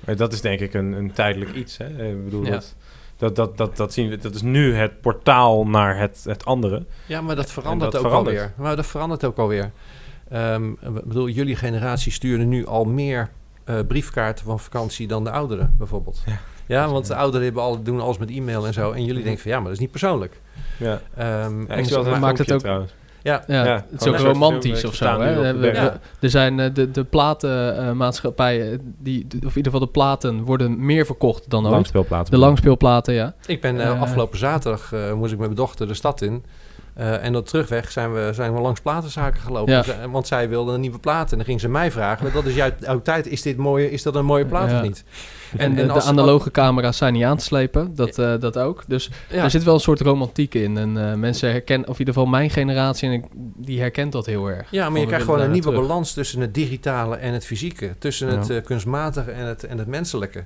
Maar 0.04 0.16
dat 0.16 0.32
is 0.32 0.40
denk 0.40 0.60
ik 0.60 0.74
een, 0.74 0.92
een 0.92 1.12
tijdelijk 1.12 1.52
iets. 1.54 1.76
Hè? 1.76 1.84
Eh, 1.98 2.10
Ik 2.10 2.24
bedoel, 2.24 2.44
Ja. 2.44 2.50
dat, 2.50 2.74
dat, 3.16 3.36
dat, 3.36 3.56
dat, 3.56 3.76
dat, 3.76 3.92
zien 3.92 4.08
we, 4.08 4.16
dat 4.16 4.34
is 4.34 4.42
nu 4.42 4.74
het 4.74 5.00
portaal 5.00 5.66
naar 5.66 5.98
het, 5.98 6.24
het 6.24 6.44
andere. 6.44 6.84
Ja, 7.06 7.20
maar 7.20 7.36
dat 7.36 7.50
verandert 7.50 7.92
dat 7.92 8.00
ook 8.00 8.06
verandert. 8.06 8.36
alweer. 8.38 8.52
Maar 8.56 8.76
dat 8.76 8.86
verandert 8.86 9.24
ook 9.24 9.38
alweer. 9.38 9.70
Ehm, 10.30 10.68
ik 10.70 11.04
bedoel, 11.04 11.28
jullie 11.28 11.56
generatie 11.56 12.12
stuurde 12.12 12.44
nu 12.44 12.66
al 12.66 12.84
meer 12.84 13.28
eh, 13.64 13.76
briefkaarten 13.88 14.44
van 14.44 14.60
vakantie 14.60 15.06
dan 15.08 15.24
de 15.24 15.30
ouderen, 15.30 15.74
bijvoorbeeld. 15.78 16.22
Ja. 16.26 16.38
Ja, 16.66 16.88
want 16.88 17.06
de 17.06 17.14
ouderen 17.14 17.44
hebben 17.44 17.62
al, 17.62 17.82
doen 17.82 18.00
alles 18.00 18.18
met 18.18 18.30
e-mail 18.30 18.66
en 18.66 18.72
zo. 18.72 18.90
En 18.92 19.04
jullie 19.04 19.22
denken 19.22 19.42
van 19.42 19.50
ja, 19.50 19.56
maar 19.56 19.64
dat 19.66 19.74
is 19.74 19.80
niet 19.80 19.90
persoonlijk. 19.90 20.40
Ja, 20.78 21.00
Ehm, 21.16 21.60
ja 21.68 21.74
ik 21.74 21.84
zie 21.84 21.96
altijd 21.96 22.20
maakt 22.20 22.38
het 22.38 22.52
ook- 22.52 22.58
trouwens. 22.60 22.94
ja, 23.22 23.44
Ja, 23.46 23.64
Ja, 23.64 23.84
het 23.90 24.00
is 24.00 24.06
ook 24.08 24.16
romantisch 24.16 24.84
of 24.84 24.94
zo. 24.94 25.20
Hè? 25.20 25.52
de 25.52 25.58
We- 25.58 25.98
Er 26.20 26.30
zijn 26.30 26.60
eh, 26.60 26.74
de, 26.74 26.90
de 26.90 27.04
platenmaatschappijen, 27.04 28.94
die, 28.98 29.24
of 29.24 29.32
in 29.32 29.56
ieder 29.56 29.62
geval 29.72 29.80
de 29.80 29.86
platen, 29.86 30.42
worden 30.44 30.84
meer 30.86 31.06
verkocht 31.06 31.50
dan 31.50 31.62
ooit. 31.64 31.72
Langspeelplaten. 31.72 32.30
De 32.32 32.38
langspeelplaten, 32.38 33.14
ja. 33.14 33.34
ik 33.46 33.60
ben 33.60 33.80
eh, 33.80 33.86
Eh. 33.90 34.00
afgelopen 34.02 34.38
zaterdag 34.38 34.92
eh, 34.92 35.12
moest 35.12 35.32
ik 35.32 35.38
met 35.38 35.46
mijn 35.46 35.60
dochter 35.60 35.86
de 35.88 35.94
stad 35.94 36.22
in. 36.22 36.44
Eh, 36.94 37.24
en 37.24 37.36
op 37.36 37.46
terugweg 37.46 37.90
zijn 37.90 38.12
we, 38.12 38.30
zijn 38.34 38.54
we 38.54 38.60
langs 38.60 38.80
platenzaken 38.80 39.40
gelopen. 39.40 39.72
Ja. 39.72 40.08
Want 40.10 40.26
zij 40.26 40.48
wilde 40.48 40.72
een 40.72 40.80
nieuwe 40.80 40.98
plaat. 40.98 41.30
En 41.30 41.36
dan 41.36 41.46
ging 41.46 41.60
ze 41.60 41.68
mij 41.68 41.90
vragen. 41.90 42.32
Dat 42.32 42.44
is 42.46 42.54
jouw, 42.54 42.70
jouw 42.80 43.02
tijd. 43.02 43.26
Is, 43.26 43.42
dit 43.42 43.56
mooie, 43.56 43.90
is 43.90 44.02
dat 44.02 44.14
een 44.14 44.24
mooie 44.24 44.46
plaat 44.46 44.70
Ja. 44.70 44.76
of 44.76 44.82
niet? 44.82 45.04
En, 45.56 45.74
de, 45.74 45.86
de 45.86 46.02
analoge 46.02 46.50
camera's 46.50 46.96
zijn 46.96 47.12
niet 47.12 47.24
aan 47.24 47.36
te 47.36 47.44
slepen, 47.44 47.94
dat, 47.94 48.18
eh, 48.18 48.34
dat 48.40 48.58
ook. 48.58 48.84
Dus 48.86 49.10
Ja. 49.30 49.42
er 49.44 49.50
zit 49.50 49.62
wel 49.64 49.74
een 49.74 49.80
soort 49.80 50.00
romantiek 50.00 50.54
in. 50.54 50.76
En 50.78 51.08
eh, 51.10 51.14
mensen 51.14 51.50
herkennen, 51.50 51.88
of 51.88 51.92
in 51.94 51.98
ieder 52.00 52.14
geval 52.14 52.28
mijn 52.28 52.50
generatie, 52.50 53.08
en 53.08 53.14
ik, 53.14 53.24
die 53.56 53.80
herkent 53.80 54.12
dat 54.12 54.26
heel 54.26 54.46
erg. 54.50 54.70
Ja, 54.70 54.82
maar 54.82 54.90
Van, 54.90 55.00
je 55.00 55.06
krijgt 55.06 55.24
gewoon 55.24 55.40
een 55.40 55.50
nieuwe 55.50 55.68
terug. 55.70 55.86
balans 55.86 56.12
tussen 56.12 56.40
het 56.40 56.54
digitale 56.54 57.16
en 57.16 57.32
het 57.32 57.46
fysieke. 57.46 57.94
Tussen 57.98 58.28
het 58.28 58.62
kunstmatige 58.64 59.30
en 59.30 59.46
het, 59.46 59.64
en 59.64 59.78
het 59.78 59.86
menselijke. 59.86 60.44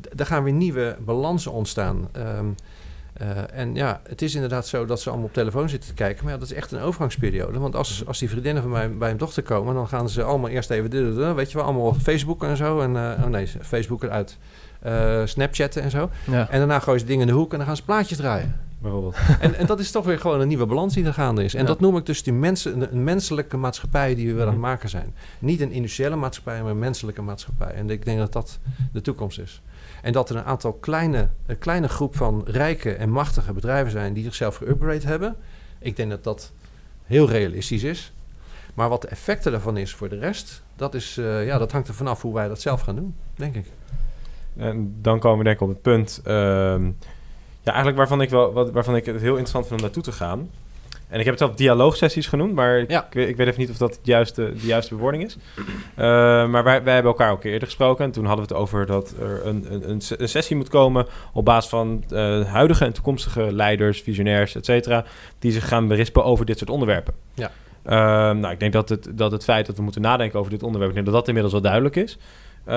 D- 0.00 0.08
daar 0.18 0.26
gaan 0.26 0.42
weer 0.44 0.52
nieuwe 0.52 0.96
balansen 1.04 1.52
ontstaan. 1.52 2.08
Ehm, 2.12 2.46
eh, 3.18 3.28
en 3.60 3.74
ja, 3.74 4.00
het 4.08 4.22
is 4.22 4.34
inderdaad 4.34 4.66
zo 4.66 4.84
dat 4.84 5.00
ze 5.00 5.08
allemaal 5.08 5.26
op 5.26 5.32
telefoon 5.32 5.68
zitten 5.68 5.88
te 5.88 5.94
kijken. 5.94 6.24
Maar 6.24 6.32
ja, 6.32 6.38
dat 6.38 6.50
is 6.50 6.54
echt 6.56 6.72
een 6.72 6.80
overgangsperiode. 6.80 7.58
Want 7.58 7.74
als, 7.76 8.02
als 8.06 8.18
die 8.18 8.28
vriendinnen 8.30 8.62
van 8.62 8.72
mij 8.72 8.88
bij 8.88 8.96
mijn 8.98 9.16
dochter 9.16 9.42
komen... 9.42 9.74
dan 9.74 9.88
gaan 9.88 10.08
ze 10.08 10.22
allemaal 10.22 10.50
eerst 10.50 10.70
even... 10.70 11.34
weet 11.34 11.50
je 11.50 11.56
wel, 11.56 11.66
allemaal 11.66 11.86
op 11.86 11.96
Facebook 11.96 12.44
en 12.44 12.56
zo. 12.56 12.80
En, 12.80 12.96
eh, 12.96 13.24
oh 13.24 13.30
nee, 13.30 13.46
Facebook 13.60 14.02
eruit. 14.02 14.38
Eh 14.80 15.22
Snapchatten 15.24 15.82
en 15.82 15.90
zo. 15.90 16.10
Ja. 16.30 16.48
En 16.50 16.58
daarna 16.58 16.78
gooien 16.78 17.00
ze 17.00 17.06
dingen 17.06 17.20
in 17.20 17.26
de 17.32 17.38
hoek 17.38 17.52
en 17.52 17.58
dan 17.58 17.66
gaan 17.66 17.76
ze 17.76 17.84
plaatjes 17.84 18.18
draaien. 18.18 18.60
Bijvoorbeeld. 18.78 19.16
En, 19.40 19.54
en 19.54 19.66
dat 19.66 19.78
is 19.80 19.90
toch 19.90 20.04
weer 20.04 20.18
gewoon 20.20 20.40
een 20.40 20.48
nieuwe 20.48 20.66
balans 20.66 20.94
die 20.94 21.04
er 21.04 21.12
gaande 21.14 21.44
is. 21.44 21.54
En 21.54 21.60
Ja. 21.60 21.66
dat 21.66 21.80
noem 21.80 21.96
ik 21.96 22.06
dus 22.06 22.22
die 22.22 22.32
mensen, 22.32 22.92
een, 22.92 23.04
menselijke 23.04 23.56
maatschappij 23.56 24.14
die 24.14 24.26
we 24.26 24.32
willen 24.32 24.46
aan 24.46 24.52
het 24.52 24.60
Mhm. 24.60 24.70
maken 24.70 24.88
zijn. 24.88 25.14
Niet 25.38 25.60
een 25.60 25.70
industriële 25.72 26.16
maatschappij, 26.16 26.62
maar 26.62 26.70
een 26.70 26.78
menselijke 26.78 27.22
maatschappij. 27.22 27.70
En 27.74 27.90
ik 27.90 28.04
denk 28.04 28.18
dat 28.18 28.32
dat 28.32 28.58
de 28.92 29.00
toekomst 29.00 29.38
is. 29.38 29.62
En 30.02 30.12
dat 30.12 30.30
er 30.30 30.36
een 30.36 30.44
aantal 30.44 30.72
kleine, 30.72 31.28
een 31.46 31.58
kleine 31.58 31.88
groep 31.88 32.16
van 32.16 32.42
rijke 32.46 32.92
en 32.92 33.10
machtige 33.10 33.52
bedrijven 33.52 33.90
zijn 33.90 34.12
die 34.12 34.24
zichzelf 34.24 34.60
geüpgrade 34.62 35.06
hebben. 35.06 35.36
Ik 35.78 35.96
denk 35.96 36.10
dat 36.10 36.24
dat 36.24 36.52
heel 37.04 37.28
realistisch 37.28 37.82
is. 37.82 38.12
Maar 38.74 38.88
wat 38.88 39.02
de 39.02 39.08
effecten 39.08 39.52
daarvan 39.52 39.76
is 39.76 39.94
voor 39.94 40.08
de 40.08 40.18
rest, 40.18 40.62
dat, 40.76 40.94
is, 40.94 41.16
eh, 41.18 41.46
ja, 41.46 41.58
dat 41.58 41.72
hangt 41.72 41.88
er 41.88 41.94
vanaf 41.94 42.22
hoe 42.22 42.34
wij 42.34 42.48
dat 42.48 42.60
zelf 42.60 42.80
gaan 42.80 42.96
doen, 42.96 43.14
denk 43.34 43.54
ik. 43.54 43.66
En 44.56 44.94
dan 45.00 45.18
komen 45.18 45.38
we 45.38 45.44
denk 45.44 45.56
ik 45.56 45.62
op 45.62 45.68
het 45.68 45.82
punt... 45.82 46.20
ehm, 46.24 46.84
ja, 47.62 47.74
eigenlijk 47.74 47.96
waarvan 47.96 48.20
ik, 48.20 48.30
wel, 48.30 48.72
waarvan 48.72 48.96
ik 48.96 49.04
het 49.04 49.20
heel 49.20 49.30
interessant 49.30 49.66
vind 49.66 49.80
om 49.80 49.86
naartoe 49.86 50.02
te 50.02 50.12
gaan. 50.12 50.50
En 51.08 51.18
ik 51.18 51.24
heb 51.24 51.34
het 51.34 51.38
zelf 51.38 51.54
dialoogsessies 51.54 52.26
genoemd, 52.26 52.54
maar 52.54 52.78
ik, 52.78 52.90
Ja. 52.90 53.04
ik, 53.06 53.12
weet- 53.12 53.28
ik 53.28 53.36
weet 53.36 53.46
even 53.46 53.60
niet 53.60 53.70
of 53.70 53.76
dat 53.76 53.92
de 53.92 53.98
juiste, 54.02 54.52
de 54.60 54.66
juiste 54.66 54.94
bewoording 54.94 55.24
is. 55.24 55.36
Eh, 55.94 56.04
maar 56.48 56.64
wij, 56.64 56.82
wij 56.82 56.94
hebben 56.94 57.12
elkaar 57.12 57.28
ook 57.30 57.36
een 57.36 57.42
keer 57.42 57.52
eerder 57.52 57.68
gesproken. 57.68 58.04
En 58.04 58.10
toen 58.10 58.24
hadden 58.24 58.46
we 58.46 58.52
het 58.54 58.62
over 58.62 58.86
dat 58.86 59.14
er 59.20 59.46
een, 59.46 59.66
een, 59.72 59.90
een, 59.90 60.00
se- 60.00 60.20
een 60.20 60.28
sessie 60.28 60.56
moet 60.56 60.68
komen 60.68 61.06
op 61.32 61.44
basis 61.44 61.70
van 61.70 62.04
eh, 62.10 62.44
huidige 62.44 62.84
en 62.84 62.92
toekomstige 62.92 63.52
leiders, 63.52 64.00
visionairs, 64.00 64.54
et 64.54 64.64
cetera, 64.64 65.04
die 65.38 65.52
zich 65.52 65.68
gaan 65.68 65.88
berispen 65.88 66.24
over 66.24 66.44
dit 66.46 66.58
soort 66.58 66.70
onderwerpen. 66.70 67.14
Ja. 67.34 67.50
Ehm, 67.82 68.38
nou, 68.38 68.52
ik 68.52 68.60
denk 68.60 68.72
dat 68.72 68.88
het, 68.88 69.08
dat 69.14 69.32
het 69.32 69.44
feit 69.44 69.66
dat 69.66 69.76
we 69.76 69.82
moeten 69.82 70.00
nadenken 70.02 70.38
over 70.38 70.50
dit 70.50 70.62
onderwerp, 70.62 70.88
ik 70.90 70.94
denk 70.96 71.06
dat 71.06 71.14
dat 71.16 71.26
inmiddels 71.26 71.52
wel 71.54 71.62
duidelijk 71.62 71.96
is. 71.96 72.18
Eh, 72.64 72.74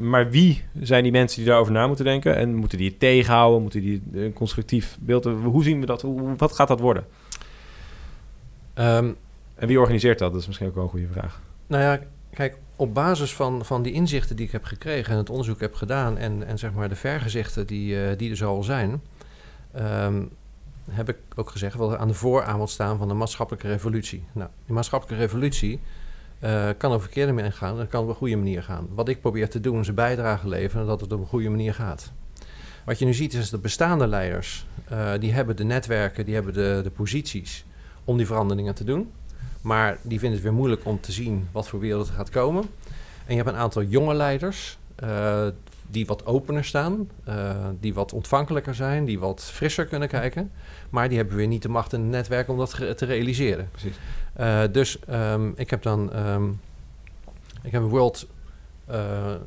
maar 0.00 0.30
wie 0.30 0.62
zijn 0.80 1.02
die 1.02 1.12
mensen 1.12 1.38
die 1.38 1.48
daarover 1.48 1.72
na 1.72 1.86
moeten 1.86 2.04
denken? 2.04 2.36
En 2.36 2.54
moeten 2.54 2.78
die 2.78 2.88
het 2.88 2.98
tegenhouden? 3.00 3.62
Moeten 3.62 3.80
die 3.80 4.02
een 4.14 4.32
constructief 4.32 4.96
beeld 5.00 5.24
hebben? 5.24 5.42
Hoe 5.42 5.64
zien 5.64 5.80
we 5.80 5.86
dat? 5.86 6.02
Hoe, 6.02 6.34
wat 6.36 6.52
gaat 6.52 6.68
dat 6.68 6.80
worden? 6.80 7.04
Ehm, 8.74 9.12
En 9.54 9.68
wie 9.68 9.80
organiseert 9.80 10.18
dat? 10.18 10.32
Dat 10.32 10.40
is 10.40 10.46
misschien 10.46 10.68
ook 10.68 10.74
wel 10.74 10.84
een 10.84 10.90
goede 10.90 11.08
vraag. 11.12 11.40
Nou 11.66 11.82
ja, 11.82 12.00
kijk, 12.30 12.56
op 12.76 12.94
basis 12.94 13.34
van, 13.34 13.64
van 13.64 13.82
die 13.82 13.92
inzichten 13.92 14.36
die 14.36 14.46
ik 14.46 14.52
heb 14.52 14.64
gekregen 14.64 15.12
en 15.12 15.18
het 15.18 15.30
onderzoek 15.30 15.60
heb 15.60 15.74
gedaan 15.74 16.18
en, 16.18 16.46
en 16.46 16.58
zeg 16.58 16.72
maar 16.72 16.88
de 16.88 16.94
vergezichten 16.94 17.66
die, 17.66 18.04
eh, 18.04 18.18
die 18.18 18.30
er 18.30 18.36
zo 18.36 18.48
al 18.48 18.62
zijn, 18.62 19.02
ehm, 19.72 20.22
heb 20.90 21.08
ik 21.08 21.16
ook 21.36 21.50
gezegd 21.50 21.78
er 21.78 21.96
aan 21.96 22.08
de 22.08 22.14
vooravond 22.14 22.70
staan 22.70 22.98
van 22.98 23.08
de 23.08 23.14
maatschappelijke 23.14 23.68
revolutie. 23.68 24.24
Nou, 24.32 24.50
die 24.64 24.74
maatschappelijke 24.74 25.24
revolutie 25.24 25.80
eh, 26.38 26.68
kan 26.78 26.92
op 26.92 27.00
verkeerde 27.00 27.32
manier 27.32 27.52
gaan, 27.52 27.76
dat 27.76 27.88
kan 27.88 28.02
op 28.02 28.08
een 28.08 28.14
goede 28.14 28.36
manier 28.36 28.62
gaan. 28.62 28.88
Wat 28.94 29.08
ik 29.08 29.20
probeer 29.20 29.48
te 29.48 29.60
doen 29.60 29.80
is 29.80 29.88
een 29.88 29.94
bijdrage 29.94 30.48
leveren 30.48 30.86
dat 30.86 31.00
het 31.00 31.12
op 31.12 31.20
een 31.20 31.26
goede 31.26 31.48
manier 31.48 31.74
gaat. 31.74 32.12
Wat 32.84 32.98
je 32.98 33.04
nu 33.04 33.14
ziet 33.14 33.34
is 33.34 33.50
dat 33.50 33.62
bestaande 33.62 34.06
leiders, 34.06 34.66
eh, 34.88 35.12
die 35.18 35.32
hebben 35.32 35.56
de 35.56 35.64
netwerken, 35.64 36.24
die 36.24 36.34
hebben 36.34 36.52
de, 36.52 36.80
de 36.82 36.90
posities 36.90 37.64
om 38.04 38.16
die 38.16 38.26
veranderingen 38.26 38.74
te 38.74 38.84
doen. 38.84 39.10
Maar 39.60 39.98
die 40.02 40.18
vinden 40.18 40.38
het 40.38 40.48
weer 40.48 40.56
moeilijk 40.56 40.84
om 40.84 41.00
te 41.00 41.12
zien 41.12 41.48
wat 41.52 41.68
voor 41.68 41.80
wereld 41.80 42.08
er 42.08 42.14
gaat 42.14 42.30
komen. 42.30 42.64
En 43.26 43.34
je 43.34 43.42
hebt 43.42 43.48
een 43.48 43.62
aantal 43.62 43.82
jonge 43.82 44.14
leiders 44.14 44.78
eh, 44.94 45.46
die 45.90 46.06
wat 46.06 46.26
opener 46.26 46.64
staan, 46.64 47.08
eh, 47.24 47.56
die 47.80 47.94
wat 47.94 48.12
ontvankelijker 48.12 48.74
zijn, 48.74 49.04
die 49.04 49.18
wat 49.18 49.42
frisser 49.42 49.86
kunnen 49.86 50.08
kijken. 50.08 50.50
Maar 50.90 51.08
die 51.08 51.18
hebben 51.18 51.36
weer 51.36 51.46
niet 51.46 51.62
de 51.62 51.68
macht 51.68 51.92
en 51.92 52.00
het 52.00 52.10
netwerk 52.10 52.48
om 52.48 52.58
dat 52.58 52.70
te 52.96 53.04
realiseren. 53.04 53.68
Precies. 53.70 53.96
Eh, 54.32 54.62
dus 54.72 54.98
ehm, 54.98 55.50
ik 55.54 55.70
heb 55.70 55.82
dan 55.82 56.12
ehm, 56.12 56.48
ik 57.62 57.72
heb 57.72 57.82
een 57.82 57.88
World 57.88 58.26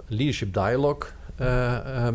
Leadership 0.07 0.53
Dialogue 0.53 1.09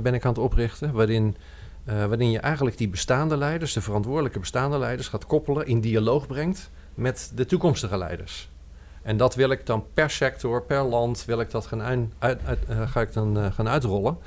ben 0.03 0.15
ik 0.15 0.25
aan 0.25 0.33
het 0.33 0.39
oprichten, 0.39 0.93
waarin, 0.93 1.37
eh, 1.85 2.05
waarin 2.05 2.31
je 2.31 2.39
eigenlijk 2.39 2.79
die 2.79 2.89
bestaande 2.89 3.37
leiders, 3.37 3.73
de 3.73 3.81
verantwoordelijke 3.81 4.39
bestaande 4.39 4.79
leiders, 4.79 5.09
gaat 5.09 5.27
koppelen, 5.27 5.67
in 5.67 5.81
dialoog 5.81 6.27
brengt 6.27 6.71
met 6.95 7.33
de 7.35 7.47
toekomstige 7.47 7.99
leiders. 7.99 8.51
En 9.03 9.17
dat 9.17 9.35
wil 9.35 9.51
ik 9.51 9.67
dan 9.67 9.85
per 9.95 10.11
sector, 10.11 10.63
per 10.63 10.83
land, 10.83 11.25
wil 11.25 11.41
ik 11.41 11.51
dat 11.51 11.67
gaan, 11.67 12.13
uit, 12.19 12.41
eh, 12.69 12.91
ga 12.91 13.01
ik 13.01 13.13
dan 13.13 13.39
eh, 13.39 13.53
gaan 13.53 13.69
uitrollen. 13.69 14.19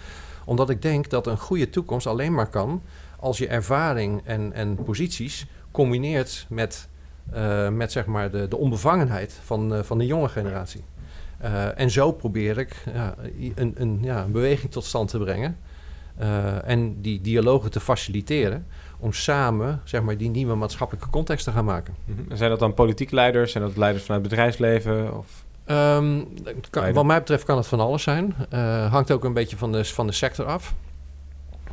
Omdat 0.46 0.70
ik 0.70 0.82
denk 0.82 1.10
dat 1.10 1.28
een 1.28 1.38
goede 1.38 1.70
toekomst 1.70 2.08
alleen 2.08 2.34
maar 2.34 2.50
kan 2.50 2.82
als 3.20 3.38
je 3.38 3.48
ervaring 3.48 4.22
en, 4.26 4.54
en 4.54 4.76
posities 4.76 5.48
combineert 5.72 6.46
met, 6.50 6.88
met 7.72 7.92
zeg 7.92 8.06
maar 8.06 8.32
de, 8.32 8.48
de 8.48 8.58
onbevangenheid 8.58 9.40
van, 9.44 9.86
van 9.86 9.98
de 9.98 10.06
jonge 10.06 10.30
generatie. 10.30 10.84
En 11.76 11.92
zo 11.92 12.12
probeer 12.12 12.58
ik 12.58 12.84
ja, 12.94 13.16
een, 13.56 13.74
een, 13.78 14.00
ja, 14.02 14.24
een 14.24 14.32
beweging 14.32 14.72
tot 14.72 14.86
stand 14.86 15.10
te 15.10 15.18
brengen. 15.18 15.58
Eh, 16.18 16.70
en 16.70 17.02
die 17.02 17.22
dialogen 17.22 17.72
te 17.72 17.80
faciliteren 17.80 18.66
om 19.00 19.14
samen 19.14 19.82
zeg 19.84 20.02
maar, 20.02 20.18
die 20.18 20.30
nieuwe 20.30 20.56
maatschappelijke 20.56 21.10
context 21.10 21.46
te 21.46 21.52
gaan 21.52 21.66
maken. 21.66 21.94
Mhm. 22.06 22.20
En 22.32 22.38
Zijn 22.38 22.50
dat 22.50 22.60
dan 22.60 22.74
politieke 22.74 23.16
leiders? 23.16 23.52
Zijn 23.52 23.64
dat 23.64 23.78
leiders 23.78 24.06
vanuit 24.06 24.22
het 24.22 24.30
bedrijfsleven? 24.32 25.18
Of... 25.18 25.44
Ehm, 25.66 26.22
kan- 26.70 26.94
wat 26.94 27.06
mij 27.06 27.18
betreft 27.20 27.44
kan 27.44 27.58
het 27.58 27.68
van 27.68 27.80
alles 27.80 28.04
zijn. 28.04 28.34
Eh, 28.50 28.92
hangt 28.92 29.12
ook 29.12 29.24
een 29.24 29.34
beetje 29.34 29.58
van 29.58 29.72
de, 29.72 29.86
van 29.86 30.08
de 30.08 30.14
sector 30.14 30.46
af. 30.46 30.74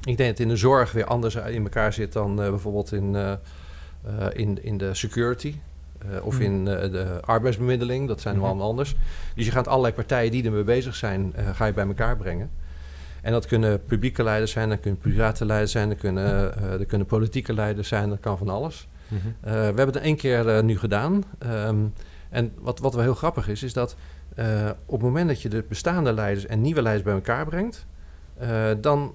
Ik 0.01 0.05
denk 0.05 0.19
dat 0.19 0.27
het 0.29 0.41
in 0.41 0.49
de 0.49 0.57
zorg 0.57 0.93
weer 0.93 1.05
anders 1.05 1.35
in 1.35 1.63
elkaar 1.63 1.93
zit 1.93 2.13
dan 2.13 2.43
eh, 2.43 2.49
bijvoorbeeld 2.51 2.93
in, 2.93 3.17
in, 4.33 4.65
in 4.65 4.79
de 4.79 4.95
security. 4.95 5.55
of 6.23 6.35
Hmm. 6.35 6.43
in 6.45 6.65
de 6.65 7.19
arbeidsbemiddeling. 7.25 8.09
Dat 8.09 8.21
zijn 8.21 8.35
Mhm. 8.35 8.43
wel 8.43 8.51
allemaal 8.53 8.69
anders. 8.71 8.95
Dus 9.35 9.45
je 9.45 9.51
gaat 9.51 9.69
allerlei 9.69 9.95
partijen 9.95 10.31
die 10.31 10.45
ermee 10.45 10.63
bezig 10.65 10.95
zijn, 10.95 11.35
ga 11.55 11.65
je 11.67 11.73
bij 11.73 11.87
elkaar 11.87 12.17
brengen. 12.17 12.51
En 13.23 13.33
dat 13.33 13.47
kunnen 13.47 13.85
publieke 13.85 14.23
leiders 14.23 14.51
zijn, 14.51 14.69
dat 14.69 14.81
kunnen 14.81 15.01
private 15.01 15.45
leiders 15.45 15.73
zijn, 15.73 15.89
dat 15.89 15.99
kunnen, 15.99 16.55
eh, 16.57 16.71
dat 16.71 16.87
kunnen 16.87 17.07
politieke 17.07 17.53
leiders 17.53 17.89
zijn, 17.89 18.09
dat 18.09 18.21
kan 18.21 18.39
van 18.39 18.49
alles. 18.49 18.89
Mhm. 19.09 19.17
Eh, 19.41 19.53
we 19.53 19.59
hebben 19.59 19.87
het 19.87 19.97
één 19.97 20.17
keer 20.17 20.49
eh, 20.49 20.63
nu 20.63 20.79
gedaan. 20.79 21.25
Ehm, 21.39 21.79
en 22.29 22.53
wat, 22.59 22.79
wat 22.79 22.95
wel 22.95 23.03
heel 23.03 23.15
grappig 23.15 23.49
is, 23.49 23.63
is 23.63 23.73
dat 23.73 23.97
op 24.87 24.97
het 24.97 25.03
moment 25.03 25.29
dat 25.29 25.43
je 25.43 25.49
de 25.49 25.65
bestaande 25.69 26.13
leiders 26.13 26.47
en 26.47 26.61
nieuwe 26.61 26.83
leiders 26.83 27.05
bij 27.05 27.15
elkaar 27.15 27.47
brengt, 27.47 27.87
dan, 28.81 29.15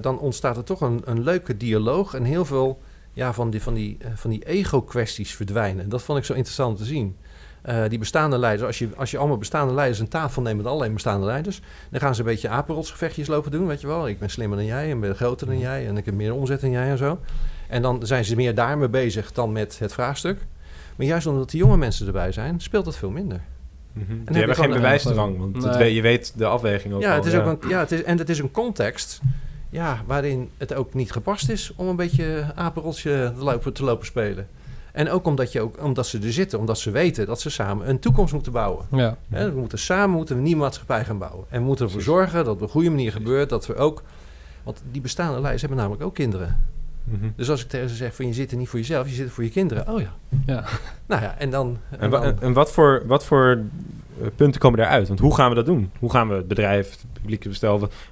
dan 0.00 0.18
ontstaat 0.18 0.56
er 0.56 0.64
toch 0.64 0.80
een, 0.80 1.00
een 1.04 1.22
leuke 1.22 1.56
dialoog 1.56 2.14
en 2.14 2.24
heel 2.24 2.44
veel 2.44 2.80
ja, 3.12 3.32
van 3.32 3.50
die, 3.50 3.62
van 3.62 3.74
die, 3.74 3.98
van 4.14 4.30
die 4.30 4.44
ego-kwesties 4.44 5.34
verdwijnen. 5.34 5.88
Dat 5.88 6.02
vond 6.02 6.18
ik 6.18 6.24
zo 6.24 6.32
interessant 6.32 6.78
te 6.78 6.84
zien. 6.84 7.16
Eh, 7.62 7.82
die 7.88 7.98
bestaande 7.98 8.38
leiders, 8.38 8.66
als 8.66 8.78
je, 8.78 8.88
als 8.96 9.10
je 9.10 9.18
allemaal 9.18 9.36
bestaande 9.36 9.74
leiders 9.74 10.00
aan 10.00 10.08
tafel 10.08 10.42
neemt 10.42 10.56
met 10.56 10.66
alleen 10.66 10.92
bestaande 10.92 11.26
leiders, 11.26 11.60
dan 11.90 12.00
gaan 12.00 12.14
ze 12.14 12.20
een 12.20 12.26
beetje 12.26 12.48
apenrotsgevechtjes 12.48 13.26
lopen 13.28 13.50
doen, 13.50 13.66
weet 13.66 13.80
je 13.80 13.86
wel. 13.86 14.08
Ik 14.08 14.18
ben 14.18 14.30
slimmer 14.30 14.56
dan 14.58 14.66
jij 14.66 14.90
en 14.90 15.00
ben 15.00 15.14
groter 15.14 15.46
dan 15.46 15.58
jij 15.58 15.86
en 15.86 15.96
ik 15.96 16.04
heb 16.04 16.14
meer 16.14 16.34
omzet 16.34 16.60
dan 16.60 16.70
jij 16.70 16.88
en 16.90 16.98
zo. 16.98 17.18
En 17.68 17.82
dan 17.82 18.06
zijn 18.06 18.24
ze 18.24 18.36
meer 18.36 18.54
daarmee 18.54 18.88
bezig 18.88 19.32
dan 19.32 19.52
met 19.52 19.78
het 19.78 19.92
vraagstuk. 19.92 20.38
Maar 20.96 21.06
juist 21.06 21.26
omdat 21.26 21.50
die 21.50 21.60
jonge 21.60 21.76
mensen 21.76 22.06
erbij 22.06 22.32
zijn, 22.32 22.60
speelt 22.60 22.84
dat 22.84 22.96
veel 22.96 23.10
minder. 23.10 23.40
Mhm. 23.92 24.10
heb 24.10 24.18
Die 24.18 24.32
je 24.32 24.38
hebben 24.38 24.56
geen 24.56 24.64
een- 24.70 24.74
bewijsdrang, 24.76 25.38
want 25.38 25.78
Nee. 25.78 25.94
je 25.94 26.02
weet 26.02 26.32
de 26.36 26.46
afweging 26.46 26.94
ook 26.94 27.00
Ja, 27.02 27.10
al, 27.10 27.16
het 27.16 27.24
is 27.26 27.34
Ook 27.34 27.62
een, 27.62 27.68
ja 27.68 27.78
het 27.78 27.92
is, 27.92 28.02
en 28.02 28.18
het 28.18 28.28
is 28.28 28.38
een 28.38 28.50
context 28.50 29.20
ja, 29.70 30.02
waarin 30.06 30.50
het 30.58 30.74
ook 30.74 30.94
niet 30.94 31.12
gepast 31.12 31.48
is 31.48 31.72
om 31.76 31.88
een 31.88 31.96
beetje 31.96 32.44
apenrotsje 32.54 33.32
te 33.38 33.44
lopen, 33.44 33.72
te 33.72 33.84
lopen 33.84 34.06
spelen. 34.06 34.46
En 34.92 35.10
ook 35.10 35.26
omdat, 35.26 35.52
je 35.52 35.60
ook 35.60 35.82
omdat 35.84 36.06
ze 36.06 36.18
er 36.18 36.32
zitten, 36.32 36.58
omdat 36.58 36.78
ze 36.78 36.90
weten 36.90 37.26
dat 37.26 37.40
ze 37.40 37.50
samen 37.50 37.88
een 37.88 37.98
toekomst 37.98 38.32
moeten 38.32 38.52
bouwen. 38.52 38.86
Ja. 38.90 39.16
We 39.28 39.52
moeten 39.54 39.78
samen 39.78 40.16
moeten 40.16 40.34
we 40.34 40.40
een 40.40 40.46
nieuwe 40.46 40.62
maatschappij 40.62 41.04
gaan 41.04 41.18
bouwen. 41.18 41.44
En 41.48 41.60
we 41.60 41.66
moeten 41.66 41.84
ervoor 41.86 42.02
zorgen 42.02 42.36
dat 42.36 42.46
het 42.46 42.54
op 42.54 42.60
een 42.60 42.68
goede 42.68 42.90
manier 42.90 43.12
gebeurt. 43.12 43.48
Dat 43.48 43.66
we 43.66 43.74
ook. 43.74 44.02
Want 44.62 44.82
die 44.90 45.00
bestaande 45.00 45.32
leiders 45.32 45.60
hebben 45.60 45.78
namelijk 45.78 46.02
ook 46.04 46.14
kinderen. 46.14 46.60
Mhm. 47.04 47.26
Dus 47.36 47.50
als 47.50 47.62
ik 47.62 47.68
tegen 47.68 47.88
ze 47.88 47.94
zeg 47.94 48.14
van 48.14 48.26
je 48.26 48.32
zit 48.32 48.50
er 48.50 48.56
niet 48.56 48.68
voor 48.68 48.78
jezelf, 48.78 49.08
je 49.08 49.14
zit 49.14 49.26
er 49.26 49.32
voor 49.32 49.44
je 49.44 49.50
kinderen. 49.50 49.88
Oh 49.88 50.00
ja. 50.00 50.12
Ja. 50.46 50.64
Nou 51.06 51.22
ja, 51.22 51.38
en 51.38 51.50
dan. 51.50 51.78
En, 51.98 52.10
dan- 52.10 52.40
en, 52.40 52.52
wat 52.52 52.72
voor, 52.72 53.02
wat 53.06 53.24
voor 53.24 53.62
eh, 54.20 54.26
punten 54.36 54.60
komen 54.60 54.78
daaruit? 54.78 55.08
Want 55.08 55.20
hoe 55.20 55.34
gaan 55.34 55.48
we 55.48 55.54
dat 55.54 55.66
doen? 55.66 55.90
Hoe 55.98 56.10
gaan 56.10 56.28
we 56.28 56.34
het 56.34 56.48
bedrijf, 56.48 56.90
het 56.90 57.04
publieke 57.12 57.50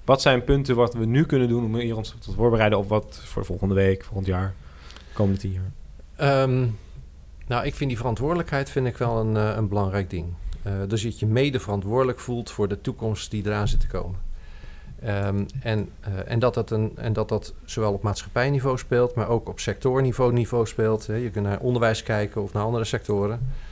wat 0.04 0.22
zijn 0.22 0.44
punten 0.44 0.76
wat 0.76 0.94
we 0.94 1.04
nu 1.04 1.24
kunnen 1.24 1.48
doen 1.48 1.64
om 1.64 1.76
hier 1.76 1.96
ons 1.96 2.14
te 2.18 2.32
voorbereiden... 2.32 2.78
op 2.78 2.88
wat 2.88 3.20
voor 3.24 3.44
volgende 3.44 3.74
week, 3.74 4.04
volgend 4.04 4.26
jaar, 4.26 4.54
komende 5.12 5.40
tien 5.40 5.52
jaar? 5.52 5.70
Ehm, 6.20 6.66
nou, 7.46 7.64
ik 7.64 7.74
vind 7.74 7.90
die 7.90 7.98
verantwoordelijkheid 7.98 8.70
vind 8.70 8.86
ik 8.86 8.96
wel 8.96 9.20
een, 9.20 9.36
eh, 9.36 9.56
een 9.56 9.68
belangrijk 9.68 10.10
ding. 10.10 10.26
Eh, 10.62 10.72
dus 10.88 11.02
dat 11.02 11.18
je 11.18 11.26
mede 11.26 11.60
verantwoordelijk 11.60 12.20
voelt 12.20 12.50
voor 12.50 12.68
de 12.68 12.80
toekomst 12.80 13.30
die 13.30 13.46
eraan 13.46 13.68
zit 13.68 13.80
te 13.80 13.86
komen. 13.86 14.18
Ehm, 15.02 15.44
en, 15.62 15.88
eh, 16.00 16.12
en, 16.26 16.38
dat 16.38 16.54
dat 16.54 16.70
een, 16.70 16.92
en 16.94 17.12
dat 17.12 17.28
dat 17.28 17.54
zowel 17.64 17.92
op 17.92 18.02
maatschappijniveau 18.02 18.78
speelt, 18.78 19.14
maar 19.14 19.28
ook 19.28 19.48
op 19.48 19.60
sectorniveau 19.60 20.32
niveau 20.32 20.66
speelt. 20.66 21.06
Hè. 21.06 21.14
Je 21.14 21.30
kunt 21.30 21.46
naar 21.46 21.60
onderwijs 21.60 22.02
kijken 22.02 22.42
of 22.42 22.52
naar 22.52 22.64
andere 22.64 22.84
sectoren. 22.84 23.68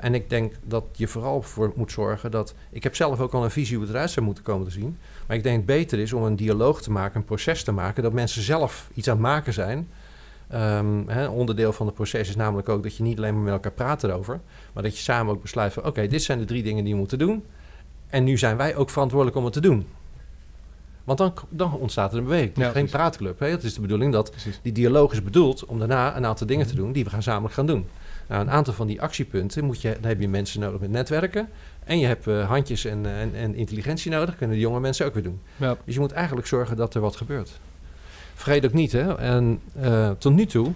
En 0.00 0.14
ik 0.14 0.30
denk 0.30 0.54
dat 0.64 0.84
je 0.92 1.08
vooral 1.08 1.42
voor 1.42 1.72
moet 1.76 1.92
zorgen 1.92 2.30
dat... 2.30 2.54
Ik 2.70 2.82
heb 2.82 2.94
zelf 2.94 3.20
ook 3.20 3.32
al 3.32 3.44
een 3.44 3.50
visie 3.50 3.76
hoe 3.76 3.84
het 3.84 3.94
eruit 3.94 4.10
zou 4.10 4.26
moeten 4.26 4.44
komen 4.44 4.66
te 4.66 4.72
zien. 4.72 4.98
Maar 5.26 5.36
ik 5.36 5.42
denk 5.42 5.56
het 5.56 5.66
beter 5.66 5.98
is 5.98 6.12
om 6.12 6.22
een 6.22 6.36
dialoog 6.36 6.82
te 6.82 6.90
maken, 6.90 7.16
een 7.16 7.24
proces 7.24 7.64
te 7.64 7.72
maken... 7.72 8.02
dat 8.02 8.12
mensen 8.12 8.42
zelf 8.42 8.90
iets 8.94 9.08
aan 9.08 9.14
het 9.14 9.22
maken 9.22 9.52
zijn... 9.52 9.88
Hè, 11.06 11.26
onderdeel 11.26 11.72
van 11.72 11.86
het 11.86 11.94
proces 11.94 12.28
is 12.28 12.36
namelijk 12.36 12.68
ook 12.68 12.82
dat 12.82 12.96
je 12.96 13.02
niet 13.02 13.16
alleen 13.16 13.34
maar 13.34 13.42
met 13.42 13.52
elkaar 13.52 13.72
praat 13.72 14.04
erover, 14.04 14.40
maar 14.72 14.82
dat 14.82 14.96
je 14.96 15.02
samen 15.02 15.34
ook 15.34 15.42
besluit 15.42 15.72
van 15.72 15.84
oké, 15.84 16.06
dit 16.06 16.22
zijn 16.22 16.38
de 16.38 16.44
drie 16.44 16.62
dingen 16.62 16.84
die 16.84 16.92
we 16.92 16.98
moeten 16.98 17.18
doen. 17.18 17.44
En 18.06 18.24
nu 18.24 18.38
zijn 18.38 18.56
wij 18.56 18.76
ook 18.76 18.90
verantwoordelijk 18.90 19.36
om 19.36 19.44
het 19.44 19.52
te 19.52 19.60
doen. 19.60 19.86
Want 21.04 21.18
dan, 21.18 21.32
dan 21.48 21.74
ontstaat 21.74 22.12
er 22.12 22.18
een 22.18 22.24
beweging. 22.24 22.48
Het 22.48 22.58
is 22.58 22.64
Ja, 22.64 22.70
geen 22.72 22.88
praatclub. 22.88 23.38
Hè? 23.38 23.48
Het 23.48 23.62
is 23.64 23.74
de 23.74 23.80
bedoeling 23.80 24.12
dat 24.12 24.30
Precies. 24.30 24.58
die 24.62 24.72
dialoog 24.72 25.12
is 25.12 25.22
bedoeld 25.22 25.64
om 25.64 25.78
daarna 25.78 26.16
een 26.16 26.26
aantal 26.26 26.46
dingen 26.46 26.66
te 26.66 26.74
doen 26.74 26.92
die 26.92 27.04
we 27.04 27.10
gaan 27.10 27.22
samen 27.22 27.50
gaan 27.50 27.66
doen. 27.66 27.86
Nou, 28.28 28.42
een 28.42 28.50
aantal 28.50 28.74
van 28.74 28.86
die 28.86 29.02
actiepunten 29.02 29.64
moet 29.64 29.80
je, 29.80 29.96
dan 30.00 30.08
heb 30.08 30.20
je 30.20 30.28
mensen 30.28 30.60
nodig 30.60 30.80
met 30.80 30.90
netwerken. 30.90 31.48
En 31.84 31.98
je 31.98 32.06
hebt 32.06 32.26
eh, 32.26 32.48
handjes 32.48 32.84
en, 32.84 33.06
eh, 33.06 33.20
en, 33.20 33.34
en 33.34 33.54
intelligentie 33.54 34.10
nodig. 34.10 34.36
Kunnen 34.36 34.56
de 34.56 34.62
jonge 34.62 34.80
mensen 34.80 35.06
ook 35.06 35.14
weer 35.14 35.22
doen. 35.22 35.40
Ja. 35.56 35.76
Dus 35.84 35.94
je 35.94 36.00
moet 36.00 36.12
eigenlijk 36.12 36.46
zorgen 36.46 36.76
dat 36.76 36.94
er 36.94 37.00
wat 37.00 37.16
gebeurt. 37.16 37.60
Vergeet 38.42 38.64
ook 38.64 38.72
niet, 38.72 38.92
hè. 38.92 39.16
En 39.16 39.60
eh, 39.80 40.10
tot 40.10 40.34
nu 40.34 40.46
toe, 40.46 40.72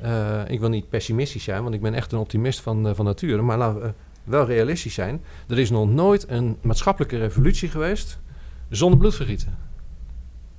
eh, 0.00 0.40
ik 0.48 0.60
wil 0.60 0.68
niet 0.68 0.88
pessimistisch 0.88 1.44
zijn, 1.44 1.62
want 1.62 1.74
ik 1.74 1.80
ben 1.80 1.94
echt 1.94 2.12
een 2.12 2.18
optimist 2.18 2.60
van, 2.60 2.88
eh, 2.88 2.94
van 2.94 3.04
nature. 3.04 3.42
Maar 3.42 3.58
laten 3.58 3.80
we 3.80 3.92
wel 4.24 4.46
realistisch 4.46 4.94
zijn. 4.94 5.22
Er 5.48 5.58
is 5.58 5.70
nog 5.70 5.90
nooit 5.90 6.28
een 6.28 6.56
maatschappelijke 6.60 7.18
revolutie 7.18 7.68
geweest 7.68 8.18
zonder 8.68 8.98
bloedvergieten. 8.98 9.58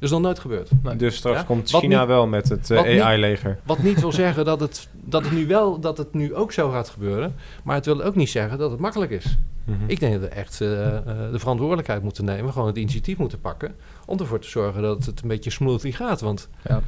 Dat 0.02 0.10
is 0.10 0.16
nog 0.16 0.22
nooit 0.26 0.40
gebeurd. 0.40 0.70
Nee. 0.84 0.96
Dus 0.96 1.16
straks 1.16 1.38
Ja? 1.38 1.44
komt 1.44 1.70
China 1.70 2.00
niet- 2.00 2.08
wel 2.08 2.28
met 2.28 2.50
het 2.50 2.72
eh, 2.72 3.06
AI-leger. 3.06 3.60
Wat 3.66 3.84
niet 3.84 4.00
wil 4.02 4.12
zeggen 4.12 4.46
dat 4.46 4.60
het, 4.60 4.88
dat, 4.94 5.24
het 5.24 5.32
nu 5.32 5.48
wel, 5.48 5.80
dat 5.80 5.98
het 5.98 6.14
nu 6.14 6.36
ook 6.36 6.52
zo 6.52 6.70
gaat 6.70 6.90
gebeuren. 6.90 7.36
Maar 7.64 7.76
het 7.76 7.86
wil 7.86 8.02
ook 8.02 8.16
niet 8.16 8.30
zeggen 8.30 8.58
dat 8.58 8.72
het 8.72 8.80
makkelijk 8.80 9.12
is. 9.12 9.38
Mhm. 9.64 9.78
Ik 9.88 10.00
denk 10.00 10.14
dat 10.14 10.22
we 10.22 10.28
echt 10.36 10.62
eh, 10.62 10.96
eh, 10.98 11.04
de 11.32 11.40
verantwoordelijkheid 11.40 12.04
moeten 12.04 12.26
nemen, 12.26 12.52
gewoon 12.52 12.68
het 12.68 12.78
initiatief 12.78 13.18
moeten 13.18 13.40
pakken, 13.40 13.76
om 14.06 14.20
ervoor 14.20 14.40
te 14.40 14.50
zorgen 14.50 14.82
dat 14.82 15.06
het 15.06 15.22
een 15.22 15.28
beetje 15.28 15.50
smoothly 15.50 15.92
gaat. 15.92 16.22
Want 16.22 16.50
Ja. 16.68 16.82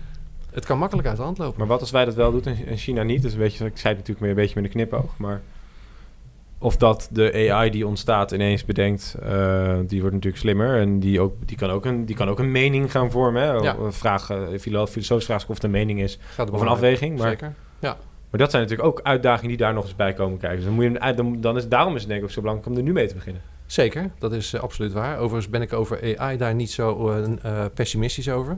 het 0.51 0.65
kan 0.65 0.77
makkelijk 0.77 1.07
uit 1.07 1.17
de 1.17 1.23
hand 1.23 1.37
lopen. 1.37 1.57
Maar 1.59 1.67
wat 1.67 1.79
als 1.79 1.91
wij 1.91 2.05
dat 2.05 2.15
wel 2.15 2.31
doen 2.31 2.43
en 2.43 2.57
en 2.67 2.77
China 2.77 3.03
niet? 3.03 3.21
Dus 3.21 3.33
een 3.33 3.39
beetje, 3.39 3.65
ik 3.65 3.77
zei 3.77 3.93
het 3.95 4.07
natuurlijk 4.07 4.19
meer 4.19 4.29
een 4.29 4.35
beetje 4.35 4.55
met 4.55 4.63
een 4.63 4.69
knipoog, 4.87 5.17
maar 5.17 5.41
of 6.63 6.77
dat 6.77 7.07
de 7.11 7.49
AI 7.51 7.69
die 7.69 7.87
ontstaat 7.87 8.31
ineens 8.31 8.65
bedenkt, 8.65 9.15
eh, 9.23 9.77
die 9.87 9.99
wordt 9.99 10.15
natuurlijk 10.15 10.41
slimmer 10.41 10.79
en 10.79 10.99
die, 10.99 11.19
ook, 11.21 11.33
die, 11.45 11.57
kan, 11.57 11.69
ook 11.69 11.85
een, 11.85 12.05
die 12.05 12.15
kan 12.15 12.29
ook 12.29 12.39
een 12.39 12.51
mening 12.51 12.91
gaan 12.91 13.11
vormen. 13.11 13.41
Hè? 13.41 13.51
Ja. 13.51 13.75
Vraag, 13.89 14.29
eh, 14.29 14.37
filo- 14.59 14.87
filosofisch 14.87 15.25
vraag 15.25 15.47
of 15.47 15.55
het 15.55 15.63
een 15.63 15.71
mening 15.71 16.01
is 16.01 16.19
of 16.51 16.61
een 16.61 16.67
afweging. 16.67 17.17
Maar 17.19 17.29
Zeker. 17.29 17.53
Maar 18.29 18.41
dat 18.41 18.51
zijn 18.51 18.63
natuurlijk 18.63 18.89
ook 18.89 18.99
uitdagingen 19.03 19.47
die 19.49 19.57
daar 19.57 19.73
nog 19.73 19.83
eens 19.83 19.95
bij 19.95 20.13
komen 20.13 20.37
kijken. 20.37 20.57
Dus 20.57 20.65
dan, 20.65 20.73
moet 20.73 20.83
je, 20.83 21.13
dan, 21.15 21.41
dan 21.41 21.57
is, 21.57 21.67
daarom 21.67 21.93
is 21.95 21.99
het 21.99 22.07
denk 22.09 22.19
ik 22.21 22.25
ook 22.27 22.33
zo 22.33 22.41
belangrijk 22.41 22.71
om 22.71 22.77
er 22.77 22.83
nu 22.83 22.93
mee 22.93 23.07
te 23.07 23.15
beginnen. 23.15 23.41
Zeker, 23.65 24.09
dat 24.19 24.33
is 24.33 24.53
eh, 24.53 24.61
absoluut 24.61 24.93
waar. 24.93 25.17
Overigens 25.17 25.49
ben 25.49 25.61
ik 25.61 25.73
over 25.73 26.17
AI 26.19 26.37
daar 26.37 26.55
niet 26.55 26.71
zo 26.71 27.09
eh, 27.09 27.23
eh, 27.43 27.65
pessimistisch 27.73 28.29
over. 28.29 28.57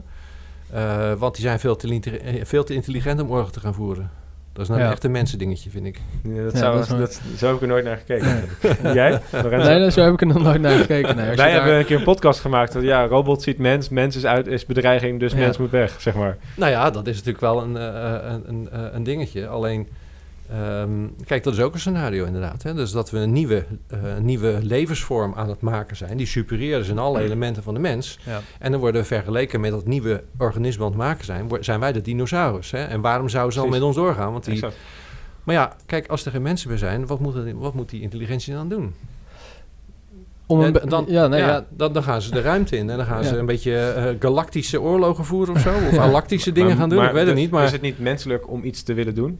Eh, 0.70 1.12
want 1.12 1.34
die 1.34 1.44
zijn 1.44 1.60
veel 1.60 1.76
te, 1.76 2.18
eh, 2.18 2.44
veel 2.44 2.64
te 2.64 2.74
intelligent 2.74 3.20
om 3.20 3.30
oorlog 3.30 3.52
te 3.52 3.60
gaan 3.60 3.74
voeren. 3.74 4.10
Dat 4.56 4.64
is 4.64 4.70
nou 4.70 4.80
Ja. 4.80 4.90
echt 4.90 5.04
een 5.04 5.10
mensendingetje, 5.10 5.70
vind 5.70 5.86
ik. 5.86 6.00
Ja, 6.22 6.42
dat 6.42 6.52
Ja, 6.52 6.58
zou, 6.82 6.98
dat 6.98 7.20
zo 7.36 7.46
heb 7.46 7.54
ik 7.54 7.60
er 7.62 7.68
nooit 7.68 7.84
naar 7.84 7.96
gekeken. 7.96 8.44
Jij? 8.94 9.20
Lorenzo? 9.32 9.78
Nee, 9.78 9.90
zo 9.90 10.02
heb 10.02 10.12
ik 10.12 10.20
er 10.20 10.26
nog 10.26 10.42
nooit 10.42 10.60
naar 10.60 10.78
gekeken. 10.78 11.16
Nee, 11.16 11.26
Wij 11.26 11.36
daar- 11.36 11.52
hebben 11.52 11.78
een 11.78 11.84
keer 11.84 11.96
een 11.96 12.02
podcast 12.02 12.40
gemaakt. 12.40 12.72
Dat, 12.72 12.82
ja, 12.82 13.06
robot 13.06 13.42
ziet 13.42 13.58
mens, 13.58 13.88
mens 13.88 14.16
is, 14.16 14.26
uit, 14.26 14.46
is 14.46 14.66
bedreiging, 14.66 15.20
dus 15.20 15.32
Ja. 15.32 15.38
mens 15.38 15.58
moet 15.58 15.70
weg, 15.70 16.00
zeg 16.00 16.14
maar. 16.14 16.36
Nou 16.54 16.70
ja, 16.70 16.90
dat 16.90 17.06
is 17.06 17.14
natuurlijk 17.14 17.40
wel 17.40 17.62
een, 17.62 17.76
eh, 17.76 18.18
een, 18.32 18.42
een, 18.48 18.68
eh, 18.72 18.80
een 18.92 19.02
dingetje. 19.02 19.46
Alleen, 19.46 19.88
ehm, 20.50 20.90
kijk, 21.24 21.44
dat 21.44 21.52
is 21.52 21.60
ook 21.60 21.72
een 21.74 21.80
scenario 21.80 22.24
inderdaad. 22.24 22.62
Hè? 22.62 22.74
Dus 22.74 22.90
dat 22.90 23.10
we 23.10 23.18
een 23.18 23.32
nieuwe, 23.32 23.64
eh, 23.86 23.98
nieuwe 24.20 24.58
levensvorm 24.62 25.34
aan 25.34 25.48
het 25.48 25.60
maken 25.60 25.96
zijn... 25.96 26.16
die 26.16 26.26
superieur 26.26 26.80
is 26.80 26.88
in 26.88 26.98
alle 26.98 27.20
elementen 27.26 27.62
van 27.62 27.74
de 27.74 27.80
mens. 27.80 28.18
Ja. 28.24 28.40
En 28.58 28.70
dan 28.70 28.80
worden 28.80 29.00
we 29.00 29.06
vergeleken 29.06 29.60
met 29.60 29.70
dat 29.70 29.86
nieuwe 29.86 30.22
organisme 30.38 30.82
aan 30.84 30.88
het 30.90 30.98
maken 30.98 31.24
zijn... 31.24 31.48
zijn 31.60 31.80
wij 31.80 31.92
de 31.92 32.00
dinosaurus. 32.00 32.70
Hè? 32.70 32.84
En 32.84 33.00
waarom 33.00 33.28
zouden 33.28 33.52
ze 33.52 33.58
al 33.60 33.64
Precies. 33.66 33.84
met 33.86 33.96
ons 33.96 34.04
doorgaan? 34.06 34.32
Want 34.32 34.44
die, 34.44 34.54
Exact. 34.54 34.76
maar 35.44 35.54
ja, 35.54 35.76
kijk, 35.86 36.06
als 36.06 36.24
er 36.24 36.30
geen 36.30 36.42
mensen 36.42 36.68
meer 36.68 36.78
zijn... 36.78 37.06
wat 37.06 37.20
moet, 37.20 37.34
wat 37.54 37.74
moet 37.74 37.90
die 37.90 38.00
intelligentie 38.00 38.54
dan 38.54 38.68
doen? 38.68 38.94
Om 40.48 40.60
een 40.60 40.72
dan, 40.88 41.04
ja, 41.08 41.26
nee, 41.26 41.40
ja, 41.40 41.46
ja. 41.48 41.64
Dan, 41.70 41.92
dan 41.92 42.02
gaan 42.02 42.22
ze 42.22 42.30
de 42.30 42.40
ruimte 42.40 42.76
in. 42.76 42.90
En 42.90 42.96
dan 42.96 43.06
gaan 43.06 43.22
Ja. 43.22 43.28
ze 43.28 43.36
een 43.36 43.46
beetje 43.46 43.76
eh, 43.78 44.14
galactische 44.18 44.80
oorlogen 44.80 45.24
voeren 45.24 45.54
of 45.54 45.60
zo. 45.60 45.70
Of 45.86 45.90
Ja. 45.94 46.02
galactische 46.02 46.52
dingen 46.52 46.68
Maar- 46.68 46.78
gaan 46.78 46.88
doen. 46.88 46.98
maar 46.98 47.06
ik 47.08 47.12
weet 47.14 47.26
het 47.26 47.34
dus 47.34 47.42
niet. 47.42 47.50
Maar 47.52 47.64
Is 47.64 47.72
het 47.72 47.80
niet 47.80 47.98
menselijk 47.98 48.50
om 48.50 48.64
iets 48.64 48.82
te 48.82 48.94
willen 48.94 49.14
doen? 49.14 49.38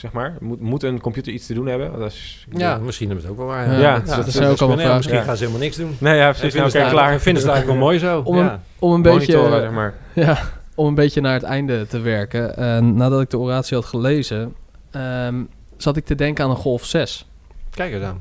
Zeg 0.00 0.12
maar. 0.12 0.36
Moet, 0.40 0.60
moet 0.60 0.82
een 0.82 1.00
computer 1.00 1.32
iets 1.32 1.46
te 1.46 1.54
doen 1.54 1.66
hebben? 1.66 1.98
Dat 1.98 2.10
is, 2.12 2.46
ja, 2.52 2.78
misschien 2.78 3.06
hebben 3.08 3.24
het 3.24 3.34
ook 3.34 3.38
wel 3.40 3.48
waar. 3.48 3.72
Ja, 3.72 3.78
Ja, 3.78 3.94
dat, 3.94 4.06
dat 4.06 4.16
dat 4.16 4.26
is 4.26 4.36
ook 4.36 4.42
al 4.42 4.50
een 4.50 4.56
kunnen. 4.56 4.78
vraag. 4.78 4.96
Misschien 4.96 5.16
Ja. 5.18 5.22
gaan 5.24 5.36
ze 5.36 5.42
helemaal 5.44 5.62
niks 5.64 5.76
doen. 5.76 5.96
Nee, 5.98 6.16
ja, 6.16 6.30
precies. 6.32 6.54
Nou, 6.54 6.70
ze 6.70 6.76
oké, 6.76 6.86
het 6.86 6.92
klaar. 6.92 7.08
eigenlijk- 7.08 7.22
vinden 7.22 7.42
ze 7.42 7.48
het 7.48 7.56
eigenlijk 7.56 7.80
wel 7.80 7.88
mooi 7.88 7.98
zo. 7.98 8.20
Om 8.30 8.38
een-. 8.38 8.58
Om 8.78 8.92
een 8.92 9.00
Monitoren, 9.00 9.50
beetje... 9.50 9.60
zeg 9.60 9.70
maar. 9.70 9.94
Ja, 10.26 10.38
om 10.74 10.86
een 10.86 10.94
beetje 10.94 11.20
naar 11.20 11.32
het 11.32 11.42
einde 11.42 11.86
te 11.86 11.98
werken. 11.98 12.56
eh, 12.56 12.78
nadat 12.78 13.20
ik 13.20 13.30
de 13.30 13.38
oratie 13.38 13.76
had 13.76 13.84
gelezen, 13.86 14.54
ehm, 14.90 15.42
zat 15.76 15.96
ik 15.96 16.04
te 16.04 16.14
denken 16.14 16.44
aan 16.44 16.50
een 16.50 16.56
Golf 16.56 16.84
6. 16.84 17.26
Kijk 17.70 17.92
eens 17.92 18.04
aan. 18.04 18.18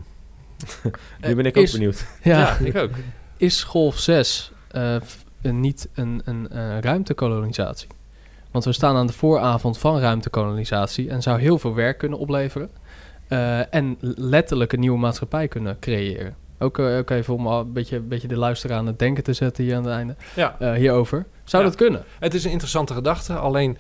Nu 1.28 1.36
ben 1.36 1.46
ik 1.46 1.56
is, 1.56 1.68
ook 1.70 1.74
benieuwd. 1.78 2.06
Ja, 2.24 2.38
Ja, 2.40 2.58
ik 2.64 2.76
ook. 2.78 2.90
is 3.38 3.64
Golf 3.64 3.98
6 4.00 4.52
eh, 4.72 4.96
f- 5.06 5.24
een- 5.42 5.60
niet 5.60 5.88
een, 5.94 6.22
een, 6.26 6.50
eh, 6.52 6.80
ruimtekolonisatie? 6.80 7.88
Want 8.52 8.66
we 8.66 8.72
staan 8.72 8.96
aan 8.96 9.08
de 9.08 9.14
vooravond 9.14 9.78
van 9.78 10.00
ruimtekolonisatie 10.00 11.10
en 11.10 11.22
zou 11.22 11.40
heel 11.40 11.60
veel 11.60 11.74
werk 11.76 11.98
kunnen 11.98 12.20
opleveren. 12.20 12.70
eh, 13.28 13.74
en 13.74 13.98
letterlijk 14.16 14.74
een 14.74 14.80
nieuwe 14.80 14.98
maatschappij 15.00 15.48
kunnen 15.48 15.78
creëren. 15.80 16.36
Ook, 16.60 16.80
eh, 16.80 16.98
ook 16.98 17.10
even 17.10 17.34
om 17.34 17.48
een 17.48 17.74
beetje, 17.74 18.00
beetje 18.00 18.28
de 18.28 18.38
luisteraar 18.38 18.78
aan 18.78 18.86
het 18.88 19.00
denken 19.00 19.24
te 19.24 19.34
zetten 19.34 19.64
hier 19.64 19.76
aan 19.76 19.84
het 19.84 19.94
einde. 19.94 20.16
Ja, 20.36 20.56
eh, 20.60 20.74
hierover. 20.74 21.26
Zou 21.44 21.64
Ja. 21.64 21.70
dat 21.70 21.78
kunnen? 21.78 22.04
het 22.20 22.34
is 22.34 22.44
een 22.44 22.52
interessante 22.52 22.94
gedachte. 22.94 23.34
Alleen 23.34 23.78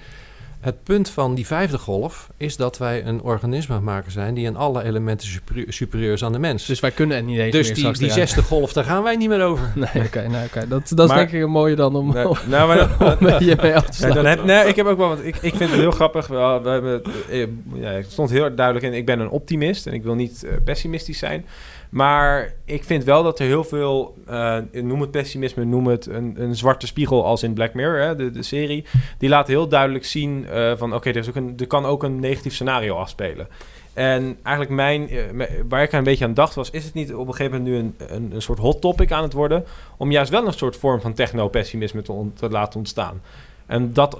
het 0.60 0.84
punt 0.84 1.10
van 1.10 1.36
die 1.36 1.46
vijfde 1.46 1.78
golf 1.78 2.30
is 2.38 2.56
dat 2.58 2.78
wij 2.78 3.06
een 3.06 3.22
organisme 3.22 3.76
aan 3.76 3.84
maken 3.84 4.12
zijn 4.12 4.34
die 4.34 4.46
in 4.46 4.56
alle 4.56 4.84
elementen 4.84 5.28
superieur, 5.28 5.74
superieur 5.74 6.14
is 6.14 6.24
aan 6.24 6.32
de 6.32 6.40
mens. 6.40 6.66
Dus 6.66 6.80
wij 6.80 6.92
kunnen 6.92 7.18
het 7.18 7.26
niet 7.26 7.40
eens 7.40 7.52
Dus 7.52 7.68
meer 7.68 7.76
die, 7.76 7.98
die 7.98 8.12
zesde 8.12 8.42
golf, 8.42 8.74
daar 8.74 8.84
gaan 8.84 9.04
wij 9.04 9.16
niet 9.16 9.30
meer 9.30 9.42
over. 9.44 9.72
Nee, 9.94 10.06
oké, 10.06 10.30
oké. 10.46 10.68
Dat, 10.68 10.92
dat 10.96 11.10
is 11.10 11.16
denk 11.16 11.32
ik 11.32 11.42
een 11.42 11.50
mooie 11.50 11.76
dan 11.76 11.96
om, 11.96 12.14
Nee, 12.14 12.28
om 12.28 12.38
nou, 12.48 12.68
maar 12.68 12.98
dat- 13.00 13.20
beetje 13.40 13.58
mee 13.62 13.76
af 13.76 13.86
te 13.86 13.92
Ja, 13.92 13.94
sluiten. 13.94 14.24
dan 14.24 14.32
heb, 14.32 14.44
nee, 14.44 14.68
ik 14.68 14.76
heb 14.76 14.86
ook 14.86 14.98
wel, 14.98 15.08
want 15.08 15.24
ik, 15.26 15.36
ik 15.36 15.56
vind 15.56 15.70
het 15.70 15.80
heel 15.80 15.92
grappig. 15.92 16.28
We, 16.28 16.60
we 16.64 16.70
hebben, 16.70 17.02
eh, 17.30 17.40
ja, 17.74 17.90
het 17.90 18.12
stond 18.12 18.30
heel 18.30 18.56
duidelijk 18.56 18.86
in. 18.86 18.94
Ik 18.94 19.06
ben 19.06 19.20
een 19.20 19.30
optimist 19.30 19.88
en 19.88 19.94
ik 19.94 20.04
wil 20.04 20.16
niet 20.16 20.44
eh, 20.44 20.52
pessimistisch 20.64 21.18
zijn. 21.18 21.46
Maar 21.90 22.54
ik 22.66 22.84
vind 22.84 23.04
wel 23.04 23.24
dat 23.24 23.40
er 23.40 23.46
heel 23.46 23.64
veel, 23.64 24.16
eh, 24.28 24.58
noem 24.72 25.02
het 25.02 25.12
pessimisme, 25.12 25.66
noem 25.66 25.88
het 25.88 26.06
een, 26.06 26.36
een 26.38 26.56
zwarte 26.56 26.88
spiegel 26.88 27.26
als 27.26 27.44
in 27.44 27.54
Black 27.54 27.74
Mirror, 27.74 28.00
hè, 28.00 28.16
de, 28.16 28.32
de 28.32 28.44
serie. 28.44 28.86
Die 29.18 29.30
laat 29.30 29.48
heel 29.48 29.68
duidelijk 29.68 30.06
zien 30.06 30.48
eh, 30.48 30.72
van 30.78 30.94
oké, 30.94 31.10
er 31.10 31.32
er 31.58 31.68
kan 31.68 31.86
ook 31.86 32.04
een 32.04 32.20
negatief 32.20 32.54
scenario 32.54 32.96
afspelen. 32.96 33.48
En 33.94 34.38
eigenlijk 34.44 34.76
mijn, 34.76 35.10
eh, 35.10 35.24
waar 35.70 35.84
ik 35.84 35.92
een 35.92 36.04
beetje 36.04 36.26
aan 36.26 36.34
dacht 36.34 36.56
was, 36.56 36.70
is 36.70 36.86
het 36.86 36.94
niet 36.94 37.14
op 37.14 37.28
een 37.28 37.34
gegeven 37.36 37.58
moment 37.64 37.98
nu 38.00 38.06
een, 38.06 38.16
een, 38.16 38.32
een 38.34 38.42
soort 38.42 38.60
hot 38.60 38.82
topic 38.82 39.12
aan 39.12 39.24
het 39.24 39.34
worden? 39.34 39.66
Om 39.98 40.12
juist 40.12 40.32
wel 40.32 40.48
een 40.48 40.54
soort 40.54 40.76
vorm 40.76 41.02
van 41.02 41.14
techno-pessimisme 41.14 42.02
te, 42.02 42.28
te 42.34 42.50
laten 42.50 42.80
ontstaan. 42.80 43.22
En 43.66 43.94
dat, 43.94 44.20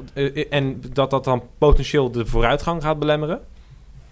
en 0.50 0.82
dat 0.94 1.10
dat 1.10 1.24
dan 1.24 1.44
potentieel 1.58 2.12
de 2.12 2.26
vooruitgang 2.26 2.82
gaat 2.84 3.00
belemmeren. 3.00 3.42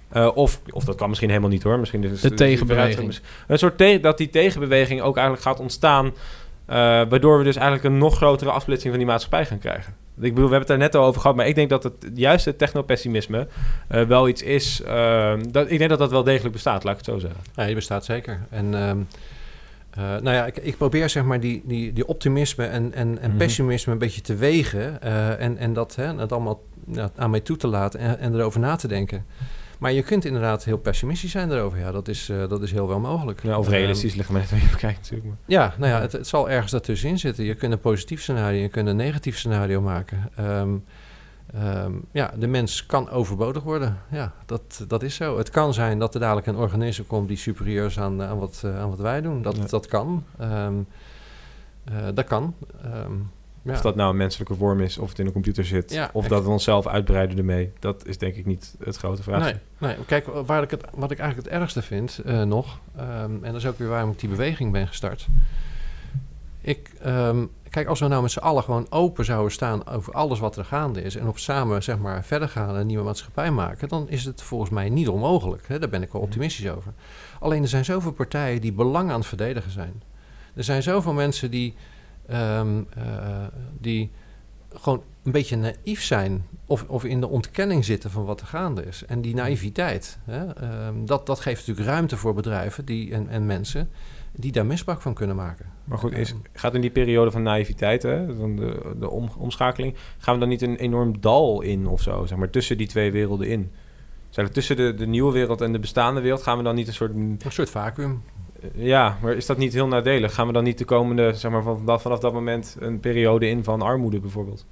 Eh, 0.10 0.30
of, 0.34 0.62
of 0.70 0.84
dat 0.84 0.96
kan 0.96 1.08
misschien 1.10 1.30
helemaal 1.30 1.50
niet 1.50 1.64
hoor. 1.64 1.80
Misschien 1.80 2.04
is 2.04 2.22
De 2.22 2.30
is 2.30 2.38
tegenbeweging. 2.38 3.20
Een 3.48 3.58
soort 3.58 3.78
te- 3.78 4.00
dat 4.02 4.18
die 4.18 4.30
tegenbeweging 4.30 5.02
ook 5.02 5.16
eigenlijk 5.16 5.46
gaat 5.48 5.60
ontstaan. 5.60 6.06
eh, 6.66 6.76
waardoor 7.10 7.38
we 7.38 7.44
dus 7.44 7.56
eigenlijk 7.56 7.86
een 7.86 7.98
nog 7.98 8.16
grotere 8.16 8.52
afsplitsing 8.52 8.90
van 8.94 8.98
die 9.04 9.12
maatschappij 9.12 9.46
gaan 9.46 9.60
krijgen. 9.60 9.94
Ik 10.20 10.34
bedoel, 10.34 10.34
we 10.36 10.40
hebben 10.56 10.60
het 10.60 10.68
daar 10.68 10.78
net 10.78 10.96
al 10.96 11.06
over 11.06 11.22
gehad. 11.22 11.36
Maar 11.36 11.48
ik 11.48 11.56
denk 11.56 11.70
dat 11.70 11.84
het 11.84 11.94
juist 12.14 12.46
het 12.46 12.58
technopessimisme 12.58 13.48
eh 13.88 14.02
wel 14.04 14.28
iets 14.28 14.42
is. 14.42 14.82
eh, 14.82 15.34
dat, 15.50 15.72
ik 15.72 15.78
denk 15.78 15.90
dat 15.90 16.00
dat 16.00 16.12
wel 16.12 16.24
degelijk 16.24 16.54
bestaat, 16.54 16.84
laat 16.84 16.92
ik 17.00 17.06
het 17.06 17.14
zo 17.16 17.20
zeggen. 17.20 17.40
Ja, 17.56 17.66
die 17.66 17.76
bestaat 17.76 18.06
zeker. 18.06 18.40
En 18.50 18.74
ehm, 18.76 18.98
eh, 19.90 20.04
nou 20.04 20.30
ja, 20.36 20.46
ik, 20.46 20.58
ik 20.58 20.78
probeer 20.78 21.10
zeg 21.10 21.24
maar 21.24 21.40
die, 21.40 21.62
die, 21.66 21.94
die 21.94 22.08
optimisme 22.08 22.66
en, 22.66 22.94
en, 22.94 23.20
en 23.22 23.30
Mhm. 23.30 23.38
pessimisme 23.38 23.92
een 23.94 24.00
beetje 24.00 24.22
te 24.22 24.36
wegen. 24.36 25.02
eh, 25.02 25.42
en, 25.42 25.58
en 25.58 25.74
dat, 25.74 25.96
hè, 25.96 26.16
dat 26.16 26.32
allemaal 26.32 26.64
ja, 26.92 27.10
aan 27.16 27.30
mij 27.30 27.40
toe 27.40 27.58
te 27.58 27.68
laten 27.68 28.00
en, 28.00 28.20
en 28.20 28.34
erover 28.36 28.60
na 28.60 28.76
te 28.76 28.88
denken. 28.88 29.26
Maar 29.78 29.92
je 29.92 30.04
kunt 30.04 30.26
inderdaad 30.26 30.64
heel 30.64 30.78
pessimistisch 30.78 31.32
zijn 31.32 31.52
erover. 31.52 31.80
Ja, 31.80 31.92
dat 31.92 32.08
is, 32.08 32.30
eh, 32.30 32.48
dat 32.50 32.62
is 32.62 32.72
heel 32.72 32.88
wel 32.88 33.00
mogelijk. 33.00 33.44
Ja, 33.44 33.58
of 33.58 33.66
Ehm, 33.66 33.74
realistisch 33.76 34.16
liggen 34.16 34.34
net 34.36 34.52
even 34.52 34.70
bekijken 34.72 35.00
natuurlijk. 35.02 35.26
Maar. 35.30 35.38
ja, 35.46 35.74
nou 35.78 35.92
ja, 35.92 36.02
het, 36.02 36.12
het 36.12 36.28
zal 36.28 36.50
ergens 36.50 36.72
daartussenin 36.72 37.20
zitten. 37.20 37.44
Je 37.44 37.56
kunt 37.56 37.72
een 37.74 37.80
positief 37.80 38.22
scenario, 38.22 38.62
je 38.62 38.68
kunt 38.70 38.88
een 38.88 38.96
negatief 38.96 39.38
scenario 39.38 39.82
maken. 39.82 40.30
Ehm, 40.36 40.70
ehm, 41.54 41.92
ja, 42.12 42.34
de 42.38 42.48
mens 42.48 42.86
kan 42.86 43.10
overbodig 43.10 43.64
worden. 43.64 43.98
Ja, 44.12 44.34
dat, 44.46 44.86
dat 44.88 45.04
is 45.04 45.16
zo. 45.16 45.38
Het 45.38 45.50
kan 45.50 45.74
zijn 45.74 46.00
dat 46.00 46.14
er 46.14 46.20
dadelijk 46.20 46.48
een 46.48 46.56
organisme 46.56 47.04
komt 47.04 47.28
die 47.28 47.38
superieur 47.38 47.86
is 47.86 48.00
aan, 48.00 48.22
aan, 48.24 48.40
wat, 48.40 48.62
eh, 48.66 48.80
aan 48.80 48.90
wat 48.90 49.00
wij 49.00 49.22
doen. 49.22 49.42
Dat, 49.42 49.56
Ja. 49.58 49.66
dat 49.66 49.86
kan. 49.88 50.24
Eh, 50.38 50.68
dat 52.14 52.26
kan. 52.26 52.54
Ja. 53.68 53.74
Of 53.74 53.82
dat 53.82 53.96
nou 53.96 54.10
een 54.10 54.18
menselijke 54.18 54.56
vorm 54.56 54.80
is, 54.82 54.98
of 54.98 55.10
het 55.10 55.20
in 55.20 55.26
een 55.26 55.32
computer 55.32 55.66
zit, 55.66 55.94
Ja, 55.94 56.10
of 56.14 56.22
echt. 56.22 56.32
dat 56.32 56.44
we 56.44 56.50
onszelf 56.50 56.88
uitbreiden 56.88 57.38
ermee. 57.38 57.72
Dat 57.80 58.06
is 58.06 58.18
denk 58.18 58.36
ik 58.36 58.46
niet 58.46 58.76
het 58.84 58.98
grote 58.98 59.24
vraag. 59.24 59.44
Nee, 59.44 59.54
nee, 59.78 59.96
kijk, 60.06 60.26
waar 60.46 60.64
ik 60.64 60.72
het, 60.72 60.84
wat 60.94 61.12
ik 61.12 61.20
eigenlijk 61.20 61.50
het 61.50 61.60
ergste 61.60 61.82
vind 61.82 62.20
eh, 62.26 62.42
nog, 62.44 62.80
ehm, 62.96 63.32
en 63.32 63.52
dat 63.52 63.56
is 63.56 63.66
ook 63.68 63.78
weer 63.78 63.88
waarom 63.88 64.12
ik 64.12 64.20
die 64.20 64.30
beweging 64.30 64.72
ben 64.72 64.88
gestart. 64.88 65.28
Ik, 66.62 66.92
ehm, 67.02 67.46
kijk, 67.70 67.88
als 67.88 68.00
we 68.00 68.08
nou 68.08 68.22
met 68.22 68.32
z'n 68.32 68.40
allen 68.40 68.64
gewoon 68.64 68.86
open 68.90 69.26
zouden 69.26 69.52
staan 69.52 69.88
over 69.88 70.14
alles 70.14 70.40
wat 70.40 70.58
er 70.58 70.66
gaande 70.66 71.02
is 71.02 71.16
en 71.16 71.28
op 71.28 71.38
samen 71.38 71.84
zeg 71.84 71.98
maar 71.98 72.24
verder 72.24 72.50
gaan 72.50 72.70
en 72.70 72.76
een 72.76 72.88
nieuwe 72.88 73.04
maatschappij 73.04 73.52
maken, 73.52 73.88
dan 73.88 74.10
is 74.10 74.26
het 74.26 74.42
volgens 74.42 74.70
mij 74.70 74.90
niet 74.90 75.08
onmogelijk. 75.08 75.68
Hè? 75.68 75.80
Daar 75.80 75.90
ben 75.90 76.02
ik 76.02 76.12
wel 76.12 76.22
optimistisch 76.22 76.70
over. 76.70 76.94
Alleen 77.40 77.62
er 77.62 77.68
zijn 77.68 77.86
zoveel 77.86 78.12
partijen 78.12 78.62
die 78.62 78.74
belang 78.74 79.10
aan 79.12 79.20
het 79.20 79.28
verdedigen 79.28 79.72
zijn. 79.72 80.04
Er 80.56 80.64
zijn 80.64 80.84
zoveel 80.84 81.14
mensen 81.14 81.52
die, 81.52 81.76
ehm, 82.28 82.84
eh, 82.98 83.46
die 83.80 84.12
gewoon 84.74 85.04
een 85.24 85.32
beetje 85.32 85.56
naïef 85.56 86.04
zijn 86.04 86.46
of, 86.66 86.86
of 86.88 87.04
in 87.04 87.20
de 87.20 87.28
ontkenning 87.28 87.86
zitten 87.86 88.12
van 88.12 88.26
wat 88.26 88.42
er 88.42 88.48
gaande 88.48 88.86
is. 88.86 89.04
En 89.06 89.22
die 89.22 89.36
naïviteit, 89.36 90.20
hè, 90.24 90.54
ehm, 90.54 91.06
dat, 91.06 91.26
dat 91.26 91.40
geeft 91.40 91.60
natuurlijk 91.60 91.88
ruimte 91.88 92.18
voor 92.18 92.34
bedrijven 92.34 92.86
die, 92.86 93.14
en, 93.14 93.30
en 93.30 93.46
mensen 93.46 93.90
die 94.32 94.52
daar 94.52 94.66
misbruik 94.66 95.02
van 95.02 95.14
kunnen 95.14 95.36
maken. 95.36 95.66
Maar 95.84 95.98
goed, 95.98 96.14
is, 96.14 96.36
gaat 96.54 96.76
in 96.76 96.82
die 96.82 96.90
periode 96.90 97.32
van 97.32 97.44
naïviteit, 97.44 98.04
hè, 98.04 98.36
van 98.36 98.56
de, 98.56 98.96
de 99.00 99.10
om, 99.10 99.30
omschakeling, 99.38 99.96
gaan 100.18 100.34
we 100.34 100.40
dan 100.40 100.50
niet 100.50 100.62
een 100.62 100.76
enorm 100.76 101.22
dal 101.22 101.62
in 101.62 101.88
of 101.88 102.02
zo, 102.02 102.26
zeg 102.26 102.38
maar, 102.38 102.50
tussen 102.50 102.78
die 102.78 102.88
twee 102.88 103.12
werelden 103.12 103.48
in? 103.48 103.72
Er 104.34 104.52
tussen 104.52 104.76
de, 104.76 104.94
de 104.94 105.08
nieuwe 105.08 105.32
wereld 105.32 105.62
en 105.62 105.72
de 105.72 105.80
bestaande 105.80 106.22
wereld, 106.22 106.42
gaan 106.42 106.58
we 106.58 106.64
dan 106.64 106.76
niet 106.76 106.88
een 106.88 106.94
soort... 106.94 107.16
een 107.16 107.40
soort 107.48 107.70
vacuüm. 107.70 108.22
Ja, 108.74 109.18
maar 109.22 109.34
is 109.34 109.46
dat 109.46 109.58
niet 109.58 109.74
heel 109.74 109.88
nadelig? 109.88 110.34
Gaan 110.34 110.48
we 110.48 110.54
dan 110.54 110.64
niet 110.64 110.78
de 110.78 110.86
komende, 110.86 111.34
zeg 111.34 111.52
maar, 111.52 111.64
vanaf, 111.64 112.02
vanaf 112.02 112.20
dat 112.20 112.34
moment 112.34 112.76
een 112.80 113.00
periode 113.00 113.48
in 113.48 113.64
van 113.64 113.82
armoede 113.82 114.20
bijvoorbeeld? 114.20 114.66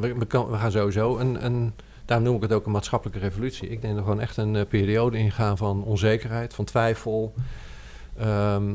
We, 0.00 0.14
we, 0.28 0.56
gaan 0.56 0.70
sowieso 0.70 1.18
een, 1.18 1.44
een, 1.44 1.72
daarom 2.04 2.26
noem 2.26 2.36
ik 2.36 2.42
het 2.42 2.52
ook 2.52 2.66
een 2.66 2.72
maatschappelijke 2.72 3.20
revolutie. 3.20 3.68
Ik 3.68 3.80
denk 3.80 3.94
we 3.94 4.00
gewoon 4.00 4.20
echt 4.20 4.36
een 4.36 4.56
eh, 4.56 4.66
periode 4.68 5.18
ingaan 5.18 5.56
van 5.56 5.84
onzekerheid, 5.84 6.54
van 6.54 6.64
twijfel. 6.64 7.34
Ehm, 8.18 8.74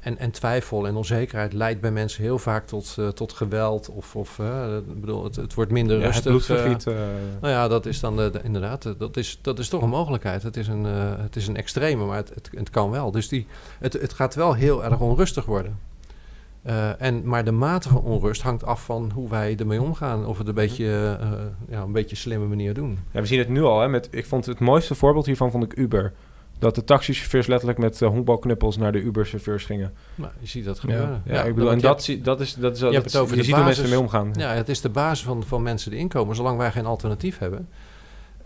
en, 0.00 0.18
en 0.18 0.30
twijfel 0.30 0.86
en 0.86 0.96
onzekerheid 0.96 1.52
leidt 1.52 1.80
bij 1.80 1.90
mensen 1.90 2.22
heel 2.22 2.38
vaak 2.38 2.66
tot, 2.66 2.94
eh, 2.98 3.08
tot 3.08 3.32
geweld. 3.32 3.88
Of, 3.88 4.16
of 4.16 4.38
eh, 4.38 4.66
bedoel, 5.00 5.24
het, 5.24 5.36
het 5.36 5.54
wordt 5.54 5.70
minder 5.70 5.96
Ja, 5.98 6.02
het 6.04 6.12
rustig. 6.14 6.30
bloedvergiet. 6.30 6.86
eh, 6.86 6.94
Nou 7.40 7.52
ja, 7.52 7.68
dat 7.68 7.86
is 7.86 8.00
dan 8.00 8.16
de, 8.16 8.30
de- 8.30 8.40
inderdaad, 8.42 8.94
dat 8.98 9.16
is, 9.16 9.38
dat 9.42 9.58
is 9.58 9.68
toch 9.68 9.82
een 9.82 9.88
mogelijkheid. 9.88 10.42
Het 10.42 10.56
is 10.56 10.68
een, 10.68 10.84
het 11.20 11.36
is 11.36 11.46
een 11.46 11.56
extreme, 11.56 12.04
maar 12.04 12.16
het, 12.16 12.28
het, 12.34 12.50
het 12.54 12.70
kan 12.70 12.90
wel. 12.90 13.10
Dus 13.10 13.28
die, 13.28 13.46
het, 13.78 13.92
het 13.92 14.12
gaat 14.12 14.34
wel 14.34 14.54
heel 14.54 14.84
erg 14.84 15.00
onrustig 15.00 15.44
worden. 15.44 15.78
En, 16.98 17.22
maar 17.28 17.44
de 17.44 17.52
mate 17.52 17.88
van 17.88 18.00
onrust 18.02 18.42
hangt 18.42 18.64
af 18.64 18.84
van 18.84 19.10
hoe 19.14 19.28
wij 19.28 19.56
ermee 19.58 19.82
omgaan. 19.82 20.26
Of 20.26 20.32
we 20.32 20.38
het 20.38 20.48
een 20.48 20.54
beetje, 20.54 21.18
ja, 21.68 21.82
een 21.82 21.92
beetje 21.92 22.16
slimme 22.16 22.46
manier 22.46 22.74
doen. 22.74 22.98
Ja, 23.10 23.20
we 23.20 23.26
zien 23.26 23.38
het 23.38 23.48
nu 23.48 23.62
al. 23.62 23.80
Hè, 23.80 23.88
met, 23.88 24.08
ik 24.10 24.26
vond 24.26 24.46
het 24.46 24.58
mooiste 24.58 24.94
voorbeeld 24.94 25.26
hiervan 25.26 25.50
vond 25.50 25.64
ik 25.64 25.76
Uber. 25.76 26.12
Dat 26.58 26.74
de 26.74 26.84
taxichauffeurs 26.84 27.46
letterlijk 27.46 27.78
met 27.78 28.00
uh, 28.00 28.08
honkbalknuppels 28.08 28.76
naar 28.76 28.92
de 28.92 29.00
Uber-chauffeurs 29.00 29.64
gingen. 29.64 29.94
Nou, 30.14 30.32
je 30.40 30.46
ziet 30.46 30.64
dat 30.64 30.78
gebeuren. 30.78 31.22
Ja, 31.24 31.42
ik 31.42 31.54
bedoel, 31.54 31.70
en 31.70 31.78
dat, 31.78 32.02
zie, 32.02 32.20
dat 32.20 32.40
is... 32.40 32.54
Dat 32.54 32.74
is 32.74 32.80
je, 32.80 32.90
dat, 32.90 33.04
het 33.04 33.16
over 33.16 33.34
je 33.34 33.40
de 33.40 33.44
ziet 33.44 33.54
basis, 33.54 33.54
hoe 33.54 33.64
mensen 33.64 33.84
ermee 33.84 34.00
omgaan. 34.00 34.32
Ja, 34.36 34.54
het 34.54 34.68
is 34.68 34.80
de 34.80 34.88
basis 34.88 35.24
van, 35.24 35.44
van 35.44 35.62
mensen 35.62 35.90
de 35.90 35.96
inkomen. 35.96 36.36
Zolang 36.36 36.58
wij 36.58 36.70
geen 36.70 36.86
alternatief 36.86 37.38
hebben... 37.38 37.68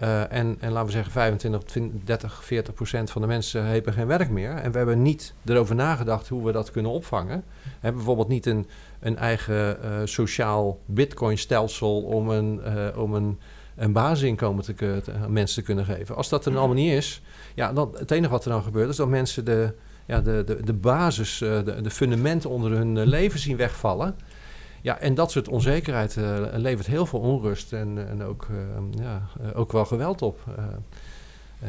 Uh, 0.02 0.32
en, 0.32 0.56
en 0.60 0.72
laten 0.72 0.86
we 0.86 0.92
zeggen 0.92 1.12
25, 1.12 1.62
20, 1.62 2.00
30, 2.04 2.44
40 2.44 2.74
procent 2.74 3.10
van 3.10 3.22
de 3.22 3.28
mensen 3.28 3.64
hebben 3.64 3.92
geen 3.92 4.06
werk 4.06 4.30
meer. 4.30 4.50
En 4.50 4.72
we 4.72 4.76
hebben 4.76 5.02
niet 5.02 5.34
erover 5.44 5.74
nagedacht 5.74 6.28
hoe 6.28 6.44
we 6.44 6.52
dat 6.52 6.70
kunnen 6.70 6.90
opvangen. 6.90 7.44
We 7.62 7.70
hebben 7.70 7.96
bijvoorbeeld 7.96 8.28
niet 8.28 8.46
een, 8.46 8.66
een 9.00 9.16
eigen 9.16 9.78
uh, 9.84 9.90
sociaal 10.04 10.78
bitcoin-stelsel 10.86 12.02
om 12.02 12.28
een, 12.28 12.60
uh, 12.66 12.98
om 12.98 13.14
een, 13.14 13.38
een 13.76 13.92
basisinkomen 13.92 14.64
te, 14.64 14.74
te, 14.74 15.12
aan 15.22 15.32
mensen 15.32 15.56
te 15.56 15.62
kunnen 15.62 15.84
geven. 15.84 16.16
Als 16.16 16.28
dat 16.28 16.46
er 16.46 16.56
allemaal 16.56 16.76
niet 16.76 16.92
is, 16.92 17.22
ja, 17.54 17.72
dan, 17.72 17.94
het 17.96 18.10
enige 18.10 18.30
wat 18.32 18.44
er 18.44 18.50
dan 18.50 18.62
gebeurt 18.62 18.88
is 18.88 18.96
dat 18.96 19.08
mensen 19.08 19.44
de, 19.44 19.72
ja, 20.06 20.20
de, 20.20 20.42
de, 20.46 20.62
de 20.64 20.72
basis, 20.72 21.38
de, 21.38 21.78
de 21.82 21.90
fundamenten 21.90 22.50
onder 22.50 22.70
hun 22.70 23.06
leven 23.06 23.38
zien 23.38 23.56
wegvallen. 23.56 24.14
Ja, 24.80 24.98
en 24.98 25.14
dat 25.14 25.30
soort 25.30 25.48
onzekerheid 25.48 26.16
uh, 26.16 26.38
levert 26.52 26.86
heel 26.86 27.06
veel 27.06 27.18
onrust 27.18 27.72
en, 27.72 28.08
en 28.08 28.22
ook, 28.22 28.46
uh, 28.50 28.58
ja, 29.04 29.22
ook 29.54 29.72
wel 29.72 29.84
geweld 29.84 30.22
op. 30.22 30.40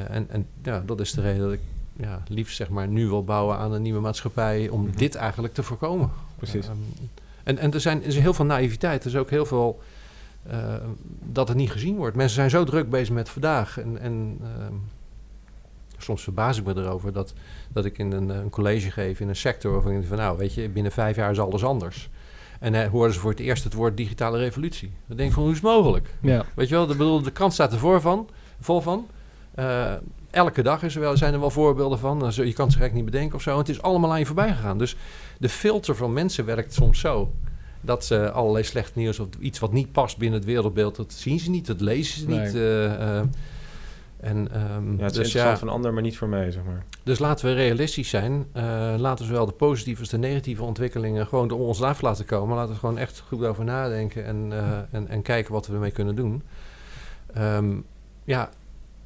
en 0.09 0.30
en 0.30 0.47
ja, 0.63 0.84
dat 0.85 0.99
is 0.99 1.11
de 1.11 1.21
reden 1.21 1.43
dat 1.43 1.53
ik 1.53 1.59
ja, 1.97 2.23
liefst 2.27 2.55
zeg 2.55 2.69
maar, 2.69 2.88
nu 2.88 3.07
wil 3.07 3.23
bouwen 3.23 3.57
aan 3.57 3.71
een 3.73 3.81
nieuwe 3.81 3.99
maatschappij 3.99 4.69
om 4.69 4.81
Mhm. 4.84 4.97
dit 4.97 5.15
eigenlijk 5.15 5.53
te 5.53 5.63
voorkomen. 5.63 6.11
Precies. 6.35 6.65
Ehm, 6.65 6.77
en, 7.43 7.57
en 7.57 7.73
er, 7.73 7.81
zijn, 7.81 8.01
er 8.01 8.07
is 8.07 8.17
heel 8.17 8.34
veel 8.34 8.45
naïviteit. 8.45 9.03
Er 9.03 9.09
is 9.09 9.15
ook 9.15 9.30
heel 9.30 9.45
veel 9.45 9.81
dat 11.24 11.48
het 11.48 11.57
niet 11.57 11.72
gezien 11.72 11.95
wordt. 11.95 12.15
Mensen 12.15 12.36
zijn 12.36 12.49
zo 12.49 12.64
druk 12.64 12.90
bezig 12.90 13.14
met 13.14 13.30
vandaag. 13.30 13.80
En, 13.80 13.98
en 13.99 14.40
ehm, 14.41 14.74
soms 15.98 16.24
verbaas 16.24 16.57
ik 16.57 16.65
me 16.65 16.76
erover 16.76 17.14
dat, 17.14 17.34
dat 17.74 17.86
ik 17.86 17.98
in 17.98 18.11
een, 18.11 18.30
een 18.30 18.49
college 18.49 18.91
geef 18.91 19.20
in 19.20 19.30
een 19.30 19.36
sector 19.36 19.72
waarvan 19.72 19.91
ik 19.91 19.98
denk 19.98 20.10
van 20.10 20.18
nou, 20.18 20.38
weet 20.38 20.53
je, 20.53 20.70
binnen 20.70 20.91
vijf 20.91 21.15
jaar 21.15 21.32
is 21.32 21.40
alles 21.40 21.64
anders. 21.64 22.10
En 22.60 22.74
uh, 22.74 22.88
hoorden 22.88 23.14
ze 23.14 23.20
voor 23.20 23.32
het 23.32 23.40
eerst 23.40 23.64
het 23.64 23.74
woord 23.74 23.98
digitale 23.98 24.38
revolutie. 24.38 24.91
Dan 25.07 25.18
denk 25.18 25.30
ik 25.30 25.36
van, 25.36 25.44
hoe 25.44 25.52
is 25.52 25.57
het 25.57 25.68
mogelijk? 25.68 26.07
Ja. 26.22 26.45
Weet 26.56 26.70
je 26.70 26.76
wel, 26.76 26.88
de, 26.88 26.95
bedoel, 26.95 27.22
de 27.22 27.32
krant 27.32 27.53
staat 27.53 27.74
er 27.74 27.80
voor 27.80 28.02
van, 28.02 28.30
vol 28.60 28.82
van. 28.82 29.07
Uh, 29.56 29.94
elke 30.32 30.61
dag 30.61 30.84
is 30.84 30.95
er 30.95 31.02
wel, 31.02 31.18
zijn 31.18 31.34
er 31.34 31.40
wel 31.40 31.49
voorbeelden 31.49 31.99
van. 31.99 32.32
Je 32.34 32.53
kan 32.53 32.68
het 32.68 32.76
gek 32.76 32.94
niet 32.94 33.06
bedenken 33.06 33.36
of 33.36 33.41
zo. 33.41 33.57
Het 33.57 33.70
is 33.70 33.82
allemaal 33.82 34.11
aan 34.11 34.20
je 34.20 34.26
voorbij 34.26 34.53
gegaan. 34.53 34.78
Dus 34.78 34.95
de 35.40 35.49
filter 35.49 35.95
van 35.95 36.14
mensen 36.14 36.45
werkt 36.45 36.74
soms 36.74 36.99
zo. 36.99 37.32
Dat 37.84 38.05
ze 38.05 38.31
allerlei 38.31 38.64
slecht 38.64 38.95
nieuws 38.95 39.19
of 39.19 39.27
iets 39.39 39.60
wat 39.60 39.72
niet 39.72 39.91
past 39.91 40.18
binnen 40.18 40.39
het 40.39 40.47
wereldbeeld... 40.47 40.95
dat 40.95 41.14
zien 41.14 41.39
ze 41.39 41.49
niet, 41.49 41.68
dat 41.68 41.81
lezen 41.81 42.19
ze 42.19 42.27
Nee. 42.27 42.39
niet. 42.39 42.55
uh, 42.55 43.18
en, 44.23 44.38
um, 44.76 44.97
Ja, 44.97 45.03
het 45.03 45.11
is 45.11 45.18
dus 45.18 45.26
interessant 45.26 45.34
ja, 45.49 45.57
van 45.57 45.69
ander, 45.69 45.93
maar 45.93 46.01
niet 46.01 46.18
voor 46.18 46.27
mij, 46.27 46.51
zeg 46.51 46.64
maar. 46.64 46.84
dus 47.03 47.19
laten 47.19 47.45
we 47.45 47.53
realistisch 47.53 48.10
zijn. 48.10 48.45
Uh, 48.53 48.64
laten 48.97 49.26
we 49.26 49.31
zowel 49.31 49.45
de 49.45 49.51
positieve 49.51 49.99
als 49.99 50.10
de 50.10 50.18
negatieve 50.18 50.64
ontwikkelingen 50.64 51.27
gewoon 51.27 51.47
door 51.47 51.60
ons 51.60 51.81
af 51.81 52.01
laten 52.01 52.26
komen. 52.26 52.55
Laten 52.55 52.73
we 52.73 52.80
gewoon 52.80 52.97
echt 52.97 53.23
goed 53.27 53.45
over 53.45 53.64
nadenken 53.64 54.26
en, 54.26 54.49
uh, 54.51 54.77
en, 54.91 55.07
en 55.07 55.22
kijken 55.22 55.53
wat 55.53 55.68
we 55.68 55.73
ermee 55.73 55.91
kunnen 55.91 56.15
doen. 56.15 56.43
Um, 57.38 57.85
ja, 58.23 58.49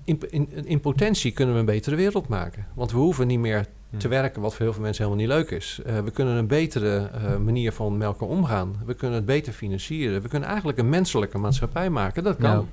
in, 0.04 0.20
in, 0.30 0.66
in, 0.66 0.80
potentie 0.80 1.32
kunnen 1.32 1.54
we 1.54 1.60
een 1.60 1.66
betere 1.66 1.96
wereld 1.96 2.28
maken. 2.28 2.66
Want 2.74 2.92
we 2.92 2.98
hoeven 2.98 3.28
niet 3.28 3.40
meer 3.40 3.66
te 3.98 4.08
werken, 4.08 4.42
wat 4.42 4.56
voor 4.56 4.62
heel 4.66 4.74
veel 4.74 4.82
mensen 4.84 5.04
helemaal 5.06 5.26
niet 5.26 5.36
leuk 5.36 5.52
is. 5.60 5.80
Uh, 5.88 6.00
we 6.00 6.12
kunnen 6.12 6.36
een 6.36 6.48
betere 6.48 7.10
manier 7.44 7.72
van 7.72 7.98
met 7.98 8.08
elkaar 8.08 8.28
omgaan. 8.28 8.76
We 8.86 8.94
kunnen 8.94 9.18
het 9.18 9.26
beter 9.26 9.54
financieren. 9.54 10.22
We 10.22 10.28
kunnen 10.28 10.48
eigenlijk 10.50 10.78
een 10.78 10.90
menselijke 10.90 11.38
maatschappij 11.38 11.90
maken. 11.90 12.24
Dat 12.24 12.38
kan. 12.38 12.50
Ja. 12.52 12.64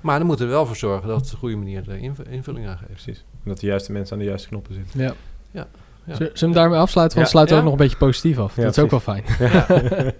Maar 0.00 0.18
dan 0.18 0.26
moeten 0.26 0.46
we 0.46 0.52
er 0.52 0.58
wel 0.58 0.66
voor 0.66 0.76
zorgen 0.76 1.08
dat 1.08 1.20
het 1.20 1.32
een 1.32 1.38
goede 1.38 1.56
manier 1.56 1.84
de 1.84 1.98
invulling 2.30 2.66
aan 2.68 2.76
geeft. 2.78 2.90
Precies. 2.92 3.24
En 3.44 3.50
dat 3.50 3.60
de 3.60 3.66
juiste 3.66 3.92
mensen 3.92 4.12
aan 4.12 4.18
de 4.22 4.28
juiste 4.28 4.48
knoppen 4.48 4.74
zitten. 4.74 5.00
Ja. 5.00 5.14
Ja. 5.50 5.66
Ja. 6.04 6.14
Zullen 6.14 6.32
we 6.32 6.38
hem 6.40 6.52
daarmee 6.52 6.78
afsluiten? 6.78 7.16
Want 7.18 7.30
Ja. 7.30 7.34
sluit 7.36 7.50
Ja. 7.50 7.56
ook 7.56 7.62
nog 7.62 7.72
een 7.72 7.78
beetje 7.78 7.96
positief 7.96 8.38
af. 8.38 8.56
Ja, 8.56 8.62
dat 8.62 8.76
is 8.76 8.82
ook 8.82 8.90
wel 8.90 9.00
fijn. 9.00 9.24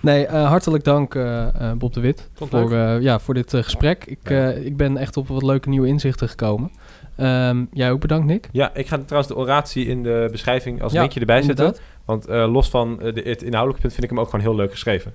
nee, 0.00 0.26
uh, 0.26 0.48
hartelijk 0.48 0.84
dank 0.84 1.14
uh, 1.14 1.72
Bob 1.78 1.92
de 1.92 2.00
Wit 2.00 2.28
voor, 2.34 2.74
ja, 3.00 3.18
voor 3.18 3.34
dit 3.34 3.50
gesprek. 3.54 4.04
Ik, 4.04 4.18
Ja. 4.22 4.48
ik 4.50 4.76
ben 4.76 4.96
echt 4.96 5.16
op 5.16 5.28
wat 5.28 5.42
leuke 5.42 5.68
nieuwe 5.68 5.86
inzichten 5.86 6.28
gekomen. 6.28 6.70
Um, 7.22 7.68
jij 7.72 7.90
ook 7.90 8.00
bedankt, 8.00 8.26
Nick. 8.26 8.48
Ja, 8.52 8.70
ik 8.74 8.86
ga 8.88 8.98
trouwens 9.06 9.32
de 9.32 9.38
oratie 9.38 9.86
in 9.86 10.02
de 10.02 10.28
beschrijving 10.30 10.82
als 10.82 10.92
Ja, 10.92 11.00
linkje 11.00 11.20
erbij 11.20 11.42
zetten. 11.42 11.64
inderdaad. 11.64 11.86
Want 12.04 12.28
uh, 12.28 12.52
los 12.52 12.70
van 12.70 12.98
uh, 13.02 13.14
de, 13.14 13.20
het 13.24 13.42
inhoudelijke 13.42 13.80
punt 13.80 13.92
vind 13.92 14.04
ik 14.04 14.10
hem 14.10 14.20
ook 14.20 14.30
gewoon 14.30 14.40
heel 14.44 14.54
leuk 14.54 14.70
geschreven. 14.70 15.12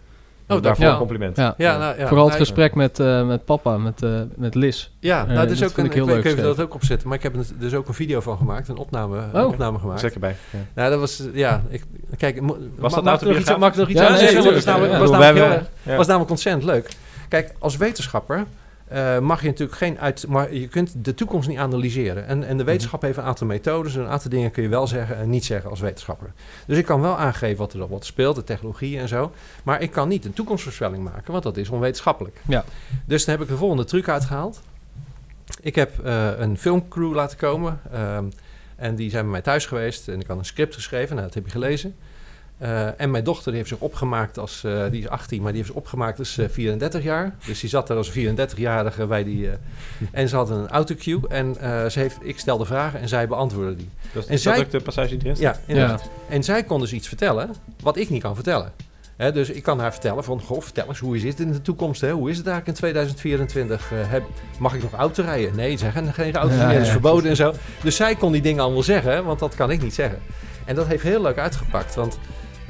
Dus 0.48 0.58
Oh, 0.58 0.64
daarvoor 0.64 0.86
ja. 0.86 0.92
een 0.92 0.98
compliment. 0.98 1.38
Ja. 1.38 1.54
Ja, 1.58 1.78
nou, 1.78 2.00
ja. 2.00 2.08
Vooral 2.08 2.26
het 2.28 2.36
gesprek 2.36 2.76
met, 2.76 3.00
uh, 3.00 3.28
met 3.28 3.46
papa, 3.46 3.78
met, 3.78 4.02
uh, 4.02 4.22
met 4.36 4.56
Liz. 4.56 4.90
Ja, 5.00 5.18
nou, 5.18 5.30
Eh, 5.30 5.36
dat 5.38 5.52
is 5.52 5.60
dat 5.60 5.70
ook 5.70 5.76
vind 5.76 5.88
een, 5.88 5.94
ik 5.94 5.98
heel 5.98 6.08
ik 6.08 6.24
weet 6.24 6.24
leuk 6.24 6.36
je 6.36 6.42
dat 6.56 6.62
ook 6.62 6.74
opzetten, 6.74 7.08
maar 7.08 7.18
ik 7.18 7.24
heb 7.24 7.36
er 7.36 7.46
dus 7.60 7.74
ook 7.74 7.88
een 7.88 7.94
video 7.94 8.20
van 8.20 8.38
gemaakt, 8.38 8.68
een 8.68 8.78
opname, 8.78 9.18
een 9.34 9.42
Oh. 9.42 9.48
opname 9.48 9.80
gemaakt. 9.80 10.00
Zeker 10.00 10.20
bij. 10.20 10.36
Ja. 10.50 10.60
Nou, 10.76 10.90
dat 10.90 11.00
was, 11.00 11.24
ja, 11.34 11.64
ik, 11.70 11.84
kijk, 12.18 12.42
mag, 12.42 12.58
dat 12.58 12.82
mag 12.82 12.92
ik 12.94 13.04
nog 13.04 13.38
iets, 13.38 13.50
autobiografisch? 13.50 13.58
mag 13.58 13.70
ik 13.72 13.76
nog 13.78 13.90
iets 13.90 14.00
Ja, 14.00 14.08
aan 14.08 14.14
nee, 14.14 14.36
was 14.36 14.46
was 15.10 15.98
was 15.98 16.08
namelijk 16.08 16.30
ontzettend 16.32 16.64
leuk. 16.66 16.90
Kijk, 17.30 17.54
als 17.60 17.78
wetenschapper 17.78 18.44
eh, 18.96 19.20
mag 19.20 19.42
je 19.42 19.48
natuurlijk 19.48 19.78
geen 19.78 20.00
uit... 20.00 20.28
Maar 20.28 20.54
je 20.54 20.68
kunt 20.68 21.06
de 21.06 21.14
toekomst 21.14 21.48
niet 21.48 21.58
analyseren. 21.58 22.28
En, 22.28 22.44
en 22.44 22.58
de 22.58 22.64
wetenschap 22.64 23.02
heeft 23.02 23.18
een 23.18 23.24
aantal 23.24 23.48
methodes. 23.48 23.96
En 23.96 24.02
een 24.02 24.08
aantal 24.08 24.30
dingen 24.30 24.52
kun 24.52 24.64
je 24.64 24.70
wel 24.70 24.88
zeggen 24.88 25.18
en 25.18 25.30
niet 25.30 25.46
zeggen 25.46 25.70
als 25.70 25.80
wetenschapper. 25.80 26.32
Dus 26.68 26.78
ik 26.78 26.86
kan 26.86 27.02
wel 27.02 27.18
aangeven 27.18 27.58
wat 27.58 27.74
er 27.74 27.80
dan 27.80 27.90
wat 27.90 28.06
speelt, 28.06 28.36
de 28.36 28.44
technologie 28.44 29.00
en 29.00 29.08
zo. 29.08 29.32
Maar 29.64 29.82
ik 29.82 29.92
kan 29.92 30.08
niet 30.08 30.26
een 30.26 30.34
toekomstvoorspelling 30.34 31.04
maken, 31.04 31.32
want 31.32 31.44
dat 31.44 31.58
is 31.58 31.70
onwetenschappelijk. 31.70 32.42
Ja. 32.48 32.66
Dus 33.06 33.26
dan 33.26 33.34
heb 33.34 33.44
ik 33.44 33.50
de 33.50 33.58
volgende 33.58 33.86
truc 33.86 34.10
uitgehaald. 34.10 34.62
Ik 35.62 35.76
heb 35.76 36.00
eh, 36.00 36.30
een 36.38 36.58
filmcrew 36.58 37.14
laten 37.14 37.38
komen. 37.38 37.80
ehm, 37.92 38.26
en 38.76 38.96
die 38.96 39.10
zijn 39.10 39.24
bij 39.24 39.32
mij 39.32 39.42
thuis 39.42 39.66
geweest. 39.66 40.08
En 40.08 40.20
ik 40.20 40.28
had 40.28 40.38
een 40.38 40.46
script 40.46 40.74
geschreven. 40.74 41.16
Nou, 41.16 41.28
dat 41.28 41.36
heb 41.36 41.46
je 41.46 41.52
gelezen. 41.52 41.96
Uh, 42.62 43.02
en 43.02 43.12
mijn 43.12 43.24
dochter 43.24 43.46
die 43.52 43.56
heeft 43.56 43.70
zich 43.70 43.80
opgemaakt 43.80 44.38
als, 44.38 44.64
uh, 44.66 44.84
die 44.92 45.02
is 45.02 45.08
18, 45.10 45.42
maar 45.42 45.52
die 45.52 45.62
heeft 45.62 45.74
zich 45.74 45.82
opgemaakt 45.82 46.20
als 46.20 46.38
uh, 46.38 46.46
34 46.50 47.04
jaar. 47.04 47.36
Dus 47.46 47.60
die 47.60 47.70
zat 47.70 47.88
daar 47.88 47.98
als 47.98 48.12
34-jarige 48.12 49.06
bij 49.06 49.24
die. 49.24 49.50
en 50.12 50.30
ze 50.30 50.36
had 50.36 50.50
een 50.50 50.68
autocue 50.70 51.28
en 51.28 51.56
ze 51.92 52.00
heeft, 52.00 52.18
ik 52.22 52.40
stelde 52.40 52.66
vragen 52.66 53.00
en 53.00 53.08
zij 53.08 53.28
beantwoordde 53.28 53.76
die. 53.76 53.90
Dat 54.14 54.24
is 54.24 54.28
En 54.28 54.34
en 54.34 54.40
zij- 54.40 54.60
ook 54.60 54.70
de 54.72 54.80
passage 54.82 55.18
die 55.18 55.32
Ja, 55.36 55.60
inderdaad. 55.66 56.10
En 56.30 56.44
zij 56.44 56.64
kon 56.64 56.80
dus 56.80 56.94
iets 56.94 57.08
vertellen 57.08 57.50
wat 57.82 57.98
ik 57.98 58.10
niet 58.10 58.22
kan 58.22 58.36
vertellen. 58.36 58.72
Hè, 59.16 59.32
dus 59.32 59.50
ik 59.50 59.64
kan 59.64 59.80
haar 59.80 59.92
vertellen 59.92 60.24
van, 60.24 60.42
goh, 60.42 60.62
vertel 60.62 60.88
eens, 60.88 61.00
hoe 61.00 61.16
is 61.16 61.24
het 61.24 61.40
in 61.40 61.52
de 61.52 61.62
toekomst? 61.62 62.02
Hè? 62.02 62.12
Hoe 62.12 62.30
is 62.30 62.38
het 62.38 62.48
eigenlijk 62.48 62.78
in 62.78 62.84
2024? 62.84 63.92
Eh, 63.92 63.98
heb, 64.12 64.24
mag 64.60 64.74
ik 64.74 64.82
nog 64.82 64.94
auto 64.94 65.24
rijden? 65.24 65.56
Nee, 65.56 65.76
ze 65.76 65.92
gaan 65.92 66.14
geen 66.14 66.36
auto 66.36 66.56
Ja, 66.56 66.66
meer, 66.66 66.74
dat 66.74 66.82
is 66.82 66.88
ja, 66.88 66.92
verboden 66.94 67.30
en 67.30 67.36
zo. 67.36 67.54
Dus 67.84 67.96
zij 67.96 68.16
kon 68.16 68.32
die 68.32 68.42
dingen 68.42 68.64
allemaal 68.64 68.84
zeggen, 68.84 69.26
want 69.26 69.40
dat 69.40 69.56
kan 69.56 69.72
ik 69.72 69.82
niet 69.82 69.94
zeggen. 69.94 70.20
En 70.66 70.76
dat 70.76 70.88
heeft 70.88 71.04
heel 71.04 71.22
leuk 71.22 71.38
uitgepakt, 71.38 71.96
want 71.96 72.18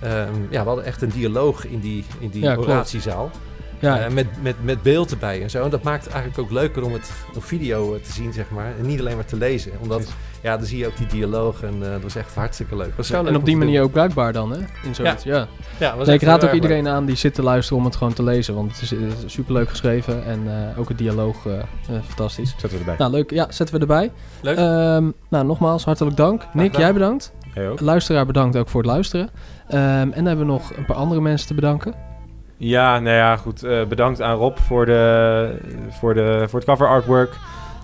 ehm, 0.01 0.33
ja, 0.49 0.61
we 0.61 0.67
hadden 0.67 0.85
echt 0.85 1.01
een 1.01 1.09
dialoog 1.09 1.65
in 1.67 1.79
die, 1.79 2.05
in 2.19 2.29
die 2.29 2.43
Ja, 2.43 2.55
oratiezaal. 2.55 3.31
Ja, 3.79 3.99
Eh, 3.99 4.11
met, 4.11 4.27
met, 4.41 4.55
met 4.63 4.81
beeld 4.81 5.11
erbij 5.11 5.41
en 5.41 5.49
zo. 5.49 5.63
En 5.63 5.69
dat 5.69 5.83
maakt 5.83 6.03
het 6.03 6.13
eigenlijk 6.13 6.43
ook 6.43 6.51
leuker 6.51 6.83
om 6.83 6.93
het 6.93 7.11
op 7.35 7.43
video 7.43 7.93
eh, 7.93 8.01
te 8.01 8.11
zien, 8.11 8.33
zeg 8.33 8.49
maar. 8.49 8.73
En 8.79 8.85
niet 8.85 8.99
alleen 8.99 9.15
maar 9.15 9.25
te 9.25 9.37
lezen. 9.37 9.71
Omdat, 9.79 10.13
ja, 10.41 10.57
dan 10.57 10.65
zie 10.65 10.77
je 10.77 10.87
ook 10.87 10.97
die 10.97 11.07
dialoog 11.07 11.61
en 11.61 11.73
eh, 11.83 11.91
dat 11.91 12.01
was 12.01 12.15
echt 12.15 12.35
hartstikke 12.35 12.75
leuk. 12.75 12.93
Was 12.97 13.09
leuk 13.09 13.25
en 13.27 13.35
op 13.35 13.45
die 13.45 13.55
doen. 13.55 13.63
manier 13.65 13.81
ook 13.81 13.91
bruikbaar 13.91 14.33
dan, 14.33 14.51
hè? 14.51 14.57
In 14.83 14.95
zoiets, 14.95 15.23
ja. 15.23 15.47
Ja, 15.79 15.97
was 15.97 16.07
Nee, 16.07 16.15
ik 16.15 16.21
raad 16.21 16.35
ook 16.35 16.41
leuk. 16.41 16.53
iedereen 16.53 16.87
aan 16.87 17.05
die 17.05 17.15
zit 17.15 17.33
te 17.33 17.43
luisteren 17.43 17.79
om 17.79 17.85
het 17.85 17.95
gewoon 17.95 18.13
te 18.13 18.23
lezen. 18.23 18.55
Want 18.55 18.71
het 18.71 18.81
is, 18.81 18.89
het 18.89 19.23
is 19.25 19.33
superleuk 19.33 19.69
geschreven 19.69 20.25
en 20.25 20.41
eh, 20.47 20.79
ook 20.79 20.87
het 20.89 20.97
dialoog 20.97 21.37
fantastisch. 22.07 22.49
Zetten 22.49 22.69
we 22.71 22.77
erbij. 22.77 22.95
Nou, 22.97 23.11
leuk. 23.11 23.31
Ja, 23.31 23.45
zetten 23.49 23.75
we 23.75 23.81
erbij. 23.81 24.11
Leuk. 24.41 24.57
Ehm, 24.57 25.09
nou, 25.29 25.45
nogmaals, 25.45 25.83
hartelijk 25.85 26.17
dank. 26.17 26.41
Nick, 26.53 26.77
jij 26.77 26.93
bedankt. 26.93 27.33
Ook? 27.57 27.79
Luisteraar 27.79 28.25
bedankt 28.25 28.57
ook 28.57 28.69
voor 28.69 28.81
het 28.81 28.91
luisteren. 28.91 29.29
Ehm, 29.67 29.81
en 29.81 30.11
dan 30.15 30.25
hebben 30.25 30.45
we 30.45 30.51
nog 30.51 30.71
een 30.77 30.85
paar 30.85 30.95
andere 30.95 31.21
mensen 31.21 31.47
te 31.47 31.53
bedanken. 31.53 31.93
Ja, 32.57 32.99
nou 32.99 33.15
ja, 33.15 33.37
goed. 33.37 33.63
eh, 33.63 33.85
bedankt 33.85 34.21
aan 34.21 34.37
Rob 34.37 34.57
voor, 34.57 34.85
de, 34.85 35.57
voor, 35.89 36.13
de, 36.13 36.45
voor 36.49 36.59
het 36.59 36.67
cover 36.67 36.87
artwork. 36.87 37.33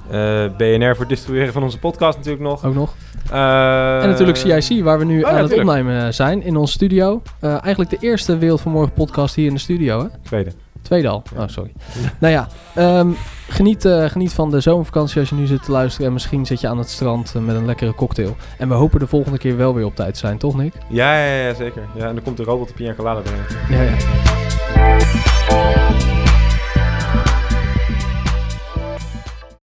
Eh, 0.09 0.45
BNR 0.57 0.89
voor 0.89 0.99
het 0.99 1.09
distribueren 1.09 1.53
van 1.53 1.63
onze 1.63 1.79
podcast 1.79 2.17
natuurlijk 2.17 2.43
nog. 2.43 2.65
Ook 2.65 2.73
nog. 2.73 2.93
Eh, 3.31 4.03
en 4.03 4.09
natuurlijk 4.09 4.37
CIC, 4.37 4.83
waar 4.83 4.99
we 4.99 5.05
nu 5.05 5.23
oh 5.23 5.29
ja, 5.29 5.37
aan 5.37 5.43
het 5.43 5.53
opnemen 5.53 6.13
zijn 6.13 6.43
in 6.43 6.55
onze 6.57 6.73
studio. 6.73 7.21
Eigenlijk 7.41 7.89
de 7.89 7.97
eerste 7.99 8.37
Wereld 8.37 8.61
van 8.61 8.71
Morgen 8.71 8.93
podcast 8.93 9.35
hier 9.35 9.47
in 9.47 9.53
de 9.53 9.59
studio, 9.59 9.99
hè? 9.99 10.07
Tweede. 10.23 10.51
Tweede 10.81 11.07
al. 11.07 11.23
Oh, 11.37 11.43
sorry. 11.45 11.71
nou 12.19 12.33
ja, 12.33 12.47
ehm, 12.75 13.09
geniet, 13.49 13.85
eh, 13.85 14.05
geniet 14.05 14.33
van 14.33 14.51
de 14.51 14.59
zomervakantie 14.59 15.19
als 15.19 15.29
je 15.29 15.35
nu 15.35 15.45
zit 15.45 15.63
te 15.63 15.71
luisteren. 15.71 16.07
En 16.07 16.13
misschien 16.13 16.45
zit 16.45 16.61
je 16.61 16.67
aan 16.67 16.77
het 16.77 16.89
strand 16.89 17.33
eh, 17.35 17.41
met 17.41 17.55
een 17.55 17.65
lekkere 17.65 17.95
cocktail. 17.95 18.35
En 18.57 18.67
we 18.67 18.73
hopen 18.73 18.99
de 18.99 19.07
volgende 19.07 19.37
keer 19.37 19.57
wel 19.57 19.73
weer 19.73 19.85
op 19.85 19.95
tijd 19.95 20.13
te 20.13 20.19
zijn, 20.19 20.37
toch 20.37 20.55
Nick? 20.55 20.73
Ja, 20.89 21.25
ja, 21.25 21.47
ja, 21.47 21.53
zeker. 21.53 21.83
Ja, 21.95 22.07
en 22.07 22.13
dan 22.13 22.23
komt 22.23 22.37
de 22.37 22.43
robot 22.43 22.67
de 22.67 22.73
Pina 22.73 22.93
Colada 22.93 23.19
brengen. 23.19 23.45
Ja, 23.69 23.81
ja. 23.81 23.95